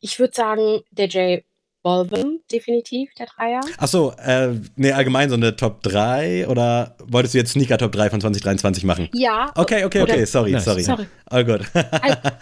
ich 0.00 0.18
würde 0.18 0.34
sagen, 0.34 0.80
der 0.90 1.06
J 1.08 1.42
Balvin, 1.82 2.40
definitiv, 2.52 3.10
der 3.18 3.26
Dreier. 3.26 3.60
Achso, 3.78 4.12
äh, 4.24 4.50
nee, 4.76 4.92
allgemein 4.92 5.28
so 5.30 5.34
eine 5.34 5.56
Top 5.56 5.82
3 5.82 6.46
oder 6.46 6.96
wolltest 7.04 7.34
du 7.34 7.38
jetzt 7.38 7.52
Sneaker 7.52 7.76
Top 7.76 7.90
3 7.90 8.10
von 8.10 8.20
2023 8.20 8.84
machen? 8.84 9.08
Ja. 9.14 9.50
Okay, 9.56 9.84
okay, 9.84 10.02
Oder- 10.02 10.12
okay, 10.12 10.24
sorry, 10.24 10.52
Nice. 10.52 10.64
sorry. 10.64 10.82
Sorry. 10.82 11.06
All 11.26 11.44
gut. 11.44 11.62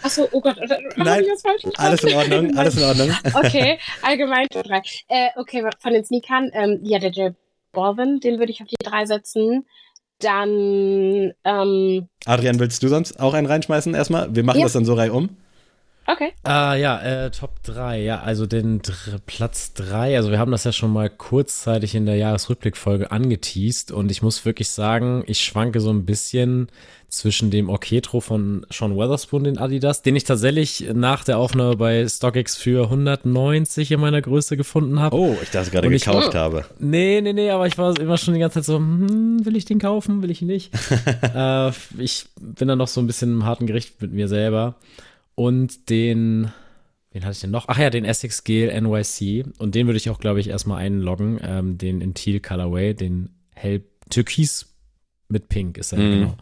Achso, 0.03 0.27
oh 0.31 0.41
Gott, 0.41 0.57
oder, 0.57 0.77
Nein, 0.95 1.07
hab 1.07 1.19
ich 1.21 1.27
das 1.27 1.41
falsch 1.41 1.61
verstanden? 1.61 1.75
alles 1.77 2.03
in 2.03 2.13
Ordnung, 2.13 2.57
alles 2.57 2.77
in 2.77 2.83
Ordnung. 2.83 3.09
Okay, 3.33 3.79
allgemein 4.03 4.47
Top 4.49 4.63
3. 4.63 4.81
Äh, 5.07 5.29
okay, 5.37 5.67
von 5.79 5.93
den 5.93 6.05
Sneakern, 6.05 6.51
ähm, 6.53 6.79
ja, 6.83 6.99
der 6.99 7.11
J 7.11 7.35
Balvin, 7.71 8.19
den 8.19 8.37
würde 8.37 8.51
ich 8.51 8.61
auf 8.61 8.67
die 8.67 8.75
3 8.91 9.05
setzen. 9.05 9.65
Dann, 10.19 11.33
ähm, 11.43 12.07
Adrian, 12.25 12.59
willst 12.59 12.83
du 12.83 12.87
sonst 12.87 13.19
auch 13.19 13.33
einen 13.33 13.47
reinschmeißen 13.47 13.93
erstmal? 13.95 14.33
Wir 14.35 14.43
machen 14.43 14.59
Ja. 14.59 14.65
das 14.65 14.73
dann 14.73 14.85
so 14.85 14.93
reihum. 14.93 15.29
Okay. 16.07 16.33
Ah, 16.43 16.73
ja, 16.75 16.99
äh, 17.01 17.31
Top 17.31 17.61
3. 17.63 18.01
Ja, 18.01 18.21
also 18.21 18.45
den 18.45 18.81
Dr 18.81 19.19
Platz 19.25 19.73
3. 19.73 20.15
Also 20.17 20.31
wir 20.31 20.39
haben 20.39 20.51
das 20.51 20.63
ja 20.63 20.71
schon 20.71 20.91
mal 20.91 21.09
kurzzeitig 21.09 21.95
in 21.95 22.05
der 22.05 22.15
Jahresrückblickfolge 22.15 23.11
angeteased 23.11 23.91
und 23.91 24.11
ich 24.11 24.21
muss 24.21 24.43
wirklich 24.45 24.69
sagen, 24.69 25.23
ich 25.27 25.41
schwanke 25.41 25.79
so 25.79 25.91
ein 25.91 26.05
bisschen 26.05 26.67
zwischen 27.11 27.51
dem 27.51 27.67
Orketro 27.69 28.21
von 28.21 28.65
Sean 28.71 28.95
Weatherspoon, 28.97 29.43
den 29.43 29.57
Adidas, 29.57 30.01
den 30.01 30.15
ich 30.15 30.23
tatsächlich 30.23 30.87
nach 30.93 31.25
der 31.25 31.37
Aufnahme 31.39 31.75
bei 31.75 32.07
StockX 32.07 32.55
für 32.55 32.85
190 32.85 33.91
in 33.91 33.99
meiner 33.99 34.21
Größe 34.21 34.55
gefunden 34.55 34.99
habe. 35.01 35.17
Oh, 35.17 35.37
ich 35.43 35.49
dachte 35.51 35.71
gerade 35.71 35.93
ich- 35.93 36.05
gekauft 36.05 36.33
habe. 36.35 36.65
Nee, 36.79 37.19
nee, 37.21 37.33
nee, 37.33 37.49
aber 37.51 37.67
ich 37.67 37.77
war 37.77 37.99
immer 37.99 38.17
schon 38.17 38.33
die 38.33 38.39
ganze 38.39 38.55
Zeit 38.59 38.63
so, 38.65 38.77
hm, 38.77 39.45
will 39.45 39.57
ich 39.57 39.65
den 39.65 39.77
kaufen, 39.77 40.23
will 40.23 40.31
ich 40.31 40.41
ihn 40.41 40.47
nicht? 40.47 40.71
äh, 41.35 41.71
ich 41.97 42.27
bin 42.39 42.69
dann 42.69 42.77
noch 42.77 42.87
so 42.87 43.01
ein 43.01 43.07
bisschen 43.07 43.31
im 43.33 43.45
harten 43.45 43.67
Gericht 43.67 44.01
mit 44.01 44.13
mir 44.13 44.29
selber. 44.29 44.75
Und 45.35 45.89
den, 45.89 46.51
wen 47.11 47.23
hatte 47.25 47.33
ich 47.33 47.41
denn 47.41 47.51
noch? 47.51 47.65
Ach 47.67 47.77
ja, 47.77 47.89
den 47.89 48.05
Essex 48.05 48.45
Gel 48.45 48.69
NYC. 48.81 49.45
Und 49.57 49.75
den 49.75 49.85
würde 49.87 49.97
ich 49.97 50.09
auch, 50.09 50.19
glaube 50.19 50.39
ich, 50.39 50.47
erstmal 50.47 50.77
einloggen. 50.81 51.39
Ähm, 51.43 51.77
den 51.77 51.99
in 51.99 52.13
Teal 52.13 52.39
Colorway, 52.39 52.93
den 52.93 53.29
hell 53.53 53.83
Türkis 54.09 54.67
mit 55.27 55.49
Pink 55.49 55.77
ist 55.77 55.91
er, 55.91 55.99
Mhm. 55.99 56.11
genau. 56.11 56.35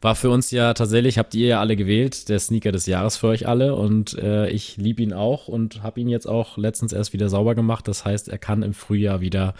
War 0.00 0.14
für 0.14 0.30
uns 0.30 0.50
ja 0.52 0.74
tatsächlich, 0.74 1.18
habt 1.18 1.34
ihr 1.34 1.48
ja 1.48 1.60
alle 1.60 1.74
gewählt, 1.74 2.28
der 2.28 2.38
Sneaker 2.38 2.70
des 2.70 2.86
Jahres 2.86 3.16
für 3.16 3.26
euch 3.28 3.48
alle 3.48 3.74
und 3.74 4.16
äh, 4.18 4.48
ich 4.48 4.76
liebe 4.76 5.02
ihn 5.02 5.12
auch 5.12 5.48
und 5.48 5.82
habe 5.82 6.00
ihn 6.00 6.08
jetzt 6.08 6.28
auch 6.28 6.56
letztens 6.56 6.92
erst 6.92 7.12
wieder 7.12 7.28
sauber 7.28 7.56
gemacht. 7.56 7.88
Das 7.88 8.04
heißt, 8.04 8.28
er 8.28 8.38
kann 8.38 8.62
im 8.62 8.74
Frühjahr 8.74 9.20
wieder 9.20 9.54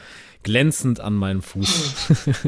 glänzend 0.44 1.00
an 1.00 1.14
meinem 1.14 1.42
Fuß. 1.42 1.94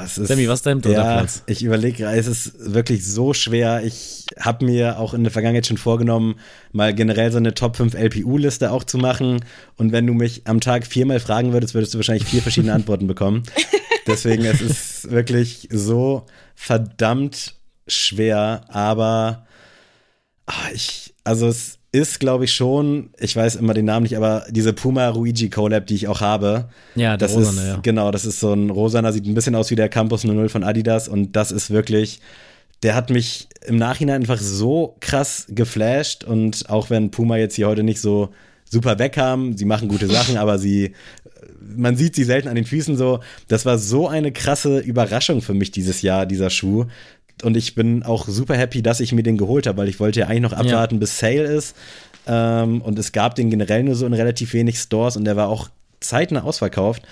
Es 0.00 0.16
ist, 0.18 0.28
Sammy, 0.28 0.48
was 0.48 0.60
ist 0.60 0.66
dein 0.66 0.80
dritter 0.80 1.04
ja, 1.04 1.18
Platz? 1.18 1.42
Ich 1.46 1.62
überlege, 1.62 2.06
es 2.06 2.26
ist 2.26 2.72
wirklich 2.72 3.06
so 3.06 3.34
schwer. 3.34 3.82
Ich 3.84 4.26
habe 4.38 4.64
mir 4.64 4.98
auch 4.98 5.12
in 5.14 5.22
der 5.22 5.30
Vergangenheit 5.30 5.66
schon 5.66 5.76
vorgenommen, 5.76 6.36
mal 6.72 6.94
generell 6.94 7.30
so 7.30 7.38
eine 7.38 7.54
Top 7.54 7.76
5 7.76 7.94
LPU-Liste 7.94 8.70
auch 8.70 8.84
zu 8.84 8.98
machen. 8.98 9.44
Und 9.76 9.92
wenn 9.92 10.06
du 10.06 10.14
mich 10.14 10.42
am 10.46 10.60
Tag 10.60 10.86
viermal 10.86 11.20
fragen 11.20 11.52
würdest, 11.52 11.74
würdest 11.74 11.94
du 11.94 11.98
wahrscheinlich 11.98 12.24
vier 12.24 12.42
verschiedene 12.42 12.72
Antworten 12.74 13.06
bekommen. 13.06 13.42
Deswegen, 14.06 14.44
es 14.44 14.60
ist 14.60 15.10
wirklich 15.10 15.68
so 15.70 16.26
verdammt 16.54 17.54
schwer, 17.86 18.64
aber 18.68 19.46
ah, 20.46 20.52
ich, 20.72 21.14
also 21.24 21.48
es 21.48 21.78
ist, 21.92 22.20
glaube 22.20 22.44
ich, 22.46 22.54
schon, 22.54 23.10
ich 23.18 23.36
weiß 23.36 23.56
immer 23.56 23.74
den 23.74 23.84
Namen 23.84 24.04
nicht, 24.04 24.16
aber 24.16 24.46
diese 24.48 24.72
Puma 24.72 25.08
Ruigi 25.08 25.50
Collab, 25.50 25.86
die 25.86 25.94
ich 25.94 26.08
auch 26.08 26.20
habe, 26.22 26.70
Ja, 26.94 27.16
das 27.16 27.34
Rosane, 27.34 27.60
ist, 27.60 27.66
ja. 27.66 27.80
genau, 27.82 28.10
das 28.10 28.24
ist 28.24 28.40
so 28.40 28.52
ein 28.54 28.70
rosaner, 28.70 29.12
sieht 29.12 29.26
ein 29.26 29.34
bisschen 29.34 29.54
aus 29.54 29.70
wie 29.70 29.76
der 29.76 29.90
Campus 29.90 30.24
00 30.24 30.48
von 30.48 30.64
Adidas 30.64 31.06
und 31.08 31.36
das 31.36 31.52
ist 31.52 31.70
wirklich, 31.70 32.20
der 32.82 32.94
hat 32.94 33.10
mich 33.10 33.48
im 33.66 33.76
Nachhinein 33.76 34.22
einfach 34.22 34.40
so 34.40 34.96
krass 35.00 35.46
geflasht 35.50 36.24
und 36.24 36.68
auch 36.70 36.88
wenn 36.88 37.10
Puma 37.10 37.36
jetzt 37.36 37.56
hier 37.56 37.68
heute 37.68 37.82
nicht 37.82 38.00
so 38.00 38.30
super 38.68 38.98
wegkam, 38.98 39.56
sie 39.58 39.66
machen 39.66 39.88
gute 39.88 40.06
Sachen, 40.08 40.38
aber 40.38 40.58
sie, 40.58 40.94
man 41.76 41.96
sieht 41.96 42.14
sie 42.14 42.24
selten 42.24 42.48
an 42.48 42.54
den 42.54 42.64
Füßen 42.64 42.96
so, 42.96 43.20
das 43.48 43.64
war 43.64 43.78
so 43.78 44.08
eine 44.08 44.32
krasse 44.32 44.78
Überraschung 44.78 45.42
für 45.42 45.54
mich 45.54 45.70
dieses 45.70 46.02
Jahr, 46.02 46.26
dieser 46.26 46.50
Schuh. 46.50 46.86
Und 47.42 47.56
ich 47.56 47.74
bin 47.74 48.02
auch 48.02 48.28
super 48.28 48.56
happy, 48.56 48.82
dass 48.82 49.00
ich 49.00 49.12
mir 49.12 49.22
den 49.22 49.38
geholt 49.38 49.66
habe, 49.66 49.78
weil 49.78 49.88
ich 49.88 50.00
wollte 50.00 50.20
ja 50.20 50.26
eigentlich 50.26 50.42
noch 50.42 50.52
abwarten, 50.52 51.00
bis 51.00 51.18
Sale 51.18 51.44
ist. 51.44 51.76
Ähm, 52.26 52.82
und 52.82 52.98
es 52.98 53.12
gab 53.12 53.34
den 53.34 53.50
generell 53.50 53.82
nur 53.82 53.94
so 53.94 54.06
in 54.06 54.12
relativ 54.12 54.52
wenig 54.52 54.78
Stores 54.78 55.16
und 55.16 55.24
der 55.24 55.36
war 55.36 55.48
auch 55.48 55.68
zeitnah 56.00 56.42
ausverkauft. 56.42 57.02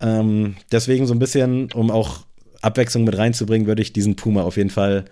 Ähm, 0.00 0.56
deswegen 0.70 1.06
so 1.06 1.14
ein 1.14 1.18
bisschen, 1.18 1.72
um 1.72 1.90
auch 1.90 2.26
Abwechslung 2.60 3.04
mit 3.04 3.16
reinzubringen, 3.16 3.66
würde 3.66 3.82
ich 3.82 3.92
diesen 3.92 4.16
Puma 4.16 4.42
auf 4.42 4.56
jeden 4.56 4.70
Fall 4.70 5.04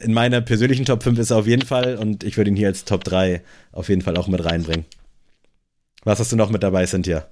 in 0.00 0.14
meiner 0.14 0.40
persönlichen 0.40 0.84
Top 0.84 1.02
5 1.02 1.18
ist 1.18 1.30
er 1.30 1.38
auf 1.38 1.46
jeden 1.46 1.66
Fall 1.66 1.96
und 1.96 2.24
ich 2.24 2.36
würde 2.36 2.50
ihn 2.50 2.56
hier 2.56 2.68
als 2.68 2.84
Top 2.84 3.04
3 3.04 3.42
auf 3.72 3.88
jeden 3.88 4.02
Fall 4.02 4.16
auch 4.16 4.28
mit 4.28 4.44
reinbringen. 4.44 4.86
Was 6.04 6.20
hast 6.20 6.32
du 6.32 6.36
noch 6.36 6.50
mit 6.50 6.62
dabei, 6.62 6.86
Cynthia? 6.86 7.26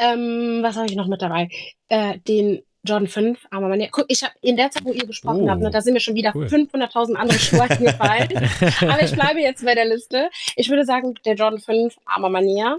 Ähm, 0.00 0.60
was 0.62 0.76
habe 0.76 0.86
ich 0.86 0.96
noch 0.96 1.06
mit 1.06 1.20
dabei? 1.22 1.48
Äh, 1.88 2.18
den 2.20 2.62
Jordan 2.82 3.08
5, 3.08 3.46
aber 3.50 3.68
meine, 3.68 3.88
guck, 3.90 4.06
ich 4.08 4.22
habe 4.22 4.32
in 4.40 4.56
der 4.56 4.70
Zeit, 4.70 4.84
wo 4.84 4.92
ihr 4.92 5.06
gesprochen 5.06 5.42
Oh, 5.42 5.50
habt, 5.50 5.60
ne, 5.60 5.70
da 5.70 5.82
sind 5.82 5.92
mir 5.92 6.00
schon 6.00 6.14
wieder 6.14 6.32
cool. 6.34 6.46
500.000 6.46 7.14
andere 7.14 7.38
Schuhe 7.38 7.62
eingefallen. 7.62 8.28
aber 8.80 9.02
ich 9.02 9.12
bleibe 9.12 9.40
jetzt 9.40 9.64
bei 9.64 9.74
der 9.74 9.84
Liste. 9.84 10.30
Ich 10.56 10.70
würde 10.70 10.86
sagen, 10.86 11.14
der 11.26 11.34
Jordan 11.34 11.60
5, 11.60 11.94
Arma 12.06 12.30
Mania. 12.30 12.78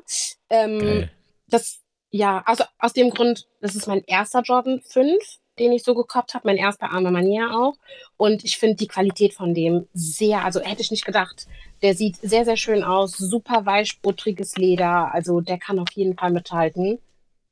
Ähm, 0.49 1.07
das, 1.47 1.81
ja, 2.09 2.41
also 2.45 2.63
aus 2.79 2.93
dem 2.93 3.11
Grund, 3.11 3.47
das 3.61 3.75
ist 3.75 3.87
mein 3.87 4.03
erster 4.07 4.41
Jordan 4.41 4.81
5, 4.81 5.23
den 5.59 5.71
ich 5.71 5.83
so 5.83 5.93
gekauft 5.93 6.33
habe, 6.33 6.47
mein 6.47 6.57
erster 6.57 6.91
Arma 6.91 7.11
Mania 7.11 7.51
auch. 7.51 7.75
Und 8.17 8.43
ich 8.43 8.57
finde 8.57 8.77
die 8.77 8.87
Qualität 8.87 9.35
von 9.35 9.53
dem 9.53 9.87
sehr, 9.93 10.43
also 10.43 10.61
hätte 10.61 10.81
ich 10.81 10.89
nicht 10.89 11.05
gedacht. 11.05 11.45
Der 11.83 11.93
sieht 11.93 12.17
sehr, 12.17 12.45
sehr 12.45 12.57
schön 12.57 12.83
aus, 12.83 13.11
super 13.11 13.67
weich, 13.67 14.01
buttriges 14.01 14.57
Leder, 14.57 15.13
also 15.13 15.41
der 15.41 15.59
kann 15.59 15.77
auf 15.77 15.91
jeden 15.93 16.17
Fall 16.17 16.31
mithalten. 16.31 16.99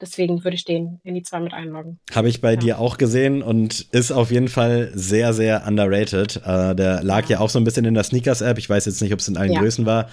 Deswegen 0.01 0.43
würde 0.43 0.55
ich 0.55 0.63
den 0.65 0.99
in 1.03 1.13
die 1.15 1.23
zwei 1.23 1.39
mit 1.41 1.53
einloggen. 1.53 1.99
Habe 2.13 2.29
ich 2.29 2.39
bei 2.41 2.51
Ja. 2.53 2.59
dir 2.59 2.79
auch 2.79 2.97
gesehen 2.97 3.41
und 3.41 3.81
ist 3.91 4.11
auf 4.11 4.31
jeden 4.31 4.47
Fall 4.47 4.91
sehr, 4.93 5.33
sehr 5.33 5.65
underrated. 5.67 6.37
Äh, 6.45 6.73
der 6.75 7.03
lag 7.03 7.27
ja. 7.29 7.39
auch 7.39 7.49
so 7.49 7.59
ein 7.59 7.65
bisschen 7.65 7.85
in 7.85 7.93
der 7.95 8.03
Sneakers-App. 8.03 8.57
Ich 8.57 8.69
weiß 8.69 8.85
jetzt 8.85 9.01
nicht, 9.01 9.11
ob 9.13 9.19
es 9.19 9.27
in 9.27 9.35
allen 9.37 9.51
Ja. 9.51 9.59
Größen 9.61 9.85
war. 9.85 10.09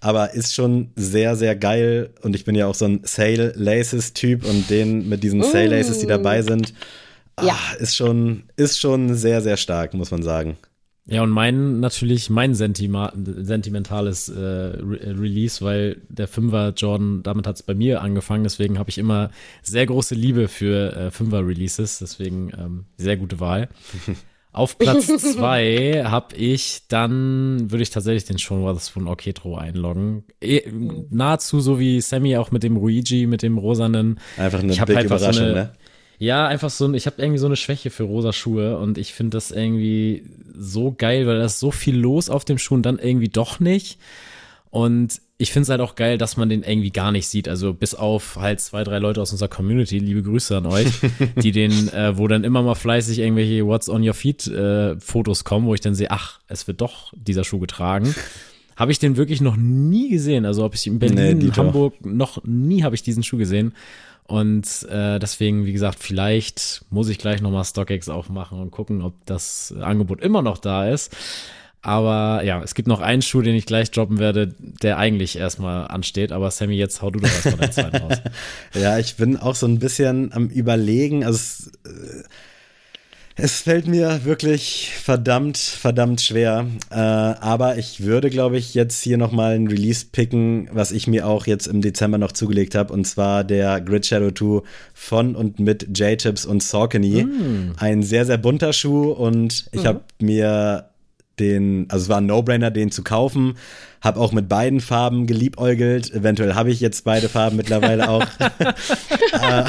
Aber 0.00 0.34
ist 0.34 0.54
schon 0.54 0.90
sehr, 0.94 1.34
sehr 1.36 1.56
geil. 1.56 2.10
Und 2.22 2.36
ich 2.36 2.44
bin 2.44 2.54
ja 2.54 2.66
auch 2.66 2.74
so 2.74 2.84
ein 2.84 3.00
Sale 3.04 3.52
Laces-Typ 3.56 4.44
und 4.44 4.68
den 4.70 5.08
mit 5.08 5.24
diesen 5.24 5.42
Sale 5.42 5.68
Laces, 5.68 5.98
die 5.98 6.06
Mm. 6.06 6.10
dabei 6.10 6.42
sind, 6.42 6.74
Ja. 7.40 7.54
ah, 7.54 7.74
ist 7.80 7.96
schon, 7.96 8.44
ist 8.56 8.78
schon 8.78 9.14
sehr, 9.14 9.40
sehr 9.42 9.56
stark, 9.56 9.94
muss 9.94 10.10
man 10.10 10.22
sagen. 10.22 10.56
Ja, 11.08 11.22
und 11.22 11.30
mein 11.30 11.78
natürlich 11.78 12.30
mein 12.30 12.54
Sentima 12.56 13.12
sentimentales 13.16 14.28
äh, 14.28 14.40
Re 14.40 15.14
Release, 15.20 15.64
weil 15.64 16.02
der 16.08 16.26
Fünfer 16.26 16.72
Jordan, 16.76 17.22
damit 17.22 17.46
hat 17.46 17.56
es 17.56 17.62
bei 17.62 17.74
mir 17.74 18.02
angefangen, 18.02 18.42
deswegen 18.42 18.78
habe 18.78 18.90
ich 18.90 18.98
immer 18.98 19.30
sehr 19.62 19.86
große 19.86 20.16
Liebe 20.16 20.48
für 20.48 20.96
äh, 20.96 21.10
Fünfer 21.12 21.46
Releases, 21.46 22.00
deswegen 22.00 22.50
ähm, 22.58 22.84
sehr 22.96 23.16
gute 23.16 23.38
Wahl. 23.38 23.68
Auf 24.52 24.78
Platz 24.78 25.06
zwei 25.34 26.02
habe 26.06 26.34
ich 26.34 26.84
dann, 26.88 27.70
würde 27.70 27.82
ich 27.82 27.90
tatsächlich 27.90 28.24
den 28.24 28.38
Sean 28.38 28.62
Wotherspoon 28.62 29.06
Orketro 29.06 29.56
einloggen. 29.58 30.24
Eh, 30.40 30.62
nahezu 31.10 31.60
so 31.60 31.78
wie 31.78 32.00
Sammy 32.00 32.38
auch 32.38 32.50
mit 32.52 32.62
dem 32.62 32.78
Ruigi, 32.78 33.26
mit 33.26 33.42
dem 33.42 33.58
rosanen. 33.58 34.18
Einfach 34.38 34.60
eine 34.60 34.72
Ich 34.72 34.80
hab 34.80 34.86
big 34.88 34.96
einfach 34.96 35.18
so 35.18 35.26
Überraschung, 35.26 35.44
eine- 35.44 35.54
ne? 35.54 35.72
Ja, 36.18 36.46
einfach 36.46 36.70
so, 36.70 36.86
ein- 36.86 36.94
ich 36.94 37.06
habe 37.06 37.20
irgendwie 37.20 37.38
so 37.38 37.46
eine 37.46 37.56
Schwäche 37.56 37.90
für 37.90 38.04
rosa 38.04 38.32
Schuhe 38.32 38.78
und 38.78 38.96
ich 38.98 39.12
finde 39.12 39.36
das 39.36 39.50
irgendwie 39.50 40.24
so 40.56 40.94
geil, 40.96 41.26
weil 41.26 41.38
da 41.38 41.44
ist 41.44 41.60
so 41.60 41.70
viel 41.70 41.96
los 41.96 42.30
auf 42.30 42.44
dem 42.44 42.58
Schuh 42.58 42.74
und 42.74 42.82
dann 42.84 42.98
irgendwie 42.98 43.28
doch 43.28 43.60
nicht. 43.60 43.98
Und 44.70 45.20
ich 45.38 45.52
finde 45.52 45.64
es 45.64 45.68
halt 45.68 45.80
auch 45.82 45.94
geil, 45.94 46.16
dass 46.16 46.36
man 46.38 46.48
den 46.48 46.62
irgendwie 46.62 46.90
gar 46.90 47.12
nicht 47.12 47.28
sieht. 47.28 47.48
Also 47.48 47.74
bis 47.74 47.94
auf 47.94 48.36
halt 48.36 48.60
zwei, 48.60 48.84
drei 48.84 48.98
Leute 48.98 49.20
aus 49.20 49.32
unserer 49.32 49.48
Community, 49.48 49.98
liebe 49.98 50.22
Grüße 50.22 50.56
an 50.56 50.64
euch, 50.66 50.86
die 51.42 51.52
den, 51.52 51.88
äh, 51.92 52.16
wo 52.16 52.26
dann 52.26 52.44
immer 52.44 52.62
mal 52.62 52.74
fleißig 52.74 53.18
irgendwelche 53.18 53.66
What's 53.66 53.88
on 53.90 54.06
your 54.06 54.14
feet 54.14 54.46
äh, 54.46 54.98
Fotos 54.98 55.44
kommen, 55.44 55.66
wo 55.66 55.74
ich 55.74 55.80
dann 55.82 55.94
sehe, 55.94 56.10
ach, 56.10 56.40
es 56.48 56.66
wird 56.66 56.80
doch 56.80 57.12
dieser 57.14 57.44
Schuh 57.44 57.58
getragen. 57.58 58.14
Habe 58.76 58.92
ich 58.92 58.98
den 58.98 59.16
wirklich 59.16 59.40
noch 59.40 59.56
nie 59.56 60.10
gesehen. 60.10 60.44
Also 60.44 60.62
ob 60.64 60.74
ich 60.74 60.86
in 60.86 60.94
Nee, 60.94 60.98
Berlin, 60.98 61.40
Dito. 61.40 61.56
Hamburg, 61.56 62.04
noch 62.04 62.42
nie 62.44 62.82
habe 62.82 62.94
ich 62.94 63.02
diesen 63.02 63.22
Schuh 63.22 63.38
gesehen. 63.38 63.72
Und 64.26 64.82
äh, 64.90 65.18
deswegen, 65.20 65.66
wie 65.66 65.72
gesagt, 65.72 65.98
vielleicht 66.00 66.84
muss 66.90 67.08
ich 67.08 67.18
gleich 67.18 67.40
nochmal 67.40 67.64
StockX 67.64 68.08
aufmachen 68.08 68.60
und 68.60 68.72
gucken, 68.72 69.02
ob 69.02 69.14
das 69.24 69.72
Angebot 69.80 70.20
immer 70.20 70.42
noch 70.42 70.58
da 70.58 70.88
ist. 70.88 71.16
Aber 71.86 72.42
ja, 72.42 72.60
es 72.60 72.74
gibt 72.74 72.88
noch 72.88 73.00
einen 73.00 73.22
Schuh, 73.22 73.42
den 73.42 73.54
ich 73.54 73.64
gleich 73.64 73.92
droppen 73.92 74.18
werde, 74.18 74.52
der 74.58 74.98
eigentlich 74.98 75.38
erstmal 75.38 75.86
ansteht. 75.86 76.32
Aber 76.32 76.50
Sammy, 76.50 76.74
jetzt 76.74 77.00
hau 77.00 77.10
du 77.10 77.20
doch 77.20 77.28
erstmal 77.28 77.58
deinen 77.58 77.72
zweiten 77.72 77.96
raus. 77.98 78.20
Ja, 78.74 78.98
ich 78.98 79.14
bin 79.14 79.36
auch 79.36 79.54
so 79.54 79.66
ein 79.66 79.78
bisschen 79.78 80.32
am 80.32 80.48
Überlegen. 80.48 81.24
Also 81.24 81.70
äh, 81.84 82.24
es 83.38 83.60
fällt 83.60 83.86
mir 83.86 84.24
wirklich 84.24 84.92
verdammt, 84.96 85.58
verdammt 85.58 86.22
schwer. 86.22 86.66
Äh, 86.90 86.94
aber 86.94 87.76
ich 87.76 88.02
würde, 88.02 88.30
glaube 88.30 88.56
ich, 88.56 88.72
jetzt 88.72 89.02
hier 89.02 89.18
nochmal 89.18 89.54
ein 89.56 89.68
Release 89.68 90.06
picken, 90.10 90.70
was 90.72 90.90
ich 90.90 91.06
mir 91.06 91.26
auch 91.26 91.46
jetzt 91.46 91.66
im 91.66 91.82
Dezember 91.82 92.16
noch 92.16 92.32
zugelegt 92.32 92.74
habe. 92.74 92.94
Und 92.94 93.06
zwar 93.06 93.44
der 93.44 93.82
Grid 93.82 94.06
Shadow 94.06 94.30
2 94.30 94.66
von 94.94 95.36
und 95.36 95.58
mit 95.58 95.98
J-Tips 95.98 96.46
und 96.46 96.62
Saucony. 96.62 97.26
Ein 97.76 98.02
sehr, 98.02 98.24
sehr 98.24 98.38
bunter 98.38 98.72
Schuh. 98.72 99.10
Und 99.10 99.66
ich 99.70 99.84
habe 99.84 100.00
mir 100.18 100.88
den, 101.38 101.86
also 101.90 102.04
es 102.04 102.08
war 102.08 102.18
ein 102.18 102.26
No-Brainer, 102.26 102.70
den 102.70 102.90
zu 102.90 103.04
kaufen. 103.04 103.58
Hab 104.06 104.16
auch 104.16 104.30
mit 104.30 104.48
beiden 104.48 104.80
Farben 104.80 105.26
geliebäugelt. 105.26 106.12
Eventuell 106.12 106.54
habe 106.54 106.70
ich 106.70 106.80
jetzt 106.80 107.02
beide 107.02 107.28
Farben 107.28 107.56
mittlerweile 107.56 108.08
auch. 108.08 108.26
Äh, 109.32 109.64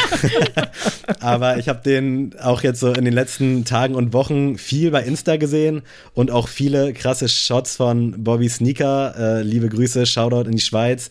Aber 1.20 1.58
ich 1.58 1.68
habe 1.68 1.82
den 1.84 2.34
auch 2.40 2.64
jetzt 2.64 2.80
so 2.80 2.94
in 2.94 3.04
den 3.04 3.14
letzten 3.14 3.66
Tagen 3.66 3.96
und 3.96 4.14
Wochen 4.14 4.58
viel 4.58 4.92
bei 4.92 5.04
Insta 5.04 5.36
gesehen 5.36 5.82
und 6.14 6.32
auch 6.32 6.48
viele 6.48 6.94
krasse 6.94 7.28
Shots 7.28 7.76
von 7.76 8.24
Bobby 8.24 8.48
Sneaker. 8.48 9.16
Äh, 9.18 9.42
liebe 9.42 9.68
Grüße, 9.68 10.06
Shoutout 10.06 10.50
in 10.50 10.56
die 10.56 10.62
Schweiz. 10.62 11.10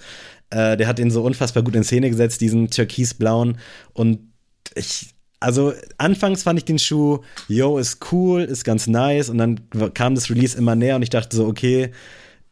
Äh, 0.51 0.77
der 0.77 0.87
hat 0.89 0.99
den 0.99 1.11
so 1.11 1.23
unfassbar 1.23 1.63
gut 1.65 1.75
in 1.75 1.85
Szene 1.85 2.09
gesetzt, 2.09 2.41
diesen 2.41 2.71
türkisblauen. 2.71 3.59
Und 3.93 4.21
ich 4.75 5.09
also 5.39 5.75
anfangs 5.99 6.43
fand 6.43 6.59
ich 6.59 6.65
den 6.65 6.79
Schuh, 6.79 7.21
yo, 7.47 7.79
ist 7.79 8.11
cool, 8.11 8.43
ist 8.43 8.65
ganz 8.65 8.87
nice 8.87 9.29
und 9.29 9.39
dann 9.39 9.61
kam 9.93 10.15
das 10.15 10.31
Release 10.31 10.57
immer 10.57 10.75
näher 10.75 10.97
und 10.97 11.03
ich 11.03 11.11
dachte 11.11 11.37
so, 11.37 11.47
okay, 11.47 11.91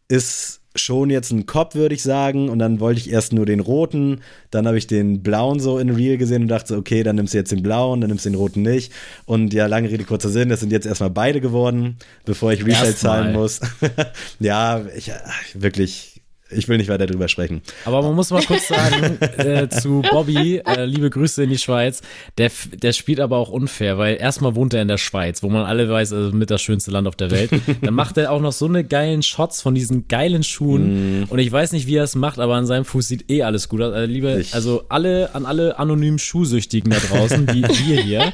ist 0.08 0.60
schon 0.74 1.10
jetzt 1.10 1.30
ein 1.30 1.46
Kopf, 1.46 1.74
würde 1.74 1.94
ich 1.94 2.02
sagen. 2.02 2.48
Und 2.48 2.58
dann 2.58 2.80
wollte 2.80 3.00
ich 3.00 3.10
erst 3.10 3.32
nur 3.32 3.46
den 3.46 3.60
roten, 3.60 4.20
dann 4.50 4.66
habe 4.66 4.78
ich 4.78 4.86
den 4.86 5.22
blauen 5.22 5.60
so 5.60 5.78
in 5.78 5.90
Real 5.90 6.16
gesehen 6.16 6.42
und 6.42 6.48
dachte 6.48 6.68
so, 6.68 6.76
okay, 6.76 7.02
dann 7.02 7.16
nimmst 7.16 7.34
du 7.34 7.38
jetzt 7.38 7.52
den 7.52 7.62
blauen, 7.62 8.00
dann 8.00 8.08
nimmst 8.08 8.24
du 8.24 8.30
den 8.30 8.36
roten 8.36 8.62
nicht. 8.62 8.92
Und 9.24 9.52
ja, 9.52 9.66
lange 9.66 9.90
Rede, 9.90 10.04
kurzer 10.04 10.30
Sinn, 10.30 10.48
das 10.48 10.60
sind 10.60 10.72
jetzt 10.72 10.86
erstmal 10.86 11.10
beide 11.10 11.40
geworden, 11.40 11.96
bevor 12.24 12.52
ich 12.52 12.64
Retail 12.64 12.94
zahlen 12.94 13.32
muss. 13.32 13.60
ja, 14.40 14.84
ich, 14.96 15.10
wirklich 15.54 16.13
ich 16.50 16.68
will 16.68 16.76
nicht 16.76 16.88
weiter 16.88 17.06
drüber 17.06 17.28
sprechen. 17.28 17.62
Aber 17.84 18.02
man 18.02 18.14
muss 18.14 18.30
mal 18.30 18.42
kurz 18.42 18.68
sagen 18.68 19.18
äh, 19.38 19.68
zu 19.68 20.02
Bobby, 20.10 20.58
äh, 20.58 20.84
liebe 20.84 21.08
Grüße 21.08 21.42
in 21.42 21.50
die 21.50 21.58
Schweiz, 21.58 22.02
der, 22.36 22.50
der 22.74 22.92
spielt 22.92 23.20
aber 23.20 23.38
auch 23.38 23.48
unfair, 23.48 23.96
weil 23.98 24.16
erstmal 24.16 24.54
wohnt 24.54 24.74
er 24.74 24.82
in 24.82 24.88
der 24.88 24.98
Schweiz, 24.98 25.42
wo 25.42 25.48
man 25.48 25.64
alle 25.64 25.88
weiß, 25.88 26.12
also 26.12 26.36
mit 26.36 26.50
das 26.50 26.60
schönste 26.60 26.90
Land 26.90 27.08
auf 27.08 27.16
der 27.16 27.30
Welt. 27.30 27.50
Dann 27.82 27.94
macht 27.94 28.18
er 28.18 28.30
auch 28.30 28.40
noch 28.40 28.52
so 28.52 28.66
eine 28.66 28.84
geilen 28.84 29.22
Shots 29.22 29.62
von 29.62 29.74
diesen 29.74 30.06
geilen 30.08 30.42
Schuhen. 30.42 31.22
Mm. 31.22 31.24
Und 31.30 31.38
ich 31.38 31.50
weiß 31.50 31.72
nicht, 31.72 31.86
wie 31.86 31.96
er 31.96 32.04
es 32.04 32.14
macht, 32.14 32.38
aber 32.38 32.54
an 32.54 32.66
seinem 32.66 32.84
Fuß 32.84 33.08
sieht 33.08 33.30
eh 33.30 33.42
alles 33.42 33.68
gut 33.68 33.80
aus. 33.80 33.94
Also, 33.94 34.12
liebe, 34.12 34.44
also 34.52 34.84
alle, 34.88 35.34
an 35.34 35.46
alle 35.46 35.78
anonymen 35.78 36.18
Schuhsüchtigen 36.18 36.90
da 36.90 36.98
draußen, 36.98 37.48
wie 37.54 37.62
wir 37.62 38.02
hier 38.02 38.32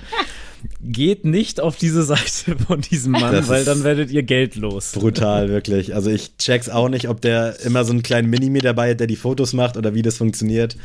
geht 0.81 1.25
nicht 1.25 1.61
auf 1.61 1.77
diese 1.77 2.03
Seite 2.03 2.57
von 2.67 2.81
diesem 2.81 3.13
Mann, 3.13 3.33
das 3.33 3.49
weil 3.49 3.65
dann 3.65 3.85
werdet 3.85 4.11
ihr 4.11 4.23
Geld 4.23 4.57
los. 4.57 4.93
Brutal, 4.93 5.49
wirklich. 5.49 5.95
Also 5.95 6.11
ich 6.11 6.37
check's 6.37 6.69
auch 6.69 6.89
nicht, 6.89 7.09
ob 7.09 7.21
der 7.21 7.61
immer 7.61 7.85
so 7.85 7.93
einen 7.93 8.03
kleinen 8.03 8.31
Minimi 8.31 8.61
dabei 8.61 8.91
hat, 8.91 9.01
der 9.01 9.07
die 9.07 9.17
Fotos 9.17 9.53
macht 9.53 9.77
oder 9.77 9.95
wie 9.95 10.03
das 10.03 10.17
funktioniert. 10.17 10.77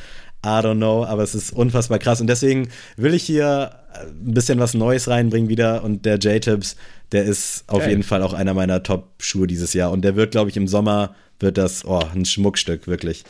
I 0.46 0.60
don't 0.60 0.76
know, 0.76 1.04
aber 1.04 1.24
es 1.24 1.34
ist 1.34 1.52
unfassbar 1.52 1.98
krass. 1.98 2.22
Und 2.22 2.28
deswegen 2.28 2.70
will 2.98 3.14
ich 3.14 3.24
hier 3.24 3.80
ein 3.94 4.34
bisschen 4.34 4.60
was 4.60 4.74
Neues 4.76 5.08
reinbringen 5.08 5.50
wieder. 5.50 5.84
Und 5.84 6.06
der 6.06 6.18
J-Tips, 6.18 6.76
der 7.12 7.24
ist 7.24 7.64
auf 7.68 7.80
Geil. 7.80 7.90
jeden 7.90 8.04
Fall 8.04 8.22
auch 8.22 8.34
einer 8.34 8.54
meiner 8.54 8.84
Top-Schuhe 8.84 9.48
dieses 9.48 9.74
Jahr. 9.74 9.92
Und 9.92 10.04
der 10.04 10.16
wird, 10.16 10.32
glaube 10.32 10.50
ich, 10.50 10.58
im 10.58 10.68
Sommer 10.68 11.16
wird 11.40 11.58
das 11.58 11.84
oh, 11.86 12.04
ein 12.14 12.26
Schmuckstück, 12.26 12.88
wirklich. 12.88 13.24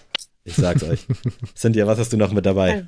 Ich 0.44 0.56
sag's 0.56 0.84
euch. 0.84 1.00
Cynthia, 1.56 1.88
was 1.88 2.00
hast 2.00 2.12
du 2.12 2.18
noch 2.18 2.34
mit 2.34 2.46
dabei? 2.46 2.86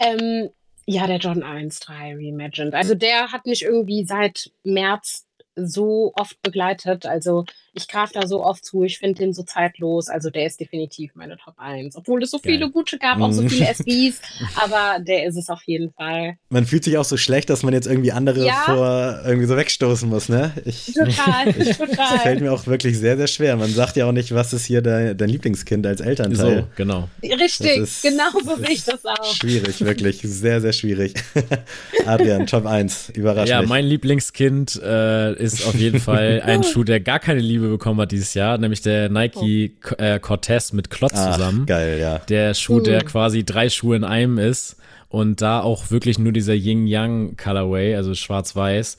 Ähm, 0.00 0.50
ja, 0.86 1.06
der 1.06 1.18
John 1.18 1.42
1.3 1.42 2.16
Reimagined. 2.16 2.74
Also 2.74 2.94
der 2.94 3.32
hat 3.32 3.46
mich 3.46 3.62
irgendwie 3.62 4.04
seit 4.04 4.50
März 4.62 5.26
so 5.56 6.12
oft 6.16 6.40
begleitet. 6.42 7.06
Also 7.06 7.44
ich 7.74 7.88
greife 7.88 8.14
da 8.14 8.26
so 8.26 8.42
oft 8.42 8.64
zu, 8.64 8.84
ich 8.84 8.98
finde 8.98 9.18
den 9.18 9.32
so 9.32 9.42
zeitlos. 9.42 10.08
Also 10.08 10.30
der 10.30 10.46
ist 10.46 10.60
definitiv 10.60 11.12
meine 11.14 11.36
Top 11.36 11.54
1. 11.58 11.96
Obwohl 11.96 12.22
es 12.22 12.30
so 12.30 12.38
Geil. 12.38 12.52
viele 12.52 12.70
gute 12.70 12.98
gab, 12.98 13.20
auch 13.20 13.32
so 13.32 13.42
mhm. 13.42 13.50
viele 13.50 13.66
SBs, 13.66 14.20
aber 14.56 15.00
der 15.00 15.26
ist 15.26 15.36
es 15.36 15.50
auf 15.50 15.62
jeden 15.66 15.92
Fall. 15.92 16.36
Man 16.50 16.66
fühlt 16.66 16.84
sich 16.84 16.96
auch 16.96 17.04
so 17.04 17.16
schlecht, 17.16 17.50
dass 17.50 17.62
man 17.64 17.74
jetzt 17.74 17.86
irgendwie 17.86 18.12
andere 18.12 18.46
ja. 18.46 18.62
vor 18.66 19.22
irgendwie 19.24 19.46
so 19.46 19.56
wegstoßen 19.56 20.08
muss, 20.08 20.28
ne? 20.28 20.52
Ich, 20.64 20.94
total, 20.94 21.48
ich, 21.58 21.76
total. 21.76 21.96
Das 21.96 22.22
fällt 22.22 22.40
mir 22.40 22.52
auch 22.52 22.66
wirklich 22.66 22.96
sehr, 22.98 23.16
sehr 23.16 23.26
schwer. 23.26 23.56
Man 23.56 23.70
sagt 23.70 23.96
ja 23.96 24.06
auch 24.06 24.12
nicht, 24.12 24.32
was 24.32 24.52
ist 24.52 24.64
hier 24.64 24.80
dein, 24.80 25.16
dein 25.16 25.28
Lieblingskind 25.28 25.86
als 25.86 26.00
Elternteil. 26.00 26.60
So, 26.60 26.66
genau. 26.76 27.08
Richtig, 27.22 28.02
genau 28.02 28.30
so 28.44 28.56
sehe 28.56 28.70
ich 28.70 28.84
das 28.84 29.04
auch. 29.04 29.34
Schwierig, 29.34 29.80
wirklich. 29.84 30.20
Sehr, 30.22 30.60
sehr 30.60 30.72
schwierig. 30.72 31.14
Adrian, 32.06 32.46
Top 32.46 32.66
1, 32.66 33.10
überraschend. 33.10 33.48
Ja, 33.48 33.62
mein 33.62 33.84
Lieblingskind 33.84 34.80
äh, 34.82 35.34
ist 35.34 35.66
auf 35.66 35.74
jeden 35.74 36.00
Fall 36.00 36.42
ein 36.44 36.62
Schuh, 36.62 36.84
der 36.84 37.00
gar 37.00 37.18
keine 37.18 37.40
Liebe 37.40 37.63
Liebe 37.64 37.78
bekommen 37.78 38.00
hat 38.00 38.12
dieses 38.12 38.34
Jahr, 38.34 38.58
nämlich 38.58 38.82
der 38.82 39.08
Nike 39.08 39.72
oh. 39.90 39.94
äh, 40.02 40.18
Cortez 40.20 40.72
mit 40.72 40.90
Klotz 40.90 41.14
Ach, 41.16 41.32
zusammen. 41.32 41.66
Geil, 41.66 41.98
ja. 41.98 42.18
Der 42.18 42.54
Schuh, 42.54 42.80
der 42.80 43.02
quasi 43.04 43.44
drei 43.44 43.70
Schuhe 43.70 43.96
in 43.96 44.04
einem 44.04 44.38
ist 44.38 44.76
und 45.08 45.40
da 45.40 45.60
auch 45.60 45.90
wirklich 45.90 46.18
nur 46.18 46.32
dieser 46.32 46.54
Yin-Yang 46.54 47.36
Colorway, 47.36 47.96
also 47.96 48.14
schwarz-weiß. 48.14 48.98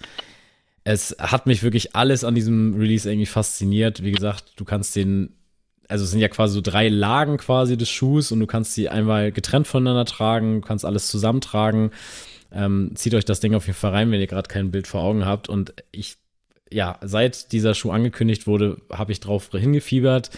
Es 0.84 1.16
hat 1.20 1.46
mich 1.46 1.64
wirklich 1.64 1.96
alles 1.96 2.24
an 2.24 2.36
diesem 2.36 2.76
Release 2.76 3.10
irgendwie 3.10 3.26
fasziniert. 3.26 4.04
Wie 4.04 4.12
gesagt, 4.12 4.54
du 4.56 4.66
kannst 4.66 4.96
den 4.96 5.30
also 5.88 6.04
es 6.04 6.10
sind 6.10 6.20
ja 6.20 6.30
quasi 6.30 6.56
so 6.56 6.62
drei 6.62 6.90
Lagen 6.90 7.38
quasi 7.38 7.78
des 7.78 7.90
Schuhs 7.90 8.32
und 8.32 8.40
du 8.40 8.48
kannst 8.48 8.74
sie 8.74 8.90
einmal 8.90 9.32
getrennt 9.32 9.68
voneinander 9.68 10.06
tragen, 10.06 10.62
du 10.62 10.68
kannst 10.68 10.84
alles 10.84 11.10
zusammentragen. 11.10 11.92
Ähm, 12.52 12.92
zieht 12.96 13.14
euch 13.14 13.26
das 13.26 13.40
Ding 13.40 13.54
auf 13.54 13.68
jeden 13.68 13.78
Fall 13.78 13.92
rein, 13.92 14.12
wenn 14.12 14.20
ihr 14.20 14.28
gerade 14.28 14.48
kein 14.48 14.72
Bild 14.72 14.88
vor 14.88 15.04
Augen 15.04 15.26
habt. 15.26 15.50
Und 15.50 15.74
ich 15.92 16.18
ja, 16.72 16.98
seit 17.02 17.52
dieser 17.52 17.74
Schuh 17.74 17.92
angekündigt 17.92 18.48
wurde, 18.48 18.78
habe 18.92 19.12
ich 19.12 19.20
drauf 19.20 19.50
hingefiebert. 19.52 20.32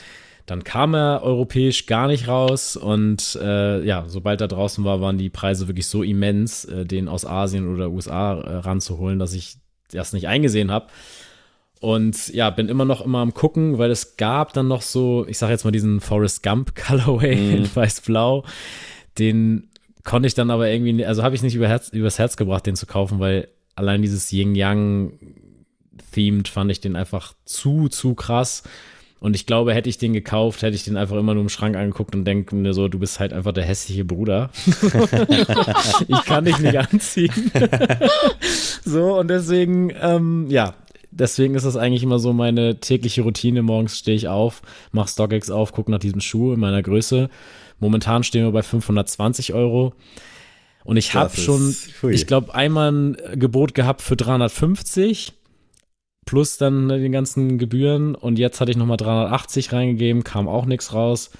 Dann 0.45 0.63
kam 0.63 0.95
er 0.95 1.23
europäisch 1.23 1.87
gar 1.87 2.07
nicht 2.07 2.29
raus 2.29 2.77
und 2.77 3.37
äh, 3.41 3.83
ja, 3.83 4.05
sobald 4.07 4.39
er 4.39 4.47
draußen 4.47 4.83
war, 4.85 5.01
waren 5.01 5.17
die 5.17 5.29
Preise 5.29 5.67
wirklich 5.67 5.87
so 5.87 6.03
immens, 6.03 6.63
äh, 6.65 6.85
den 6.85 7.09
aus 7.09 7.25
Asien 7.25 7.73
oder 7.73 7.89
USA 7.91 8.39
äh, 8.39 8.55
ranzuholen, 8.57 9.19
dass 9.19 9.33
ich 9.33 9.57
das 9.91 10.13
nicht 10.13 10.27
eingesehen 10.29 10.71
habe. 10.71 10.87
Und 11.79 12.29
ja, 12.29 12.49
bin 12.49 12.69
immer 12.69 12.85
noch 12.85 13.01
immer 13.01 13.19
am 13.19 13.33
gucken, 13.33 13.77
weil 13.77 13.91
es 13.91 14.15
gab 14.15 14.53
dann 14.53 14.67
noch 14.67 14.81
so, 14.81 15.25
ich 15.27 15.37
sage 15.37 15.51
jetzt 15.51 15.65
mal 15.65 15.71
diesen 15.71 15.99
Forrest 15.99 16.43
Gump 16.43 16.75
Colorway 16.75 17.35
mm. 17.35 17.55
in 17.55 17.75
weiß-blau. 17.75 18.45
Den 19.19 19.69
konnte 20.03 20.27
ich 20.27 20.33
dann 20.33 20.49
aber 20.49 20.69
irgendwie, 20.69 21.05
also 21.05 21.23
habe 21.23 21.35
ich 21.35 21.43
nicht 21.43 21.55
über 21.55 21.67
Herz, 21.67 21.89
übers 21.89 22.19
Herz 22.19 22.37
gebracht, 22.37 22.65
den 22.65 22.75
zu 22.75 22.85
kaufen, 22.85 23.19
weil 23.19 23.49
allein 23.75 24.01
dieses 24.01 24.31
Yin-Yang 24.31 25.13
themed 26.11 26.47
fand 26.47 26.71
ich 26.71 26.81
den 26.81 26.95
einfach 26.95 27.33
zu, 27.45 27.87
zu 27.89 28.15
krass. 28.15 28.63
Und 29.19 29.35
ich 29.35 29.47
glaube, 29.47 29.73
hätte 29.73 29.89
ich 29.89 29.97
den 29.97 30.13
gekauft, 30.13 30.61
hätte 30.61 30.75
ich 30.75 30.83
den 30.83 30.95
einfach 30.95 31.17
immer 31.17 31.33
nur 31.33 31.41
im 31.41 31.49
Schrank 31.49 31.75
angeguckt 31.75 32.13
und 32.13 32.23
denke 32.25 32.55
mir 32.55 32.73
so, 32.73 32.87
du 32.87 32.99
bist 32.99 33.19
halt 33.19 33.33
einfach 33.33 33.51
der 33.51 33.63
hässliche 33.63 34.05
Bruder. 34.05 34.51
ich 36.07 36.23
kann 36.25 36.45
dich 36.45 36.59
nicht 36.59 36.77
anziehen. 36.77 37.51
so, 38.85 39.17
und 39.17 39.27
deswegen, 39.29 39.91
ähm, 39.99 40.45
ja, 40.49 40.75
deswegen 41.09 41.55
ist 41.55 41.65
das 41.65 41.77
eigentlich 41.77 42.03
immer 42.03 42.19
so 42.19 42.31
meine 42.31 42.79
tägliche 42.79 43.23
Routine. 43.23 43.63
Morgens 43.63 43.97
stehe 43.97 44.15
ich 44.15 44.27
auf, 44.27 44.61
mache 44.91 45.09
StockX 45.09 45.49
auf, 45.49 45.71
gucke 45.71 45.89
nach 45.89 45.99
diesem 45.99 46.21
Schuh 46.21 46.53
in 46.53 46.59
meiner 46.59 46.83
Größe. 46.83 47.29
Momentan 47.79 48.23
stehen 48.23 48.43
wir 48.43 48.51
bei 48.51 48.61
520 48.61 49.53
Euro. 49.53 49.93
Und 50.83 50.95
ich 50.95 51.15
habe 51.15 51.35
schon, 51.35 51.75
ich 52.09 52.27
glaube, 52.27 52.53
einmal 52.55 52.91
ein 52.91 53.17
Gebot 53.33 53.73
gehabt 53.73 54.01
für 54.01 54.15
350 54.15 55.33
plus 56.27 56.57
dann 56.57 56.85
ne, 56.85 56.99
den 56.99 57.11
ganzen 57.11 57.57
Gebühren. 57.57 58.13
Und 58.13 58.37
jetzt 58.37 58.61
hatte 58.61 58.69
ich 58.69 58.77
nochmal 58.77 58.97
380 58.97 59.73
reingegeben, 59.73 60.23
kam 60.23 60.47
auch 60.47 60.65
nichts 60.65 60.93
raus. 60.93 61.31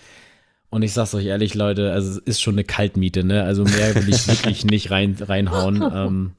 Und 0.72 0.82
ich 0.82 0.94
sag's 0.94 1.14
euch 1.14 1.26
ehrlich, 1.26 1.54
Leute, 1.54 1.92
also 1.92 2.10
es 2.10 2.18
ist 2.18 2.42
schon 2.42 2.56
eine 2.56 2.64
Kaltmiete, 2.64 3.24
ne? 3.24 3.44
Also 3.44 3.64
mehr 3.64 3.94
will 3.94 4.10
ich 4.10 4.28
wirklich 4.28 4.66
nicht 4.66 4.90
rein, 4.90 5.16
reinhauen. 5.20 5.84
Ähm, 5.94 6.32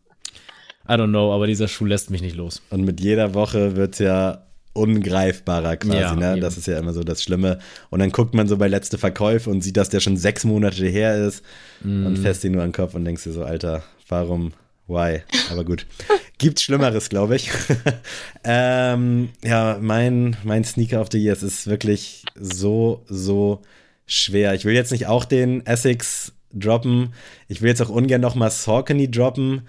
I 0.90 0.92
don't 0.92 1.08
know, 1.08 1.34
aber 1.34 1.46
dieser 1.46 1.68
Schuh 1.68 1.84
lässt 1.84 2.10
mich 2.10 2.22
nicht 2.22 2.34
los. 2.34 2.62
Und 2.70 2.82
mit 2.82 2.98
jeder 3.00 3.34
Woche 3.34 3.76
wird's 3.76 3.98
ja 3.98 4.46
ungreifbarer 4.72 5.76
quasi, 5.76 5.98
ja, 5.98 6.14
ne? 6.14 6.32
Eben. 6.32 6.40
Das 6.40 6.56
ist 6.56 6.66
ja 6.66 6.78
immer 6.78 6.94
so 6.94 7.04
das 7.04 7.22
Schlimme. 7.22 7.58
Und 7.90 8.00
dann 8.00 8.10
guckt 8.10 8.34
man 8.34 8.48
so 8.48 8.56
bei 8.56 8.68
letzte 8.68 8.96
Verkäufe 8.96 9.50
und 9.50 9.60
sieht, 9.60 9.76
dass 9.76 9.90
der 9.90 10.00
schon 10.00 10.16
sechs 10.16 10.44
Monate 10.44 10.86
her 10.86 11.26
ist 11.26 11.44
mm. 11.82 12.06
und 12.06 12.18
fässt 12.18 12.44
ihn 12.44 12.52
nur 12.52 12.62
an 12.62 12.68
den 12.68 12.74
Kopf 12.74 12.94
und 12.94 13.04
denkst 13.04 13.24
dir 13.24 13.32
so, 13.32 13.44
Alter, 13.44 13.82
warum 14.08 14.52
Why? 14.88 15.20
Aber 15.52 15.64
gut. 15.64 15.86
Gibt's 16.38 16.62
Schlimmeres, 16.62 17.08
glaube 17.08 17.36
ich. 17.36 17.50
ähm, 18.44 19.30
ja, 19.44 19.78
mein, 19.80 20.36
mein 20.44 20.64
Sneaker 20.64 21.00
of 21.00 21.08
the 21.10 21.18
Year 21.18 21.34
ist 21.34 21.66
wirklich 21.66 22.24
so, 22.36 23.04
so 23.08 23.62
schwer. 24.06 24.54
Ich 24.54 24.64
will 24.64 24.74
jetzt 24.74 24.92
nicht 24.92 25.06
auch 25.06 25.24
den 25.24 25.66
Essex 25.66 26.32
droppen. 26.52 27.12
Ich 27.48 27.60
will 27.60 27.68
jetzt 27.68 27.82
auch 27.82 27.88
ungern 27.88 28.20
nochmal 28.20 28.50
Saucony 28.50 29.10
droppen. 29.10 29.62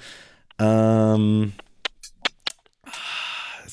Ähm, 0.60 1.54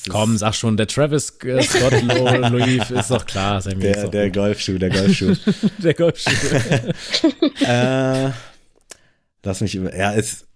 Komm, 0.09 0.37
sag 0.37 0.55
schon, 0.55 0.77
der 0.77 0.87
Travis 0.87 1.37
äh, 1.43 1.61
Scott 1.61 2.01
Louis 2.51 2.89
ist 2.89 3.11
doch 3.11 3.25
klar. 3.25 3.61
Der, 3.61 4.07
der 4.07 4.31
Golfschuh, 4.31 4.77
der 4.77 4.89
Golfschuh. 4.89 5.35
der 5.79 5.93
Golfschuh. 5.93 6.31
äh, 7.65 8.31
lass 9.43 9.61
mich 9.61 9.75
über. 9.75 9.95
Ja, 9.95 10.11
ist 10.11 10.46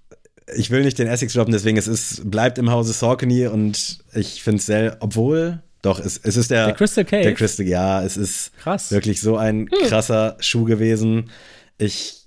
ich 0.55 0.71
will 0.71 0.83
nicht 0.83 0.99
den 0.99 1.07
Essex 1.07 1.33
droppen, 1.33 1.53
deswegen 1.53 1.77
es 1.77 1.87
ist, 1.87 2.29
bleibt 2.29 2.57
im 2.57 2.71
Hause 2.71 2.93
Saucony 2.93 3.47
und 3.47 3.99
ich 4.13 4.43
finde 4.43 4.59
es 4.59 4.65
sehr, 4.65 4.97
obwohl, 4.99 5.61
doch, 5.81 5.99
es, 5.99 6.19
es 6.23 6.37
ist 6.37 6.51
der, 6.51 6.67
der 6.67 6.75
Crystal 6.75 7.05
Cave. 7.05 7.23
Der 7.23 7.33
Crystal, 7.33 7.67
ja, 7.67 8.03
es 8.03 8.17
ist 8.17 8.51
Krass. 8.57 8.91
wirklich 8.91 9.21
so 9.21 9.37
ein 9.37 9.69
hm. 9.71 9.87
krasser 9.87 10.35
hm. 10.35 10.41
Schuh 10.41 10.65
gewesen. 10.65 11.31
Ich 11.77 12.21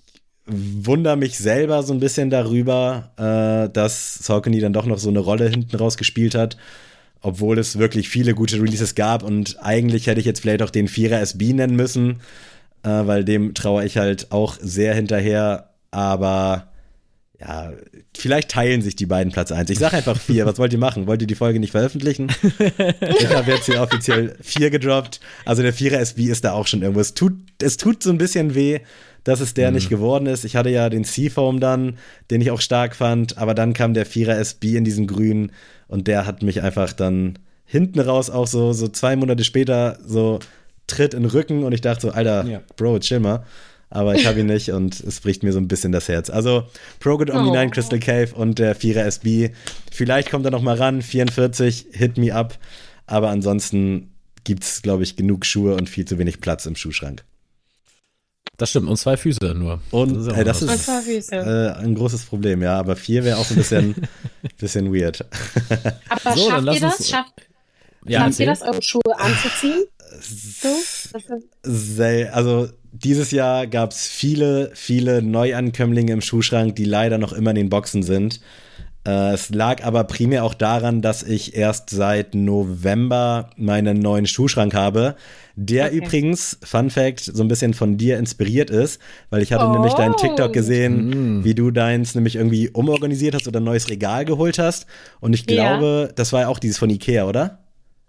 wundere 0.47 1.17
mich 1.17 1.39
selber 1.39 1.83
so 1.83 1.95
ein 1.95 2.01
bisschen 2.01 2.31
darüber, 2.31 3.13
äh, 3.17 3.73
dass 3.73 4.17
Saucony 4.17 4.61
dann 4.61 4.73
doch 4.73 4.87
noch 4.87 4.99
so 4.99 5.09
eine 5.09 5.21
Rolle 5.21 5.49
hinten 5.49 5.77
raus 5.77 5.97
gespielt 5.97 6.35
hat, 6.35 6.57
obwohl 7.21 7.59
es 7.59 7.79
wirklich 7.79 8.09
viele 8.09 8.35
gute 8.35 8.61
Releases 8.61 8.95
gab 8.95 9.23
und 9.23 9.57
eigentlich 9.63 10.07
hätte 10.07 10.21
ich 10.21 10.27
jetzt 10.27 10.41
vielleicht 10.41 10.63
auch 10.63 10.71
den 10.71 10.89
Vierer 10.89 11.21
SB 11.21 11.55
nennen 11.55 11.77
müssen, 11.77 12.21
äh, 12.83 12.89
weil 12.89 13.25
dem 13.25 13.55
traue 13.55 13.85
ich 13.87 13.97
halt 13.97 14.33
auch 14.33 14.59
sehr 14.61 14.95
hinterher, 14.95 15.71
aber 15.91 16.74
ja, 17.41 17.73
vielleicht 18.17 18.51
teilen 18.51 18.81
sich 18.81 18.95
die 18.95 19.07
beiden 19.07 19.33
Platz 19.33 19.51
1. 19.51 19.69
Ich 19.71 19.79
sage 19.79 19.97
einfach 19.97 20.19
vier. 20.19 20.47
Was 20.47 20.59
wollt 20.59 20.73
ihr 20.73 20.79
machen? 20.79 21.07
Wollt 21.07 21.21
ihr 21.21 21.27
die 21.27 21.35
Folge 21.35 21.59
nicht 21.59 21.73
veröffentlichen? 21.73 22.29
ich 23.01 23.29
habe 23.29 23.51
jetzt 23.51 23.67
hier 23.67 23.83
offiziell 23.83 24.37
vier 24.41 24.71
gedroppt. 24.71 25.21
Also 25.45 25.63
der 25.63 25.73
Vierer 25.73 25.99
SB 25.99 26.27
ist 26.27 26.45
da 26.45 26.53
auch 26.53 26.67
schon 26.67 26.83
irgendwo. 26.83 27.01
Es 27.01 27.15
tut, 27.15 27.35
es 27.61 27.77
tut 27.77 28.03
so 28.03 28.11
ein 28.11 28.19
bisschen 28.19 28.55
weh, 28.55 28.81
dass 29.25 29.41
es 29.41 29.53
der 29.53 29.71
mhm. 29.71 29.75
nicht 29.75 29.89
geworden 29.89 30.27
ist. 30.27 30.45
Ich 30.45 30.55
hatte 30.55 30.71
ja 30.71 30.89
den 30.89 31.03
Seafoam 31.03 31.59
dann, 31.59 31.99
den 32.31 32.41
ich 32.41 32.53
auch 32.53 32.61
stark 32.61 32.95
fand, 32.95 33.37
aber 33.37 33.55
dann 33.55 33.73
kam 33.73 33.95
der 33.95 34.07
Vierer 34.07 34.39
SB 34.39 34.77
in 34.77 34.85
diesen 34.85 35.09
grünen 35.09 35.51
und 35.89 36.07
der 36.07 36.27
hat 36.27 36.43
mich 36.43 36.63
einfach 36.63 36.93
dann 36.93 37.39
hinten 37.65 37.99
raus 37.99 38.31
auch 38.31 38.47
so, 38.47 38.73
so 38.73 38.87
zwei 38.89 39.17
Monate 39.17 39.43
später 39.43 39.99
so 40.07 40.39
Tritt 40.87 41.15
in 41.15 41.23
den 41.23 41.31
Rücken 41.31 41.65
und 41.65 41.73
ich 41.73 41.81
dachte 41.81 42.03
so, 42.03 42.11
Alter, 42.11 42.45
ja. 42.47 42.61
Bro, 42.77 43.01
chill 43.01 43.19
mal 43.19 43.45
aber 43.91 44.15
ich 44.15 44.27
habe 44.27 44.41
ihn 44.41 44.47
nicht 44.47 44.71
und 44.71 44.99
es 45.01 45.21
bricht 45.21 45.43
mir 45.43 45.53
so 45.53 45.59
ein 45.59 45.69
bisschen 45.69 45.93
das 45.93 46.09
Herz. 46.09 46.31
Also 46.31 46.65
ProGrid 47.01 47.31
Omni 47.31 47.51
oh. 47.51 47.55
9 47.55 47.71
Crystal 47.71 47.99
Cave 47.99 48.35
und 48.35 48.59
der 48.59 48.77
4er 48.77 49.03
SB. 49.03 49.51
Vielleicht 49.93 50.31
kommt 50.31 50.45
er 50.45 50.51
noch 50.51 50.63
mal 50.63 50.77
ran, 50.77 51.03
44, 51.03 51.87
hit 51.93 52.19
me 52.19 52.35
up. 52.35 52.59
Aber 53.07 53.31
ansonsten 53.31 54.11
gibt 54.45 54.65
es, 54.65 54.83
glaube 54.83 55.03
ich, 55.03 55.17
genug 55.17 55.47
Schuhe 55.47 55.75
und 55.75 55.89
viel 55.89 56.05
zu 56.05 56.19
wenig 56.19 56.41
Platz 56.41 56.67
im 56.67 56.77
Schuhschrank. 56.77 57.25
Das 58.57 58.71
stimmt, 58.71 58.89
und 58.89 58.97
zwei 58.97 59.17
Füße 59.17 59.55
nur. 59.55 59.81
Und 59.91 60.15
das 60.15 60.27
ist, 60.27 60.33
äh, 60.33 60.45
das 60.45 60.63
ist 60.63 61.33
äh, 61.33 61.73
ein 61.77 61.95
großes 61.95 62.25
Problem, 62.25 62.63
ja. 62.63 62.79
Aber 62.79 62.95
vier 62.95 63.25
wäre 63.25 63.39
auch 63.39 63.51
ein 63.51 63.57
bisschen, 63.57 63.95
bisschen 64.59 64.95
weird. 64.95 65.25
Aber 66.09 66.37
so, 66.37 66.49
schafft 66.49 66.75
ihr 66.75 66.81
das? 66.81 67.09
Schafft, 67.09 67.33
ja, 68.05 68.21
schafft 68.21 68.41
ihr 68.41 68.47
das, 68.47 68.63
eure 68.63 68.83
Schuhe 68.83 69.19
anzuziehen? 69.19 69.85
So? 70.21 72.03
Also 72.33 72.69
dieses 72.93 73.31
Jahr 73.31 73.67
gab 73.67 73.91
es 73.91 74.07
viele, 74.07 74.71
viele 74.75 75.23
Neuankömmlinge 75.23 76.13
im 76.13 76.21
Schuhschrank, 76.21 76.77
die 76.77 76.85
leider 76.85 77.19
noch 77.19 77.33
immer 77.33 77.51
in 77.51 77.57
den 77.57 77.69
Boxen 77.71 78.03
sind. 78.03 78.41
Äh, 79.07 79.35
es 79.35 79.51
lag 79.51 79.85
aber 79.85 80.05
primär 80.05 80.45
auch 80.45 80.55
daran, 80.55 81.03
dass 81.03 81.23
ich 81.23 81.57
erst 81.57 81.91
seit 81.91 82.35
November 82.35 83.51
meinen 83.57 83.99
neuen 83.99 84.27
Schuhschrank 84.27 84.75
habe. 84.75 85.17
Der 85.57 85.87
okay. 85.87 85.97
übrigens, 85.97 86.59
Fun 86.63 86.91
Fact, 86.91 87.21
so 87.21 87.43
ein 87.43 87.49
bisschen 87.49 87.75
von 87.75 87.97
dir 87.97 88.19
inspiriert 88.19 88.71
ist, 88.71 89.01
weil 89.31 89.43
ich 89.43 89.53
hatte 89.53 89.67
oh. 89.67 89.73
nämlich 89.73 89.93
deinen 89.95 90.17
TikTok 90.17 90.53
gesehen, 90.53 91.41
mm. 91.41 91.45
wie 91.45 91.55
du 91.55 91.71
deins 91.71 92.15
nämlich 92.15 92.37
irgendwie 92.37 92.71
umorganisiert 92.71 93.35
hast 93.35 93.47
oder 93.47 93.61
ein 93.61 93.65
neues 93.65 93.91
Regal 93.91 94.25
geholt 94.25 94.59
hast. 94.59 94.87
Und 95.21 95.35
ich 95.35 95.47
glaube, 95.47 96.07
ja. 96.09 96.13
das 96.15 96.33
war 96.33 96.43
ja 96.43 96.49
auch 96.49 96.59
dieses 96.59 96.79
von 96.79 96.91
Ikea, 96.91 97.27
oder? 97.27 97.64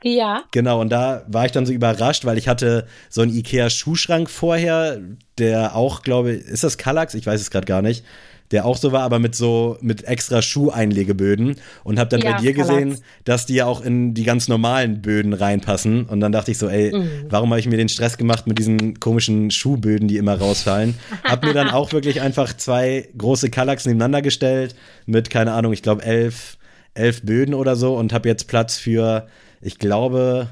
Ja. 0.08 0.44
Genau, 0.52 0.82
und 0.82 0.90
da 0.90 1.24
war 1.28 1.48
ich 1.48 1.52
dann 1.52 1.66
so 1.66 1.74
überrascht, 1.74 2.26
weil 2.26 2.38
ich 2.38 2.48
hatte 2.48 2.86
so 3.10 3.22
einen 3.22 3.34
Ikea-Schuhschrank 3.34 4.30
vorher, 4.30 5.00
der 5.40 5.76
auch, 5.76 6.04
glaube 6.04 6.34
ich, 6.34 6.46
ist 6.46 6.64
das 6.64 6.78
Kallax? 6.78 7.16
Ich 7.16 7.26
weiß 7.26 7.42
es 7.42 7.50
gerade 7.50 7.66
gar 7.66 7.82
nicht. 7.82 8.06
Der 8.52 8.68
auch 8.68 8.78
so 8.78 8.92
war, 8.92 9.02
aber 9.02 9.18
mit 9.18 9.34
so, 9.34 9.78
mit 9.82 10.04
extra 10.04 10.44
Schuheinlegeböden. 10.44 11.56
Und 11.84 11.98
habe 11.98 12.12
dann 12.12 12.22
ja, 12.22 12.34
bei 12.34 12.38
dir 12.38 12.54
Kallax. 12.54 12.70
gesehen, 12.70 12.98
dass 13.24 13.48
die 13.48 13.56
ja 13.56 13.66
auch 13.66 13.82
in 13.82 14.14
die 14.14 14.24
ganz 14.24 14.48
normalen 14.48 15.02
Böden 15.02 15.34
reinpassen. 15.34 16.06
Und 16.06 16.20
dann 16.20 16.32
dachte 16.32 16.52
ich 16.52 16.60
so, 16.60 16.70
ey, 16.70 16.96
mhm. 16.96 17.26
warum 17.30 17.50
habe 17.50 17.60
ich 17.60 17.68
mir 17.68 17.78
den 17.78 17.90
Stress 17.90 18.20
gemacht 18.20 18.46
mit 18.46 18.60
diesen 18.60 19.00
komischen 19.00 19.50
Schuhböden, 19.50 20.08
die 20.08 20.18
immer 20.18 20.38
rausfallen? 20.38 20.94
hab 21.24 21.44
mir 21.44 21.54
dann 21.54 21.70
auch 21.70 21.94
wirklich 21.94 22.22
einfach 22.22 22.56
zwei 22.56 23.10
große 23.18 23.50
Kallax 23.50 23.88
nebeneinander 23.88 24.22
gestellt 24.22 24.76
mit, 25.08 25.32
keine 25.32 25.54
Ahnung, 25.54 25.74
ich 25.74 25.82
glaube 25.82 26.04
elf, 26.04 26.58
elf 26.94 27.24
Böden 27.24 27.56
oder 27.56 27.76
so 27.76 27.98
und 27.98 28.14
habe 28.14 28.30
jetzt 28.30 28.48
Platz 28.48 28.78
für 28.78 29.26
ich 29.66 29.80
glaube, 29.80 30.48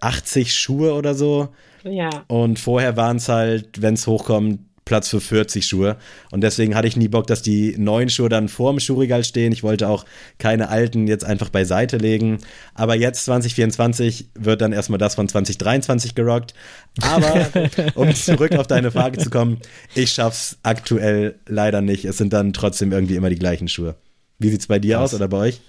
80 0.00 0.54
Schuhe 0.54 0.92
oder 0.92 1.14
so. 1.14 1.48
Ja. 1.84 2.10
Und 2.28 2.58
vorher 2.58 2.96
waren 2.98 3.16
es 3.16 3.28
halt, 3.28 3.80
wenn 3.80 3.94
es 3.94 4.06
hochkommt, 4.06 4.60
Platz 4.84 5.08
für 5.08 5.20
40 5.20 5.64
Schuhe. 5.64 5.96
Und 6.32 6.42
deswegen 6.42 6.74
hatte 6.74 6.86
ich 6.86 6.96
nie 6.96 7.08
Bock, 7.08 7.26
dass 7.26 7.40
die 7.40 7.76
neuen 7.78 8.10
Schuhe 8.10 8.28
dann 8.28 8.48
vor 8.48 8.72
dem 8.72 8.80
Schuhregal 8.80 9.24
stehen. 9.24 9.52
Ich 9.52 9.62
wollte 9.62 9.88
auch 9.88 10.04
keine 10.38 10.68
alten 10.68 11.06
jetzt 11.06 11.24
einfach 11.24 11.48
beiseite 11.48 11.96
legen. 11.96 12.38
Aber 12.74 12.94
jetzt 12.94 13.24
2024 13.24 14.30
wird 14.34 14.60
dann 14.60 14.72
erstmal 14.72 14.98
das 14.98 15.14
von 15.14 15.28
2023 15.28 16.14
gerockt. 16.14 16.52
Aber 17.00 17.48
um 17.94 18.14
zurück 18.14 18.52
auf 18.56 18.66
deine 18.66 18.90
Frage 18.90 19.18
zu 19.18 19.30
kommen, 19.30 19.60
ich 19.94 20.10
schaff's 20.10 20.58
aktuell 20.62 21.36
leider 21.46 21.80
nicht. 21.80 22.04
Es 22.04 22.18
sind 22.18 22.34
dann 22.34 22.52
trotzdem 22.52 22.92
irgendwie 22.92 23.16
immer 23.16 23.30
die 23.30 23.38
gleichen 23.38 23.68
Schuhe. 23.68 23.94
Wie 24.38 24.50
sieht's 24.50 24.66
bei 24.66 24.78
dir 24.78 24.96
Was? 24.96 25.14
aus 25.14 25.14
oder 25.14 25.28
bei 25.28 25.38
euch? 25.38 25.60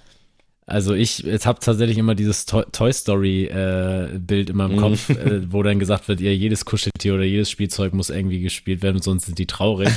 Also 0.65 0.94
ich 0.94 1.19
jetzt 1.19 1.45
habe 1.45 1.60
tatsächlich 1.60 1.98
immer 1.98 2.15
dieses 2.15 2.45
Toy, 2.45 2.64
Toy 2.72 2.94
Story 2.94 3.45
äh, 3.45 4.18
Bild 4.18 4.49
in 4.49 4.57
meinem 4.57 4.76
mhm. 4.76 4.80
Kopf, 4.80 5.10
äh, 5.10 5.41
wo 5.52 5.61
dann 5.61 5.80
gesagt 5.80 6.07
wird, 6.07 6.22
ja, 6.22 6.31
jedes 6.31 6.65
Kuscheltier 6.65 7.15
oder 7.15 7.23
jedes 7.23 7.49
Spielzeug 7.49 7.94
muss 7.94 8.10
irgendwie 8.10 8.40
gespielt 8.40 8.81
werden, 8.81 9.02
sonst 9.02 9.26
sind 9.26 9.38
die 9.40 9.45
traurig. 9.45 9.90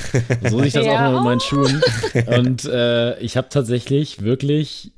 so 0.48 0.58
sehe 0.58 0.66
ich 0.66 0.72
das 0.72 0.86
ja. 0.86 1.08
auch 1.08 1.14
mit 1.14 1.24
meinen 1.24 1.40
Schuhen. 1.40 1.82
Und 2.26 2.64
äh, 2.64 3.18
ich 3.20 3.36
habe 3.36 3.48
tatsächlich 3.48 4.22
wirklich 4.22 4.92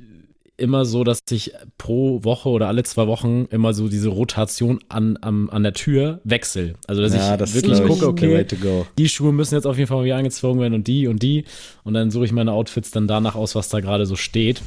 immer 0.57 0.85
so, 0.85 1.05
dass 1.05 1.21
ich 1.31 1.53
pro 1.77 2.25
Woche 2.25 2.49
oder 2.49 2.67
alle 2.67 2.83
zwei 2.83 3.07
Wochen 3.07 3.47
immer 3.51 3.73
so 3.75 3.89
diese 3.89 4.09
Rotation 4.09 4.81
an, 4.89 5.17
an, 5.19 5.49
an 5.51 5.63
der 5.63 5.73
Tür 5.73 6.21
wechsle. 6.25 6.75
Also 6.87 7.01
dass 7.01 7.15
ja, 7.15 7.35
ich 7.35 7.39
das 7.39 7.55
wirklich 7.55 7.81
gucke, 7.85 8.09
okay, 8.09 8.45
die 8.99 9.09
Schuhe 9.09 9.33
müssen 9.33 9.55
jetzt 9.55 9.67
auf 9.67 9.79
jeden 9.79 9.87
Fall 9.87 10.05
wieder 10.05 10.17
angezogen 10.17 10.61
werden 10.61 10.75
und 10.75 10.89
die 10.89 11.07
und 11.07 11.23
die. 11.23 11.45
Und 11.85 11.95
dann 11.95 12.11
suche 12.11 12.25
ich 12.25 12.33
meine 12.33 12.53
Outfits 12.53 12.91
dann 12.91 13.07
danach 13.07 13.37
aus, 13.37 13.55
was 13.55 13.69
da 13.69 13.81
gerade 13.81 14.05
so 14.05 14.17
steht. 14.17 14.61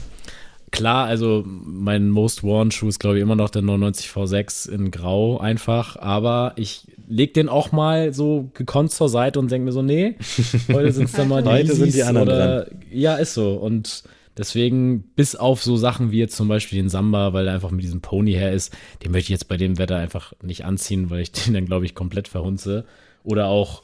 Klar, 0.71 1.05
also 1.05 1.43
mein 1.45 2.09
Most 2.09 2.43
Worn 2.43 2.71
Schuh 2.71 2.87
ist, 2.87 2.99
glaube 2.99 3.17
ich, 3.17 3.21
immer 3.21 3.35
noch 3.35 3.49
der 3.49 3.61
99 3.61 4.07
V6 4.07 4.69
in 4.69 4.89
Grau 4.89 5.37
einfach, 5.37 5.97
aber 5.97 6.53
ich 6.55 6.87
leg 7.09 7.33
den 7.33 7.49
auch 7.49 7.73
mal 7.73 8.13
so 8.13 8.49
gekonnt 8.53 8.91
zur 8.91 9.09
Seite 9.09 9.39
und 9.39 9.51
denke 9.51 9.65
mir 9.65 9.73
so, 9.73 9.81
nee, 9.81 10.15
heute 10.71 10.93
sind 10.93 11.05
es 11.05 11.11
dann 11.11 11.27
mal 11.27 11.43
die 11.43 11.49
Heute 11.49 11.75
sind 11.75 11.93
die 11.93 12.03
anderen 12.03 12.27
oder, 12.29 12.65
dran. 12.65 12.81
Ja, 12.89 13.15
ist 13.17 13.33
so. 13.33 13.53
Und 13.55 14.03
deswegen, 14.37 15.03
bis 15.15 15.35
auf 15.35 15.61
so 15.61 15.75
Sachen 15.75 16.11
wie 16.11 16.19
jetzt 16.19 16.37
zum 16.37 16.47
Beispiel 16.47 16.79
den 16.79 16.89
Samba, 16.89 17.33
weil 17.33 17.47
er 17.47 17.53
einfach 17.53 17.71
mit 17.71 17.83
diesem 17.83 17.99
Pony 17.99 18.31
her 18.31 18.53
ist, 18.53 18.73
den 19.03 19.11
möchte 19.11 19.25
ich 19.25 19.37
jetzt 19.37 19.49
bei 19.49 19.57
dem 19.57 19.77
Wetter 19.77 19.97
einfach 19.97 20.31
nicht 20.41 20.63
anziehen, 20.63 21.09
weil 21.09 21.21
ich 21.21 21.33
den 21.33 21.53
dann, 21.53 21.65
glaube 21.65 21.85
ich, 21.85 21.95
komplett 21.95 22.29
verhunze. 22.29 22.85
Oder 23.25 23.47
auch 23.47 23.83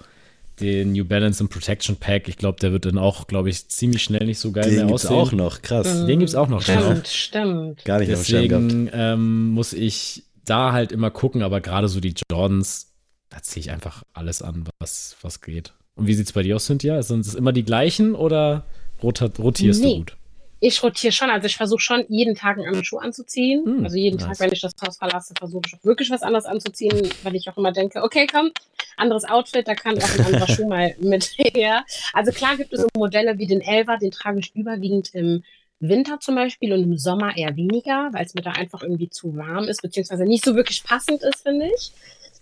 den 0.59 0.91
New 0.91 1.05
Balance 1.05 1.43
und 1.43 1.49
Protection 1.49 1.95
Pack. 1.97 2.27
Ich 2.27 2.38
glaube, 2.38 2.59
der 2.59 2.71
wird 2.71 2.85
dann 2.85 2.97
auch, 2.97 3.27
glaube 3.27 3.49
ich, 3.49 3.67
ziemlich 3.69 4.03
schnell 4.03 4.25
nicht 4.25 4.39
so 4.39 4.51
geil 4.51 4.69
den 4.69 4.85
mehr 4.85 4.93
aussehen. 4.93 5.09
Den 5.09 5.19
gibt's 5.19 5.31
auch 5.31 5.31
noch, 5.31 5.61
krass. 5.61 6.05
Den 6.05 6.19
gibt's 6.19 6.35
auch 6.35 6.47
noch, 6.47 6.61
stimmt, 6.61 6.81
genau. 6.81 7.01
stimmt. 7.05 7.85
Gar 7.85 7.99
nicht 7.99 8.11
Deswegen 8.11 8.89
ähm, 8.91 9.49
muss 9.49 9.73
ich 9.73 10.23
da 10.45 10.71
halt 10.71 10.91
immer 10.91 11.11
gucken, 11.11 11.43
aber 11.43 11.61
gerade 11.61 11.88
so 11.88 11.99
die 11.99 12.15
Jordans, 12.31 12.93
da 13.29 13.41
ziehe 13.41 13.61
ich 13.61 13.71
einfach 13.71 14.03
alles 14.13 14.41
an, 14.41 14.65
was, 14.79 15.17
was 15.21 15.41
geht. 15.41 15.73
Und 15.95 16.07
wie 16.07 16.13
sieht's 16.13 16.31
bei 16.31 16.43
dir 16.43 16.55
aus, 16.55 16.65
Cynthia? 16.65 17.01
Sind 17.03 17.25
es 17.25 17.35
immer 17.35 17.51
die 17.51 17.63
gleichen 17.63 18.15
oder 18.15 18.65
rotierst 19.03 19.81
nee. 19.81 19.91
du 19.91 19.97
gut? 19.97 20.17
Ich 20.59 20.81
rotiere 20.81 21.11
schon, 21.11 21.29
also 21.29 21.45
ich 21.45 21.55
versuche 21.55 21.79
schon 21.79 22.05
jeden 22.09 22.35
Tag 22.35 22.57
einen 22.57 22.65
anderen 22.65 22.85
Schuh 22.85 22.97
anzuziehen. 22.97 23.65
Hm, 23.65 23.84
also 23.84 23.95
jeden 23.97 24.17
nice. 24.17 24.27
Tag, 24.27 24.39
wenn 24.39 24.51
ich 24.51 24.61
das 24.61 24.73
Haus 24.85 24.97
verlasse, 24.97 25.34
versuche 25.38 25.63
ich 25.67 25.75
auch 25.75 25.84
wirklich 25.84 26.09
was 26.09 26.23
anderes 26.23 26.45
anzuziehen, 26.45 27.09
weil 27.23 27.35
ich 27.35 27.49
auch 27.49 27.57
immer 27.57 27.71
denke, 27.71 28.01
okay, 28.03 28.27
komm, 28.31 28.51
anderes 28.95 29.25
Outfit, 29.25 29.67
da 29.67 29.75
kann 29.75 29.97
auch 30.01 30.19
ein 30.19 30.25
anderer 30.25 30.47
Schuh 30.53 30.67
mal 30.67 30.95
mit 30.99 31.35
her. 31.38 31.85
Also 32.13 32.31
klar 32.31 32.57
gibt 32.57 32.73
es 32.73 32.81
so 32.81 32.88
Modelle 32.95 33.38
wie 33.38 33.47
den 33.47 33.61
Elva, 33.61 33.97
den 33.97 34.11
trage 34.11 34.39
ich 34.39 34.55
überwiegend 34.55 35.13
im 35.13 35.43
Winter 35.79 36.19
zum 36.19 36.35
Beispiel 36.35 36.73
und 36.73 36.84
im 36.84 36.97
Sommer 36.97 37.38
eher 37.38 37.55
weniger, 37.55 38.09
weil 38.11 38.25
es 38.25 38.34
mir 38.34 38.41
da 38.41 38.51
einfach 38.51 38.81
irgendwie 38.81 39.09
zu 39.09 39.35
warm 39.38 39.65
ist, 39.65 39.81
beziehungsweise 39.81 40.23
nicht 40.23 40.43
so 40.43 40.55
wirklich 40.55 40.84
passend 40.84 41.21
ist, 41.21 41.43
finde 41.43 41.69
ich. 41.75 41.91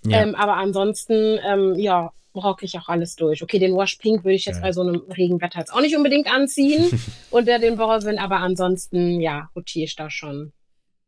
Ja. 0.06 0.22
Ähm, 0.22 0.36
aber 0.36 0.56
ansonsten, 0.56 1.40
ähm, 1.44 1.76
ja, 1.76 2.14
rocke 2.36 2.66
ich 2.66 2.78
auch 2.78 2.88
alles 2.88 3.16
durch. 3.16 3.41
Okay, 3.41 3.60
den 3.60 3.76
Wash 3.76 3.95
Pink 3.95 4.24
würde 4.24 4.36
ich 4.36 4.45
jetzt 4.45 4.57
ja. 4.57 4.62
bei 4.62 4.72
so 4.72 4.82
einem 4.82 5.02
Regenwetter 5.16 5.60
jetzt 5.60 5.74
auch 5.74 5.82
nicht 5.82 5.95
unbedingt 5.95 6.28
anziehen 6.28 6.99
unter 7.32 7.60
den 7.60 7.78
Borosinn, 7.78 8.20
aber 8.20 8.38
ansonsten, 8.38 9.20
ja, 9.22 9.49
rotiere 9.56 9.86
ich 9.86 9.95
da 9.95 10.10
schon. 10.10 10.52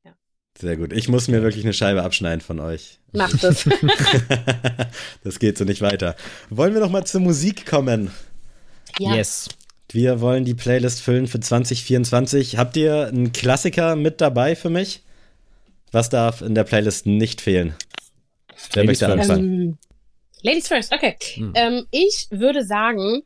Ja. 0.03 0.13
Sehr 0.57 0.77
gut. 0.77 0.93
Ich 0.93 1.09
muss 1.09 1.27
mir 1.27 1.41
wirklich 1.41 1.63
eine 1.63 1.73
Scheibe 1.73 2.03
abschneiden 2.03 2.41
von 2.41 2.59
euch. 2.59 2.99
Macht 3.11 3.43
es. 3.43 3.67
das 5.23 5.39
geht 5.39 5.57
so 5.57 5.65
nicht 5.65 5.81
weiter. 5.81 6.15
Wollen 6.49 6.73
wir 6.73 6.81
noch 6.81 6.91
mal 6.91 7.05
zur 7.05 7.21
Musik 7.21 7.65
kommen? 7.65 8.11
Ja. 8.99 9.15
Yes. 9.15 9.49
Wir 9.89 10.19
wollen 10.19 10.43
die 10.43 10.53
Playlist 10.53 11.01
füllen 11.01 11.27
für 11.27 11.39
2024. 11.39 12.57
Habt 12.57 12.75
ihr 12.75 13.07
einen 13.07 13.31
Klassiker 13.31 13.95
mit 13.95 14.19
dabei 14.19 14.55
für 14.55 14.69
mich? 14.69 15.03
Was 15.91 16.09
darf 16.09 16.41
in 16.41 16.55
der 16.55 16.65
Playlist 16.65 17.05
nicht 17.05 17.39
fehlen? 17.39 17.73
Wer 18.73 18.83
möchte 18.83 19.07
anfangen? 19.07 19.77
Ladies 20.43 20.67
first, 20.67 20.93
okay. 20.93 21.15
Hm. 21.35 21.53
Ähm, 21.55 21.87
ich 21.91 22.27
würde 22.29 22.63
sagen, 22.63 23.23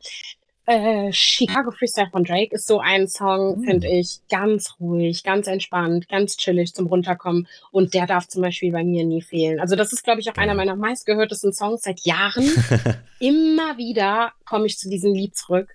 äh, 0.66 1.12
Chicago 1.12 1.72
Freestyle 1.72 2.10
von 2.12 2.24
Drake 2.24 2.56
ist 2.56 2.68
so 2.68 2.80
ein 2.80 3.08
Song, 3.08 3.58
hm. 3.58 3.64
finde 3.64 3.88
ich, 3.88 4.20
ganz 4.30 4.76
ruhig, 4.80 5.24
ganz 5.24 5.48
entspannt, 5.48 6.08
ganz 6.08 6.38
chillig 6.38 6.74
zum 6.74 6.88
Runterkommen. 6.88 7.48
Und 7.72 7.94
der 7.94 8.06
darf 8.08 8.28
zum 8.28 8.42
Beispiel 8.42 8.72
bei 8.72 8.84
mir 8.84 9.04
nie 9.04 9.22
fehlen. 9.22 9.60
Also, 9.60 9.76
das 9.76 9.92
ist, 9.92 10.04
glaube 10.04 10.22
ich, 10.22 10.30
auch 10.30 10.38
einer 10.38 10.54
meiner 10.54 10.76
meistgehörtesten 10.76 11.54
Songs 11.54 11.82
seit 11.82 12.02
Jahren. 12.02 12.50
Immer 13.20 13.78
wieder 13.78 14.32
komme 14.46 14.66
ich 14.66 14.78
zu 14.78 14.90
diesem 14.90 15.14
Lied 15.14 15.36
zurück. 15.36 15.70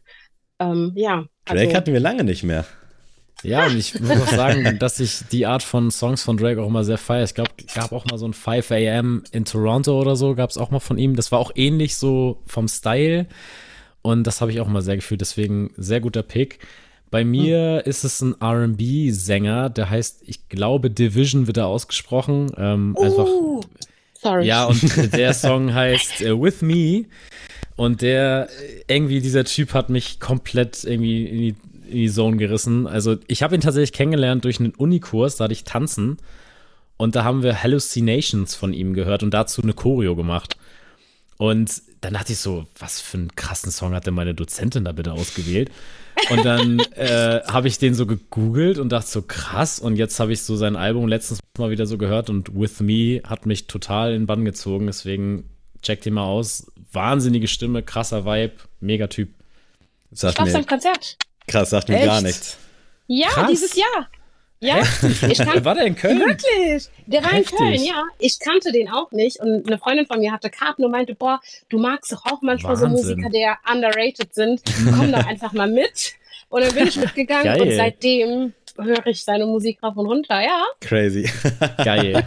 Ähm, 0.58 0.92
ja. 0.94 1.26
Also, 1.46 1.62
Drake 1.62 1.76
hatten 1.76 1.92
wir 1.92 2.00
lange 2.00 2.24
nicht 2.24 2.42
mehr. 2.42 2.64
Ja, 3.46 3.66
und 3.66 3.76
ich 3.76 3.98
muss 4.00 4.10
auch 4.10 4.28
sagen, 4.28 4.78
dass 4.78 5.00
ich 5.00 5.20
die 5.30 5.46
Art 5.46 5.62
von 5.62 5.90
Songs 5.90 6.22
von 6.22 6.36
Drake 6.36 6.60
auch 6.60 6.68
immer 6.68 6.84
sehr 6.84 6.98
feiere. 6.98 7.24
Ich 7.24 7.34
glaube, 7.34 7.50
gab 7.74 7.92
auch 7.92 8.04
mal 8.06 8.18
so 8.18 8.26
ein 8.26 8.32
5 8.32 8.70
AM 8.72 9.24
in 9.32 9.44
Toronto 9.44 10.00
oder 10.00 10.16
so, 10.16 10.34
gab 10.34 10.50
es 10.50 10.58
auch 10.58 10.70
mal 10.70 10.80
von 10.80 10.98
ihm. 10.98 11.16
Das 11.16 11.32
war 11.32 11.38
auch 11.38 11.52
ähnlich 11.54 11.96
so 11.96 12.42
vom 12.46 12.68
Style. 12.68 13.26
und 14.02 14.26
das 14.26 14.40
habe 14.40 14.50
ich 14.50 14.60
auch 14.60 14.68
mal 14.68 14.82
sehr 14.82 14.96
gefühlt, 14.96 15.20
deswegen 15.20 15.70
sehr 15.76 16.00
guter 16.00 16.22
Pick. 16.22 16.60
Bei 17.10 17.24
mir 17.24 17.82
hm. 17.84 17.90
ist 17.90 18.04
es 18.04 18.20
ein 18.20 18.34
RB-Sänger, 18.42 19.70
der 19.70 19.90
heißt, 19.90 20.22
ich 20.26 20.48
glaube, 20.48 20.90
Division 20.90 21.46
wird 21.46 21.56
er 21.56 21.66
ausgesprochen. 21.66 22.50
Ähm, 22.56 22.96
uh, 22.98 23.02
einfach. 23.02 23.28
Sorry. 24.20 24.46
Ja, 24.46 24.64
und 24.64 25.12
der 25.12 25.34
Song 25.34 25.72
heißt 25.72 26.22
uh, 26.22 26.42
With 26.42 26.62
Me. 26.62 27.04
Und 27.76 28.02
der, 28.02 28.48
irgendwie, 28.88 29.20
dieser 29.20 29.44
Typ 29.44 29.74
hat 29.74 29.90
mich 29.90 30.18
komplett 30.18 30.82
irgendwie 30.84 31.26
in 31.26 31.38
die, 31.38 31.54
in 31.86 31.96
die 31.96 32.10
Zone 32.10 32.36
gerissen. 32.36 32.86
Also, 32.86 33.16
ich 33.26 33.42
habe 33.42 33.54
ihn 33.54 33.60
tatsächlich 33.60 33.92
kennengelernt 33.92 34.44
durch 34.44 34.60
einen 34.60 34.74
Unikurs, 34.74 35.36
da 35.36 35.44
hatte 35.44 35.52
ich 35.52 35.64
tanzen. 35.64 36.18
Und 36.96 37.14
da 37.14 37.24
haben 37.24 37.42
wir 37.42 37.62
Hallucinations 37.62 38.54
von 38.54 38.72
ihm 38.72 38.94
gehört 38.94 39.22
und 39.22 39.32
dazu 39.34 39.62
eine 39.62 39.74
Choreo 39.74 40.16
gemacht. 40.16 40.56
Und 41.36 41.82
dann 42.00 42.14
dachte 42.14 42.32
ich 42.32 42.38
so, 42.38 42.66
was 42.78 43.00
für 43.00 43.18
einen 43.18 43.36
krassen 43.36 43.70
Song 43.70 43.92
hat 43.94 44.06
denn 44.06 44.14
meine 44.14 44.34
Dozentin 44.34 44.84
da 44.84 44.92
bitte 44.92 45.12
ausgewählt? 45.12 45.70
Und 46.30 46.44
dann 46.44 46.78
äh, 46.94 47.40
habe 47.46 47.68
ich 47.68 47.78
den 47.78 47.94
so 47.94 48.06
gegoogelt 48.06 48.78
und 48.78 48.90
dachte 48.90 49.10
so, 49.10 49.22
krass. 49.22 49.78
Und 49.78 49.96
jetzt 49.96 50.18
habe 50.20 50.32
ich 50.32 50.42
so 50.42 50.56
sein 50.56 50.76
Album 50.76 51.08
letztens 51.08 51.40
mal 51.58 51.70
wieder 51.70 51.86
so 51.86 51.98
gehört 51.98 52.30
und 52.30 52.58
With 52.58 52.80
Me 52.80 53.20
hat 53.26 53.44
mich 53.44 53.66
total 53.66 54.12
in 54.12 54.22
den 54.22 54.26
Bann 54.26 54.44
gezogen. 54.44 54.86
Deswegen 54.86 55.50
checkt 55.82 56.06
ihn 56.06 56.14
mal 56.14 56.24
aus. 56.24 56.70
Wahnsinnige 56.92 57.48
Stimme, 57.48 57.82
krasser 57.82 58.24
Vibe, 58.24 58.54
mega 58.80 59.08
Typ. 59.08 59.30
Sagt 60.12 60.38
ich 60.38 60.52
mir, 60.52 60.64
Konzert. 60.64 61.18
Krass, 61.46 61.70
sagt 61.70 61.88
mir 61.88 61.96
Echt? 61.96 62.06
gar 62.06 62.20
nichts. 62.20 62.56
Ja, 63.06 63.28
krass. 63.28 63.48
dieses 63.50 63.76
Jahr. 63.76 64.08
Ja, 64.58 64.78
ich 65.28 65.38
kan- 65.38 65.64
war 65.64 65.74
der 65.74 65.84
in 65.84 65.94
Köln? 65.96 66.18
Wirklich, 66.18 66.88
der 67.06 67.22
war 67.22 67.32
Heftig. 67.32 67.52
in 67.52 67.56
Köln, 67.58 67.82
ja. 67.84 68.02
Ich 68.18 68.38
kannte 68.40 68.72
den 68.72 68.88
auch 68.88 69.12
nicht 69.12 69.38
und 69.38 69.66
eine 69.66 69.78
Freundin 69.78 70.06
von 70.06 70.18
mir 70.18 70.32
hatte 70.32 70.48
Karten 70.48 70.82
und 70.84 70.90
meinte, 70.90 71.14
boah, 71.14 71.40
du 71.68 71.78
magst 71.78 72.10
doch 72.10 72.24
auch 72.24 72.40
manchmal 72.40 72.72
Wahnsinn. 72.80 72.96
so 72.96 73.14
Musiker, 73.16 73.28
die 73.30 73.46
underrated 73.70 74.34
sind. 74.34 74.62
Komm 74.96 75.12
doch 75.12 75.26
einfach 75.26 75.52
mal 75.52 75.68
mit. 75.70 76.14
Und 76.48 76.62
dann 76.64 76.74
bin 76.74 76.88
ich 76.88 76.96
mitgegangen 76.96 77.44
Geil. 77.44 77.60
und 77.62 77.76
seitdem 77.76 78.54
höre 78.78 79.06
ich 79.06 79.24
seine 79.24 79.46
Musik 79.46 79.82
rauf 79.82 79.96
und 79.96 80.06
runter, 80.06 80.40
ja. 80.40 80.62
Crazy. 80.80 81.28
Geil. 81.84 82.24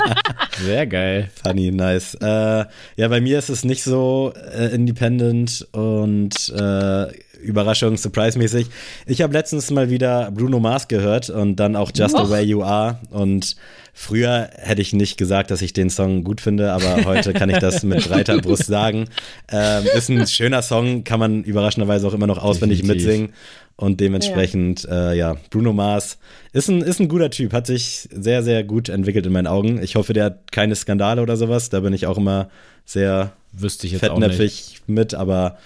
Sehr 0.62 0.88
geil. 0.88 1.30
Funny, 1.44 1.72
nice. 1.72 2.16
Äh, 2.16 2.66
ja, 2.96 3.08
bei 3.08 3.22
mir 3.22 3.40
ist 3.40 3.50
es 3.50 3.64
nicht 3.64 3.84
so 3.84 4.34
äh, 4.36 4.74
independent 4.74 5.68
und 5.72 6.50
äh, 6.50 7.08
Überraschung, 7.42 7.98
Surprise-mäßig. 7.98 8.68
Ich 9.06 9.22
habe 9.22 9.34
letztens 9.34 9.72
mal 9.72 9.90
wieder 9.90 10.32
Bruno 10.32 10.60
Mars 10.60 10.88
gehört 10.88 11.30
und 11.30 11.56
dann 11.56 11.76
auch 11.76 11.92
Just 11.94 12.16
Och. 12.16 12.26
the 12.26 12.32
Way 12.32 12.44
You 12.44 12.64
Are. 12.64 13.00
Und 13.12 13.56
früher 14.00 14.50
hätte 14.54 14.82
ich 14.82 14.94
nicht 14.94 15.18
gesagt, 15.18 15.52
dass 15.52 15.62
ich 15.62 15.74
den 15.74 15.90
Song 15.90 16.24
gut 16.24 16.40
finde, 16.40 16.72
aber 16.72 17.04
heute 17.04 17.34
kann 17.34 17.50
ich 17.50 17.58
das 17.58 17.84
mit 17.84 18.08
breiter 18.08 18.40
Brust 18.40 18.66
sagen. 18.66 19.10
Ähm, 19.52 19.84
ist 19.94 20.10
ein 20.10 20.26
schöner 20.26 20.62
Song, 20.62 21.04
kann 21.04 21.20
man 21.20 21.44
überraschenderweise 21.44 22.08
auch 22.08 22.14
immer 22.14 22.26
noch 22.26 22.38
auswendig 22.38 22.80
Definitiv. 22.80 23.08
mitsingen. 23.08 23.34
Und 23.76 24.00
dementsprechend, 24.00 24.84
ja. 24.84 25.12
Äh, 25.12 25.18
ja, 25.18 25.36
Bruno 25.50 25.74
Mars 25.74 26.18
ist 26.54 26.70
ein, 26.70 26.82
ist 26.82 27.00
ein 27.02 27.10
guter 27.10 27.30
Typ, 27.30 27.52
hat 27.52 27.68
sich 27.68 28.08
sehr, 28.12 28.42
sehr 28.42 28.64
gut 28.64 28.88
entwickelt 28.88 29.26
in 29.26 29.34
meinen 29.34 29.48
Augen. 29.48 29.84
Ich 29.84 29.96
hoffe, 29.96 30.14
der 30.14 30.26
hat 30.26 30.52
keine 30.52 30.76
Skandale 30.76 31.22
oder 31.22 31.36
sowas. 31.36 31.70
Da 31.70 31.82
bin 31.82 31.94
ich 31.94 32.08
auch 32.08 32.18
immer 32.18 32.50
sehr 32.86 33.34
Wüsste 33.52 33.86
ich 33.86 33.94
jetzt 33.94 34.02
fettnäpfig 34.02 34.82
mit, 34.88 35.14
aber 35.14 35.58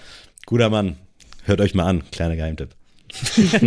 guter 0.46 0.70
Mann. 0.70 0.96
Hört 1.44 1.60
euch 1.60 1.74
mal 1.74 1.86
an, 1.86 2.02
kleiner 2.10 2.34
Geheimtipp. 2.34 2.70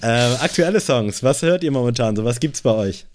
äh, 0.00 0.06
aktuelle 0.40 0.80
Songs, 0.80 1.22
was 1.22 1.42
hört 1.42 1.64
ihr 1.64 1.70
momentan? 1.70 2.16
So, 2.16 2.24
was 2.24 2.40
gibt's 2.40 2.62
bei 2.62 2.70
euch? 2.70 3.06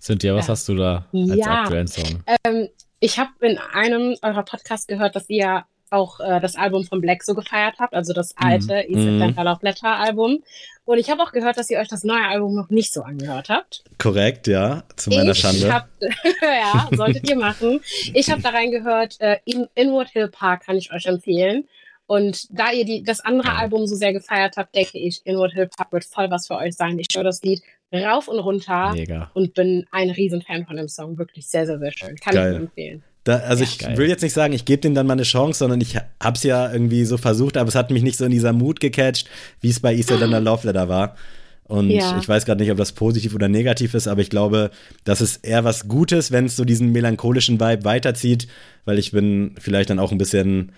Cynthia, 0.00 0.34
was 0.34 0.46
ja. 0.46 0.52
hast 0.52 0.68
du 0.68 0.74
da 0.74 1.06
als 1.12 1.36
ja. 1.36 1.62
aktuellen 1.62 1.88
Song? 1.88 2.24
Ähm, 2.44 2.68
ich 3.00 3.18
habe 3.18 3.30
in 3.40 3.58
einem 3.58 4.16
eurer 4.22 4.42
Podcasts 4.44 4.86
gehört, 4.86 5.16
dass 5.16 5.28
ihr 5.28 5.64
auch 5.90 6.20
äh, 6.20 6.40
das 6.40 6.56
Album 6.56 6.84
von 6.84 7.00
Black 7.00 7.22
so 7.22 7.34
gefeiert 7.34 7.76
habt, 7.78 7.94
also 7.94 8.12
das 8.12 8.34
mhm. 8.34 8.46
alte 8.46 8.84
mhm. 8.88 9.28
East 9.28 9.60
Blätter 9.60 9.96
Album. 9.96 10.42
Und 10.84 10.98
ich 10.98 11.10
habe 11.10 11.22
auch 11.22 11.32
gehört, 11.32 11.56
dass 11.56 11.70
ihr 11.70 11.78
euch 11.78 11.88
das 11.88 12.04
neue 12.04 12.26
Album 12.26 12.54
noch 12.54 12.70
nicht 12.70 12.92
so 12.92 13.02
angehört 13.02 13.48
habt. 13.48 13.84
Korrekt, 13.98 14.46
ja, 14.46 14.84
zu 14.96 15.10
meiner 15.10 15.32
ich 15.32 15.38
Schande. 15.38 15.72
Hab, 15.72 15.88
ja, 16.42 16.88
solltet 16.96 17.28
ihr 17.28 17.36
machen. 17.36 17.80
Ich 18.14 18.30
habe 18.30 18.42
da 18.42 18.50
reingehört, 18.50 19.20
äh, 19.20 19.38
in 19.44 19.68
Inward 19.74 20.08
Hill 20.10 20.28
Park 20.28 20.66
kann 20.66 20.76
ich 20.76 20.92
euch 20.92 21.06
empfehlen. 21.06 21.68
Und 22.06 22.46
da 22.50 22.72
ihr 22.72 22.84
die, 22.84 23.04
das 23.04 23.20
andere 23.20 23.52
Album 23.52 23.86
so 23.86 23.94
sehr 23.94 24.12
gefeiert 24.12 24.56
habt, 24.56 24.74
denke 24.74 24.98
ich, 24.98 25.20
Inward 25.24 25.52
Hill 25.52 25.68
Park 25.68 25.92
wird 25.92 26.04
voll 26.04 26.28
was 26.30 26.48
für 26.48 26.56
euch 26.56 26.74
sein. 26.74 26.98
Ich 26.98 27.06
höre 27.14 27.22
das 27.22 27.42
Lied 27.42 27.62
rauf 27.92 28.28
und 28.28 28.38
runter 28.38 28.92
Mega. 28.92 29.30
und 29.34 29.54
bin 29.54 29.86
ein 29.90 30.10
Riesenfan 30.10 30.66
von 30.66 30.76
dem 30.76 30.88
Song. 30.88 31.18
Wirklich 31.18 31.46
sehr, 31.48 31.66
sehr, 31.66 31.78
sehr 31.78 31.92
schön. 31.92 32.16
Kann 32.16 32.34
Geil. 32.34 32.52
ich 32.52 32.60
empfehlen. 32.60 33.02
Da, 33.24 33.36
also 33.38 33.64
ja, 33.64 33.68
ich 33.70 33.78
geil. 33.78 33.96
will 33.98 34.08
jetzt 34.08 34.22
nicht 34.22 34.32
sagen, 34.32 34.54
ich 34.54 34.64
gebe 34.64 34.80
dem 34.80 34.94
dann 34.94 35.06
mal 35.06 35.12
eine 35.12 35.24
Chance, 35.24 35.58
sondern 35.58 35.80
ich 35.80 35.96
hab's 36.20 36.42
ja 36.42 36.72
irgendwie 36.72 37.04
so 37.04 37.18
versucht, 37.18 37.56
aber 37.56 37.68
es 37.68 37.74
hat 37.74 37.90
mich 37.90 38.02
nicht 38.02 38.16
so 38.16 38.24
in 38.24 38.30
dieser 38.30 38.52
Mut 38.52 38.80
gecatcht, 38.80 39.28
wie 39.60 39.68
es 39.68 39.80
bei 39.80 39.94
Eastlander 39.94 40.40
Love 40.40 40.66
Letter 40.66 40.88
war. 40.88 41.16
Und 41.64 41.90
ja. 41.90 42.18
ich 42.18 42.28
weiß 42.28 42.46
gerade 42.46 42.60
nicht, 42.60 42.72
ob 42.72 42.78
das 42.78 42.92
positiv 42.92 43.32
oder 43.34 43.48
negativ 43.48 43.94
ist, 43.94 44.08
aber 44.08 44.22
ich 44.22 44.30
glaube, 44.30 44.70
das 45.04 45.20
ist 45.20 45.44
eher 45.44 45.62
was 45.62 45.86
Gutes, 45.86 46.32
wenn 46.32 46.46
es 46.46 46.56
so 46.56 46.64
diesen 46.64 46.90
melancholischen 46.90 47.60
Vibe 47.60 47.84
weiterzieht, 47.84 48.48
weil 48.86 48.98
ich 48.98 49.12
bin 49.12 49.54
vielleicht 49.56 49.90
dann 49.90 50.00
auch 50.00 50.10
ein 50.10 50.18
bisschen 50.18 50.72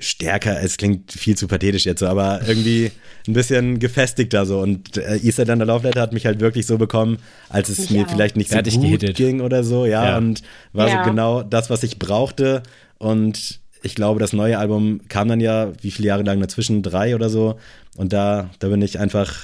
stärker, 0.00 0.60
es 0.62 0.76
klingt 0.76 1.12
viel 1.12 1.36
zu 1.36 1.48
pathetisch 1.48 1.84
jetzt 1.84 2.00
so, 2.00 2.06
aber 2.06 2.40
irgendwie 2.46 2.90
ein 3.26 3.32
bisschen 3.32 3.78
gefestigter 3.78 4.46
so. 4.46 4.60
Und 4.60 4.96
äh, 4.96 5.16
Easterlander 5.18 5.66
Love 5.66 5.86
Letter 5.86 6.00
hat 6.00 6.12
mich 6.12 6.26
halt 6.26 6.40
wirklich 6.40 6.66
so 6.66 6.78
bekommen, 6.78 7.18
als 7.48 7.68
es 7.68 7.90
mir 7.90 8.06
vielleicht 8.08 8.36
nicht 8.36 8.50
so 8.50 8.56
gut 8.58 8.82
gehittet. 8.82 9.16
ging 9.16 9.40
oder 9.40 9.64
so, 9.64 9.86
ja, 9.86 10.10
ja. 10.10 10.16
und 10.18 10.42
war 10.72 10.88
ja. 10.88 11.04
so 11.04 11.10
genau 11.10 11.42
das, 11.42 11.70
was 11.70 11.82
ich 11.82 11.98
brauchte. 11.98 12.62
Und 12.98 13.60
ich 13.82 13.94
glaube, 13.94 14.20
das 14.20 14.32
neue 14.32 14.58
Album 14.58 15.00
kam 15.08 15.28
dann 15.28 15.40
ja, 15.40 15.72
wie 15.80 15.90
viele 15.90 16.08
Jahre 16.08 16.22
lang 16.22 16.40
dazwischen? 16.40 16.82
Drei 16.82 17.14
oder 17.14 17.30
so. 17.30 17.58
Und 17.96 18.12
da, 18.12 18.50
da 18.58 18.68
bin 18.68 18.82
ich 18.82 18.98
einfach 18.98 19.34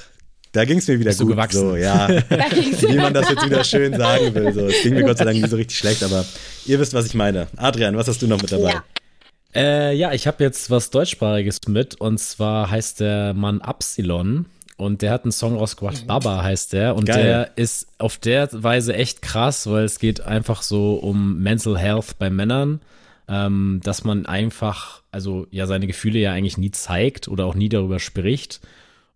da 0.52 0.66
ging 0.66 0.78
es 0.78 0.86
mir 0.86 1.00
wieder 1.00 1.08
Bist 1.08 1.20
gut. 1.20 1.30
Du 1.30 1.32
gewachsen. 1.32 1.60
So, 1.60 1.76
ja. 1.76 2.08
Wie 2.88 2.96
man 2.96 3.14
das 3.14 3.30
jetzt 3.30 3.44
wieder 3.46 3.64
schön 3.64 3.96
sagen 3.96 4.34
will. 4.34 4.52
So. 4.52 4.66
Es 4.66 4.82
ging 4.82 4.92
mir 4.92 5.02
Gott 5.02 5.16
sei 5.16 5.24
Dank 5.24 5.38
nicht 5.38 5.48
so 5.48 5.56
richtig 5.56 5.78
schlecht, 5.78 6.02
aber 6.02 6.26
ihr 6.66 6.78
wisst, 6.78 6.92
was 6.92 7.06
ich 7.06 7.14
meine. 7.14 7.46
Adrian, 7.56 7.96
was 7.96 8.06
hast 8.06 8.20
du 8.20 8.26
noch 8.26 8.40
mit 8.40 8.52
dabei? 8.52 8.72
Ja. 8.72 8.84
Äh, 9.54 9.94
ja, 9.94 10.12
ich 10.12 10.26
habe 10.26 10.42
jetzt 10.42 10.70
was 10.70 10.90
deutschsprachiges 10.90 11.60
mit 11.68 12.00
und 12.00 12.18
zwar 12.18 12.70
heißt 12.70 13.00
der 13.00 13.34
Mann 13.34 13.60
Absilon 13.60 14.46
und 14.78 15.02
der 15.02 15.10
hat 15.10 15.24
einen 15.24 15.32
Song 15.32 15.56
rausgebracht, 15.56 16.06
Baba 16.06 16.42
heißt 16.42 16.72
der 16.72 16.94
und 16.96 17.04
Geil. 17.04 17.22
der 17.22 17.50
ist 17.56 17.88
auf 17.98 18.16
der 18.16 18.48
Weise 18.52 18.94
echt 18.94 19.20
krass, 19.20 19.68
weil 19.68 19.84
es 19.84 19.98
geht 19.98 20.22
einfach 20.22 20.62
so 20.62 20.94
um 20.94 21.42
Mental 21.42 21.78
Health 21.78 22.18
bei 22.18 22.30
Männern, 22.30 22.80
ähm, 23.28 23.80
dass 23.84 24.04
man 24.04 24.24
einfach, 24.24 25.02
also 25.10 25.46
ja, 25.50 25.66
seine 25.66 25.86
Gefühle 25.86 26.18
ja 26.18 26.32
eigentlich 26.32 26.58
nie 26.58 26.70
zeigt 26.70 27.28
oder 27.28 27.44
auch 27.44 27.54
nie 27.54 27.68
darüber 27.68 27.98
spricht. 27.98 28.60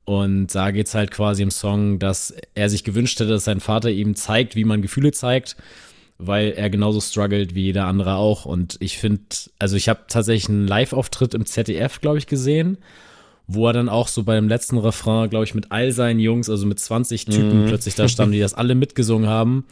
Und 0.04 0.54
da 0.54 0.70
geht's 0.70 0.94
halt 0.94 1.10
quasi 1.10 1.42
im 1.42 1.50
Song, 1.50 1.98
dass 1.98 2.32
er 2.54 2.70
sich 2.70 2.84
gewünscht 2.84 3.18
hätte, 3.18 3.30
dass 3.30 3.44
sein 3.44 3.58
Vater 3.58 3.90
ihm 3.90 4.14
zeigt, 4.14 4.54
wie 4.54 4.64
man 4.64 4.80
Gefühle 4.82 5.10
zeigt 5.10 5.56
weil 6.18 6.52
er 6.52 6.70
genauso 6.70 7.00
struggelt 7.00 7.54
wie 7.54 7.64
jeder 7.64 7.86
andere 7.86 8.14
auch. 8.14 8.44
Und 8.44 8.76
ich 8.80 8.98
finde, 8.98 9.22
also 9.58 9.76
ich 9.76 9.88
habe 9.88 10.04
tatsächlich 10.08 10.48
einen 10.48 10.66
Live-Auftritt 10.66 11.34
im 11.34 11.46
ZDF, 11.46 12.00
glaube 12.00 12.18
ich, 12.18 12.26
gesehen, 12.26 12.78
wo 13.46 13.66
er 13.66 13.72
dann 13.72 13.88
auch 13.88 14.08
so 14.08 14.24
bei 14.24 14.34
dem 14.34 14.48
letzten 14.48 14.78
Refrain, 14.78 15.30
glaube 15.30 15.44
ich, 15.44 15.54
mit 15.54 15.70
all 15.70 15.92
seinen 15.92 16.18
Jungs, 16.18 16.48
also 16.48 16.66
mit 16.66 16.80
20 16.80 17.26
Typen 17.26 17.64
mhm. 17.64 17.66
plötzlich 17.68 17.94
da 17.94 18.08
standen, 18.08 18.32
die 18.32 18.40
das 18.40 18.54
alle 18.54 18.74
mitgesungen 18.74 19.28
haben. 19.28 19.66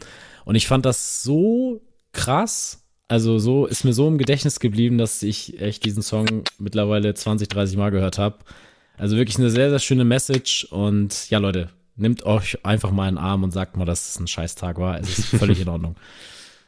Und 0.45 0.55
ich 0.55 0.67
fand 0.67 0.85
das 0.85 1.23
so 1.23 1.81
krass. 2.13 2.83
Also 3.07 3.37
so 3.37 3.65
ist 3.65 3.83
mir 3.83 3.93
so 3.93 4.07
im 4.07 4.17
Gedächtnis 4.17 4.59
geblieben, 4.59 4.97
dass 4.97 5.21
ich 5.23 5.61
echt 5.61 5.85
diesen 5.85 6.01
Song 6.01 6.43
mittlerweile 6.57 7.13
20, 7.13 7.47
30 7.49 7.77
Mal 7.77 7.91
gehört 7.91 8.17
habe. 8.17 8.37
Also 8.97 9.17
wirklich 9.17 9.37
eine 9.37 9.49
sehr, 9.49 9.69
sehr 9.69 9.79
schöne 9.79 10.05
Message. 10.05 10.65
Und 10.65 11.29
ja, 11.29 11.39
Leute, 11.39 11.69
nehmt 11.95 12.25
euch 12.25 12.63
einfach 12.65 12.91
mal 12.91 13.07
einen 13.07 13.17
Arm 13.17 13.43
und 13.43 13.51
sagt 13.51 13.77
mal, 13.77 13.85
dass 13.85 14.09
es 14.09 14.19
ein 14.19 14.27
Scheißtag 14.27 14.77
war. 14.77 14.99
Es 14.99 15.19
ist 15.19 15.27
völlig 15.27 15.59
in 15.59 15.67
Ordnung. 15.69 15.95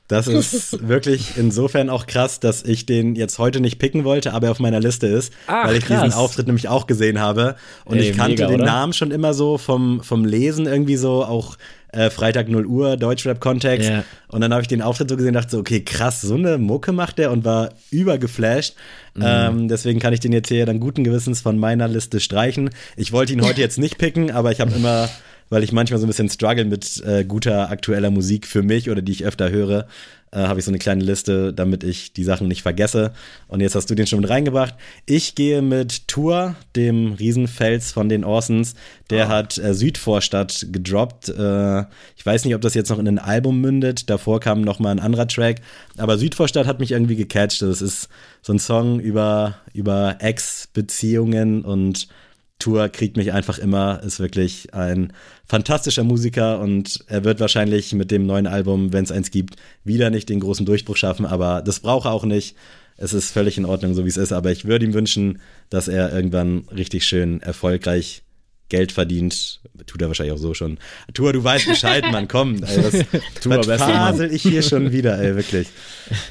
Das 0.07 0.27
ist 0.27 0.88
wirklich 0.88 1.34
insofern 1.35 1.89
auch 1.89 2.07
krass, 2.07 2.39
dass 2.39 2.63
ich 2.63 2.85
den 2.85 3.15
jetzt 3.15 3.39
heute 3.39 3.59
nicht 3.59 3.77
picken 3.77 4.05
wollte, 4.05 4.34
aber 4.34 4.47
er 4.47 4.51
auf 4.51 4.59
meiner 4.59 4.79
Liste 4.79 5.07
ist, 5.07 5.34
Ach, 5.47 5.67
weil 5.67 5.75
ich 5.75 5.85
krass. 5.85 6.03
diesen 6.03 6.17
Auftritt 6.17 6.47
nämlich 6.47 6.69
auch 6.69 6.88
gesehen 6.88 7.19
habe. 7.19 7.55
Und 7.84 7.97
Ey, 7.97 8.09
ich 8.09 8.17
kannte 8.17 8.43
mega, 8.43 8.47
den 8.47 8.61
oder? 8.61 8.65
Namen 8.65 8.93
schon 8.93 9.11
immer 9.11 9.34
so 9.34 9.57
vom, 9.57 10.01
vom 10.03 10.23
Lesen 10.23 10.65
irgendwie 10.65 10.95
so, 10.95 11.25
auch 11.25 11.57
äh, 11.91 12.09
Freitag 12.09 12.47
0 12.47 12.65
Uhr, 12.65 12.95
Deutschrap-Kontext. 12.95 13.89
Yeah. 13.89 14.03
Und 14.27 14.41
dann 14.41 14.51
habe 14.53 14.61
ich 14.61 14.67
den 14.67 14.81
Auftritt 14.81 15.09
so 15.09 15.17
gesehen 15.17 15.29
und 15.29 15.41
dachte 15.41 15.51
so, 15.51 15.59
okay, 15.59 15.81
krass, 15.81 16.21
so 16.21 16.35
eine 16.35 16.57
Mucke 16.57 16.91
macht 16.91 17.17
der 17.17 17.31
und 17.31 17.43
war 17.43 17.69
übergeflasht. 17.91 18.75
Mhm. 19.15 19.23
Ähm, 19.25 19.67
deswegen 19.67 19.99
kann 19.99 20.13
ich 20.13 20.19
den 20.19 20.31
jetzt 20.31 20.49
hier 20.49 20.65
dann 20.65 20.79
guten 20.79 21.03
Gewissens 21.03 21.41
von 21.41 21.57
meiner 21.57 21.88
Liste 21.88 22.19
streichen. 22.19 22.69
Ich 22.95 23.11
wollte 23.11 23.34
ihn 23.34 23.41
heute 23.41 23.61
jetzt 23.61 23.77
nicht 23.77 23.97
picken, 23.97 24.31
aber 24.31 24.51
ich 24.51 24.61
habe 24.61 24.71
immer 24.71 25.09
weil 25.49 25.64
ich 25.64 25.72
manchmal 25.72 25.99
so 25.99 26.06
ein 26.06 26.10
bisschen 26.10 26.30
struggle 26.30 26.65
mit 26.65 27.03
äh, 27.06 27.24
guter 27.24 27.69
aktueller 27.69 28.11
Musik 28.11 28.48
für 28.48 28.64
mich 28.64 28.90
oder 28.90 29.02
die 29.02 29.11
ich 29.11 29.26
öfter 29.26 29.49
höre 29.49 29.88
äh, 30.32 30.40
habe 30.40 30.60
ich 30.60 30.65
so 30.65 30.72
eine 30.72 30.78
kleine 30.78 31.03
Liste, 31.03 31.53
damit 31.53 31.84
ich 31.84 32.14
die 32.14 32.24
Sachen 32.24 32.48
nicht 32.48 32.61
vergesse. 32.61 33.14
Und 33.48 33.61
jetzt 33.61 33.76
hast 33.76 33.90
du 33.90 33.95
den 33.95 34.07
schon 34.07 34.19
mit 34.19 34.30
reingebracht. 34.30 34.76
Ich 35.06 35.36
gehe 35.36 35.61
mit 35.61 36.07
Tour, 36.07 36.56
dem 36.76 37.14
Riesenfels 37.14 37.91
von 37.91 38.10
den 38.10 38.24
Orsons. 38.24 38.76
Der 39.10 39.28
oh. 39.28 39.30
hat 39.30 39.57
äh, 39.57 39.74
Südvorstadt 39.74 40.68
gedroppt. 40.72 41.30
Äh, 41.30 41.82
ich 42.15 42.26
weiß 42.26 42.45
nicht, 42.45 42.56
ob 42.56 42.61
das 42.61 42.74
jetzt 42.74 42.90
noch 42.90 42.99
in 42.99 43.07
ein 43.07 43.19
Album 43.19 43.61
mündet. 43.61 44.10
Davor 44.10 44.40
kam 44.40 44.61
noch 44.61 44.80
mal 44.80 44.91
ein 44.91 44.99
anderer 44.99 45.28
Track. 45.28 45.61
Aber 45.98 46.18
Südvorstadt 46.18 46.68
hat 46.68 46.80
mich 46.80 46.91
irgendwie 46.91 47.15
gecatcht. 47.15 47.61
Das 47.61 47.82
ist 47.82 48.10
so 48.41 48.53
ein 48.53 48.60
Song 48.60 48.99
über, 48.99 49.56
über 49.74 50.18
Ex-Beziehungen 50.19 51.64
und 51.64 52.10
Tour 52.59 52.89
kriegt 52.89 53.17
mich 53.17 53.34
einfach 53.34 53.59
immer, 53.59 54.01
ist 54.03 54.19
wirklich 54.19 54.73
ein 54.73 55.13
fantastischer 55.45 56.03
Musiker 56.03 56.59
und 56.59 57.03
er 57.07 57.23
wird 57.23 57.39
wahrscheinlich 57.39 57.93
mit 57.93 58.11
dem 58.11 58.25
neuen 58.25 58.47
Album, 58.47 58.93
wenn 58.93 59.03
es 59.03 59.11
eins 59.11 59.31
gibt, 59.31 59.57
wieder 59.84 60.09
nicht 60.09 60.29
den 60.29 60.39
großen 60.39 60.65
Durchbruch 60.65 60.97
schaffen, 60.97 61.25
aber 61.25 61.61
das 61.61 61.79
braucht 61.79 62.05
er 62.05 62.13
auch 62.13 62.25
nicht. 62.25 62.55
Es 62.97 63.13
ist 63.13 63.31
völlig 63.31 63.59
in 63.59 63.65
Ordnung, 63.65 63.93
so 63.93 64.05
wie 64.05 64.09
es 64.09 64.17
ist, 64.17 64.31
aber 64.31 64.51
ich 64.51 64.65
würde 64.65 64.85
ihm 64.85 64.93
wünschen, 64.93 65.39
dass 65.69 65.88
er 65.88 66.11
irgendwann 66.11 66.67
richtig 66.75 67.05
schön 67.05 67.41
erfolgreich 67.41 68.23
Geld 68.69 68.91
verdient. 68.91 69.61
Tut 69.85 70.02
er 70.02 70.07
wahrscheinlich 70.07 70.34
auch 70.34 70.41
so 70.41 70.53
schon. 70.53 70.77
Tua, 71.14 71.31
du 71.31 71.44
weißt 71.44 71.68
Bescheid, 71.68 72.03
Mann, 72.11 72.27
komm. 72.27 72.64
Ey, 72.64 72.81
das, 72.81 72.94
Tua, 73.41 73.65
was 73.65 73.81
fasel 73.81 74.34
ich 74.34 74.41
hier 74.41 74.61
schon 74.61 74.91
wieder, 74.91 75.19
ey, 75.19 75.35
wirklich. 75.35 75.68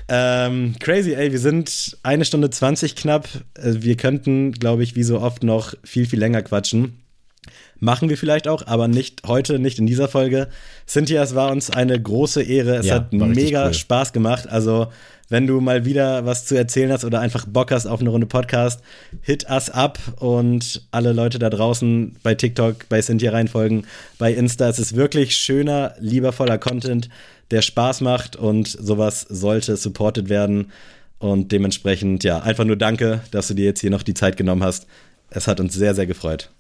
Ähm, 0.09 0.75
crazy, 0.81 1.13
ey, 1.13 1.33
wir 1.33 1.39
sind 1.39 1.99
eine 2.03 2.25
Stunde 2.25 2.49
zwanzig 2.49 2.97
knapp. 2.97 3.29
Äh, 3.55 3.75
wir 3.81 3.97
könnten, 3.99 4.53
glaube 4.53 4.83
ich, 4.83 4.97
wie 4.97 5.03
so 5.03 5.21
oft 5.21 5.43
noch 5.43 5.75
viel, 5.85 6.07
viel 6.07 6.19
länger 6.19 6.43
quatschen. 6.43 7.03
Machen 7.79 8.09
wir 8.09 8.17
vielleicht 8.17 8.49
auch, 8.49 8.67
aber 8.67 8.89
nicht 8.89 9.23
heute, 9.27 9.59
nicht 9.59 9.79
in 9.79 9.87
dieser 9.87 10.09
Folge. 10.09 10.49
Cynthia, 10.89 11.23
es 11.23 11.35
war 11.35 11.51
uns 11.51 11.69
eine 11.69 12.01
große 12.01 12.43
Ehre. 12.43 12.77
Es 12.77 12.87
ja, 12.87 12.95
hat 12.95 13.13
mega 13.13 13.67
cool. 13.67 13.75
Spaß 13.75 14.15
gemacht. 14.15 14.49
Also, 14.49 14.91
wenn 15.29 15.47
du 15.47 15.61
mal 15.61 15.85
wieder 15.85 16.25
was 16.25 16.45
zu 16.45 16.55
erzählen 16.55 16.93
hast 16.93 17.05
oder 17.05 17.21
einfach 17.21 17.47
Bock 17.47 17.71
hast 17.71 17.87
auf 17.87 18.01
eine 18.01 18.11
Runde 18.11 18.27
Podcast, 18.27 18.81
hit 19.23 19.49
us 19.51 19.71
up 19.71 19.99
und 20.21 20.87
alle 20.91 21.13
Leute 21.13 21.39
da 21.39 21.51
draußen 21.51 22.17
bei 22.23 22.35
TikTok, 22.35 22.89
bei 22.89 23.01
Cynthia 23.03 23.33
reinfolgen, 23.33 23.87
bei 24.19 24.33
Insta. 24.33 24.69
Es 24.69 24.79
ist 24.79 24.97
wirklich 24.97 25.37
schöner, 25.37 25.95
liebervoller 25.99 26.59
Content, 26.59 27.09
der 27.51 27.63
Spaß 27.63 28.01
macht 28.01 28.37
und 28.37 28.69
sowas 28.69 29.23
sollte 29.29 29.77
supported 29.77 30.29
werden. 30.29 30.73
Und 31.19 31.51
dementsprechend, 31.51 32.25
ja, 32.25 32.41
einfach 32.41 32.65
nur 32.65 32.77
danke, 32.77 33.21
dass 33.31 33.49
du 33.49 33.55
dir 33.55 33.65
jetzt 33.65 33.81
hier 33.81 33.91
noch 33.91 34.03
die 34.03 34.15
Zeit 34.15 34.37
genommen 34.37 34.63
hast. 34.63 34.87
Es 35.31 35.49
hat 35.49 35.61
uns 35.61 35.75
sehr, 35.75 35.95
sehr 35.95 36.07
gefreut. 36.07 36.51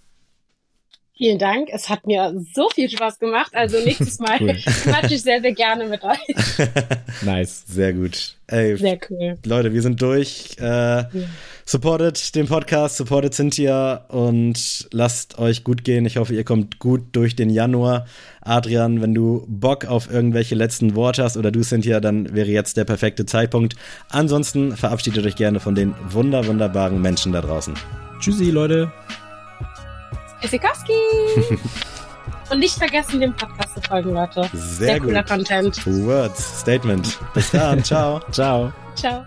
Vielen 1.16 1.38
Dank. 1.38 1.70
Es 1.72 1.88
hat 1.88 2.06
mir 2.06 2.34
so 2.54 2.68
viel 2.68 2.90
Spaß 2.90 3.18
gemacht. 3.18 3.50
Also 3.54 3.78
nächstes 3.78 4.18
Mal 4.18 4.38
cool. 4.40 4.54
quatsche 4.54 5.14
ich 5.14 5.22
sehr, 5.22 5.40
sehr 5.40 5.52
gerne 5.52 5.86
mit 5.86 6.02
euch. 6.04 6.18
nice. 7.22 7.64
Sehr 7.66 7.94
gut. 7.94 8.36
Ey, 8.48 8.76
sehr 8.76 8.98
cool. 9.08 9.38
Leute, 9.46 9.72
wir 9.72 9.80
sind 9.80 10.02
durch. 10.02 10.56
Äh, 10.60 10.64
ja. 10.64 11.08
Supportet 11.64 12.34
den 12.34 12.46
Podcast, 12.46 12.96
supportet 12.96 13.34
Cynthia 13.34 14.04
und 14.08 14.88
lasst 14.92 15.38
euch 15.38 15.64
gut 15.64 15.84
gehen. 15.84 16.04
Ich 16.04 16.18
hoffe, 16.18 16.34
ihr 16.34 16.44
kommt 16.44 16.78
gut 16.78 17.02
durch 17.12 17.34
den 17.34 17.48
Januar. 17.48 18.06
Adrian, 18.42 19.00
wenn 19.00 19.14
du 19.14 19.44
Bock 19.48 19.86
auf 19.86 20.08
irgendwelche 20.08 20.54
letzten 20.54 20.94
Worte 20.94 21.24
hast 21.24 21.36
oder 21.38 21.50
du, 21.50 21.62
Cynthia, 21.62 21.98
dann 21.98 22.34
wäre 22.34 22.50
jetzt 22.50 22.76
der 22.76 22.84
perfekte 22.84 23.24
Zeitpunkt. 23.24 23.74
Ansonsten 24.10 24.76
verabschiedet 24.76 25.24
euch 25.24 25.34
gerne 25.34 25.60
von 25.60 25.74
den 25.74 25.94
wunder, 26.10 26.46
wunderbaren 26.46 27.00
Menschen 27.00 27.32
da 27.32 27.40
draußen. 27.40 27.74
Tschüssi, 28.20 28.50
Leute. 28.50 28.92
Isikowski! 30.42 30.92
Und 32.50 32.60
nicht 32.60 32.78
vergessen, 32.78 33.20
dem 33.20 33.34
Podcast 33.34 33.74
zu 33.74 33.80
folgen, 33.82 34.14
Leute. 34.14 34.48
Sehr, 34.52 34.86
Sehr 34.86 35.00
cooler 35.00 35.24
Content. 35.24 35.84
Words, 35.84 36.60
Statement. 36.60 37.18
Bis 37.34 37.50
dann. 37.50 37.82
Ciao. 37.82 38.20
Ciao. 38.30 38.72
Ciao. 38.94 39.26